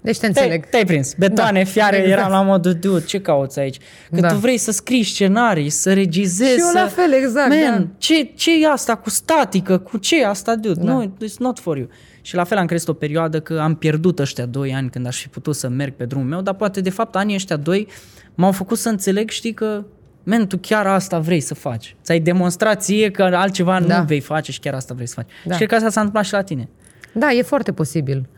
Deci 0.07 0.19
te 0.19 0.29
Te-ai, 0.31 0.45
înțeleg. 0.45 0.67
te-ai 0.71 0.85
prins. 0.85 1.15
Betoane, 1.15 1.63
Da, 1.63 1.69
fiare, 1.71 1.97
exact. 1.97 2.19
eram 2.19 2.31
la 2.31 2.43
modul, 2.43 2.73
dude, 2.73 3.05
ce 3.05 3.21
cauți 3.21 3.59
aici? 3.59 3.77
Că 4.15 4.21
Da. 4.21 4.29
tu 4.29 4.35
vrei 4.35 4.57
să 4.57 4.73
scriși 4.73 5.13
scenarii, 5.13 5.69
să 5.71 5.93
regizezi, 5.93 6.51
Și 6.53 6.59
eu 6.61 6.67
să... 6.67 6.79
la 6.79 6.87
fel, 6.87 7.13
exact, 7.13 7.49
Man, 7.49 7.79
da. 7.83 7.89
ce, 7.99 8.23
ce 8.35 8.63
e 8.63 8.69
asta 8.71 8.95
cu 8.97 9.11
statică? 9.11 9.79
Cu 9.79 9.97
ce 9.99 10.21
e 10.21 10.27
asta, 10.27 10.55
dude? 10.57 10.81
Da. 10.85 10.93
No, 10.93 11.05
it's 11.05 11.37
not 11.39 11.59
for 11.59 11.77
you. 11.77 11.89
Și 12.21 12.35
la 12.35 12.45
fel 12.45 12.59
am 12.59 12.67
crezut 12.67 12.89
o 12.89 12.93
perioadă 12.93 13.41
că 13.41 13.59
am 13.63 13.75
pierdut 13.75 14.19
ăștia 14.19 14.47
doi 14.47 14.75
ani 14.75 14.91
când 14.91 15.07
aș 15.07 15.21
fi 15.21 15.29
putut 15.29 15.55
să 15.57 15.69
merg 15.69 15.93
pe 15.95 16.05
drumul 16.05 16.27
meu, 16.27 16.41
dar 16.41 16.55
poate 16.55 16.81
de 16.81 16.91
fapt 16.91 17.17
anii 17.17 17.35
ăștia 17.35 17.57
doi 17.57 17.89
m-au 18.35 18.53
făcut 18.53 18.79
să 18.79 18.89
înțeleg, 18.89 19.31
știi, 19.31 19.53
că 19.53 19.85
Man, 20.29 20.47
tu 20.47 20.57
chiar 20.57 20.87
asta 20.87 21.19
vrei 21.19 21.41
să 21.41 21.55
faci. 21.55 21.97
Ți-ai 22.03 22.21
demonstrat 22.21 22.83
ție 22.83 23.11
că 23.11 23.23
altceva 23.23 23.81
Da. 23.81 23.99
nu 23.99 24.05
vei 24.05 24.21
face 24.21 24.53
și 24.53 24.61
chiar 24.61 24.75
asta 24.75 24.95
vrei 24.95 25.07
să 25.07 25.15
faci. 25.17 25.29
Da. 25.45 25.51
Și 25.53 25.57
cred 25.59 25.69
că 25.69 25.75
asta 25.75 25.89
s-a 25.91 26.01
întâmplat 26.01 26.25
și 26.25 26.33
la 26.33 26.43
tine. 26.43 26.69
Da, 27.13 27.33
e 27.33 27.43
foarte 27.43 27.73
posibil. 27.73 28.29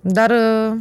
Dar 0.00 0.30
uh, 0.30 0.76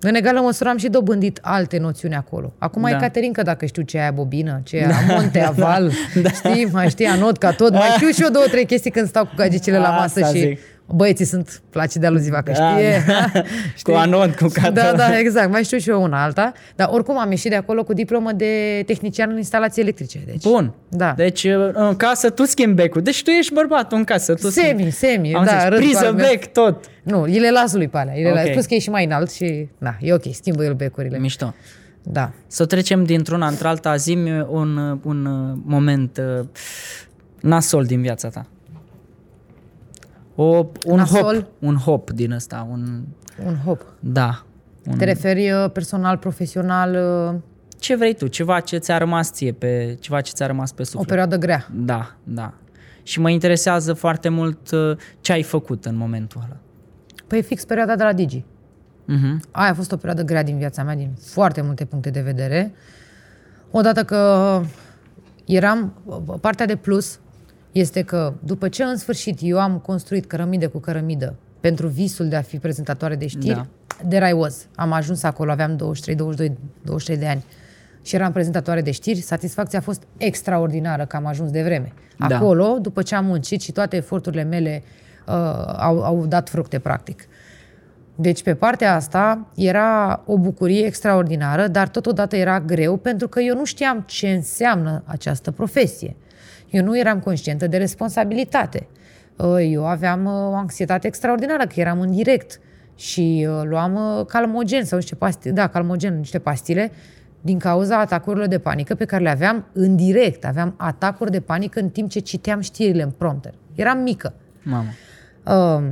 în 0.00 0.14
egală 0.14 0.40
măsură 0.40 0.68
am 0.68 0.76
și 0.76 0.88
dobândit 0.88 1.38
alte 1.42 1.78
noțiuni 1.78 2.14
acolo. 2.14 2.52
Acum 2.58 2.82
Da. 2.82 2.88
da. 2.88 2.96
e 2.96 2.98
Caterinca, 3.00 3.42
dacă 3.42 3.66
știu 3.66 3.82
ce 3.82 3.96
e 3.96 4.00
aia 4.00 4.10
bobină, 4.10 4.60
ce 4.64 4.76
e 4.76 4.84
aia 4.86 5.00
monte, 5.08 5.40
aval, 5.52 5.92
da. 6.22 6.30
știi, 6.30 6.68
mai 6.72 6.88
știi, 6.88 7.06
anot 7.06 7.38
ca 7.38 7.50
tot. 7.52 7.72
Mai 7.72 7.88
știu 7.96 8.08
și 8.08 8.22
eu 8.22 8.28
două, 8.30 8.44
trei 8.44 8.66
chestii 8.66 8.90
când 8.90 9.08
stau 9.08 9.24
cu 9.24 9.32
gagicile 9.36 9.78
la 9.78 9.90
masă 9.90 10.20
Asta 10.20 10.34
și 10.34 10.40
zic. 10.40 10.58
Băieții 10.86 11.24
sunt 11.24 11.62
placid 11.70 12.04
aluziva, 12.04 12.42
că 12.42 12.52
Da, 12.58 12.70
știe. 12.76 13.04
da. 13.06 13.42
știi? 13.76 13.92
Cu 13.92 13.98
anod, 13.98 14.34
cu 14.34 14.46
cată. 14.52 14.70
Da, 14.70 14.92
da, 14.96 15.18
exact. 15.18 15.50
Mai 15.50 15.64
știu 15.64 15.78
și 15.78 15.90
eu 15.90 16.02
una 16.02 16.22
alta. 16.24 16.52
Dar 16.76 16.88
oricum 16.92 17.18
am 17.18 17.30
ieșit 17.30 17.50
de 17.50 17.56
acolo 17.56 17.82
cu 17.84 17.92
diplomă 17.92 18.32
de 18.32 18.82
tehnician 18.86 19.30
în 19.30 19.36
instalații 19.36 19.82
electrice. 19.82 20.20
Deci, 20.26 20.42
Bun. 20.42 20.72
Da. 20.88 21.12
Deci 21.16 21.44
în 21.72 21.94
casă 21.96 22.30
tu 22.30 22.44
schimbi 22.44 22.74
becul. 22.82 23.02
Deci 23.02 23.22
tu 23.22 23.30
ești 23.30 23.52
bărbatul 23.52 23.96
în 23.98 24.04
casă. 24.04 24.34
Tu 24.34 24.48
Semi, 24.48 24.90
semi, 24.90 25.34
Am 25.34 25.44
da, 25.44 25.52
zis, 25.52 25.62
râd 25.68 25.78
cu 25.78 25.84
priză, 25.84 26.06
al 26.06 26.12
meu. 26.14 26.26
bec, 26.28 26.44
tot. 26.52 26.84
Nu, 27.02 27.22
îi 27.22 27.38
le 27.38 27.50
las 27.50 27.72
lui 27.74 27.88
pe 27.88 27.98
alea. 27.98 28.14
îi 28.16 28.22
Le 28.22 28.28
Ok. 28.28 28.34
las. 28.36 28.48
Plus 28.48 28.64
că 28.66 28.74
e 28.74 28.78
și 28.78 28.90
mai 28.90 29.04
înalt 29.04 29.30
și... 29.30 29.68
Na, 29.78 29.96
e 30.00 30.12
ok, 30.12 30.22
schimbă 30.32 30.64
el 30.64 30.74
becurile. 30.74 31.18
Mișto. 31.18 31.54
Da. 32.02 32.32
Să 32.46 32.66
trecem 32.66 33.04
dintr-una 33.04 33.46
într-alta, 33.46 33.96
zi 33.96 34.18
un, 34.48 34.98
un 35.02 35.24
uh, 35.26 35.58
moment 35.64 36.20
uh, 36.38 36.44
nasol 37.40 37.84
din 37.84 38.00
viața 38.00 38.28
ta. 38.28 38.46
O, 40.34 40.66
un 40.86 40.96
Nasol? 40.96 41.34
hop, 41.34 41.46
un 41.58 41.76
hop 41.76 42.10
din 42.10 42.32
ăsta, 42.32 42.66
un, 42.70 43.02
Un 43.46 43.56
hop. 43.64 43.80
da. 44.00 44.44
Un, 44.86 44.96
Te 44.96 45.04
referi 45.04 45.50
uh, 45.50 45.70
personal, 45.72 46.16
profesional, 46.16 46.94
uh, 47.34 47.40
ce 47.78 47.96
vrei 47.96 48.14
tu, 48.14 48.26
ceva 48.26 48.60
ce 48.60 48.76
ți-a 48.78 48.98
rămas 48.98 49.32
ție, 49.32 49.52
pe, 49.52 49.96
ceva 50.00 50.20
ce 50.20 50.32
ți-a 50.32 50.46
rămas 50.46 50.72
pe 50.72 50.82
o 50.82 50.84
suflet. 50.84 51.06
perioadă 51.08 51.36
grea. 51.36 51.66
Da, 51.72 52.14
da. 52.24 52.54
Și 53.02 53.20
mă 53.20 53.30
interesează 53.30 53.92
foarte 53.92 54.28
mult 54.28 54.70
uh, 54.70 54.96
ce 55.20 55.32
ai 55.32 55.42
făcut 55.42 55.84
în 55.84 55.96
momentul 55.96 56.40
ăla. 56.44 56.56
Păi 57.26 57.42
fix 57.42 57.64
perioada 57.64 57.96
de 57.96 58.02
la 58.02 58.12
Digi. 58.12 58.44
Uh-huh. 59.04 59.50
Aia 59.50 59.70
a 59.70 59.74
fost 59.74 59.92
o 59.92 59.96
perioadă 59.96 60.22
grea 60.22 60.42
din 60.42 60.58
viața 60.58 60.82
mea, 60.82 60.94
din 60.94 61.10
foarte 61.20 61.60
multe 61.60 61.84
puncte 61.84 62.10
de 62.10 62.20
vedere. 62.20 62.72
Odată 63.70 64.04
că 64.04 64.60
eram, 65.44 65.92
partea 66.40 66.66
de 66.66 66.76
plus 66.76 67.18
este 67.74 68.02
că 68.02 68.32
după 68.44 68.68
ce 68.68 68.82
în 68.82 68.96
sfârșit 68.96 69.38
eu 69.42 69.60
am 69.60 69.78
construit 69.78 70.26
cărămidă 70.26 70.68
cu 70.68 70.78
cărămidă 70.78 71.34
pentru 71.60 71.86
visul 71.86 72.28
de 72.28 72.36
a 72.36 72.42
fi 72.42 72.58
prezentatoare 72.58 73.16
de 73.16 73.26
știri, 73.26 73.54
Da. 73.54 74.08
there 74.08 74.28
I 74.28 74.32
was. 74.32 74.66
Am 74.74 74.92
ajuns 74.92 75.22
acolo, 75.22 75.50
aveam 75.50 75.76
23, 75.76 76.16
22, 76.16 76.56
23 76.82 77.24
de 77.24 77.30
ani 77.30 77.44
și 78.02 78.14
eram 78.14 78.32
prezentatoare 78.32 78.82
de 78.82 78.90
știri. 78.90 79.20
Satisfacția 79.20 79.78
a 79.78 79.82
fost 79.82 80.02
extraordinară 80.16 81.04
că 81.04 81.16
am 81.16 81.26
ajuns 81.26 81.50
de 81.50 81.62
vreme. 81.62 81.92
Da. 82.28 82.36
Acolo, 82.36 82.78
după 82.80 83.02
ce 83.02 83.14
am 83.14 83.24
muncit 83.24 83.60
și 83.60 83.72
toate 83.72 83.96
eforturile 83.96 84.42
mele 84.42 84.82
uh, 85.26 85.34
au, 85.76 86.02
au 86.02 86.26
dat 86.26 86.48
fructe, 86.48 86.78
practic. 86.78 87.28
Deci 88.14 88.42
pe 88.42 88.54
partea 88.54 88.94
asta 88.94 89.46
era 89.54 90.22
o 90.26 90.38
bucurie 90.38 90.86
extraordinară, 90.86 91.66
dar 91.66 91.88
totodată 91.88 92.36
era 92.36 92.60
greu 92.60 92.96
pentru 92.96 93.28
că 93.28 93.40
eu 93.40 93.56
nu 93.56 93.64
știam 93.64 94.04
ce 94.06 94.28
înseamnă 94.28 95.02
această 95.06 95.50
profesie. 95.50 96.16
Eu 96.74 96.84
nu 96.84 96.98
eram 96.98 97.18
conștientă 97.18 97.66
de 97.66 97.76
responsabilitate. 97.76 98.86
Uh, 99.36 99.70
Eu 99.70 99.86
aveam 99.86 100.24
uh, 100.24 100.32
o 100.32 100.54
anxietate 100.54 101.06
extraordinară, 101.06 101.66
că 101.66 101.80
eram 101.80 102.00
în 102.00 102.10
direct 102.10 102.60
și 102.94 103.46
uh, 103.48 103.62
luam 103.64 103.94
uh, 103.94 104.26
calmogen 104.26 104.84
sau 104.84 104.98
niște 104.98 105.14
pastile, 105.14 105.52
da, 105.52 105.66
calmogen, 105.66 106.16
niște 106.18 106.38
pastile, 106.38 106.92
din 107.40 107.58
cauza 107.58 107.98
atacurilor 107.98 108.46
de 108.46 108.58
panică 108.58 108.94
pe 108.94 109.04
care 109.04 109.22
le 109.22 109.30
aveam 109.30 109.66
în 109.72 109.96
direct. 109.96 110.44
Aveam 110.44 110.74
atacuri 110.76 111.30
de 111.30 111.40
panică 111.40 111.80
în 111.80 111.88
timp 111.88 112.10
ce 112.10 112.18
citeam 112.18 112.60
știrile 112.60 113.02
în 113.02 113.10
prompter. 113.10 113.54
Eram 113.74 113.98
mică. 113.98 114.34
Mamă. 114.62 114.88
Uh, 115.44 115.84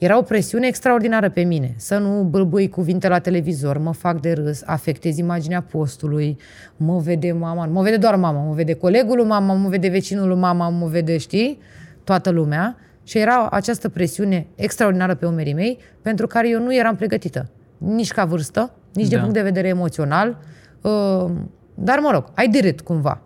era 0.00 0.18
o 0.18 0.22
presiune 0.22 0.66
extraordinară 0.66 1.30
pe 1.30 1.42
mine. 1.42 1.74
Să 1.76 1.98
nu 1.98 2.22
bâlbâi 2.22 2.68
cuvinte 2.68 3.08
la 3.08 3.18
televizor, 3.18 3.78
mă 3.78 3.92
fac 3.92 4.20
de 4.20 4.32
râs, 4.32 4.62
afectez 4.64 5.16
imaginea 5.16 5.62
postului, 5.62 6.36
mă 6.76 6.98
vede 6.98 7.32
mama, 7.32 7.64
nu 7.64 7.72
mă 7.72 7.82
vede 7.82 7.96
doar 7.96 8.16
mama, 8.16 8.42
mă 8.42 8.54
vede 8.54 8.72
colegul 8.72 9.16
lui 9.16 9.26
mama, 9.26 9.54
mă 9.54 9.68
vede 9.68 9.88
vecinul 9.88 10.28
lui 10.28 10.38
mama, 10.38 10.68
mă 10.68 10.86
vede, 10.86 11.16
știi, 11.16 11.58
toată 12.04 12.30
lumea. 12.30 12.76
Și 13.02 13.18
era 13.18 13.48
această 13.50 13.88
presiune 13.88 14.46
extraordinară 14.54 15.14
pe 15.14 15.26
umerii 15.26 15.54
mei, 15.54 15.78
pentru 16.02 16.26
care 16.26 16.48
eu 16.48 16.62
nu 16.62 16.74
eram 16.74 16.96
pregătită. 16.96 17.50
Nici 17.78 18.12
ca 18.12 18.24
vârstă, 18.24 18.74
nici 18.94 19.08
de 19.08 19.14
Da. 19.14 19.20
punct 19.20 19.34
de 19.34 19.42
vedere 19.42 19.68
emoțional. 19.68 20.38
Uh, 20.80 21.30
dar, 21.74 21.98
mă 21.98 22.10
rog, 22.12 22.24
I 22.44 22.48
did 22.48 22.64
it 22.64 22.80
cumva. 22.80 23.20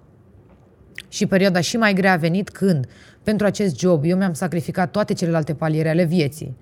Și 1.09 1.27
perioada 1.27 1.61
și 1.61 1.77
mai 1.77 1.93
grea 1.93 2.13
a 2.13 2.17
venit 2.17 2.51
când, 2.51 2.87
pentru 3.23 3.47
acest 3.47 3.79
job, 3.79 4.05
eu 4.05 4.17
mi-am 4.17 4.33
sacrificat 4.33 4.91
toate 4.91 5.13
celelalte 5.13 5.55
paliere 5.55 5.89
ale 5.89 6.05
vieții. 6.05 6.57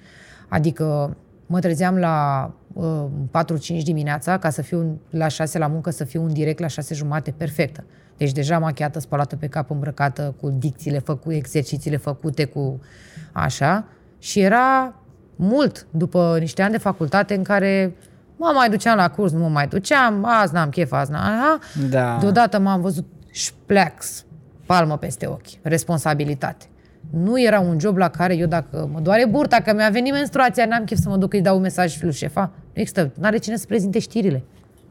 Adică 0.48 1.16
mă 1.46 1.60
trezeam 1.60 1.96
la 1.96 2.50
uh, 2.72 3.04
4-5 3.80 3.82
dimineața 3.82 4.38
ca 4.38 4.50
să 4.50 4.62
fiu 4.62 5.00
la 5.10 5.28
6 5.28 5.58
la 5.58 5.66
muncă, 5.66 5.90
să 5.90 6.04
fiu 6.04 6.22
în 6.22 6.32
direct 6.32 6.58
la 6.58 6.66
6 6.66 6.94
jumate, 6.94 7.34
perfectă. 7.36 7.84
Deci 8.16 8.32
deja 8.32 8.58
machiată, 8.58 9.00
spălată 9.00 9.36
pe 9.36 9.46
cap, 9.46 9.70
îmbrăcată, 9.70 10.34
cu 10.40 10.50
dicțiile 10.58 10.98
făcute, 10.98 11.34
exercițiile 11.34 11.96
făcute, 11.96 12.44
cu 12.44 12.80
așa. 13.32 13.84
Și 14.18 14.40
era 14.40 14.94
mult 15.36 15.86
după 15.90 16.36
niște 16.40 16.62
ani 16.62 16.72
de 16.72 16.78
facultate 16.78 17.34
în 17.34 17.42
care 17.42 17.96
mă 18.36 18.52
mai 18.54 18.68
duceam 18.70 18.96
la 18.96 19.10
curs, 19.10 19.32
nu 19.32 19.38
mă 19.38 19.48
mai 19.48 19.66
duceam, 19.66 20.24
azi 20.24 20.54
n-am 20.54 20.68
chef, 20.68 20.92
azi 20.92 21.10
n-am... 21.10 21.22
aha. 21.22 21.58
Da. 21.90 22.18
Deodată 22.20 22.58
m-am 22.58 22.80
văzut 22.80 23.06
șpleax, 23.32 24.24
palmă 24.66 24.96
peste 24.96 25.26
ochi, 25.26 25.62
responsabilitate. 25.62 26.64
Nu 27.10 27.40
era 27.40 27.60
un 27.60 27.78
job 27.80 27.96
la 27.96 28.08
care 28.08 28.36
eu 28.36 28.46
dacă 28.46 28.88
mă 28.92 29.00
doare 29.00 29.26
burta, 29.26 29.56
că 29.56 29.74
mi-a 29.74 29.88
venit 29.88 30.12
menstruația, 30.12 30.66
n-am 30.66 30.84
chef 30.84 30.98
să 30.98 31.08
mă 31.08 31.16
duc 31.16 31.32
îi 31.32 31.40
dau 31.40 31.56
un 31.56 31.62
mesaj 31.62 32.02
lui 32.02 32.12
șefa. 32.12 32.52
Nu 32.74 32.80
există, 32.80 33.12
nu 33.18 33.26
are 33.26 33.36
cine 33.36 33.56
să 33.56 33.66
prezinte 33.66 33.98
știrile. 33.98 34.42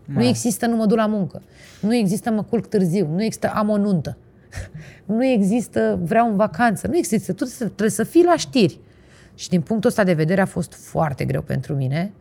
Nu 0.05 0.23
există, 0.23 0.65
nu 0.65 0.75
mă 0.75 0.85
duc 0.85 0.97
la 0.97 1.05
muncă. 1.05 1.41
Nu 1.79 1.95
există, 1.95 2.31
mă 2.31 2.43
culc 2.43 2.65
târziu. 2.65 3.07
Nu 3.07 3.23
există, 3.23 3.51
am 3.55 3.69
o 3.69 3.77
nuntă. 3.77 4.17
nu 5.05 5.25
există, 5.25 5.99
vreau 6.03 6.29
în 6.29 6.35
vacanță. 6.35 6.87
Nu 6.87 6.97
există, 6.97 7.33
tu 7.33 7.45
trebuie 7.45 7.89
să 7.89 8.03
fii 8.03 8.23
la 8.23 8.35
știri. 8.37 8.79
Și 9.35 9.49
din 9.49 9.61
punctul 9.61 9.89
ăsta 9.89 10.03
de 10.03 10.13
vedere 10.13 10.41
a 10.41 10.45
fost 10.45 10.73
foarte 10.73 11.25
greu 11.25 11.41
pentru 11.41 11.75
mine, 11.75 12.11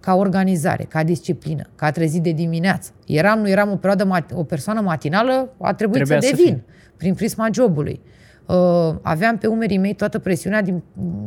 ca 0.00 0.14
organizare, 0.14 0.84
ca 0.84 1.02
disciplină, 1.04 1.66
ca 1.74 1.86
a 1.86 1.90
trezit 1.90 2.22
de 2.22 2.30
dimineață. 2.32 2.90
Eram, 3.06 3.38
nu 3.38 3.48
eram 3.48 3.70
o 3.70 3.76
perioadă, 3.76 4.04
mat- 4.18 4.34
o 4.34 4.44
persoană 4.44 4.80
matinală, 4.80 5.54
a 5.60 5.74
trebuit 5.74 5.96
Trebuia 5.96 6.20
să 6.20 6.26
să 6.26 6.34
devin, 6.36 6.54
fii. 6.54 6.64
prin 6.96 7.14
prisma 7.14 7.48
jobului. 7.52 8.00
Uh, 8.46 8.94
aveam 9.02 9.38
pe 9.38 9.46
umerii 9.46 9.78
mei 9.78 9.94
toată 9.94 10.18
presiunea 10.18 10.62
din, 10.62 10.82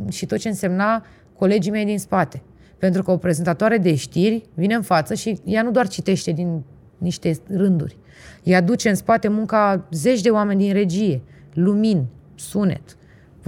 și 0.09 0.25
tot 0.25 0.37
ce 0.37 0.47
însemna 0.47 1.05
colegii 1.37 1.71
mei 1.71 1.85
din 1.85 1.99
spate. 1.99 2.41
Pentru 2.77 3.03
că 3.03 3.11
o 3.11 3.17
prezentatoare 3.17 3.77
de 3.77 3.95
știri 3.95 4.43
vine 4.53 4.73
în 4.73 4.81
față 4.81 5.13
și 5.13 5.39
ea 5.43 5.61
nu 5.61 5.71
doar 5.71 5.87
citește 5.87 6.31
din 6.31 6.63
niște 6.97 7.39
rânduri. 7.47 7.97
Ea 8.43 8.61
duce 8.61 8.89
în 8.89 8.95
spate 8.95 9.27
munca 9.27 9.87
zeci 9.91 10.21
de 10.21 10.29
oameni 10.29 10.59
din 10.59 10.73
regie, 10.73 11.21
lumini, 11.53 12.05
sunet, 12.35 12.97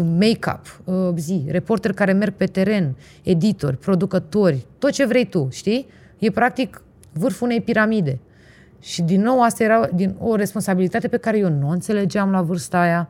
make-up, 0.04 0.82
uh, 0.84 1.10
zi, 1.18 1.46
reporteri 1.48 1.94
care 1.94 2.12
merg 2.12 2.34
pe 2.34 2.46
teren, 2.46 2.96
editori, 3.24 3.78
producători, 3.78 4.66
tot 4.78 4.92
ce 4.92 5.06
vrei 5.06 5.26
tu, 5.26 5.48
știi? 5.52 5.88
E 6.18 6.32
practic 6.32 6.82
vârful 7.14 7.48
unei 7.48 7.62
piramide. 7.62 8.20
Și 8.80 9.02
din 9.02 9.22
nou 9.22 9.42
asta 9.42 9.64
era 9.64 9.90
din, 9.94 10.16
o 10.20 10.36
responsabilitate 10.36 11.08
pe 11.08 11.18
care 11.18 11.38
eu 11.38 11.50
nu 11.50 11.68
o 11.68 11.72
înțelegeam 11.72 12.32
la 12.32 12.42
vârsta 12.42 12.80
aia. 12.80 13.10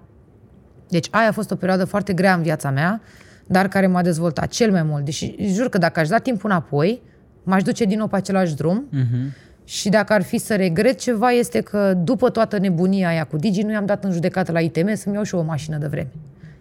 Deci 0.89 1.07
aia 1.11 1.27
a 1.27 1.31
fost 1.31 1.51
o 1.51 1.55
perioadă 1.55 1.85
foarte 1.85 2.13
grea 2.13 2.33
în 2.33 2.41
viața 2.41 2.69
mea, 2.71 3.01
dar 3.47 3.67
care 3.67 3.87
m-a 3.87 4.01
dezvoltat 4.01 4.47
cel 4.47 4.71
mai 4.71 4.83
mult. 4.83 5.05
Deși 5.05 5.35
jur 5.39 5.69
că 5.69 5.77
dacă 5.77 5.99
aș 5.99 6.07
da 6.07 6.17
timpul 6.17 6.49
înapoi, 6.49 7.01
m-aș 7.43 7.63
duce 7.63 7.85
din 7.85 7.97
nou 7.97 8.07
pe 8.07 8.15
același 8.15 8.55
drum 8.55 8.85
Uh-huh. 8.89 9.33
și 9.63 9.89
dacă 9.89 10.13
ar 10.13 10.21
fi 10.21 10.37
să 10.37 10.55
regret 10.55 10.99
ceva, 10.99 11.31
este 11.31 11.61
că 11.61 11.93
după 11.93 12.29
toată 12.29 12.57
nebunia 12.57 13.07
aia 13.07 13.23
cu 13.23 13.37
Digi, 13.37 13.61
nu 13.61 13.71
i-am 13.71 13.85
dat 13.85 14.03
în 14.03 14.11
judecată 14.11 14.51
la 14.51 14.59
ITM 14.59 14.95
să-mi 14.95 15.15
iau 15.15 15.23
și 15.23 15.35
eu 15.35 15.39
o 15.39 15.43
mașină 15.43 15.77
de 15.77 15.87
vreme. 15.87 16.11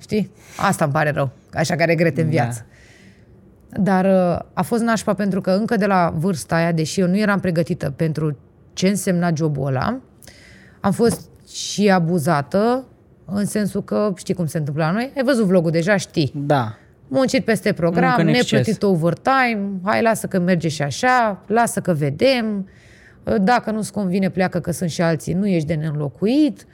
Știi? 0.05 0.31
Asta 0.57 0.85
îmi 0.85 0.93
pare 0.93 1.11
rău, 1.11 1.31
așa 1.55 1.75
că 1.77 1.85
regret 1.85 2.17
în 2.19 2.25
Da. 2.25 2.31
viață. 2.31 2.67
Dar 3.81 4.05
uh, 4.05 4.39
a 4.53 4.63
fost 4.63 4.83
nașpa 4.83 5.15
pentru 5.15 5.41
că 5.41 5.51
încă 5.51 5.77
de 5.77 5.87
la 5.87 6.13
vârsta 6.17 6.55
aia, 6.55 6.73
deși 6.73 7.01
eu 7.01 7.07
nu 7.07 7.19
eram 7.19 7.41
pregătită 7.41 7.91
pentru 7.97 8.37
ce 8.73 8.89
însemna 8.89 9.31
jobul 9.35 9.67
ăla, 9.67 10.01
am 10.81 10.93
fost 10.93 11.29
și 11.49 11.91
abuzată 11.91 12.85
în 13.25 13.45
sensul 13.47 13.85
că 13.85 14.13
știi 14.17 14.35
cum 14.35 14.47
se 14.47 14.59
întâmplă 14.59 14.85
la 14.85 14.91
noi, 14.91 15.13
ai 15.17 15.23
văzut 15.25 15.47
vlogul 15.47 15.71
deja, 15.71 15.97
știi. 15.97 16.33
Da. 16.35 16.75
Muncit 17.09 17.45
peste 17.45 17.73
program, 17.73 18.09
Muncă 18.09 18.21
în 18.23 18.29
exces. 18.29 18.51
neplătit 18.51 18.83
overtime, 18.83 19.69
hai 19.83 20.03
lasă 20.03 20.27
că 20.27 20.39
merge 20.39 20.69
și 20.69 20.83
așa, 20.83 21.43
lasă 21.47 21.81
că 21.81 21.93
vedem, 21.93 22.69
dacă 23.41 23.71
nu-ți 23.71 23.93
convine 23.93 24.31
pleacă 24.31 24.61
că 24.61 24.71
sunt 24.71 24.91
și 24.91 25.03
alții, 25.03 25.33
nu 25.33 25.47
ești 25.47 25.67
de 25.69 25.75
neînlocuit. 25.75 26.67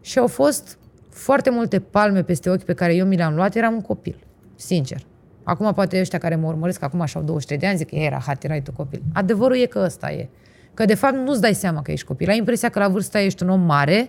Și 0.00 0.18
au 0.18 0.26
fost 0.26 0.78
foarte 1.16 1.50
multe 1.50 1.78
palme 1.78 2.22
peste 2.22 2.50
ochi 2.50 2.62
pe 2.62 2.72
care 2.72 2.94
eu 2.94 3.06
mi 3.06 3.16
le-am 3.16 3.34
luat, 3.34 3.54
eram 3.54 3.74
un 3.74 3.80
copil, 3.80 4.16
sincer. 4.54 5.06
Acum 5.42 5.72
poate 5.72 6.00
ăștia 6.00 6.18
care 6.18 6.36
mă 6.36 6.46
urmăresc, 6.46 6.82
acum 6.82 7.00
așa 7.00 7.18
au 7.18 7.24
23 7.24 7.58
de 7.58 7.66
ani, 7.66 7.76
zic 7.76 7.88
că 7.88 7.94
era 7.94 8.22
hat, 8.26 8.44
erai 8.44 8.62
tu 8.62 8.72
copil. 8.72 9.02
Adevărul 9.12 9.56
e 9.56 9.66
că 9.66 9.82
ăsta 9.84 10.10
e. 10.10 10.28
Că 10.74 10.84
de 10.84 10.94
fapt 10.94 11.14
nu-ți 11.14 11.40
dai 11.40 11.54
seama 11.54 11.82
că 11.82 11.92
ești 11.92 12.06
copil. 12.06 12.28
Ai 12.28 12.36
impresia 12.36 12.68
că 12.68 12.78
la 12.78 12.88
vârsta 12.88 13.18
aia 13.18 13.26
ești 13.26 13.42
un 13.42 13.48
om 13.48 13.60
mare 13.60 14.08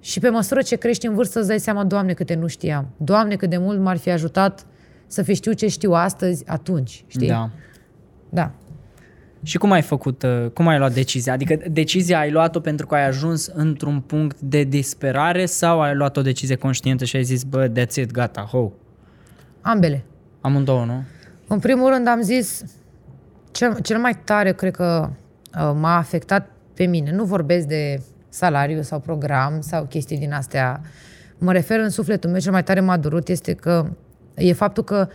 și 0.00 0.20
pe 0.20 0.28
măsură 0.28 0.62
ce 0.62 0.76
crești 0.76 1.06
în 1.06 1.14
vârstă 1.14 1.38
îți 1.38 1.48
dai 1.48 1.60
seama, 1.60 1.84
Doamne, 1.84 2.12
câte 2.12 2.34
nu 2.34 2.46
știam. 2.46 2.88
Doamne, 2.96 3.36
cât 3.36 3.50
de 3.50 3.56
mult 3.56 3.80
m-ar 3.80 3.96
fi 3.96 4.10
ajutat 4.10 4.66
să 5.06 5.22
fi 5.22 5.34
știu 5.34 5.52
ce 5.52 5.68
știu 5.68 5.92
astăzi, 5.92 6.44
atunci, 6.46 7.04
știi? 7.06 7.28
Da. 7.28 7.50
Da. 8.28 8.50
Și 9.42 9.58
cum 9.58 9.70
ai 9.70 9.82
făcut, 9.82 10.22
uh, 10.22 10.50
cum 10.54 10.66
ai 10.68 10.78
luat 10.78 10.92
decizia? 10.92 11.32
Adică 11.32 11.56
decizia 11.70 12.18
ai 12.18 12.30
luat-o 12.30 12.60
pentru 12.60 12.86
că 12.86 12.94
ai 12.94 13.06
ajuns 13.06 13.46
într-un 13.46 14.00
punct 14.00 14.40
de 14.40 14.62
disperare 14.62 15.46
sau 15.46 15.80
ai 15.80 15.94
luat 15.94 16.16
o 16.16 16.22
decizie 16.22 16.56
conștientă 16.56 17.04
și 17.04 17.16
ai 17.16 17.22
zis, 17.22 17.42
bă, 17.42 17.68
that's 17.68 17.94
it, 17.94 18.10
gata, 18.10 18.40
ho. 18.40 18.72
Ambele. 19.60 20.04
Amândouă, 20.40 20.84
nu? 20.84 21.02
În 21.46 21.58
primul 21.58 21.90
rând 21.90 22.08
am 22.08 22.22
zis, 22.22 22.64
cel, 23.50 23.80
cel 23.80 23.98
mai 23.98 24.18
tare 24.24 24.52
cred 24.52 24.74
că 24.74 25.10
uh, 25.10 25.72
m-a 25.74 25.96
afectat 25.96 26.50
pe 26.74 26.86
mine. 26.86 27.12
Nu 27.12 27.24
vorbesc 27.24 27.66
de 27.66 28.02
salariu 28.28 28.82
sau 28.82 29.00
program 29.00 29.60
sau 29.60 29.84
chestii 29.84 30.18
din 30.18 30.32
astea. 30.32 30.80
Mă 31.38 31.52
refer 31.52 31.78
în 31.78 31.88
sufletul 31.88 32.30
meu, 32.30 32.40
cel 32.40 32.52
mai 32.52 32.62
tare 32.62 32.80
m-a 32.80 32.96
durut 32.96 33.28
este 33.28 33.54
că 33.54 33.90
e 34.34 34.52
faptul 34.52 34.84
că 34.84 35.08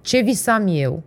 ce 0.00 0.20
visam 0.20 0.66
eu 0.66 1.02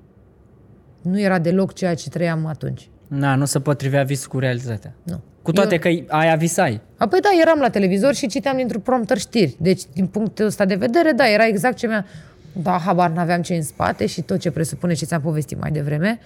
nu 1.02 1.20
era 1.20 1.40
deloc 1.40 1.74
ceea 1.74 1.96
ce 1.96 2.10
trăiam 2.10 2.46
atunci. 2.46 2.90
Na, 3.08 3.36
nu 3.36 3.46
se 3.46 3.60
potrivea 3.60 4.04
visul 4.04 4.30
cu 4.30 4.40
realitatea. 4.40 4.94
Nu. 5.04 5.22
Cu 5.42 5.52
toate 5.52 5.74
Eu- 5.74 5.80
că 6.06 6.16
aia 6.16 6.36
visai. 6.36 6.82
Apoi 6.98 7.20
da, 7.20 7.30
eram 7.42 7.60
la 7.60 7.70
televizor 7.70 8.14
și 8.14 8.28
citeam 8.28 8.58
dintr-un 8.58 8.82
prompter 8.82 9.18
știri. 9.18 9.56
Deci, 9.60 9.82
din 9.94 10.08
punctul 10.08 10.46
ăsta 10.46 10.66
de 10.66 10.76
vedere, 10.76 11.12
da, 11.12 11.30
era 11.30 11.46
exact 11.48 11.78
ce 11.78 11.88
mi-a... 11.88 12.06
Da, 12.54 12.78
habar 12.86 13.10
n-aveam 13.10 13.42
ce 13.42 13.56
în 13.56 13.62
spate 13.62 14.06
și 14.06 14.22
tot 14.22 14.40
ce 14.40 14.52
presupune 14.52 14.94
ce 14.94 15.06
ți-am 15.06 15.22
povestit 15.22 15.60
mai 15.60 15.72
devreme. 15.72 16.20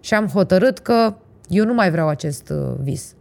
Și 0.00 0.14
am 0.14 0.26
hotărât 0.26 0.78
că 0.78 1.14
eu 1.48 1.64
nu 1.64 1.74
mai 1.74 1.90
vreau 1.90 2.08
acest 2.08 2.48
uh, 2.50 2.74
vis. 2.80 3.14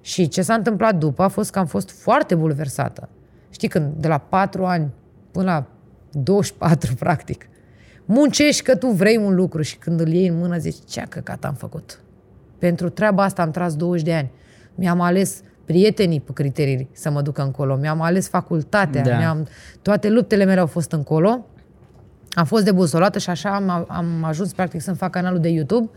Și 0.00 0.28
ce 0.28 0.42
s-a 0.42 0.54
întâmplat 0.54 0.94
după 0.94 1.22
a 1.22 1.28
fost 1.28 1.50
că 1.50 1.58
am 1.58 1.66
fost 1.66 1.90
foarte 1.90 2.34
bulversată. 2.34 3.08
Știi, 3.50 3.68
când 3.68 3.92
de 3.96 4.08
la 4.08 4.18
4 4.18 4.64
ani 4.64 4.90
până 5.30 5.44
la 5.44 5.66
24, 6.10 6.94
practic, 7.04 7.48
muncești 8.12 8.62
că 8.62 8.76
tu 8.76 8.86
vrei 8.86 9.16
un 9.16 9.34
lucru 9.34 9.62
și 9.62 9.76
când 9.76 10.00
îl 10.00 10.08
iei 10.08 10.26
în 10.26 10.38
mână 10.38 10.58
zici, 10.58 10.76
ce 10.88 11.04
căcat 11.08 11.44
am 11.44 11.54
făcut. 11.54 12.00
Pentru 12.58 12.88
treaba 12.88 13.22
asta 13.22 13.42
am 13.42 13.50
tras 13.50 13.76
20 13.76 14.04
de 14.04 14.14
ani. 14.14 14.30
Mi-am 14.74 15.00
ales 15.00 15.42
prietenii 15.64 16.20
pe 16.20 16.32
criterii 16.32 16.88
să 16.92 17.10
mă 17.10 17.22
duc 17.22 17.38
încolo. 17.38 17.76
Mi-am 17.76 18.00
ales 18.00 18.28
facultatea. 18.28 19.02
Da. 19.02 19.16
Mi-am, 19.16 19.48
toate 19.82 20.08
luptele 20.08 20.44
mele 20.44 20.60
au 20.60 20.66
fost 20.66 20.92
încolo. 20.92 21.46
Am 22.30 22.44
fost 22.44 22.64
debusolată 22.64 23.18
și 23.18 23.30
așa 23.30 23.54
am, 23.54 23.86
am 23.88 24.24
ajuns 24.24 24.52
practic 24.52 24.80
să-mi 24.80 24.96
fac 24.96 25.10
canalul 25.10 25.40
de 25.40 25.48
YouTube 25.48 25.90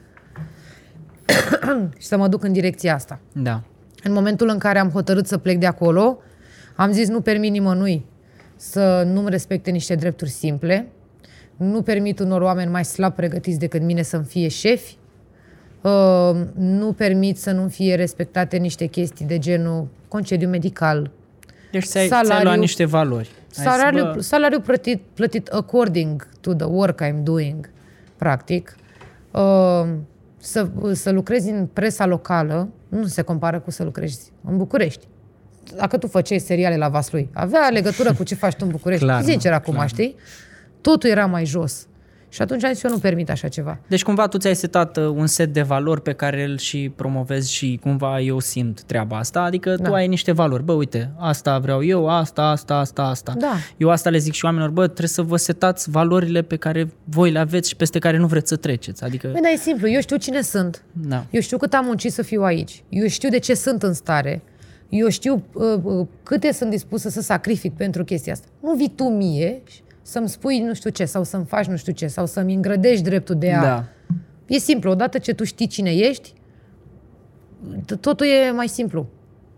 și 1.99 2.07
să 2.07 2.17
mă 2.17 2.27
duc 2.27 2.43
în 2.43 2.53
direcția 2.53 2.93
asta. 2.93 3.19
Da. 3.31 3.61
În 4.03 4.13
momentul 4.13 4.49
în 4.49 4.57
care 4.57 4.79
am 4.79 4.89
hotărât 4.89 5.27
să 5.27 5.37
plec 5.37 5.57
de 5.57 5.65
acolo, 5.65 6.17
am 6.75 6.91
zis 6.91 7.07
nu 7.07 7.21
permit 7.21 7.51
nimănui 7.51 8.05
să 8.55 9.07
nu-mi 9.13 9.29
respecte 9.29 9.71
niște 9.71 9.95
drepturi 9.95 10.29
simple, 10.29 10.87
nu 11.57 11.81
permit 11.81 12.19
unor 12.19 12.41
oameni 12.41 12.71
mai 12.71 12.85
slab 12.85 13.13
pregătiți 13.15 13.59
decât 13.59 13.81
mine 13.81 14.01
să-mi 14.01 14.23
fie 14.25 14.47
șefi, 14.47 14.97
uh, 15.81 16.31
nu 16.55 16.93
permit 16.93 17.37
să 17.37 17.51
nu 17.51 17.67
fie 17.67 17.95
respectate 17.95 18.57
niște 18.57 18.85
chestii 18.85 19.25
de 19.25 19.37
genul 19.39 19.87
concediu 20.07 20.49
medical, 20.49 21.11
Deci 21.71 21.83
ți-ai, 21.85 22.07
ți-ai 22.07 22.23
Salariu- 22.23 22.45
luat 22.47 22.57
niște 22.59 22.85
valori. 22.85 23.27
Ai 23.27 23.43
zis, 23.53 23.63
salariu, 23.63 24.03
bă, 24.13 24.21
salariu 24.21 24.59
plătit, 24.59 25.01
plătit 25.13 25.47
according 25.47 26.27
to 26.41 26.53
the 26.53 26.65
work 26.65 27.01
I'm 27.03 27.23
doing, 27.23 27.69
practic. 28.17 28.75
Uh, 29.31 29.85
să, 30.37 30.67
să 30.93 31.11
lucrezi 31.11 31.49
în 31.49 31.65
presa 31.73 32.05
locală 32.05 32.69
nu 32.89 33.05
se 33.05 33.21
compară 33.21 33.59
cu 33.59 33.71
să 33.71 33.83
lucrezi 33.83 34.31
în 34.49 34.57
București. 34.57 35.07
Dacă 35.75 35.97
tu 35.97 36.07
făceai 36.07 36.39
seriale 36.39 36.77
la 36.77 36.89
Vaslui, 36.89 37.29
avea 37.33 37.69
legătură 37.69 38.13
cu 38.13 38.23
ce 38.23 38.35
faci 38.35 38.53
tu 38.53 38.59
în 38.65 38.69
București. 38.71 39.03
Clar, 39.05 39.23
Sincer, 39.23 39.51
nu? 39.51 39.57
acum, 39.57 39.73
Clar. 39.73 39.87
știi? 39.89 40.15
Totul 40.91 41.09
era 41.09 41.25
mai 41.25 41.45
jos. 41.45 41.87
Și 42.29 42.41
atunci 42.41 42.63
am 42.63 42.73
zis, 42.73 42.83
eu 42.83 42.91
nu 42.91 42.97
permit 42.97 43.29
așa 43.29 43.47
ceva. 43.47 43.77
Deci 43.87 44.03
cumva 44.03 44.27
tu 44.27 44.37
ți-ai 44.37 44.55
setat 44.55 44.97
uh, 44.97 45.03
un 45.07 45.27
set 45.27 45.53
de 45.53 45.61
valori 45.61 46.01
pe 46.01 46.13
care 46.13 46.43
îl 46.43 46.57
și 46.57 46.91
promovezi 46.95 47.51
și 47.53 47.79
cumva 47.81 48.19
eu 48.19 48.39
simt 48.39 48.81
treaba 48.83 49.17
asta, 49.17 49.41
adică 49.41 49.75
Da. 49.75 49.83
tu 49.87 49.93
ai 49.93 50.07
niște 50.07 50.31
valori. 50.31 50.63
Bă, 50.63 50.73
uite, 50.73 51.11
asta 51.17 51.59
vreau 51.59 51.83
eu, 51.83 52.09
asta, 52.09 52.41
asta, 52.43 52.75
asta, 52.77 53.01
asta. 53.03 53.33
Da. 53.37 53.53
Eu 53.77 53.89
asta 53.89 54.09
le 54.09 54.17
zic 54.17 54.33
și 54.33 54.45
oamenilor, 54.45 54.71
bă, 54.71 54.83
trebuie 54.85 55.07
să 55.07 55.21
vă 55.21 55.35
setați 55.37 55.89
valorile 55.89 56.41
pe 56.41 56.55
care 56.55 56.91
voi 57.03 57.31
le 57.31 57.39
aveți 57.39 57.69
și 57.69 57.75
peste 57.75 57.99
care 57.99 58.17
nu 58.17 58.27
vreți 58.27 58.49
să 58.49 58.55
treceți. 58.55 59.03
Adică, 59.03 59.27
Păi, 59.27 59.41
dar 59.41 59.51
e 59.51 59.55
simplu, 59.57 59.89
eu 59.89 60.01
știu 60.01 60.17
cine 60.17 60.41
sunt. 60.41 60.83
da. 60.91 61.25
Eu 61.29 61.41
știu 61.41 61.57
cât 61.57 61.73
am 61.73 61.85
muncit 61.85 62.13
să 62.13 62.21
fiu 62.21 62.41
aici. 62.43 62.83
Eu 62.89 63.07
știu 63.07 63.29
de 63.29 63.39
ce 63.39 63.53
sunt 63.53 63.83
în 63.83 63.93
stare. 63.93 64.41
Eu 64.89 65.09
știu 65.09 65.43
uh, 65.53 65.63
uh, 65.83 66.07
câte 66.23 66.51
sunt 66.53 66.69
dispusă 66.69 67.09
să 67.09 67.21
sacrific 67.21 67.73
pentru 67.73 68.03
chestia 68.03 68.33
asta. 68.33 68.47
Nu 68.61 68.73
vii 68.73 68.91
tu 68.95 69.03
mie 69.03 69.61
să-mi 70.07 70.29
spui 70.29 70.59
nu 70.59 70.73
știu 70.73 70.89
ce 70.89 71.05
sau 71.05 71.23
să-mi 71.23 71.45
faci 71.45 71.65
nu 71.65 71.75
știu 71.75 71.93
ce 71.93 72.07
sau 72.07 72.25
să-mi 72.25 72.53
îngrădești 72.53 73.03
dreptul 73.03 73.35
de 73.35 73.51
a... 73.51 73.61
Da. 73.61 73.85
E 74.45 74.57
simplu, 74.57 74.89
odată 74.91 75.17
ce 75.17 75.33
tu 75.33 75.43
știi 75.43 75.67
cine 75.67 75.91
ești, 75.91 76.33
t- 77.79 77.99
totul 77.99 78.25
e 78.25 78.51
mai 78.51 78.67
simplu. 78.67 79.07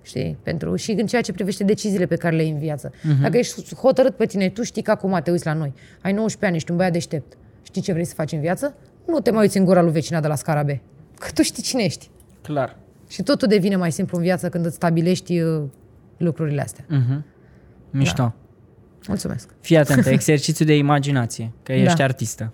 Știi? 0.01 0.37
Pentru, 0.43 0.75
și 0.75 0.91
în 0.91 1.05
ceea 1.05 1.21
ce 1.21 1.33
privește 1.33 1.63
deciziile 1.63 2.05
pe 2.05 2.15
care 2.15 2.35
le 2.35 2.41
ai 2.41 2.49
în 2.49 2.57
viață. 2.57 2.89
Uh-huh. 2.89 3.21
Dacă 3.21 3.37
ești 3.37 3.75
hotărât 3.75 4.15
pe 4.15 4.25
tine, 4.25 4.49
tu 4.49 4.63
știi 4.63 4.81
că 4.81 4.91
acum 4.91 5.19
te 5.23 5.31
uiți 5.31 5.45
la 5.45 5.53
noi. 5.53 5.73
Ai 6.01 6.13
19 6.13 6.45
ani, 6.45 6.55
ești 6.55 6.71
un 6.71 6.77
băiat 6.77 6.91
deștept. 6.91 7.37
Știi 7.61 7.81
ce 7.81 7.91
vrei 7.91 8.05
să 8.05 8.13
faci 8.13 8.31
în 8.31 8.39
viață? 8.39 8.75
Nu 9.07 9.19
te 9.19 9.31
mai 9.31 9.41
uiți 9.41 9.57
în 9.57 9.65
gura 9.65 9.81
lui 9.81 9.91
vecina 9.91 10.19
de 10.19 10.27
la 10.27 10.35
scara 10.35 10.63
B. 10.63 10.69
Că 11.19 11.27
tu 11.33 11.41
știi 11.41 11.63
cine 11.63 11.83
ești. 11.83 12.09
Clar. 12.41 12.77
Și 13.09 13.23
totul 13.23 13.47
devine 13.47 13.75
mai 13.75 13.91
simplu 13.91 14.17
în 14.17 14.23
viață 14.23 14.49
când 14.49 14.65
îți 14.65 14.75
stabilești 14.75 15.39
uh, 15.41 15.63
lucrurile 16.17 16.61
astea. 16.61 16.85
Mhm. 16.87 17.25
Mișto. 17.89 18.21
Da. 18.21 18.33
Mulțumesc. 19.07 19.49
Fii 19.61 19.77
atentă, 19.77 20.09
exercițiu 20.09 20.65
de 20.65 20.75
imaginație, 20.77 21.51
că 21.63 21.73
ești 21.73 21.97
Da. 21.97 22.03
artistă. 22.03 22.53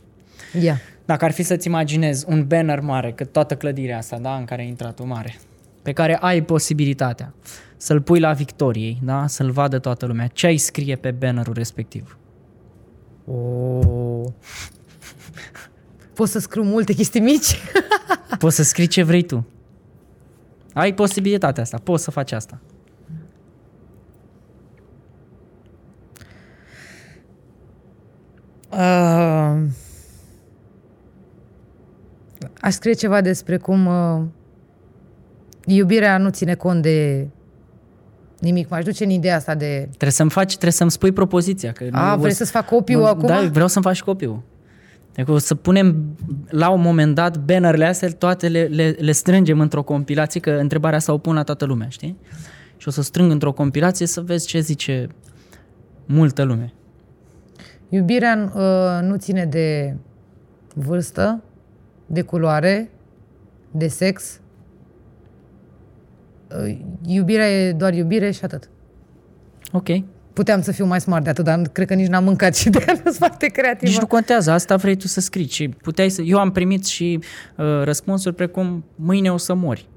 Ia. 0.61 0.79
Dacă 1.05 1.25
ar 1.25 1.31
fi 1.31 1.43
să-ți 1.43 1.67
imaginezi 1.67 2.25
un 2.27 2.47
banner 2.47 2.79
mare, 2.79 3.11
cât 3.11 3.31
toată 3.31 3.55
clădirea 3.55 3.97
asta, 3.97 4.17
da, 4.17 4.35
în 4.35 4.45
care 4.45 4.61
ai 4.61 4.67
intrat 4.67 4.99
o 4.99 5.05
mare, 5.05 5.35
pe 5.81 5.91
care 5.91 6.15
ai 6.15 6.41
posibilitatea 6.41 7.33
să-l 7.77 8.01
pui 8.01 8.19
la 8.19 8.33
Victoriei, 8.33 8.99
da, 9.03 9.27
să-l 9.27 9.51
vadă 9.51 9.79
toată 9.79 10.05
lumea, 10.05 10.27
ce 10.27 10.45
ai 10.45 10.57
scrie 10.57 10.95
pe 10.95 11.11
bannerul 11.11 11.53
respectiv? 11.53 12.17
Oh. 13.25 14.23
Pot 16.13 16.29
să 16.29 16.39
scriu 16.39 16.63
multe 16.63 16.93
chestii 16.93 17.19
mici? 17.19 17.57
Poți 18.39 18.55
să 18.55 18.63
scrii 18.63 18.87
ce 18.87 19.03
vrei 19.03 19.23
tu. 19.23 19.47
Ai 20.73 20.93
posibilitatea 20.93 21.63
asta, 21.63 21.77
poți 21.83 22.03
să 22.03 22.11
faci 22.11 22.31
asta. 22.31 22.59
Uh, 28.77 29.61
aș 32.61 32.73
scrie 32.73 32.93
ceva 32.93 33.21
despre 33.21 33.57
cum 33.57 33.85
uh, 33.85 34.21
iubirea 35.65 36.17
nu 36.17 36.29
ține 36.29 36.55
cont 36.55 36.81
de 36.81 37.27
nimic. 38.39 38.69
M-aș 38.69 38.83
duce 38.83 39.03
în 39.03 39.09
ideea 39.09 39.35
asta 39.35 39.55
de... 39.55 39.85
Trebuie 39.87 40.11
să-mi 40.11 40.29
faci, 40.29 40.51
trebuie 40.51 40.71
să-mi 40.71 40.91
spui 40.91 41.11
propoziția. 41.11 41.71
Că 41.71 41.87
A, 41.91 42.13
nu- 42.13 42.19
vrei 42.19 42.31
o 42.31 42.35
să-ți 42.35 42.51
fac 42.51 42.65
copiu 42.65 42.99
Mă- 42.99 43.07
acum? 43.07 43.27
Da, 43.27 43.41
vreau 43.51 43.67
să-mi 43.67 43.85
faci 43.85 44.01
copiul. 44.01 44.41
Deci 45.13 45.27
o 45.27 45.37
să 45.37 45.55
punem 45.55 46.15
la 46.49 46.69
un 46.69 46.81
moment 46.81 47.15
dat 47.15 47.37
bannerele 47.37 47.85
astea, 47.85 48.09
toate 48.09 48.47
le, 48.47 48.63
le, 48.63 48.95
le 48.99 49.11
strângem 49.11 49.59
într-o 49.59 49.83
compilație, 49.83 50.39
că 50.39 50.51
întrebarea 50.51 50.97
asta 50.97 51.13
o 51.13 51.17
pun 51.17 51.35
la 51.35 51.43
toată 51.43 51.65
lumea, 51.65 51.89
știi? 51.89 52.17
Și 52.77 52.87
o 52.87 52.91
să 52.91 53.01
strâng 53.01 53.31
într-o 53.31 53.51
compilație 53.51 54.05
să 54.05 54.21
vezi 54.21 54.47
ce 54.47 54.59
zice 54.59 55.07
multă 56.05 56.43
lume. 56.43 56.73
Iubirea 57.93 58.51
uh, 58.55 59.07
nu 59.07 59.17
ține 59.17 59.45
de 59.45 59.95
vârstă, 60.73 61.43
de 62.05 62.21
culoare, 62.21 62.89
de 63.71 63.87
sex. 63.87 64.39
Uh, 66.63 66.77
iubirea 67.05 67.49
e 67.51 67.71
doar 67.71 67.93
iubire 67.93 68.31
și 68.31 68.43
atât. 68.43 68.69
Ok. 69.71 69.87
Puteam 70.33 70.61
să 70.61 70.71
fiu 70.71 70.85
mai 70.85 71.01
smart 71.01 71.23
de 71.23 71.29
atât, 71.29 71.45
dar 71.45 71.61
cred 71.61 71.87
că 71.87 71.93
nici 71.93 72.07
n-am 72.07 72.23
mâncat 72.23 72.55
și 72.55 72.69
de 72.69 72.77
aia 72.77 72.93
nu 72.93 73.01
sunt 73.03 73.15
foarte 73.15 73.47
creativă. 73.47 73.91
Nici 73.91 73.99
nu 73.99 74.07
contează, 74.07 74.51
asta 74.51 74.75
vrei 74.75 74.95
tu 74.95 75.07
să 75.07 75.19
scrii. 75.19 75.47
Și 75.47 75.69
puteai 75.69 76.09
să... 76.09 76.21
Eu 76.21 76.39
am 76.39 76.51
primit 76.51 76.85
și 76.85 77.19
uh, 77.57 77.83
răspunsuri 77.83 78.35
precum 78.35 78.85
mâine 78.95 79.31
o 79.31 79.37
să 79.37 79.53
mori. 79.53 79.89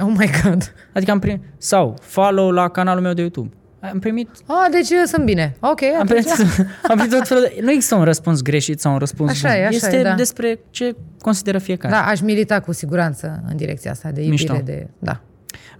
Oh 0.00 0.14
my 0.16 0.30
god. 0.42 0.74
Adică 0.94 1.10
am 1.10 1.18
primit... 1.18 1.42
Sau 1.58 1.96
follow 2.00 2.50
la 2.50 2.68
canalul 2.68 3.02
meu 3.02 3.12
de 3.12 3.20
YouTube. 3.20 3.54
Am 3.90 3.98
primit 3.98 4.28
Ah, 4.46 4.66
deci 4.70 4.90
eu 4.90 5.04
sunt 5.04 5.24
bine. 5.24 5.56
Ok, 5.60 5.82
Am 5.82 6.00
atunci, 6.00 6.24
primit, 6.24 6.68
am 6.90 6.96
primit 6.96 7.10
tot 7.12 7.26
felul 7.28 7.42
de... 7.42 7.60
Nu 7.62 7.70
există 7.70 7.94
un 7.94 8.04
răspuns 8.04 8.42
greșit 8.42 8.80
sau 8.80 8.92
un 8.92 8.98
răspuns 8.98 9.30
Așa 9.30 9.48
bun. 9.48 9.56
e, 9.56 9.66
așa 9.66 9.76
este 9.76 9.96
e, 9.96 10.02
da. 10.02 10.14
despre 10.14 10.60
ce 10.70 10.96
consideră 11.20 11.58
fiecare. 11.58 11.94
Da, 11.94 12.00
aș 12.06 12.20
milita 12.20 12.60
cu 12.60 12.72
siguranță 12.72 13.42
în 13.48 13.56
direcția 13.56 13.90
asta 13.90 14.10
de 14.10 14.22
iubire. 14.22 14.52
Mișto. 14.52 14.64
De, 14.64 14.88
da. 14.98 15.20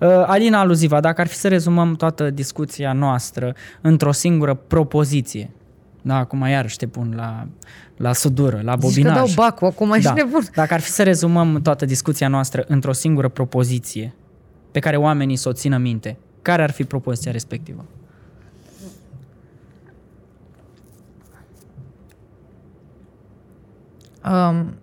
Uh, 0.01 0.09
Alina 0.27 0.61
Aluziva, 0.61 1.01
dacă 1.01 1.21
ar 1.21 1.27
fi 1.27 1.35
să 1.35 1.49
rezumăm 1.49 1.95
toată 1.95 2.31
discuția 2.31 2.93
noastră 2.93 3.55
într-o 3.81 4.13
singură 4.13 4.55
propoziție, 4.55 5.51
da, 6.03 6.17
acum 6.17 6.47
iarăși 6.49 6.77
te 6.77 6.87
pun 6.87 7.13
la, 7.17 7.47
la 7.97 8.13
sudură, 8.13 8.61
la 8.65 8.73
Zici 8.73 8.81
că 8.81 8.87
bobinaj. 8.87 9.15
dau 9.15 9.27
bacul, 9.35 9.67
acum 9.67 9.93
ești 9.93 10.05
da. 10.05 10.13
nebun. 10.13 10.43
Dacă 10.55 10.75
ar 10.75 10.81
fi 10.81 10.91
să 10.91 11.03
rezumăm 11.03 11.61
toată 11.63 11.85
discuția 11.85 12.29
noastră 12.29 12.65
într-o 12.69 12.93
singură 12.93 13.29
propoziție 13.29 14.15
pe 14.73 14.79
care 14.79 14.97
oamenii 14.97 15.37
să 15.37 15.49
o 15.49 15.53
țină 15.53 15.77
minte, 15.77 16.17
care 16.43 16.63
ar 16.63 16.71
fi 16.71 16.85
propoziția 16.85 17.33
respectivă? 17.33 17.85
Um, 24.25 24.75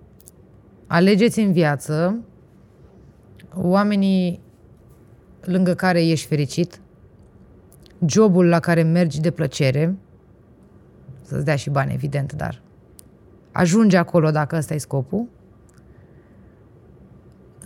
alegeți 0.88 1.40
în 1.40 1.52
viață 1.52 2.20
oamenii 3.56 4.40
lângă 5.42 5.74
care 5.74 6.06
ești 6.06 6.28
fericit, 6.28 6.82
jobul 8.06 8.48
la 8.48 8.60
care 8.60 8.84
mergi 8.84 9.20
de 9.20 9.32
plăcere, 9.32 9.96
să-ți 11.22 11.46
dea 11.46 11.56
și 11.56 11.70
bani, 11.70 11.94
evident, 11.94 12.34
dar 12.34 12.62
ajunge 13.52 13.98
acolo 13.98 14.32
dacă 14.32 14.56
ăsta 14.56 14.74
e 14.74 14.78
scopul. 14.78 15.28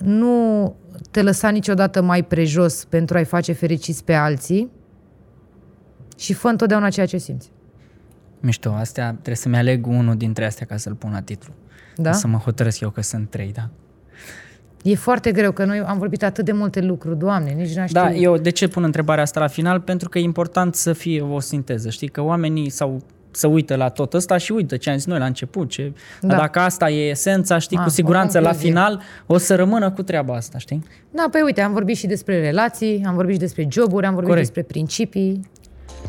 Nu 0.01 0.75
te 1.11 1.21
lăsa 1.21 1.49
niciodată 1.49 2.01
mai 2.01 2.23
prejos 2.23 2.85
pentru 2.85 3.17
a-i 3.17 3.25
face 3.25 3.51
fericiți 3.51 4.03
pe 4.03 4.13
alții 4.13 4.71
și 6.17 6.33
fă 6.33 6.47
întotdeauna 6.47 6.89
ceea 6.89 7.05
ce 7.05 7.17
simți. 7.17 7.51
Mișto, 8.39 8.69
astea 8.69 9.11
trebuie 9.11 9.35
să-mi 9.35 9.57
aleg 9.57 9.87
unul 9.87 10.15
dintre 10.15 10.45
astea 10.45 10.65
ca 10.65 10.77
să-l 10.77 10.93
pun 10.93 11.11
la 11.11 11.21
titlu. 11.21 11.53
Da? 11.95 12.11
Să 12.11 12.27
mă 12.27 12.37
hotărăsc 12.37 12.79
eu 12.79 12.89
că 12.89 13.01
sunt 13.01 13.29
trei, 13.29 13.51
da. 13.51 13.69
E 14.83 14.95
foarte 14.95 15.31
greu, 15.31 15.51
că 15.51 15.65
noi 15.65 15.79
am 15.79 15.97
vorbit 15.97 16.23
atât 16.23 16.45
de 16.45 16.51
multe 16.51 16.81
lucruri, 16.81 17.17
Doamne, 17.17 17.51
nici 17.51 17.75
n-aș 17.75 17.91
Da, 17.91 18.09
știu. 18.09 18.21
eu 18.21 18.37
de 18.37 18.49
ce 18.49 18.67
pun 18.67 18.83
întrebarea 18.83 19.23
asta 19.23 19.39
la 19.39 19.47
final? 19.47 19.79
Pentru 19.79 20.09
că 20.09 20.17
e 20.17 20.21
important 20.21 20.75
să 20.75 20.93
fie 20.93 21.21
o 21.21 21.39
sinteză, 21.39 21.89
știi? 21.89 22.07
Că 22.07 22.21
oamenii 22.21 22.69
sau 22.69 23.01
să 23.35 23.47
uită 23.47 23.75
la 23.75 23.89
tot 23.89 24.13
ăsta 24.13 24.37
și 24.37 24.51
uită 24.51 24.77
ce 24.77 24.89
am 24.89 24.95
zis 24.95 25.05
noi 25.05 25.19
la 25.19 25.25
început. 25.25 25.69
Ce... 25.69 25.91
Da. 26.21 26.27
Da. 26.27 26.35
Dacă 26.35 26.59
asta 26.59 26.89
e 26.89 27.09
esența, 27.09 27.57
știi, 27.57 27.77
Ah, 27.77 27.83
cu 27.83 27.89
o 27.89 27.91
siguranță 27.91 28.39
la 28.39 28.43
concluzie. 28.43 28.69
final 28.69 29.01
o 29.25 29.37
să 29.37 29.55
rămână 29.55 29.91
cu 29.91 30.03
treaba 30.03 30.35
asta, 30.35 30.57
știi? 30.57 30.83
Da, 31.11 31.25
păi 31.31 31.41
uite, 31.41 31.61
am 31.61 31.73
vorbit 31.73 31.97
și 31.97 32.07
despre 32.07 32.39
relații, 32.41 33.03
am 33.07 33.15
vorbit 33.15 33.33
și 33.33 33.39
despre 33.39 33.67
joburi, 33.71 34.05
am 34.05 34.13
vorbit 34.13 34.29
Corect. 34.29 34.47
despre 34.53 34.71
principii. 34.73 35.49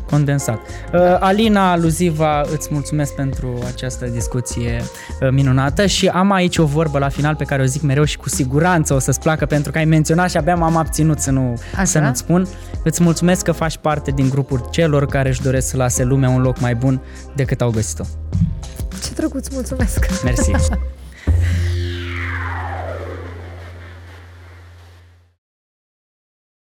Condensat. 0.09 0.59
Uh, 0.93 0.99
Alina 1.19 1.71
Aluziva, 1.71 2.41
îți 2.51 2.67
mulțumesc 2.71 3.13
pentru 3.13 3.59
această 3.73 4.05
discuție 4.05 4.83
uh, 5.21 5.29
minunată 5.31 5.85
și 5.85 6.07
am 6.07 6.31
aici 6.31 6.57
o 6.57 6.65
vorbă 6.65 6.99
la 6.99 7.09
final 7.09 7.35
pe 7.35 7.43
care 7.43 7.61
o 7.61 7.65
zic 7.65 7.81
mereu 7.81 8.03
și 8.03 8.17
cu 8.17 8.29
siguranță 8.29 8.93
o 8.93 8.99
să-ți 8.99 9.19
placă 9.19 9.45
pentru 9.45 9.71
că 9.71 9.77
ai 9.77 9.85
menționat 9.85 10.29
și 10.29 10.37
abia 10.37 10.55
m-am 10.55 10.75
abținut 10.75 11.19
să, 11.19 11.31
nu, 11.31 11.61
Așa? 11.73 11.83
să 11.83 11.99
nu-ți 11.99 12.19
spun. 12.19 12.47
Îți 12.83 13.03
mulțumesc 13.03 13.43
că 13.43 13.51
faci 13.51 13.77
parte 13.77 14.11
din 14.11 14.29
grupul 14.29 14.67
celor 14.71 15.05
care 15.05 15.29
își 15.29 15.41
doresc 15.41 15.67
să 15.67 15.77
lase 15.77 16.03
lumea 16.03 16.29
un 16.29 16.41
loc 16.41 16.59
mai 16.59 16.75
bun 16.75 17.01
decât 17.35 17.61
au 17.61 17.69
găsit-o. 17.69 18.03
Ce 19.03 19.13
drăguț, 19.15 19.47
mulțumesc! 19.47 20.23
Mersi! 20.23 20.51